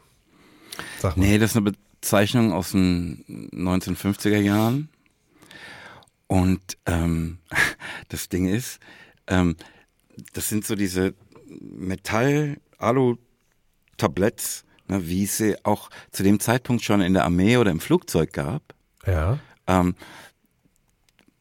Sag 0.99 1.17
mal. 1.17 1.25
Nee, 1.25 1.39
das 1.39 1.53
ist 1.53 1.57
eine 1.57 1.73
Bezeichnung 2.01 2.53
aus 2.53 2.73
den 2.73 3.25
1950er 3.53 4.41
Jahren. 4.41 4.89
Und 6.27 6.77
ähm, 6.87 7.39
das 8.09 8.29
Ding 8.29 8.49
ist, 8.49 8.81
ähm, 9.29 9.55
das 10.33 10.49
sind 10.49 10.67
so 10.67 10.75
diese 10.75 11.15
Metall-Alu-Tabletts, 12.79 14.65
ne, 14.89 15.09
wie 15.09 15.25
es 15.25 15.37
sie 15.39 15.57
auch 15.65 15.91
zu 16.11 16.23
dem 16.23 16.41
Zeitpunkt 16.41 16.83
schon 16.85 17.01
in 17.01 17.15
der 17.15 17.25
Armee 17.25 17.57
oder 17.57 17.71
im 17.71 17.81
Flugzeug 17.81 18.33
gab. 18.33 18.63
Ja. 19.07 19.39
Ähm, 19.67 19.95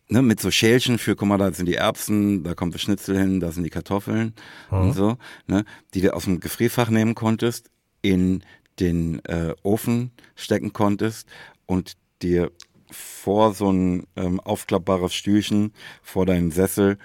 ne, 0.08 0.22
mit 0.22 0.40
so 0.40 0.52
Schälchen 0.52 0.98
für, 0.98 1.16
guck 1.16 1.28
mal, 1.28 1.38
da 1.38 1.52
sind 1.52 1.68
die 1.68 1.76
Erbsen, 1.76 2.44
da 2.44 2.54
kommt 2.54 2.74
das 2.74 2.82
Schnitzel 2.82 3.18
hin, 3.18 3.40
da 3.40 3.52
sind 3.52 3.64
die 3.64 3.70
Kartoffeln 3.70 4.34
und 4.70 4.94
so, 4.94 5.18
ne, 5.48 5.66
die 5.94 6.02
du 6.02 6.14
aus 6.14 6.26
dem 6.26 6.40
Gefrierfach 6.40 6.90
nehmen 6.90 7.16
konntest, 7.16 7.70
in 8.02 8.44
den 8.80 9.24
äh, 9.26 9.56
Ofen 9.64 10.12
stecken 10.36 10.74
konntest 10.74 11.28
und 11.66 11.94
dir 12.22 12.52
vor 12.92 13.54
so 13.54 13.72
ein 13.72 14.06
ähm, 14.16 14.40
aufklappbares 14.40 15.14
Stühlchen 15.14 15.74
vor 16.04 16.26
deinen 16.26 16.52
Sessel 16.52 16.98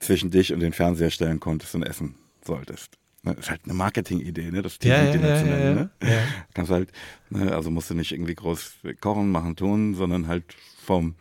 zwischen 0.00 0.30
dich 0.30 0.52
und 0.52 0.60
den 0.60 0.72
Fernseher 0.72 1.10
stellen 1.10 1.40
konntest 1.40 1.74
und 1.74 1.84
essen 1.84 2.16
solltest. 2.44 2.98
Ne, 3.24 3.34
ist 3.34 3.50
halt 3.50 3.60
eine 3.64 3.74
Marketingidee, 3.74 4.50
ne? 4.50 4.62
Das 4.62 4.78
Ja, 4.82 4.96
ja, 4.96 5.12
TV-Dinner 5.12 5.28
ja, 5.28 5.40
zu 5.40 5.46
ja, 5.46 5.56
nennen, 5.56 5.90
ja. 6.00 6.08
ne? 6.08 6.14
Ja. 6.14 6.22
Kannst 6.54 6.72
halt, 6.72 6.92
ne, 7.30 7.54
also 7.54 7.70
musst 7.70 7.88
du 7.90 7.94
nicht 7.94 8.12
irgendwie 8.12 8.34
groß 8.34 8.74
kochen, 9.00 9.30
machen, 9.30 9.54
tun, 9.54 9.94
sondern 9.94 10.26
halt 10.26 10.44
vom 10.84 11.14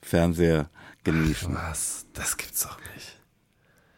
Fernseher 0.00 0.70
genießen. 1.04 1.54
Was? 1.54 2.06
Das 2.14 2.36
gibt's 2.38 2.62
doch 2.62 2.78
nicht. 2.94 3.18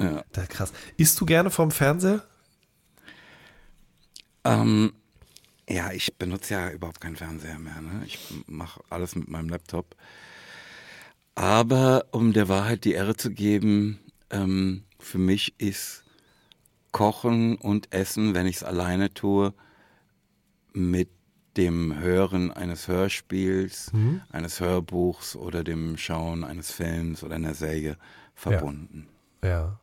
Ja. 0.01 0.25
Ist 0.43 0.51
krass. 0.51 0.73
Isst 0.97 1.21
du 1.21 1.27
gerne 1.27 1.51
vom 1.51 1.71
Fernseher? 1.71 2.25
Ähm, 4.45 4.93
ja, 5.69 5.93
ich 5.93 6.17
benutze 6.17 6.55
ja 6.55 6.71
überhaupt 6.71 7.01
keinen 7.01 7.17
Fernseher 7.17 7.59
mehr. 7.59 7.81
Ne? 7.81 8.03
Ich 8.07 8.19
mache 8.47 8.83
alles 8.91 9.15
mit 9.15 9.29
meinem 9.29 9.49
Laptop. 9.49 9.97
Aber 11.35 12.07
um 12.11 12.33
der 12.33 12.49
Wahrheit 12.49 12.85
die 12.85 12.93
Ehre 12.93 13.17
zu 13.17 13.31
geben, 13.31 13.99
ähm, 14.31 14.85
für 14.99 15.19
mich 15.19 15.59
ist 15.59 16.04
Kochen 16.95 17.57
und 17.57 17.93
Essen, 17.93 18.35
wenn 18.35 18.47
ich 18.47 18.57
es 18.57 18.63
alleine 18.63 19.13
tue, 19.13 19.53
mit 20.73 21.09
dem 21.57 21.99
Hören 21.99 22.53
eines 22.53 22.87
Hörspiels, 22.87 23.91
eines 24.31 24.61
Hörbuchs 24.61 25.35
oder 25.35 25.65
dem 25.65 25.97
Schauen 25.97 26.45
eines 26.45 26.71
Films 26.71 27.25
oder 27.25 27.35
einer 27.35 27.55
Serie 27.55 27.97
verbunden. 28.37 29.09
Ja. 29.43 29.81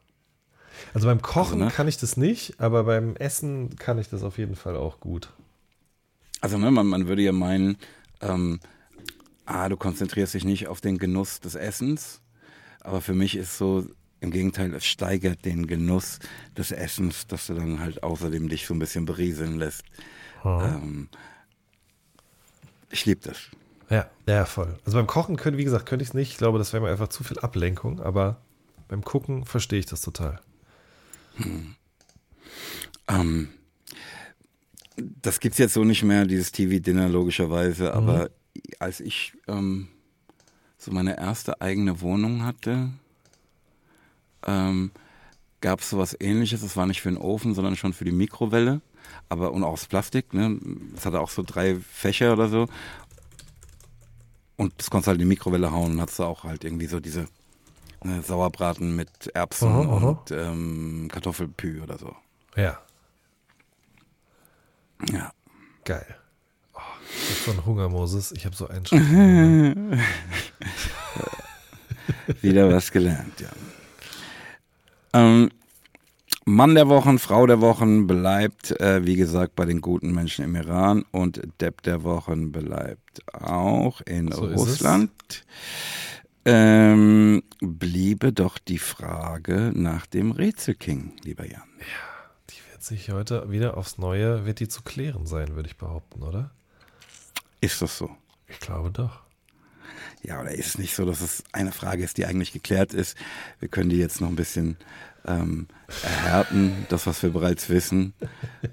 Also 0.93 1.07
beim 1.07 1.21
Kochen 1.21 1.55
Also, 1.55 1.65
ne? 1.65 1.71
kann 1.71 1.89
ich 1.89 1.97
das 1.97 2.15
nicht, 2.15 2.61
aber 2.61 2.85
beim 2.85 3.17
Essen 3.17 3.75
kann 3.75 3.99
ich 3.99 4.09
das 4.09 4.23
auf 4.23 4.38
jeden 4.38 4.55
Fall 4.55 4.77
auch 4.77 5.01
gut. 5.01 5.33
Also 6.39 6.57
ne, 6.57 6.71
man, 6.71 6.88
man 6.88 7.09
würde 7.09 7.23
ja 7.23 7.33
meinen, 7.33 7.77
ähm, 8.21 8.61
ah, 9.45 9.67
du 9.67 9.75
konzentrierst 9.75 10.33
dich 10.33 10.45
nicht 10.45 10.69
auf 10.69 10.79
den 10.79 10.97
Genuss 10.97 11.41
des 11.41 11.55
Essens, 11.55 12.21
aber 12.79 13.01
für 13.01 13.13
mich 13.13 13.35
ist 13.35 13.57
so, 13.57 13.85
im 14.22 14.31
Gegenteil, 14.31 14.73
es 14.73 14.85
steigert 14.85 15.43
den 15.45 15.68
Genuss 15.68 16.19
des 16.57 16.72
Essens, 16.72 17.27
dass 17.27 17.48
du 17.48 17.56
dann 17.56 17.80
halt 17.80 18.03
außerdem 18.03 18.48
dich 18.48 18.65
so 18.65 18.73
ein 18.73 18.80
bisschen 18.80 19.06
berieseln 19.06 19.57
lässt. 19.57 19.84
Ähm, 20.45 21.10
Ich 22.91 23.06
liebe 23.06 23.22
das. 23.22 23.38
Ja, 23.89 24.10
ja, 24.27 24.45
voll. 24.45 24.80
Also 24.85 24.98
beim 24.98 25.07
Kochen 25.07 25.35
können, 25.35 25.57
wie 25.57 25.64
gesagt, 25.65 25.85
könnte 25.85 26.03
ich 26.03 26.10
es 26.10 26.14
nicht. 26.14 26.31
Ich 26.31 26.38
glaube, 26.38 26.57
das 26.60 26.72
wäre 26.72 26.81
mir 26.84 26.89
einfach 26.89 27.10
zu 27.10 27.23
viel 27.26 27.39
Ablenkung, 27.39 27.99
aber 27.99 28.41
beim 28.88 29.03
Gucken 29.03 29.43
verstehe 29.45 29.80
ich 29.80 29.85
das 29.85 30.02
total. 30.02 30.39
Ähm, 33.07 33.49
das 34.98 35.39
gibt's 35.39 35.57
jetzt 35.57 35.73
so 35.73 35.84
nicht 35.84 36.03
mehr, 36.03 36.26
dieses 36.26 36.52
TV-Dinner 36.52 37.10
logischerweise, 37.10 37.93
aber 37.93 38.30
als 38.80 38.99
ich 38.99 39.34
ähm, 39.48 39.88
so 40.77 40.91
meine 40.91 41.18
erste 41.18 41.61
eigene 41.61 42.02
Wohnung 42.02 42.43
hatte, 42.43 42.89
ähm, 44.47 44.91
gab 45.61 45.81
es 45.81 45.89
sowas 45.89 46.15
ähnliches. 46.19 46.61
Das 46.61 46.76
war 46.77 46.85
nicht 46.88 47.01
für 47.01 47.09
den 47.09 47.18
Ofen, 47.18 47.53
sondern 47.53 47.76
schon 47.76 47.93
für 47.93 48.05
die 48.05 48.11
Mikrowelle. 48.11 48.81
Aber 49.30 49.51
und 49.51 49.63
auch 49.63 49.73
aus 49.73 49.85
Plastik, 49.88 50.34
ne? 50.34 50.57
Es 50.95 51.05
hatte 51.05 51.19
auch 51.19 51.30
so 51.30 51.43
drei 51.45 51.76
Fächer 51.76 52.34
oder 52.34 52.49
so. 52.49 52.68
Und 54.57 54.73
das 54.77 54.89
konntest 54.89 55.07
du 55.07 55.11
halt 55.11 55.22
in 55.22 55.27
die 55.27 55.34
Mikrowelle 55.34 55.72
hauen 55.72 55.91
und 55.93 56.01
hattest 56.01 56.19
du 56.19 56.23
auch 56.23 56.43
halt 56.43 56.63
irgendwie 56.63 56.85
so 56.88 56.99
diese 56.99 57.26
ne, 58.03 58.22
Sauerbraten 58.22 58.95
mit 58.95 59.09
Erbsen 59.34 59.68
Aha, 59.69 59.81
aha. 59.81 60.07
und 60.09 60.31
ähm, 60.31 61.07
Kartoffelpü 61.11 61.81
oder 61.81 61.97
so. 61.97 62.15
Ja, 62.55 62.80
Ja. 65.11 65.31
geil. 65.84 66.15
Oh, 66.73 66.80
ich 67.09 67.30
habe 67.31 67.39
so 67.45 67.51
einen 67.51 67.65
Hunger, 67.65 67.89
Moses. 67.89 68.31
Ich 68.34 68.45
habe 68.45 68.55
so 68.55 68.68
einen 68.68 68.85
Schritt. 68.85 69.01
Wieder 72.41 72.72
was 72.72 72.91
gelernt, 72.91 73.39
ja. 73.39 73.49
Ähm, 75.13 75.49
Mann 76.45 76.73
der 76.75 76.88
Wochen, 76.89 77.19
Frau 77.19 77.45
der 77.45 77.61
Wochen 77.61 78.07
bleibt, 78.07 78.71
äh, 78.79 79.05
wie 79.05 79.15
gesagt, 79.15 79.55
bei 79.55 79.65
den 79.65 79.79
guten 79.81 80.11
Menschen 80.13 80.43
im 80.43 80.55
Iran 80.55 81.05
und 81.11 81.41
Depp 81.59 81.83
der 81.83 82.03
Wochen 82.03 82.51
bleibt 82.51 83.21
auch 83.33 84.01
in 84.01 84.31
So. 84.31 84.45
Russland. 84.45 85.11
Ähm, 86.43 87.43
bliebe 87.59 88.33
doch 88.33 88.57
die 88.57 88.79
Frage 88.79 89.71
nach 89.75 90.07
dem 90.07 90.31
Rätselking, 90.31 91.13
lieber 91.23 91.45
Jan. 91.47 91.61
Die 92.49 92.71
wird 92.71 92.81
sich 92.81 93.11
heute 93.11 93.51
wieder 93.51 93.77
aufs 93.77 93.99
Neue, 93.99 94.43
wird 94.45 94.59
die 94.59 94.67
zu 94.67 94.81
klären 94.81 95.27
sein, 95.27 95.55
würde 95.55 95.69
ich 95.69 95.77
behaupten, 95.77 96.23
oder? 96.23 96.49
Ist 97.59 97.83
das 97.83 97.95
so? 97.99 98.09
Ich 98.47 98.59
glaube 98.59 98.89
doch. 98.89 99.19
Ja, 100.23 100.39
oder 100.41 100.51
ist 100.51 100.68
es 100.68 100.77
nicht 100.77 100.95
so, 100.95 101.05
dass 101.05 101.22
es 101.22 101.43
eine 101.51 101.72
Frage 101.72 102.03
ist, 102.03 102.18
die 102.18 102.26
eigentlich 102.26 102.51
geklärt 102.51 102.93
ist? 102.93 103.18
Wir 103.59 103.69
können 103.69 103.89
die 103.89 103.97
jetzt 103.97 104.22
noch 104.22 104.27
ein 104.30 104.35
bisschen 104.35 104.77
ähm, 105.26 105.68
erhärten, 106.03 106.85
das, 106.89 107.05
was 107.07 107.22
wir 107.23 107.30
bereits 107.31 107.69
wissen. 107.69 108.13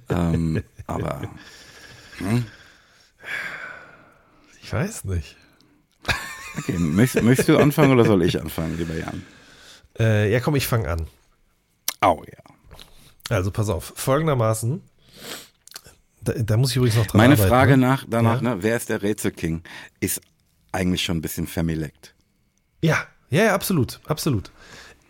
ähm, 0.09 0.63
aber 0.87 1.23
Ich 4.63 4.73
weiß 4.73 5.05
nicht. 5.05 5.37
okay, 6.59 6.73
möchtest, 6.79 7.25
möchtest 7.25 7.49
du 7.49 7.59
anfangen 7.59 7.93
oder 7.93 8.05
soll 8.05 8.23
ich 8.23 8.41
anfangen, 8.41 8.77
lieber 8.77 8.95
Jan? 8.97 9.25
Äh, 9.99 10.31
ja, 10.33 10.41
komm, 10.41 10.57
ich 10.57 10.67
fange 10.67 10.89
an. 10.89 11.07
Au, 12.01 12.23
ja. 12.25 12.43
Also 13.37 13.51
pass 13.51 13.69
auf, 13.69 13.93
folgendermaßen. 13.97 14.83
Da, 16.21 16.33
da 16.35 16.57
muss 16.57 16.71
ich 16.71 16.77
übrigens 16.77 16.97
noch 16.97 17.07
dran 17.07 17.19
Meine 17.19 17.35
arbeiten. 17.35 17.49
Frage 17.49 17.77
ne? 17.77 17.87
nach, 17.87 18.05
danach, 18.09 18.43
Ja. 18.43 18.55
ne, 18.55 18.63
wer 18.63 18.77
ist 18.77 18.89
der 18.89 19.03
Rätselking, 19.03 19.63
ist 20.01 20.21
eigentlich 20.73 21.03
schon 21.03 21.19
ein 21.19 21.23
bisschen 21.23 21.47
vermilekt. 21.47 22.15
Ja, 22.83 22.99
ja, 23.31 23.45
ja, 23.45 23.55
absolut, 23.55 24.01
absolut. 24.07 24.51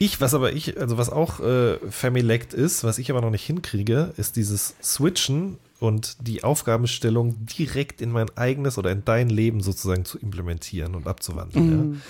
Ich, 0.00 0.20
was 0.20 0.32
aber 0.32 0.52
ich, 0.52 0.80
also 0.80 0.96
was 0.96 1.10
auch 1.10 1.40
äh, 1.40 1.76
vermilekt 1.90 2.54
ist, 2.54 2.84
was 2.84 2.98
ich 2.98 3.10
aber 3.10 3.20
noch 3.20 3.30
nicht 3.30 3.44
hinkriege, 3.44 4.14
ist 4.16 4.36
dieses 4.36 4.76
Switchen 4.80 5.58
und 5.80 6.16
die 6.26 6.44
Aufgabenstellung 6.44 7.46
direkt 7.46 8.00
in 8.00 8.12
mein 8.12 8.28
eigenes 8.36 8.78
oder 8.78 8.92
in 8.92 9.04
dein 9.04 9.28
Leben 9.28 9.60
sozusagen 9.60 10.04
zu 10.04 10.18
implementieren 10.18 10.94
und 10.94 11.08
abzuwandeln. 11.08 12.02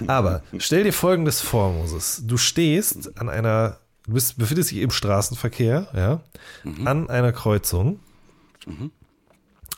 Ja. 0.00 0.08
Aber 0.08 0.42
stell 0.58 0.84
dir 0.84 0.92
folgendes 0.92 1.40
vor, 1.40 1.72
Moses. 1.72 2.22
Du 2.26 2.38
stehst 2.38 3.18
an 3.18 3.28
einer, 3.28 3.80
du 4.06 4.14
bist, 4.14 4.38
befindest 4.38 4.70
dich 4.70 4.78
im 4.78 4.90
Straßenverkehr, 4.90 5.88
ja, 5.94 6.20
an 6.84 7.10
einer 7.10 7.32
Kreuzung 7.32 8.00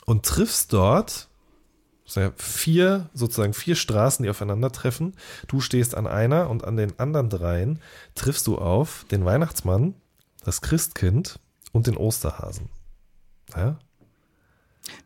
und 0.05 0.25
triffst 0.25 0.73
dort 0.73 1.28
vier, 2.37 3.11
sozusagen 3.15 3.53
vier 3.55 3.77
Straßen, 3.77 4.23
die 4.23 4.31
aufeinandertreffen. 4.31 5.15
Du 5.47 5.61
stehst 5.61 5.95
an 5.95 6.07
einer 6.07 6.49
und 6.51 6.65
an 6.65 6.77
den 6.77 6.99
anderen 6.99 7.29
dreien 7.29 7.81
triffst 8.15 8.47
du 8.47 8.57
auf 8.59 9.05
den 9.11 9.25
Weihnachtsmann, 9.25 9.95
das 10.45 10.61
Christkind 10.63 11.39
und 11.73 11.87
den 11.87 11.97
Osterhasen. 11.97 12.71
Ja? 13.55 13.79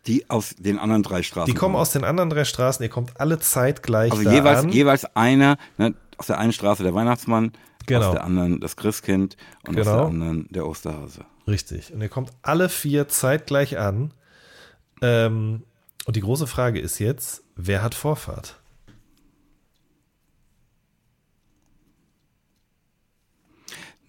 Die 0.06 0.30
aus 0.30 0.54
den 0.56 0.78
anderen 0.78 1.02
drei 1.02 1.22
Straßen. 1.24 1.52
Die 1.52 1.58
kommen 1.58 1.74
aus 1.74 1.90
den 1.90 2.04
anderen 2.04 2.30
drei 2.30 2.44
Straßen, 2.44 2.82
ihr 2.84 2.88
kommt 2.88 3.20
alle 3.20 3.40
zeitgleich 3.40 4.12
Also 4.12 4.30
jeweils, 4.30 4.60
an. 4.60 4.68
jeweils 4.70 5.04
einer, 5.16 5.58
ne, 5.78 5.94
aus 6.18 6.26
der 6.28 6.38
einen 6.38 6.52
Straße 6.52 6.84
der 6.84 6.94
Weihnachtsmann, 6.94 7.52
Genau. 7.86 8.06
aus 8.06 8.12
der 8.12 8.22
anderen 8.22 8.60
das 8.60 8.76
Christkind 8.76 9.36
und 9.66 9.76
aus 9.80 9.86
Genau. 9.86 9.96
der 9.98 10.06
anderen 10.06 10.46
der 10.50 10.66
Osterhase. 10.68 11.24
Richtig. 11.48 11.92
Und 11.92 12.00
ihr 12.00 12.08
kommt 12.08 12.30
alle 12.42 12.68
vier 12.68 13.08
zeitgleich 13.08 13.76
an. 13.76 14.12
Ähm, 15.00 15.64
und 16.06 16.16
die 16.16 16.20
große 16.20 16.46
Frage 16.46 16.80
ist 16.80 16.98
jetzt, 16.98 17.42
wer 17.56 17.82
hat 17.82 17.94
Vorfahrt? 17.94 18.60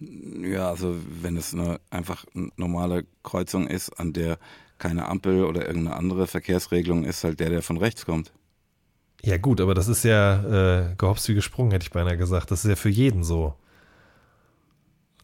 Ja, 0.00 0.70
also 0.70 0.96
wenn 1.22 1.36
es 1.36 1.54
eine 1.54 1.80
einfach 1.90 2.24
normale 2.56 3.06
Kreuzung 3.22 3.68
ist, 3.68 3.90
an 4.00 4.12
der 4.12 4.38
keine 4.78 5.06
Ampel 5.06 5.44
oder 5.44 5.66
irgendeine 5.66 5.96
andere 5.96 6.26
Verkehrsregelung 6.26 7.04
ist, 7.04 7.24
halt 7.24 7.40
der, 7.40 7.50
der 7.50 7.62
von 7.62 7.78
rechts 7.78 8.04
kommt. 8.04 8.32
Ja 9.22 9.38
gut, 9.38 9.60
aber 9.60 9.74
das 9.74 9.88
ist 9.88 10.04
ja 10.04 10.90
äh, 10.90 10.94
gehopst 10.96 11.28
wie 11.28 11.34
gesprungen, 11.34 11.70
hätte 11.70 11.84
ich 11.84 11.90
beinahe 11.92 12.18
gesagt. 12.18 12.50
Das 12.50 12.64
ist 12.64 12.68
ja 12.68 12.76
für 12.76 12.90
jeden 12.90 13.24
so. 13.24 13.54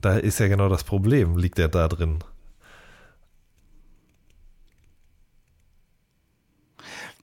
Da 0.01 0.17
ist 0.17 0.39
ja 0.41 0.49
genau 0.49 0.69
das 0.71 0.85
Problem, 0.85 1.37
liegt 1.37 1.59
ja 1.59 1.69
da 1.69 1.87
drin. 1.89 2.21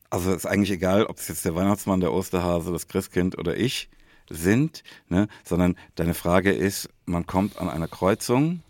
Also 0.10 0.34
ist 0.34 0.46
eigentlich 0.46 0.72
egal, 0.72 1.06
ob 1.06 1.18
es 1.18 1.28
jetzt 1.28 1.44
der 1.44 1.56
Weihnachtsmann, 1.56 2.00
der 2.00 2.14
Osterhase, 2.14 2.72
das 2.72 2.88
Christkind 2.88 3.38
oder 3.38 3.58
ich 3.58 3.90
sind, 4.30 4.84
ne? 5.10 5.28
sondern 5.44 5.76
deine 5.96 6.14
Frage 6.14 6.52
ist, 6.52 6.90
man 7.06 7.26
kommt 7.26 7.58
an 7.58 7.70
einer 7.70 7.88
Kreuzung 7.88 8.62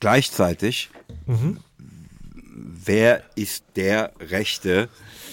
gleichzeitig, 0.00 0.90
wer 2.46 3.22
ist 3.36 3.64
der 3.76 4.12
Rechte, 4.20 4.88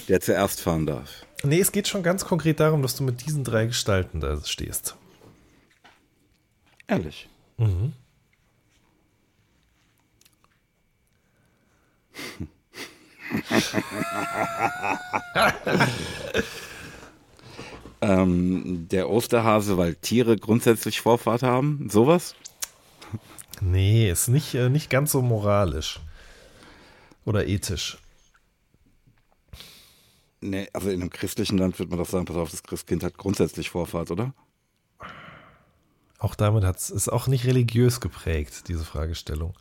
der 0.08 0.20
zuerst 0.20 0.60
fahren 0.60 0.86
darf? 0.86 1.26
Nee, 1.44 1.60
es 1.60 1.72
geht 1.72 1.86
schon 1.88 2.02
ganz 2.02 2.24
konkret 2.24 2.60
darum, 2.60 2.82
dass 2.82 2.96
du 2.96 3.04
mit 3.04 3.24
diesen 3.26 3.44
drei 3.44 3.66
Gestalten 3.66 4.20
da 4.20 4.40
stehst. 4.44 4.96
Ehrlich. 6.88 7.28
ähm, 18.00 18.88
der 18.88 19.10
Osterhase, 19.10 19.76
weil 19.76 19.96
Tiere 19.96 20.36
grundsätzlich 20.36 21.00
Vorfahrt 21.00 21.42
haben, 21.42 21.88
sowas? 21.90 22.34
Nee, 23.60 24.10
ist 24.10 24.28
nicht, 24.28 24.54
äh, 24.54 24.68
nicht 24.68 24.90
ganz 24.90 25.12
so 25.12 25.22
moralisch. 25.22 26.00
Oder 27.24 27.46
ethisch. 27.46 27.98
Nee, 30.40 30.68
also 30.72 30.90
in 30.90 31.00
einem 31.00 31.10
christlichen 31.10 31.58
Land 31.58 31.78
würde 31.78 31.90
man 31.90 31.98
doch 31.98 32.08
sagen, 32.08 32.24
pass 32.24 32.36
auf, 32.36 32.50
das 32.50 32.62
Christkind 32.62 33.02
hat 33.02 33.18
grundsätzlich 33.18 33.70
Vorfahrt, 33.70 34.10
oder? 34.10 34.32
Auch 36.18 36.34
damit 36.34 36.64
hat's, 36.64 36.90
ist 36.90 37.08
auch 37.08 37.26
nicht 37.26 37.46
religiös 37.46 38.00
geprägt, 38.00 38.68
diese 38.68 38.84
Fragestellung. 38.84 39.54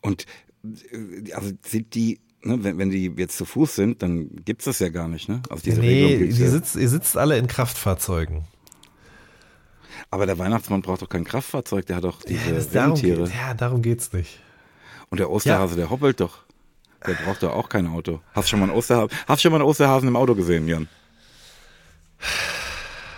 Und 0.00 0.26
äh, 0.64 1.32
also 1.32 1.52
sind 1.62 1.94
die, 1.94 2.20
ne, 2.42 2.62
wenn, 2.64 2.78
wenn 2.78 2.90
die 2.90 3.12
jetzt 3.16 3.36
zu 3.36 3.44
Fuß 3.44 3.74
sind, 3.76 4.02
dann 4.02 4.30
gibt's 4.44 4.64
das 4.64 4.78
ja 4.78 4.88
gar 4.88 5.08
nicht, 5.08 5.28
ne? 5.28 5.42
Also 5.50 5.62
diese 5.62 5.80
nee, 5.80 6.14
ihr 6.16 6.26
ja. 6.26 6.48
sitzt, 6.50 6.76
ihr 6.76 6.88
sitzt 6.88 7.16
alle 7.16 7.36
in 7.38 7.46
Kraftfahrzeugen. 7.46 8.44
Aber 10.10 10.26
der 10.26 10.38
Weihnachtsmann 10.38 10.82
braucht 10.82 11.02
doch 11.02 11.08
kein 11.08 11.24
Kraftfahrzeug, 11.24 11.86
der 11.86 11.96
hat 11.96 12.04
doch 12.04 12.22
diese 12.22 12.54
das- 12.54 12.70
darum, 12.70 13.00
geht- 13.00 13.18
ja, 13.28 13.54
darum 13.54 13.82
geht's 13.82 14.12
nicht. 14.12 14.40
Und 15.10 15.18
der 15.20 15.30
Osterhase, 15.30 15.76
der 15.76 15.90
hoppelt 15.90 16.20
doch. 16.20 16.38
Der 17.06 17.14
braucht 17.14 17.42
doch 17.42 17.52
auch 17.54 17.68
kein 17.68 17.86
Auto. 17.86 18.20
Hast 18.34 18.46
du 18.46 18.50
schon 18.50 18.60
mal 18.60 18.66
einen 18.68 18.76
Osterhasen? 18.76 19.10
Hast 19.26 19.38
du 19.40 19.42
schon 19.42 19.52
mal 19.52 19.56
einen 19.58 19.64
Osterhasen 19.68 20.06
im 20.08 20.16
Auto 20.16 20.34
gesehen, 20.34 20.68
Jan? 20.68 20.86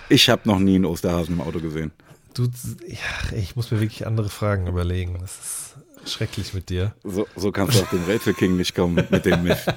Ich 0.08 0.28
habe 0.28 0.42
noch 0.48 0.58
nie 0.58 0.76
einen 0.76 0.84
Osterhasen 0.84 1.34
im 1.34 1.40
Auto 1.40 1.60
gesehen. 1.60 1.90
Du, 2.34 2.44
ja, 2.86 3.36
ich 3.36 3.56
muss 3.56 3.70
mir 3.70 3.80
wirklich 3.80 4.06
andere 4.06 4.28
Fragen 4.28 4.66
überlegen. 4.66 5.18
Das 5.20 5.32
ist 5.38 5.74
schrecklich 6.06 6.54
mit 6.54 6.68
dir. 6.70 6.94
So, 7.04 7.26
so 7.36 7.52
kannst 7.52 7.76
du 7.78 7.82
auf 7.82 7.90
den 7.90 8.04
Rätsel 8.04 8.34
King 8.34 8.56
nicht 8.56 8.74
kommen 8.74 9.06
mit 9.10 9.24
dem 9.24 9.42
Mist. 9.42 9.66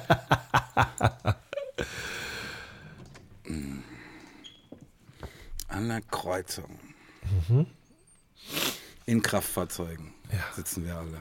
An 5.68 5.88
der 5.88 6.00
Kreuzung. 6.02 6.78
In 9.06 9.22
Kraftfahrzeugen 9.22 10.12
Ja. 10.32 10.38
sitzen 10.54 10.84
wir 10.84 10.96
alle. 10.96 11.18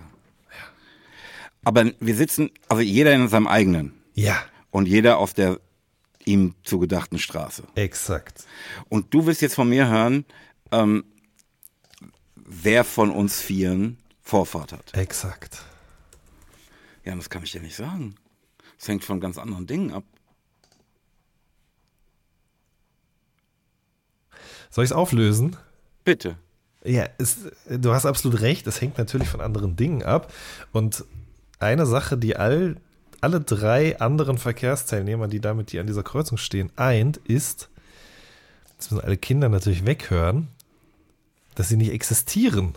Aber 1.64 1.86
wir 2.00 2.16
sitzen, 2.16 2.52
also 2.70 2.82
jeder 2.82 3.14
in 3.14 3.28
seinem 3.28 3.48
eigenen 3.48 3.94
Ja, 4.14 4.38
und 4.70 4.88
jeder 4.88 5.18
auf 5.18 5.34
der 5.34 5.60
ihm 6.26 6.54
zugedachten 6.64 7.18
Straße. 7.20 7.64
exakt. 7.76 8.46
Und 8.90 9.14
du 9.14 9.26
willst 9.26 9.42
jetzt 9.42 9.56
von 9.56 9.70
mir 9.70 9.88
hören, 9.88 10.26
ähm, 10.72 11.04
wer 12.36 12.84
von 12.84 13.10
uns 13.12 13.42
Vieren 13.42 13.98
Vorfahrt 14.26 14.74
hat. 14.74 14.94
Exakt. 14.96 15.62
Ja, 17.04 17.16
das 17.16 17.30
kann 17.30 17.44
ich 17.44 17.52
dir 17.52 17.62
nicht 17.62 17.76
sagen. 17.76 18.16
Das 18.80 18.88
hängt 18.88 19.06
von 19.06 19.20
ganz 19.20 19.38
anderen 19.38 19.68
Dingen 19.68 19.94
ab. 19.94 20.04
Soll 24.72 24.84
ich 24.84 24.90
es 24.90 24.96
auflösen? 24.96 25.56
Bitte. 26.04 26.38
Ja, 26.84 27.08
es, 27.20 27.38
du 27.70 27.94
hast 27.94 28.08
absolut 28.08 28.42
recht. 28.42 28.66
Es 28.66 28.82
hängt 28.82 28.98
natürlich 28.98 29.30
von 29.30 29.42
anderen 29.42 29.76
Dingen 29.76 30.02
ab. 30.02 30.34
Und 30.72 31.06
eine 31.60 31.86
Sache, 31.86 32.18
die 32.18 32.36
all, 32.36 32.78
alle 33.22 33.42
drei 33.42 34.00
anderen 34.00 34.40
Verkehrsteilnehmer, 34.40 35.28
die 35.28 35.40
damit, 35.40 35.72
die 35.72 35.80
an 35.80 35.86
dieser 35.86 36.04
Kreuzung 36.04 36.40
stehen, 36.40 36.72
eint, 36.76 37.18
ist, 37.18 37.70
das 38.78 38.90
müssen 38.90 39.04
alle 39.04 39.18
Kinder 39.18 39.50
natürlich 39.50 39.86
weghören, 39.86 40.48
dass 41.54 41.70
sie 41.70 41.78
nicht 41.78 41.92
existieren. 41.92 42.76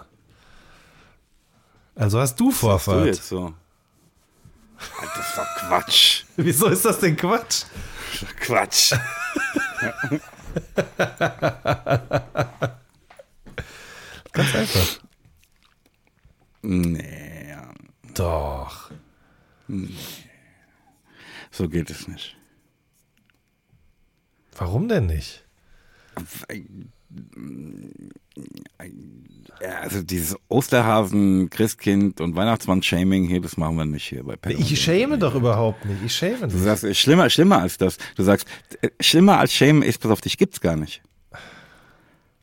Also 1.99 2.21
hast 2.21 2.37
du 2.39 2.49
Was 2.49 2.55
du 2.55 2.61
Vorfahrt. 2.61 3.07
jetzt 3.07 3.29
so? 3.29 3.53
Alter, 5.01 5.13
Das 5.17 5.35
doch 5.35 5.57
Quatsch. 5.57 6.25
Wieso 6.37 6.69
ist 6.69 6.85
das 6.85 7.01
denn 7.01 7.17
Quatsch? 7.17 7.65
Das 8.21 8.37
Quatsch. 8.37 8.93
Ganz 14.33 14.55
einfach. 14.55 15.01
Nee, 16.63 17.55
Doch. 18.15 18.91
so 21.51 21.69
geht 21.69 21.91
es 21.91 22.09
nicht. 22.09 22.37
Warum 24.57 24.89
denn 24.89 25.07
nicht? 25.07 25.45
Also 29.61 30.03
dieses 30.03 30.37
Osterhasen, 30.49 31.51
Christkind 31.51 32.21
und 32.21 32.37
Weihnachtsmann-Shaming 32.37 33.25
hier, 33.27 33.41
das 33.41 33.57
machen 33.57 33.77
wir 33.77 33.85
nicht 33.85 34.05
hier 34.09 34.23
bei 34.25 34.37
Pelle 34.37 34.57
Ich 34.57 34.81
schäme 34.81 35.19
doch 35.19 35.35
überhaupt 35.35 35.85
nicht. 35.85 35.99
Ich 36.05 36.15
schäme 36.15 36.47
Du 36.47 36.47
nicht. 36.47 36.63
sagst, 36.65 36.85
äh, 36.85 36.95
schlimmer, 36.95 37.29
schlimmer 37.31 37.63
als 37.63 37.77
das. 37.79 37.97
Du 38.17 38.23
sagst, 38.23 38.47
äh, 38.83 38.91
schlimmer 39.01 39.39
als 39.39 39.53
Schämen 39.53 39.83
ist, 39.83 39.99
pass 39.99 40.11
auf, 40.11 40.21
dich 40.21 40.37
gibt's 40.37 40.61
gar 40.61 40.77
nicht. 40.77 41.03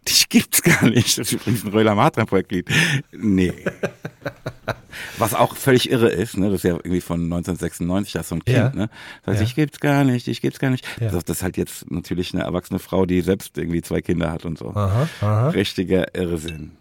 Dich 0.08 0.30
gibt's 0.30 0.62
gar 0.62 0.84
nicht. 0.84 1.18
Das 1.18 1.28
ist 1.28 1.34
übrigens 1.34 1.64
ein 1.64 1.72
Röhler 1.72 1.96
Matra-Projektlied. 1.96 2.70
Nee. 3.12 3.54
Was 5.18 5.34
auch 5.34 5.56
völlig 5.56 5.90
irre 5.90 6.10
ist, 6.10 6.38
ne? 6.38 6.48
Das 6.50 6.58
ist 6.60 6.64
ja 6.64 6.72
irgendwie 6.72 7.02
von 7.02 7.22
1996, 7.24 8.14
das 8.14 8.22
ist 8.24 8.30
so 8.30 8.36
ein 8.36 8.46
Kind, 8.46 8.58
Ja. 8.58 8.70
ne? 8.70 8.90
Das 9.24 9.34
heißt, 9.34 9.42
Ja. 9.42 9.48
ich 9.48 9.56
gibt's 9.56 9.80
gar 9.80 10.04
nicht, 10.04 10.28
ich 10.28 10.42
gibt's 10.42 10.60
gar 10.60 10.70
nicht. 10.70 10.86
Ja. 11.02 11.10
Das 11.12 11.24
ist 11.24 11.44
halt 11.44 11.58
jetzt 11.58 11.90
natürlich 11.92 12.34
eine 12.34 12.44
erwachsene 12.44 12.80
Frau, 12.80 13.06
die 13.06 13.22
selbst 13.22 13.58
irgendwie 13.58 13.82
zwei 13.82 14.02
Kinder 14.02 14.32
hat 14.32 14.46
und 14.46 14.58
so. 14.58 14.70
Aha, 14.76 15.10
aha. 15.22 15.50
Richtiger 15.50 16.14
Irrsinn. 16.16 16.72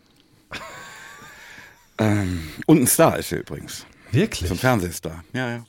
ähm, 1.98 2.48
und 2.66 2.82
ein 2.82 2.86
Star 2.86 3.18
ist 3.18 3.28
sie 3.30 3.36
übrigens. 3.36 3.86
Wirklich? 4.12 4.48
So 4.48 4.54
ein 4.54 4.58
Fernsehstar. 4.58 5.24
Ja, 5.32 5.50
ja. 5.50 5.64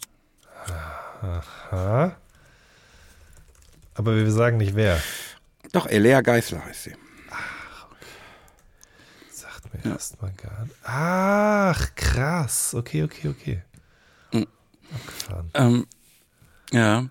Aha. 1.72 2.16
Aber 3.96 4.16
wir 4.16 4.30
sagen 4.32 4.58
nicht 4.58 4.76
wer. 4.76 5.02
Doch, 5.72 5.88
Elea 5.88 6.22
Geisler 6.22 6.64
heißt 6.66 6.84
sie. 6.84 6.94
Mir 9.84 9.92
erstmal 9.92 10.32
gar 10.34 10.64
nicht. 10.64 10.76
Ach, 10.84 11.96
krass. 11.96 12.74
Okay, 12.74 13.04
okay, 13.04 13.28
okay. 13.30 13.62
Mhm. 14.32 14.48
Abgefahren. 14.94 15.52
Ähm, 15.54 15.86
ja. 16.72 17.06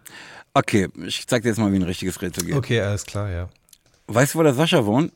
Okay, 0.55 0.89
ich 1.05 1.27
zeig 1.27 1.43
dir 1.43 1.49
jetzt 1.49 1.59
mal, 1.59 1.73
wie 1.73 1.77
ein 1.77 1.83
richtiges 1.83 2.21
Rätsel 2.23 2.47
geht. 2.47 2.55
Okay, 2.55 2.81
alles 2.81 3.05
klar, 3.05 3.29
ja. 3.29 3.49
Weißt 4.07 4.35
du, 4.35 4.39
wo 4.39 4.43
der 4.43 4.55
Sascha 4.55 4.85
wohnt? 4.85 5.13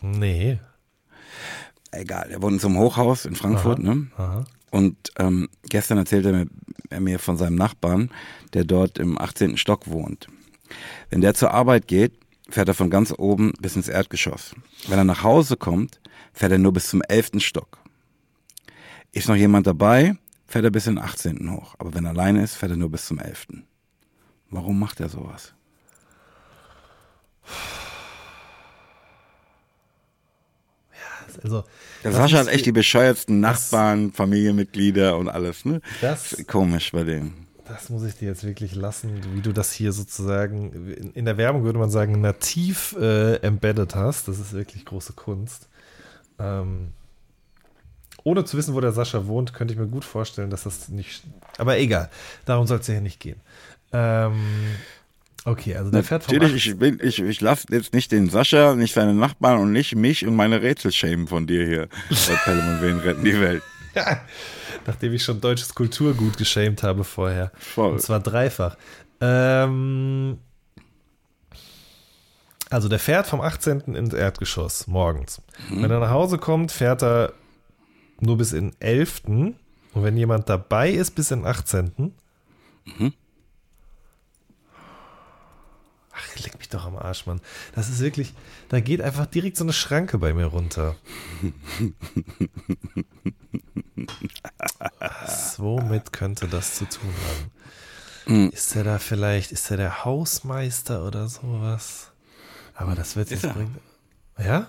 Nee. 0.00 0.58
Egal, 1.90 2.30
er 2.30 2.40
wohnt 2.40 2.54
in 2.54 2.58
so 2.58 2.68
einem 2.68 2.78
Hochhaus 2.78 3.26
in 3.26 3.36
Frankfurt, 3.36 3.80
ne? 3.80 4.06
Aha. 4.16 4.44
Und 4.70 4.96
ähm, 5.18 5.50
gestern 5.64 5.98
erzählte 5.98 6.30
er 6.30 6.34
mir, 6.34 6.46
er 6.88 7.00
mir 7.00 7.18
von 7.18 7.36
seinem 7.36 7.56
Nachbarn, 7.56 8.10
der 8.54 8.64
dort 8.64 8.98
im 8.98 9.18
18. 9.18 9.58
Stock 9.58 9.88
wohnt. 9.88 10.28
Wenn 11.10 11.20
der 11.20 11.34
zur 11.34 11.52
Arbeit 11.52 11.86
geht, 11.86 12.12
fährt 12.48 12.68
er 12.68 12.74
von 12.74 12.90
ganz 12.90 13.12
oben 13.16 13.52
bis 13.60 13.76
ins 13.76 13.88
Erdgeschoss. 13.88 14.54
Wenn 14.88 14.98
er 14.98 15.04
nach 15.04 15.22
Hause 15.22 15.56
kommt, 15.56 16.00
fährt 16.32 16.52
er 16.52 16.58
nur 16.58 16.72
bis 16.72 16.88
zum 16.88 17.02
11. 17.02 17.32
Stock. 17.40 17.78
Ist 19.12 19.28
noch 19.28 19.36
jemand 19.36 19.66
dabei, 19.66 20.16
fährt 20.46 20.64
er 20.64 20.70
bis 20.70 20.86
in 20.86 20.96
den 20.96 21.04
18. 21.04 21.50
hoch. 21.52 21.74
Aber 21.78 21.94
wenn 21.94 22.04
er 22.04 22.10
alleine 22.10 22.42
ist, 22.42 22.56
fährt 22.56 22.72
er 22.72 22.76
nur 22.76 22.90
bis 22.90 23.06
zum 23.06 23.18
11. 23.18 23.46
Warum 24.50 24.78
macht 24.78 25.00
er 25.00 25.08
sowas? 25.08 25.54
Also, 31.42 31.64
Der 32.04 32.10
das 32.10 32.16
Sascha 32.16 32.38
hat 32.38 32.48
echt 32.48 32.66
die 32.66 32.72
bescheuertsten 32.72 33.40
Nachbarn, 33.40 34.12
Familienmitglieder 34.12 35.16
und 35.16 35.28
alles, 35.28 35.64
ne? 35.64 35.80
Das- 36.00 36.32
Ist 36.32 36.48
komisch 36.48 36.92
bei 36.92 37.04
denen. 37.04 37.41
Das 37.72 37.88
muss 37.88 38.04
ich 38.04 38.16
dir 38.16 38.28
jetzt 38.28 38.44
wirklich 38.44 38.74
lassen, 38.74 39.22
wie 39.32 39.40
du 39.40 39.50
das 39.50 39.72
hier 39.72 39.92
sozusagen, 39.92 40.92
in, 41.14 41.24
der 41.24 41.38
Werbung 41.38 41.64
würde 41.64 41.78
man 41.78 41.88
sagen, 41.88 42.20
nativ 42.20 42.94
äh, 43.00 43.36
embedded 43.36 43.94
hast. 43.94 44.28
Das 44.28 44.38
ist 44.38 44.52
wirklich 44.52 44.84
große 44.84 45.14
Kunst. 45.14 45.70
Ähm, 46.38 46.88
ohne 48.24 48.44
zu 48.44 48.58
wissen, 48.58 48.74
wo 48.74 48.80
der 48.82 48.92
Sascha 48.92 49.26
wohnt, 49.26 49.54
könnte 49.54 49.72
ich 49.72 49.80
mir 49.80 49.86
gut 49.86 50.04
vorstellen, 50.04 50.50
dass 50.50 50.64
das 50.64 50.90
nicht. 50.90 51.22
Aber 51.56 51.78
egal, 51.78 52.10
darum 52.44 52.66
soll 52.66 52.80
es 52.80 52.86
ja 52.88 53.00
nicht 53.00 53.20
gehen. 53.20 53.40
Ähm, 53.90 54.34
okay, 55.46 55.74
also 55.74 55.90
der 55.90 56.04
fährt 56.04 56.30
Natürlich, 56.30 56.66
ich, 56.66 57.00
ich, 57.00 57.22
ich 57.22 57.40
lasse 57.40 57.68
jetzt 57.70 57.94
nicht 57.94 58.12
den 58.12 58.28
Sascha, 58.28 58.74
nicht 58.74 58.92
seine 58.92 59.14
Nachbarn 59.14 59.58
und 59.58 59.72
nicht 59.72 59.96
mich 59.96 60.26
und 60.26 60.36
meine 60.36 60.60
Rätsel 60.60 60.92
schämen 60.92 61.26
von 61.26 61.46
dir 61.46 61.66
hier. 61.66 61.88
Pelham 62.44 62.68
und 62.68 62.82
Wen 62.82 62.98
retten 62.98 63.24
die 63.24 63.40
Welt. 63.40 63.62
Nachdem 64.86 65.12
ich 65.12 65.22
schon 65.22 65.40
deutsches 65.40 65.74
Kulturgut 65.74 66.36
geschämt 66.36 66.82
habe 66.82 67.04
vorher. 67.04 67.52
Voll. 67.58 67.92
Und 67.92 68.00
zwar 68.00 68.20
dreifach. 68.20 68.76
Ähm, 69.20 70.38
also 72.70 72.88
der 72.88 72.98
fährt 72.98 73.26
vom 73.26 73.40
18. 73.40 73.94
ins 73.94 74.14
Erdgeschoss 74.14 74.86
morgens. 74.86 75.42
Wenn 75.68 75.90
er 75.90 76.00
nach 76.00 76.10
Hause 76.10 76.38
kommt, 76.38 76.72
fährt 76.72 77.02
er 77.02 77.32
nur 78.20 78.38
bis 78.38 78.52
in 78.52 78.70
den 78.70 78.80
11. 78.80 79.22
Und 79.24 79.56
wenn 79.94 80.16
jemand 80.16 80.48
dabei 80.48 80.90
ist, 80.90 81.12
bis 81.12 81.30
in 81.30 81.40
den 81.40 81.46
18. 81.46 82.14
Ach, 86.12 86.36
leck 86.42 86.58
mich 86.58 86.68
doch 86.68 86.86
am 86.86 86.96
Arsch, 86.96 87.26
Mann. 87.26 87.40
Das 87.74 87.88
ist 87.88 88.00
wirklich, 88.00 88.32
da 88.68 88.80
geht 88.80 89.00
einfach 89.00 89.26
direkt 89.26 89.56
so 89.56 89.64
eine 89.64 89.72
Schranke 89.72 90.18
bei 90.18 90.32
mir 90.32 90.46
runter. 90.46 90.96
Womit 95.58 96.12
könnte 96.12 96.48
das 96.48 96.76
zu 96.76 96.84
tun 96.88 97.12
haben? 98.26 98.50
Ist 98.52 98.76
er 98.76 98.84
da 98.84 98.98
vielleicht, 98.98 99.52
ist 99.52 99.70
er 99.70 99.76
der 99.76 100.04
Hausmeister 100.04 101.04
oder 101.04 101.28
sowas? 101.28 102.12
Aber 102.74 102.94
das 102.94 103.16
wird 103.16 103.30
Ist 103.30 103.42
jetzt 103.42 103.44
er. 103.44 103.54
bringen. 103.54 103.78
Ja? 104.38 104.66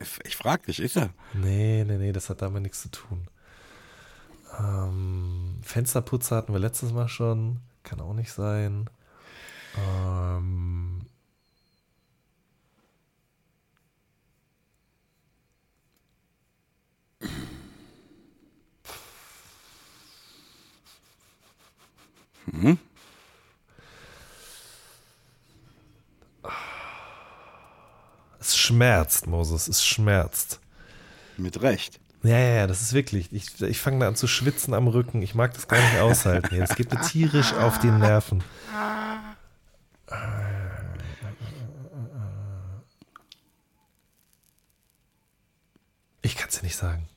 Ich, 0.00 0.18
ich 0.24 0.36
frag 0.36 0.64
dich, 0.66 0.80
ist 0.80 0.96
er? 0.96 1.10
Nee, 1.32 1.84
nee, 1.86 1.98
nee, 1.98 2.12
das 2.12 2.28
hat 2.30 2.42
damit 2.42 2.62
nichts 2.62 2.82
zu 2.82 2.90
tun. 2.90 3.28
Ähm, 4.58 5.58
Fensterputzer 5.62 6.36
hatten 6.36 6.52
wir 6.52 6.60
letztes 6.60 6.92
Mal 6.92 7.08
schon. 7.08 7.60
Kann 7.84 8.00
auch 8.00 8.14
nicht 8.14 8.32
sein. 8.32 8.88
Ähm, 9.76 11.01
es 28.40 28.56
schmerzt, 28.56 29.26
Moses, 29.26 29.68
es 29.68 29.84
schmerzt. 29.84 30.60
Mit 31.36 31.62
Recht. 31.62 31.98
Ja, 32.22 32.38
ja, 32.38 32.54
ja, 32.54 32.66
das 32.66 32.82
ist 32.82 32.92
wirklich. 32.92 33.32
Ich, 33.32 33.60
ich 33.60 33.80
fange 33.80 33.98
da 34.00 34.08
an 34.08 34.16
zu 34.16 34.28
schwitzen 34.28 34.74
am 34.74 34.86
Rücken. 34.86 35.22
Ich 35.22 35.34
mag 35.34 35.54
das 35.54 35.66
gar 35.66 35.80
nicht 35.80 35.98
aushalten. 35.98 36.56
Das 36.56 36.76
geht 36.76 36.92
mir 36.92 37.00
tierisch 37.00 37.52
auf 37.52 37.80
die 37.80 37.90
Nerven. 37.90 38.44
Ich 46.22 46.36
kann 46.36 46.48
es 46.48 46.58
dir 46.58 46.64
nicht 46.64 46.76
sagen. 46.76 47.08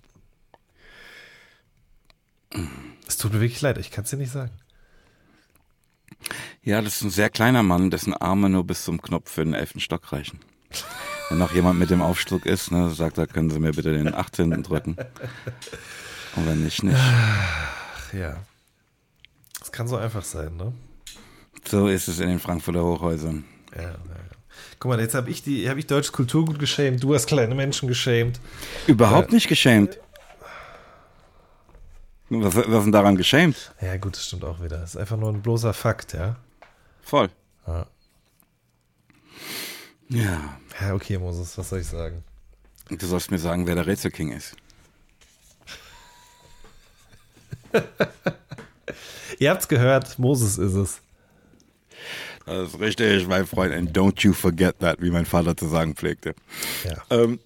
Es 3.07 3.18
tut 3.18 3.34
mir 3.34 3.41
wirklich 3.41 3.62
leid, 3.62 3.78
ich 3.78 3.91
kann 3.91 4.06
es 4.06 4.10
dir 4.10 4.18
nicht 4.18 4.32
sagen. 4.32 4.52
Ja, 6.64 6.81
das 6.81 6.95
ist 6.95 7.02
ein 7.03 7.10
sehr 7.11 7.30
kleiner 7.30 7.64
Mann, 7.64 7.91
dessen 7.91 8.14
Arme 8.14 8.49
nur 8.49 8.65
bis 8.65 8.84
zum 8.84 9.02
Knopf 9.02 9.31
für 9.31 9.43
den 9.43 9.53
elften 9.53 9.80
Stock 9.80 10.11
reichen. 10.11 10.39
wenn 11.30 11.38
noch 11.38 11.53
jemand 11.53 11.80
mit 11.80 11.89
dem 11.89 12.02
Aufschluck 12.02 12.45
ist, 12.45 12.72
ne, 12.72 12.89
sagt 12.91 13.18
er, 13.18 13.27
können 13.27 13.49
Sie 13.49 13.60
mir 13.60 13.72
bitte 13.72 13.93
den 13.93 14.14
18. 14.14 14.64
drücken. 14.64 14.95
Und 16.35 16.47
wenn 16.47 16.64
nicht, 16.64 16.84
nicht. 16.84 16.97
Ach, 16.97 18.14
ja. 18.14 18.38
Das 19.60 19.72
kann 19.72 19.88
so 19.88 19.97
einfach 19.97 20.23
sein, 20.23 20.57
ne? 20.57 20.73
So 21.68 21.88
ist 21.88 22.07
es 22.07 22.19
in 22.19 22.30
den 22.30 22.39
Frankfurter 22.39 22.84
Hochhäusern. 22.84 23.45
Ja, 23.76 23.81
ja, 23.81 23.89
ja. 23.89 24.26
Guck 24.80 24.89
mal, 24.89 24.99
jetzt 24.99 25.15
habe 25.15 25.30
ich 25.30 25.41
die, 25.41 25.69
habe 25.69 25.80
ich 25.80 25.88
deutsches 25.88 26.11
Kulturgut 26.11 26.60
geschämt, 26.60 27.02
du 27.02 27.14
hast 27.15 27.27
kleine 27.27 27.56
Menschen 27.56 27.88
geschämt. 27.88 28.39
Überhaupt 28.88 29.31
nicht 29.31 29.47
geschämt. 29.47 29.97
Was, 32.30 32.56
was 32.56 32.65
ist 32.65 32.84
denn 32.85 32.91
daran 32.91 33.18
geschämt? 33.18 33.73
Ja, 33.81 33.97
gut, 33.97 34.15
das 34.15 34.26
stimmt 34.26 34.43
auch 34.43 34.61
wieder. 34.61 34.77
Das 34.77 34.91
ist 34.91 34.97
einfach 34.97 35.18
nur 35.18 35.30
ein 35.30 35.41
bloßer 35.41 35.73
Fakt, 35.73 36.14
ja. 36.14 36.38
Voll. 37.03 37.30
Ja. 37.68 37.85
Ja. 40.10 40.57
Ja, 40.81 40.93
okay, 40.93 41.18
Moses, 41.18 41.57
was 41.57 41.69
soll 41.69 41.80
ich 41.80 41.88
sagen? 41.88 42.23
Du 42.89 43.06
sollst 43.07 43.31
mir 43.31 43.39
sagen, 43.39 43.65
wer 43.65 43.76
der 43.76 43.88
Rätselking 43.88 44.31
ist. 44.31 44.56
Ihr 49.39 49.49
habt's 49.49 49.68
gehört, 49.68 50.18
Moses 50.19 50.57
ist 50.57 50.73
es. 50.73 51.02
Das 52.45 52.69
ist 52.69 52.80
richtig, 52.80 53.27
mein 53.27 53.47
Freund. 53.47 53.73
And 53.73 53.97
don't 53.97 54.22
you 54.22 54.34
forget 54.34 54.80
that, 54.80 55.02
wie 55.02 55.10
mein 55.10 55.26
Vater 55.26 55.57
zu 55.57 55.68
sagen 55.68 55.95
pflegte. 55.95 56.35
Ja. 56.84 57.02
Ähm, 57.10 57.39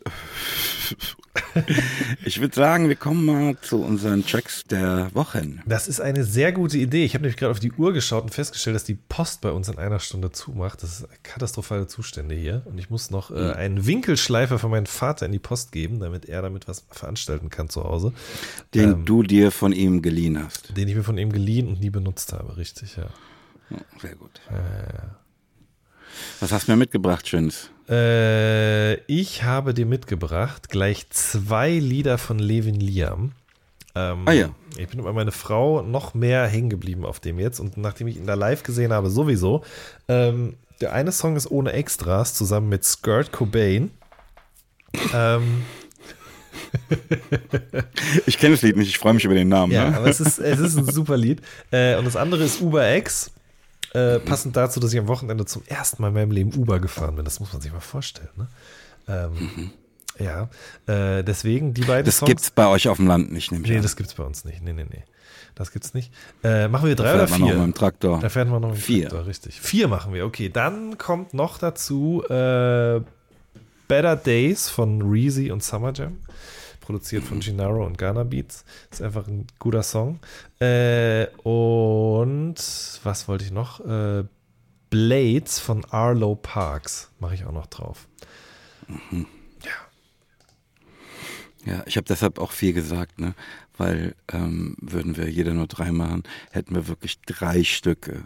ich 2.26 2.42
würde 2.42 2.56
sagen, 2.56 2.90
wir 2.90 2.96
kommen 2.96 3.26
mal 3.26 3.58
zu 3.62 3.82
unseren 3.82 4.26
Tracks 4.26 4.64
der 4.64 5.10
Wochen. 5.14 5.62
Das 5.66 5.88
ist 5.88 6.00
eine 6.00 6.24
sehr 6.24 6.52
gute 6.52 6.78
Idee. 6.78 7.06
Ich 7.06 7.14
habe 7.14 7.24
nämlich 7.24 7.38
gerade 7.38 7.52
auf 7.52 7.60
die 7.60 7.72
Uhr 7.72 7.94
geschaut 7.94 8.24
und 8.24 8.34
festgestellt, 8.34 8.76
dass 8.76 8.84
die 8.84 8.96
Post 8.96 9.42
bei 9.42 9.52
uns 9.52 9.68
in 9.70 9.78
einer 9.78 10.00
Stunde 10.00 10.32
zumacht. 10.32 10.84
Das 10.84 11.00
ist 11.02 11.24
katastrophale 11.24 11.88
Zustände 11.88 12.36
hier. 12.36 12.62
Und 12.66 12.78
ich 12.78 12.90
muss 12.90 13.12
noch 13.12 13.32
äh, 13.32 13.54
einen 13.54 13.86
Winkelschleifer 13.86 14.60
für 14.60 14.70
meinen 14.70 14.86
Vater 14.86 15.26
in 15.26 15.32
die 15.32 15.40
Post 15.40 15.72
geben, 15.72 16.00
damit 16.00 16.26
er 16.26 16.42
damit 16.42 16.68
was 16.68 16.86
veranstalten 16.90 17.50
kann 17.50 17.70
zu 17.70 17.84
Hause. 17.84 18.14
Den 18.74 18.92
Ähm. 18.92 19.06
du 19.06 19.24
dir 19.24 19.52
von 19.52 19.72
ihm 19.72 20.02
geliehen 20.02 20.44
hast. 20.44 20.76
Den 20.78 20.88
ich 20.88 20.96
mir 20.96 21.04
von 21.04 21.18
ihm 21.18 21.32
geliehen 21.32 21.68
und 21.68 21.80
nie 21.80 21.90
benutzt 21.90 22.34
habe, 22.34 22.58
richtig, 22.58 22.96
ja. 22.98 23.08
Ja, 23.70 23.78
sehr 24.02 24.16
gut. 24.16 24.32
Was 26.40 26.52
hast 26.52 26.68
du 26.68 26.72
mir 26.72 26.78
mitgebracht, 26.78 27.28
Schönes? 27.28 27.70
Äh, 27.90 28.96
ich 29.06 29.44
habe 29.44 29.74
dir 29.74 29.86
mitgebracht 29.86 30.70
gleich 30.70 31.10
zwei 31.10 31.72
Lieder 31.72 32.18
von 32.18 32.40
Levin 32.40 32.80
Liam. 32.80 33.32
Ähm, 33.96 34.24
Ah 34.26 34.32
ja. 34.32 34.50
Ich 34.78 34.88
bin 34.88 35.04
bei 35.04 35.12
meiner 35.12 35.32
Frau 35.32 35.82
noch 35.82 36.14
mehr 36.14 36.46
hängen 36.48 36.70
geblieben 36.70 37.06
auf 37.06 37.20
dem 37.20 37.40
jetzt 37.40 37.60
und 37.60 37.78
nachdem 37.78 38.08
ich 38.08 38.18
ihn 38.18 38.28
da 38.28 38.36
live 38.36 38.64
gesehen 38.64 38.94
habe, 38.94 39.10
sowieso. 39.10 39.64
Ähm, 40.08 40.56
der 40.82 40.94
eine 40.94 41.12
Song 41.12 41.36
ist 41.36 41.50
ohne 41.50 41.74
Extras 41.74 42.34
zusammen 42.36 42.70
mit 42.70 42.86
Skirt 42.86 43.32
Cobain. 43.32 43.92
Ähm, 45.14 45.64
Ich 48.26 48.38
kenne 48.38 48.54
das 48.54 48.62
Lied 48.62 48.78
nicht, 48.78 48.90
ich 48.90 48.98
freue 48.98 49.14
mich 49.14 49.26
über 49.26 49.34
den 49.34 49.50
Namen. 49.50 49.72
ja, 49.72 49.90
ne? 49.90 49.98
aber 49.98 50.08
es 50.08 50.20
ist, 50.20 50.40
es 50.40 50.60
ist 50.60 50.78
ein 50.78 50.86
super 50.86 51.18
Lied. 51.18 51.42
Äh, 51.72 51.98
und 51.98 52.06
das 52.06 52.16
andere 52.16 52.44
ist 52.44 52.62
Uber 52.62 52.96
X. 52.96 53.32
Äh, 53.94 54.20
passend 54.20 54.56
dazu, 54.56 54.80
dass 54.80 54.94
ich 54.94 55.00
am 55.00 55.08
Wochenende 55.08 55.46
zum 55.46 55.64
ersten 55.66 56.02
Mal 56.02 56.10
in 56.10 56.14
meinem 56.14 56.32
Leben 56.32 56.54
Uber 56.54 56.80
gefahren 56.80 57.16
bin. 57.16 57.26
Das 57.26 57.40
muss 57.40 57.52
man 57.54 57.62
sich 57.62 57.72
mal 57.72 57.80
vorstellen. 57.80 58.30
Ne? 58.38 58.48
Ähm, 59.08 59.72
Ja, 60.20 60.50
äh, 60.86 61.24
deswegen 61.24 61.74
die 61.74 61.82
beiden 61.86 62.06
Das 62.06 62.18
Songs. 62.18 62.28
gibt's 62.28 62.52
bei 62.52 62.68
euch 62.68 62.90
auf 62.90 62.98
dem 62.98 63.08
Land 63.08 63.32
nicht, 63.32 63.52
nehme 63.54 63.64
ich 63.64 63.72
Nee, 63.72 63.78
an. 63.78 63.84
das 63.84 63.96
gibt's 63.96 64.14
bei 64.16 64.24
uns 64.24 64.44
nicht. 64.44 64.62
Nee, 64.62 64.74
nee, 64.74 64.86
nee. 64.90 65.04
Das 65.56 65.72
gibt's 65.72 65.94
nicht. 65.94 66.12
Äh, 66.44 66.68
machen 66.68 66.88
wir 66.90 66.96
drei 66.96 67.06
Da 67.06 67.14
oder 67.16 67.28
fährt 67.28 67.40
man 67.40 67.48
vier? 67.50 67.56
noch 67.58 67.66
mit 67.66 67.76
dem 67.76 67.78
Traktor. 67.78 68.20
Da 68.20 68.30
fährt 68.30 68.50
man 68.50 68.62
noch 68.62 68.70
mit 68.70 68.78
dem 68.78 68.82
Vier. 68.82 69.08
Traktor, 69.10 69.28
richtig. 69.28 69.60
Vier 69.62 69.88
machen 69.88 70.14
wir, 70.14 70.26
okay. 70.26 70.50
Dann 70.50 70.98
kommt 70.98 71.34
noch 71.34 71.58
dazu 71.58 72.22
äh, 72.30 73.02
Better 73.88 74.16
Days 74.18 74.70
von 74.70 75.02
Reezy 75.02 75.52
und 75.52 75.64
Summer 75.64 75.94
Jam. 75.94 76.18
Produziert 76.90 77.24
von 77.24 77.40
Gennaro 77.40 77.86
und 77.86 78.00
Ghana 78.00 78.24
Beats. 78.24 78.66
Ist 78.90 79.04
einfach 79.04 79.28
ein 79.28 79.46
guter 79.60 79.84
Song. 79.84 80.18
Äh, 80.60 81.28
und 81.44 82.56
was 83.04 83.28
wollte 83.28 83.44
ich 83.46 83.52
noch? 83.52 83.80
Äh, 83.82 84.24
Blades 84.90 85.60
von 85.60 85.86
Arlo 85.86 86.34
Parks. 86.34 87.12
Mache 87.20 87.36
ich 87.36 87.46
auch 87.46 87.52
noch 87.52 87.68
drauf. 87.68 88.08
Ja, 91.64 91.84
ich 91.86 91.96
habe 91.96 92.06
deshalb 92.06 92.40
auch 92.40 92.52
viel 92.52 92.74
gesagt, 92.74 93.20
ne? 93.20 93.36
Weil 93.78 94.16
ähm, 94.32 94.76
würden 94.82 95.16
wir 95.16 95.30
jeder 95.30 95.54
nur 95.54 95.68
drei 95.68 95.92
machen, 95.92 96.24
hätten 96.50 96.74
wir 96.74 96.88
wirklich 96.88 97.22
drei 97.22 97.64
Stücke 97.64 98.24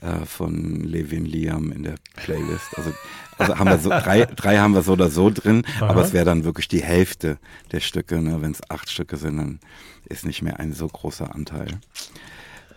äh, 0.00 0.24
von 0.26 0.80
Levin 0.82 1.24
Liam 1.26 1.72
in 1.72 1.82
der 1.82 1.96
Playlist. 2.16 2.76
Also, 2.76 2.92
also 3.38 3.58
haben 3.58 3.70
wir 3.70 3.78
so 3.78 3.88
drei, 3.90 4.24
drei 4.26 4.58
haben 4.58 4.74
wir 4.74 4.82
so 4.82 4.92
oder 4.92 5.10
so 5.10 5.30
drin, 5.30 5.62
aber 5.80 6.02
es 6.04 6.12
wäre 6.12 6.24
dann 6.24 6.44
wirklich 6.44 6.68
die 6.68 6.82
Hälfte 6.82 7.38
der 7.72 7.80
Stücke. 7.80 8.20
Ne? 8.20 8.42
Wenn 8.42 8.52
es 8.52 8.60
acht 8.70 8.90
Stücke 8.90 9.16
sind, 9.16 9.36
dann 9.38 9.60
ist 10.06 10.24
nicht 10.26 10.42
mehr 10.42 10.58
ein 10.60 10.72
so 10.72 10.86
großer 10.88 11.34
Anteil. 11.34 11.78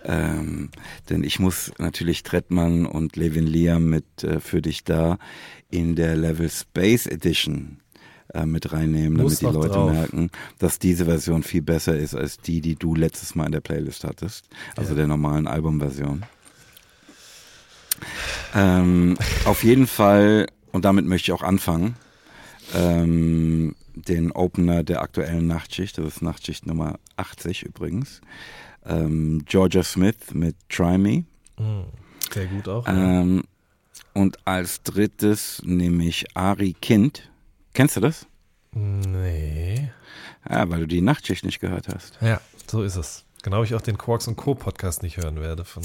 Ähm, 0.05 0.69
denn 1.09 1.23
ich 1.23 1.39
muss 1.39 1.71
natürlich 1.77 2.23
Trettmann 2.23 2.85
und 2.85 3.15
Levin 3.15 3.47
Liam 3.47 3.89
mit 3.89 4.23
äh, 4.23 4.41
für 4.41 4.61
dich 4.61 4.83
da 4.83 5.17
in 5.71 5.95
der 5.95 6.17
Level 6.17 6.49
Space 6.49 7.07
Edition 7.07 7.77
äh, 8.33 8.45
mit 8.45 8.73
reinnehmen, 8.73 9.21
Muss 9.21 9.39
damit 9.39 9.55
die 9.55 9.59
Leute 9.59 9.73
drauf. 9.75 9.91
merken, 9.93 10.29
dass 10.59 10.77
diese 10.77 11.05
Version 11.05 11.41
viel 11.41 11.61
besser 11.61 11.97
ist 11.97 12.15
als 12.15 12.37
die, 12.37 12.59
die 12.59 12.75
du 12.75 12.95
letztes 12.95 13.33
Mal 13.35 13.45
in 13.45 13.53
der 13.53 13.61
Playlist 13.61 14.03
hattest. 14.03 14.49
Also 14.75 14.91
Ja. 14.91 14.97
der 14.97 15.07
normalen 15.07 15.47
Albumversion. 15.47 16.23
Ähm, 18.55 19.17
auf 19.45 19.63
jeden 19.63 19.87
Fall, 19.87 20.47
und 20.71 20.85
damit 20.85 21.05
möchte 21.05 21.31
ich 21.31 21.33
auch 21.33 21.43
anfangen, 21.43 21.95
ähm, 22.75 23.75
den 23.95 24.31
Opener 24.31 24.83
der 24.83 25.01
aktuellen 25.01 25.47
Nachtschicht, 25.47 25.97
das 25.97 26.05
ist 26.05 26.21
Nachtschicht 26.21 26.65
Nummer 26.65 26.99
80 27.17 27.63
übrigens, 27.63 28.21
ähm, 28.85 29.43
Georgia 29.45 29.83
Smith 29.83 30.33
mit 30.33 30.55
Try 30.69 30.97
Me. 30.97 31.23
Mhm. 31.57 31.85
Sehr 32.31 32.47
gut 32.47 32.67
auch. 32.67 32.87
Ähm, 32.87 33.43
und 34.13 34.37
als 34.45 34.81
drittes 34.83 35.61
nehme 35.63 36.05
ich 36.05 36.35
Ari 36.35 36.73
Kind. 36.81 37.29
Kennst 37.73 37.95
du 37.95 37.99
das? 37.99 38.25
Nee. 38.71 39.91
Ja, 40.49 40.69
weil 40.69 40.81
du 40.81 40.87
die 40.87 41.01
Nachtschicht 41.01 41.45
nicht 41.45 41.59
gehört 41.59 41.87
hast. 41.87 42.17
Ja, 42.21 42.41
so 42.69 42.83
ist 42.83 42.95
es. 42.95 43.25
Genau, 43.43 43.61
wie 43.61 43.65
ich 43.65 43.75
auch 43.75 43.81
den 43.81 43.97
Quarks 43.97 44.27
und 44.27 44.37
Co. 44.37 44.55
Podcast 44.55 45.03
nicht 45.03 45.17
hören 45.17 45.39
werde, 45.41 45.65
von 45.65 45.83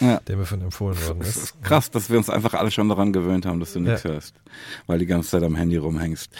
Ja. 0.00 0.20
der 0.20 0.36
mir 0.36 0.44
von 0.46 0.60
empfohlen 0.60 0.96
worden 1.06 1.20
Das 1.20 1.28
ist. 1.30 1.36
ist 1.44 1.62
krass, 1.62 1.90
dass 1.90 2.10
wir 2.10 2.18
uns 2.18 2.28
einfach 2.30 2.54
alle 2.54 2.70
schon 2.70 2.88
daran 2.88 3.12
gewöhnt 3.12 3.46
haben, 3.46 3.58
dass 3.58 3.72
du 3.72 3.80
nichts 3.80 4.02
Ja. 4.04 4.10
hörst, 4.10 4.34
weil 4.86 4.98
die 4.98 5.06
ganze 5.06 5.30
Zeit 5.30 5.42
am 5.42 5.56
Handy 5.56 5.76
rumhängst. 5.78 6.30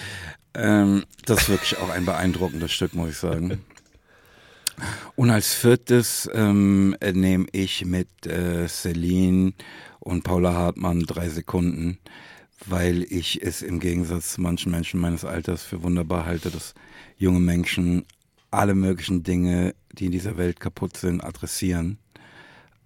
Ähm, 0.54 1.04
das 1.26 1.42
ist 1.42 1.48
wirklich 1.48 1.78
auch 1.78 1.88
ein 1.90 2.04
beeindruckendes 2.04 2.72
Stück, 2.72 2.94
muss 2.94 3.10
ich 3.10 3.16
sagen. 3.16 3.64
Und 5.16 5.30
als 5.30 5.52
viertes 5.54 6.28
ähm, 6.32 6.96
äh, 7.00 7.12
nehme 7.12 7.46
ich 7.52 7.84
mit 7.84 8.26
äh, 8.26 8.66
Celine 8.68 9.52
und 9.98 10.24
Paula 10.24 10.54
Hartmann 10.54 11.00
drei 11.02 11.28
Sekunden, 11.28 11.98
weil 12.66 13.02
ich 13.04 13.42
es 13.42 13.62
im 13.62 13.80
Gegensatz 13.80 14.34
zu 14.34 14.40
manchen 14.40 14.70
Menschen 14.72 15.00
meines 15.00 15.24
Alters 15.24 15.62
für 15.62 15.82
wunderbar 15.82 16.24
halte, 16.26 16.50
dass 16.50 16.74
junge 17.16 17.40
Menschen 17.40 18.04
alle 18.50 18.74
möglichen 18.74 19.22
Dinge, 19.22 19.74
die 19.92 20.06
in 20.06 20.12
dieser 20.12 20.36
Welt 20.36 20.60
kaputt 20.60 20.96
sind, 20.96 21.22
adressieren. 21.22 21.98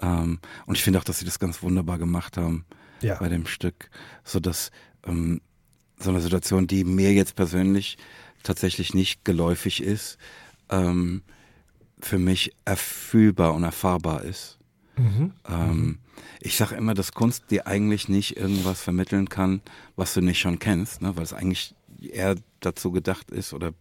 Ähm, 0.01 0.39
und 0.67 0.77
ich 0.77 0.83
finde 0.83 0.99
auch, 0.99 1.05
dass 1.05 1.19
sie 1.19 1.25
das 1.25 1.39
ganz 1.39 1.63
wunderbar 1.63 1.99
gemacht 1.99 2.37
haben 2.37 2.65
Ja. 3.01 3.17
bei 3.19 3.29
dem 3.29 3.47
Stück, 3.47 3.91
so 4.25 4.41
dass 4.41 4.71
ähm, 5.07 5.41
so 5.99 6.11
eine 6.11 6.21
Situation, 6.21 6.67
die 6.67 6.85
mir 6.85 7.13
jetzt 7.13 7.37
persönlich 7.37 7.99
tatsächlich 8.43 8.95
nicht 8.95 9.25
geläufig 9.25 9.83
ist, 9.83 10.19
ähm, 10.71 11.23
für 12.01 12.19
mich 12.19 12.53
erfühlbar 12.65 13.55
und 13.55 13.63
erfahrbar 13.65 14.23
ist. 14.25 14.59
Mhm. 14.97 15.33
Ähm, 15.49 15.99
ich 16.41 16.57
sage 16.57 16.75
immer, 16.75 16.95
dass 16.95 17.13
Kunst 17.13 17.51
dir 17.51 17.67
eigentlich 17.67 18.09
nicht 18.09 18.37
irgendwas 18.37 18.83
vermitteln 18.83 19.29
kann, 19.29 19.63
was 19.97 20.15
du 20.15 20.21
nicht 20.21 20.41
schon 20.41 20.59
kennst, 20.59 21.01
ne? 21.01 21.17
weil 21.17 21.23
es 21.25 21.33
eigentlich 21.33 21.75
eher 22.11 22.37
dazu 22.61 22.91
gedacht 22.93 23.31
ist 23.31 23.53
oder 23.53 23.73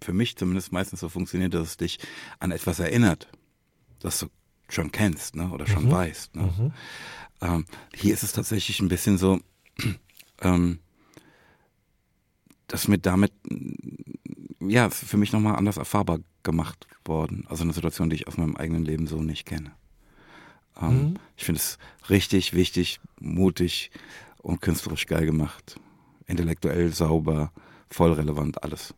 für 0.00 0.12
mich 0.12 0.36
zumindest 0.36 0.72
meistens 0.72 1.00
so 1.00 1.08
funktioniert, 1.08 1.54
dass 1.54 1.68
es 1.68 1.76
dich 1.76 1.98
an 2.38 2.50
etwas 2.50 2.80
erinnert, 2.80 3.28
das 4.00 4.18
du 4.20 4.26
schon 4.68 4.92
kennst 4.92 5.36
ne? 5.36 5.50
oder 5.50 5.66
schon 5.66 5.90
weißt. 5.90 6.36
Ne? 6.36 6.42
Mhm. 6.42 6.72
Ähm, 7.40 7.64
hier 7.94 8.14
ist 8.14 8.22
es 8.22 8.32
tatsächlich 8.32 8.80
ein 8.80 8.88
bisschen 8.88 9.18
so, 9.18 9.40
ähm, 10.40 10.80
dass 12.66 12.88
mir 12.88 12.98
damit, 12.98 13.32
mm, 13.48 14.68
ja, 14.68 14.90
für 14.90 15.16
mich 15.16 15.32
nochmal 15.32 15.56
anders 15.56 15.76
erfahrbar 15.76 16.20
gemacht 16.42 16.86
worden. 17.04 17.46
Also 17.48 17.64
eine 17.64 17.72
Situation, 17.72 18.10
die 18.10 18.16
ich 18.16 18.28
aus 18.28 18.36
meinem 18.36 18.56
eigenen 18.56 18.84
Leben 18.84 19.06
so 19.06 19.22
nicht 19.22 19.46
kenne. 19.46 19.72
Ähm, 20.80 20.88
Mhm. 20.88 21.16
Ich 21.36 21.44
finde 21.44 21.60
es 21.60 21.78
richtig, 22.08 22.54
wichtig, 22.54 23.00
mutig 23.20 23.90
und 24.38 24.60
künstlerisch 24.60 25.06
geil 25.06 25.26
gemacht. 25.26 25.78
Intellektuell, 26.26 26.92
sauber, 26.92 27.52
voll 27.90 28.12
relevant, 28.12 28.62
alles. 28.62 28.94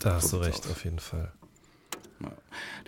Da 0.00 0.14
hast 0.14 0.28
So 0.28 0.38
du 0.38 0.44
recht, 0.44 0.64
aus. 0.64 0.70
auf 0.70 0.84
jeden 0.84 0.98
Fall. 0.98 1.32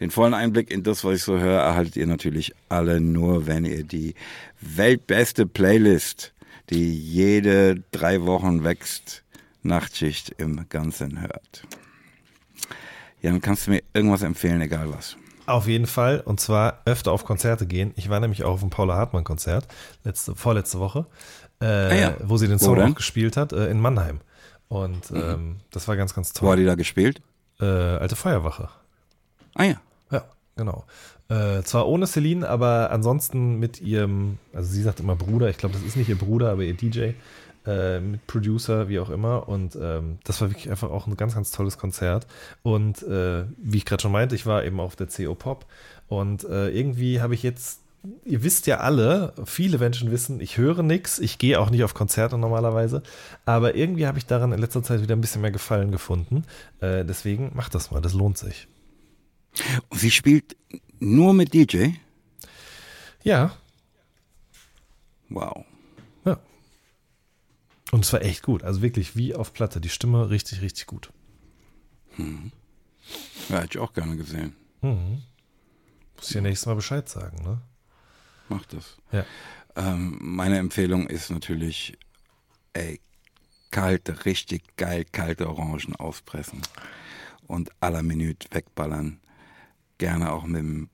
Den 0.01 0.11
vollen 0.11 0.33
Einblick 0.35 0.71
in 0.71 0.83
das, 0.83 1.05
was 1.05 1.17
ich 1.17 1.23
so 1.23 1.39
höre, 1.39 1.61
erhaltet 1.61 1.97
ihr 1.97 2.07
natürlich 2.07 2.55
alle 2.69 3.01
nur, 3.01 3.47
wenn 3.47 3.65
ihr 3.65 3.85
die 3.85 4.15
weltbeste 4.61 5.47
Playlist, 5.47 6.33
die 6.71 6.95
jede 6.95 7.83
drei 7.91 8.23
Wochen 8.25 8.65
wächst, 8.65 9.25
Nachtschicht 9.63 10.35
im 10.39 10.67
Ganzen 10.69 11.21
hört. 11.21 11.63
Jan, 13.21 13.41
kannst 13.41 13.67
du 13.67 13.73
mir 13.73 13.83
irgendwas 13.93 14.23
empfehlen, 14.23 14.61
egal 14.61 14.93
was? 14.93 15.17
Auf 15.47 15.67
jeden 15.67 15.87
Fall. 15.87 16.21
Und 16.21 16.41
zwar 16.41 16.83
öfter 16.85 17.11
auf 17.11 17.25
Konzerte 17.25 17.67
gehen. 17.67 17.93
Ich 17.97 18.09
war 18.09 18.21
nämlich 18.21 18.45
auch 18.45 18.53
auf 18.55 18.61
dem 18.61 18.71
Paula 18.71 18.95
Hartmann 18.97 19.25
Konzert, 19.25 19.67
letzte, 20.05 20.35
vorletzte 20.37 20.79
Woche, 20.79 21.07
äh, 21.61 21.65
ah 21.67 21.95
ja. 21.95 22.17
wo 22.23 22.37
sie 22.37 22.49
den 22.49 22.59
Song 22.59 22.81
auch 22.81 22.95
gespielt 22.95 23.37
hat, 23.37 23.53
äh, 23.53 23.71
in 23.71 23.81
Mannheim. 23.81 24.21
Und 24.69 25.11
mhm. 25.11 25.17
ähm, 25.17 25.57
das 25.71 25.89
war 25.89 25.97
ganz, 25.97 26.15
ganz 26.15 26.33
toll. 26.33 26.49
Wo 26.49 26.53
hat 26.53 26.59
die 26.59 26.65
da 26.65 26.75
gespielt? 26.75 27.23
Äh, 27.61 27.65
Alte 27.65 28.17
Feuerwache. 28.17 28.69
Ah 29.55 29.65
ja. 29.65 29.81
Ja, 30.11 30.25
genau. 30.57 30.85
Äh, 31.29 31.63
zwar 31.63 31.87
ohne 31.89 32.07
Celine, 32.07 32.49
aber 32.49 32.91
ansonsten 32.91 33.59
mit 33.59 33.81
ihrem, 33.81 34.39
also 34.55 34.71
sie 34.71 34.83
sagt 34.83 35.01
immer 35.01 35.17
Bruder, 35.17 35.51
ich 35.51 35.59
glaube, 35.59 35.75
das 35.75 35.83
ist 35.83 35.97
nicht 35.97 36.09
ihr 36.09 36.17
Bruder, 36.17 36.51
aber 36.51 36.63
ihr 36.63 36.75
DJ, 36.75 37.11
äh, 37.67 38.01
mit 38.01 38.27
Producer, 38.27 38.89
wie 38.89 38.99
auch 38.99 39.11
immer. 39.11 39.49
Und 39.49 39.77
ähm, 39.81 40.19
das 40.25 40.41
war 40.41 40.51
wirklich 40.51 40.71
einfach 40.71 40.91
auch 40.91 41.07
ein 41.07 41.17
ganz, 41.17 41.35
ganz 41.35 41.51
tolles 41.51 41.77
Konzert. 41.77 42.27
Und 42.63 43.03
äh, 43.03 43.45
wie 43.59 43.79
ich 43.79 43.85
gerade 43.85 44.01
schon 44.03 44.13
meinte, 44.13 44.35
ich 44.35 44.47
war 44.47 44.65
eben 44.65 44.81
auf 44.81 44.97
der 44.97 45.09
CO 45.09 45.35
Pop 45.35 45.67
und 46.09 46.45
äh, 46.45 46.71
irgendwie 46.71 47.21
habe 47.21 47.35
ich 47.35 47.43
jetzt 47.43 47.81
ihr 48.25 48.43
wisst 48.43 48.67
ja 48.67 48.79
alle, 48.79 49.35
viele 49.45 49.79
Menschen 49.79 50.11
wissen, 50.11 50.41
ich 50.41 50.57
höre 50.57 50.83
nichts, 50.83 51.19
ich 51.19 51.39
gehe 51.39 51.59
auch 51.61 51.71
nicht 51.71 51.85
auf 51.85 51.95
Konzerte 51.95 52.39
normalerweise, 52.39 53.03
aber 53.45 53.75
irgendwie 53.75 54.07
habe 54.07 54.19
ich 54.19 54.27
daran 54.27 54.53
in 54.53 54.61
letzter 54.61 54.83
Zeit 54.83 55.03
wieder 55.03 55.17
ein 55.17 55.21
bisschen 55.21 55.43
mehr 55.43 55.51
Gefallen 55.51 55.91
gefunden. 55.91 56.45
Äh, 56.81 57.05
deswegen 57.05 57.53
macht 57.55 57.75
das 57.75 57.91
mal, 57.91 58.01
das 58.01 58.15
lohnt 58.15 58.39
sich. 58.39 58.69
Und 59.89 59.99
sie 59.99 60.11
spielt 60.11 60.57
nur 61.01 61.35
mit 61.35 61.55
DJ? 61.55 61.91
Ja. 63.23 63.53
Wow. 65.29 65.65
Ja. 66.25 66.39
Und 67.91 68.05
es 68.05 68.13
war 68.13 68.23
echt 68.23 68.43
gut. 68.43 68.63
Also 68.63 68.83
wirklich 68.83 69.17
wie 69.17 69.35
auf 69.35 69.53
Platte. 69.53 69.81
Die 69.81 69.89
Stimme 69.89 70.31
richtig, 70.31 70.63
richtig 70.63 70.87
gut. 70.87 71.13
Hm. 72.17 72.53
Ja, 73.49 73.61
hätte 73.61 73.79
ich 73.79 73.83
auch 73.83 73.93
gerne 73.93 74.17
gesehen. 74.17 74.55
Mhm. 74.83 75.23
Muss 76.17 76.29
ich 76.29 76.35
ja 76.35 76.41
nächstes 76.41 76.67
Mal 76.67 76.75
Bescheid 76.75 77.09
sagen, 77.09 77.43
ne? 77.43 77.61
Mach 78.49 78.65
das. 78.67 78.97
Ja. 79.13 79.25
Ähm, 79.77 80.19
meine 80.21 80.59
Empfehlung 80.59 81.07
ist 81.07 81.31
natürlich, 81.31 81.97
ey, 82.73 83.01
kalte, 83.71 84.25
richtig 84.25 84.77
geil 84.77 85.05
kalte 85.11 85.49
Orangen 85.49 85.95
auspressen 85.97 86.63
und 87.47 87.71
à 87.81 87.91
la 87.91 88.03
Minute 88.03 88.49
wegballern. 88.51 89.21
Gerne 89.99 90.33
auch 90.33 90.45
mit 90.45 90.61
dem 90.61 90.89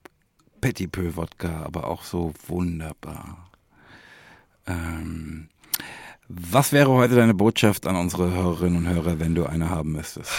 Petit 0.60 0.90
Peu 0.90 1.14
Wodka, 1.16 1.62
aber 1.62 1.86
auch 1.88 2.04
so 2.04 2.32
wunderbar. 2.46 3.50
Ähm, 4.66 5.48
was 6.28 6.72
wäre 6.72 6.90
heute 6.90 7.16
deine 7.16 7.34
Botschaft 7.34 7.86
an 7.86 7.96
unsere 7.96 8.32
Hörerinnen 8.32 8.78
und 8.78 8.88
Hörer, 8.88 9.18
wenn 9.18 9.34
du 9.34 9.44
eine 9.44 9.68
haben 9.68 9.92
müsstest? 9.92 10.32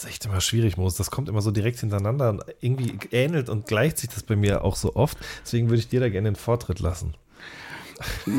Ist 0.00 0.08
echt 0.08 0.24
immer 0.24 0.40
schwierig, 0.40 0.78
Moos. 0.78 0.94
Das 0.94 1.10
kommt 1.10 1.28
immer 1.28 1.42
so 1.42 1.50
direkt 1.50 1.78
hintereinander 1.80 2.30
und 2.30 2.42
irgendwie 2.62 2.98
ähnelt 3.12 3.50
und 3.50 3.66
gleicht 3.66 3.98
sich 3.98 4.08
das 4.08 4.22
bei 4.22 4.34
mir 4.34 4.64
auch 4.64 4.74
so 4.74 4.96
oft. 4.96 5.18
Deswegen 5.42 5.68
würde 5.68 5.80
ich 5.80 5.88
dir 5.88 6.00
da 6.00 6.08
gerne 6.08 6.30
den 6.30 6.36
Vortritt 6.36 6.80
lassen. 6.80 7.12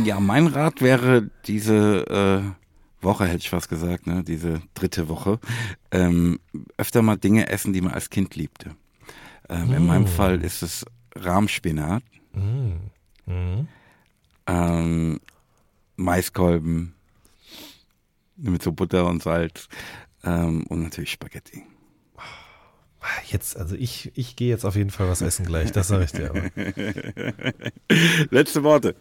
Ja, 0.04 0.20
mein 0.20 0.48
Rat 0.48 0.82
wäre 0.82 1.30
diese 1.46 2.08
äh, 2.50 3.04
Woche, 3.04 3.26
hätte 3.26 3.38
ich 3.38 3.52
fast 3.52 3.70
gesagt, 3.70 4.08
ne, 4.08 4.24
diese 4.24 4.64
dritte 4.74 5.08
Woche, 5.08 5.38
ähm, 5.92 6.40
öfter 6.78 7.04
mal 7.04 7.18
Dinge 7.18 7.48
essen, 7.50 7.74
die 7.74 7.82
man 7.82 7.94
als 7.94 8.10
Kind 8.10 8.36
liebte. 8.36 8.72
Ähm, 9.48 9.68
mm. 9.68 9.74
In 9.74 9.86
meinem 9.86 10.04
mm. 10.06 10.08
Fall 10.08 10.42
ist 10.42 10.64
es 10.64 10.84
Rahmspinat, 11.16 12.02
mm. 12.34 13.32
Mm. 13.32 13.68
Ähm, 14.48 15.20
Maiskolben 15.96 16.96
mit 18.36 18.64
so 18.64 18.72
Butter 18.72 19.06
und 19.06 19.22
Salz 19.22 19.70
ähm, 20.24 20.66
und 20.68 20.84
natürlich 20.84 21.12
Spaghetti. 21.12 21.64
Jetzt, 23.28 23.58
also 23.58 23.76
ich, 23.76 24.12
ich 24.16 24.36
gehe 24.36 24.50
jetzt 24.50 24.64
auf 24.64 24.76
jeden 24.76 24.92
Fall 24.92 25.08
was 25.08 25.22
essen 25.22 25.46
gleich, 25.46 25.72
das 25.72 25.88
sage 25.88 26.04
ich 26.04 26.12
dir 26.12 26.30
aber. 26.30 26.52
Letzte 28.30 28.64
Worte. 28.64 28.96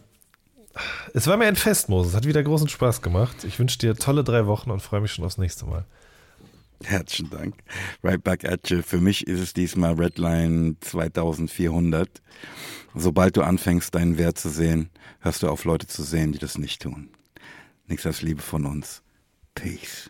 Es 1.13 1.27
war 1.27 1.37
mir 1.37 1.45
ein 1.45 1.55
Fest, 1.55 1.89
Moses. 1.89 2.15
Hat 2.15 2.25
wieder 2.25 2.41
großen 2.41 2.69
Spaß 2.69 3.01
gemacht. 3.01 3.43
Ich 3.43 3.59
wünsche 3.59 3.77
dir 3.77 3.95
tolle 3.95 4.23
drei 4.23 4.47
Wochen 4.47 4.71
und 4.71 4.81
freue 4.81 5.01
mich 5.01 5.11
schon 5.11 5.25
aufs 5.25 5.37
nächste 5.37 5.65
Mal. 5.65 5.85
Herzlichen 6.83 7.29
Dank. 7.29 7.55
Right 8.03 8.23
back 8.23 8.45
at 8.45 8.69
you. 8.69 8.81
Für 8.81 8.99
mich 8.99 9.27
ist 9.27 9.39
es 9.39 9.53
diesmal 9.53 9.93
Redline 9.93 10.77
2400. 10.79 12.09
Sobald 12.95 13.37
du 13.37 13.43
anfängst, 13.43 13.93
deinen 13.93 14.17
Wert 14.17 14.39
zu 14.39 14.49
sehen, 14.49 14.89
hörst 15.19 15.43
du 15.43 15.49
auf, 15.49 15.63
Leute 15.65 15.87
zu 15.87 16.03
sehen, 16.03 16.31
die 16.31 16.39
das 16.39 16.57
nicht 16.57 16.81
tun. 16.81 17.09
Nichts 17.87 18.05
als 18.05 18.21
Liebe 18.21 18.41
von 18.41 18.65
uns. 18.65 19.03
Peace. 19.53 20.09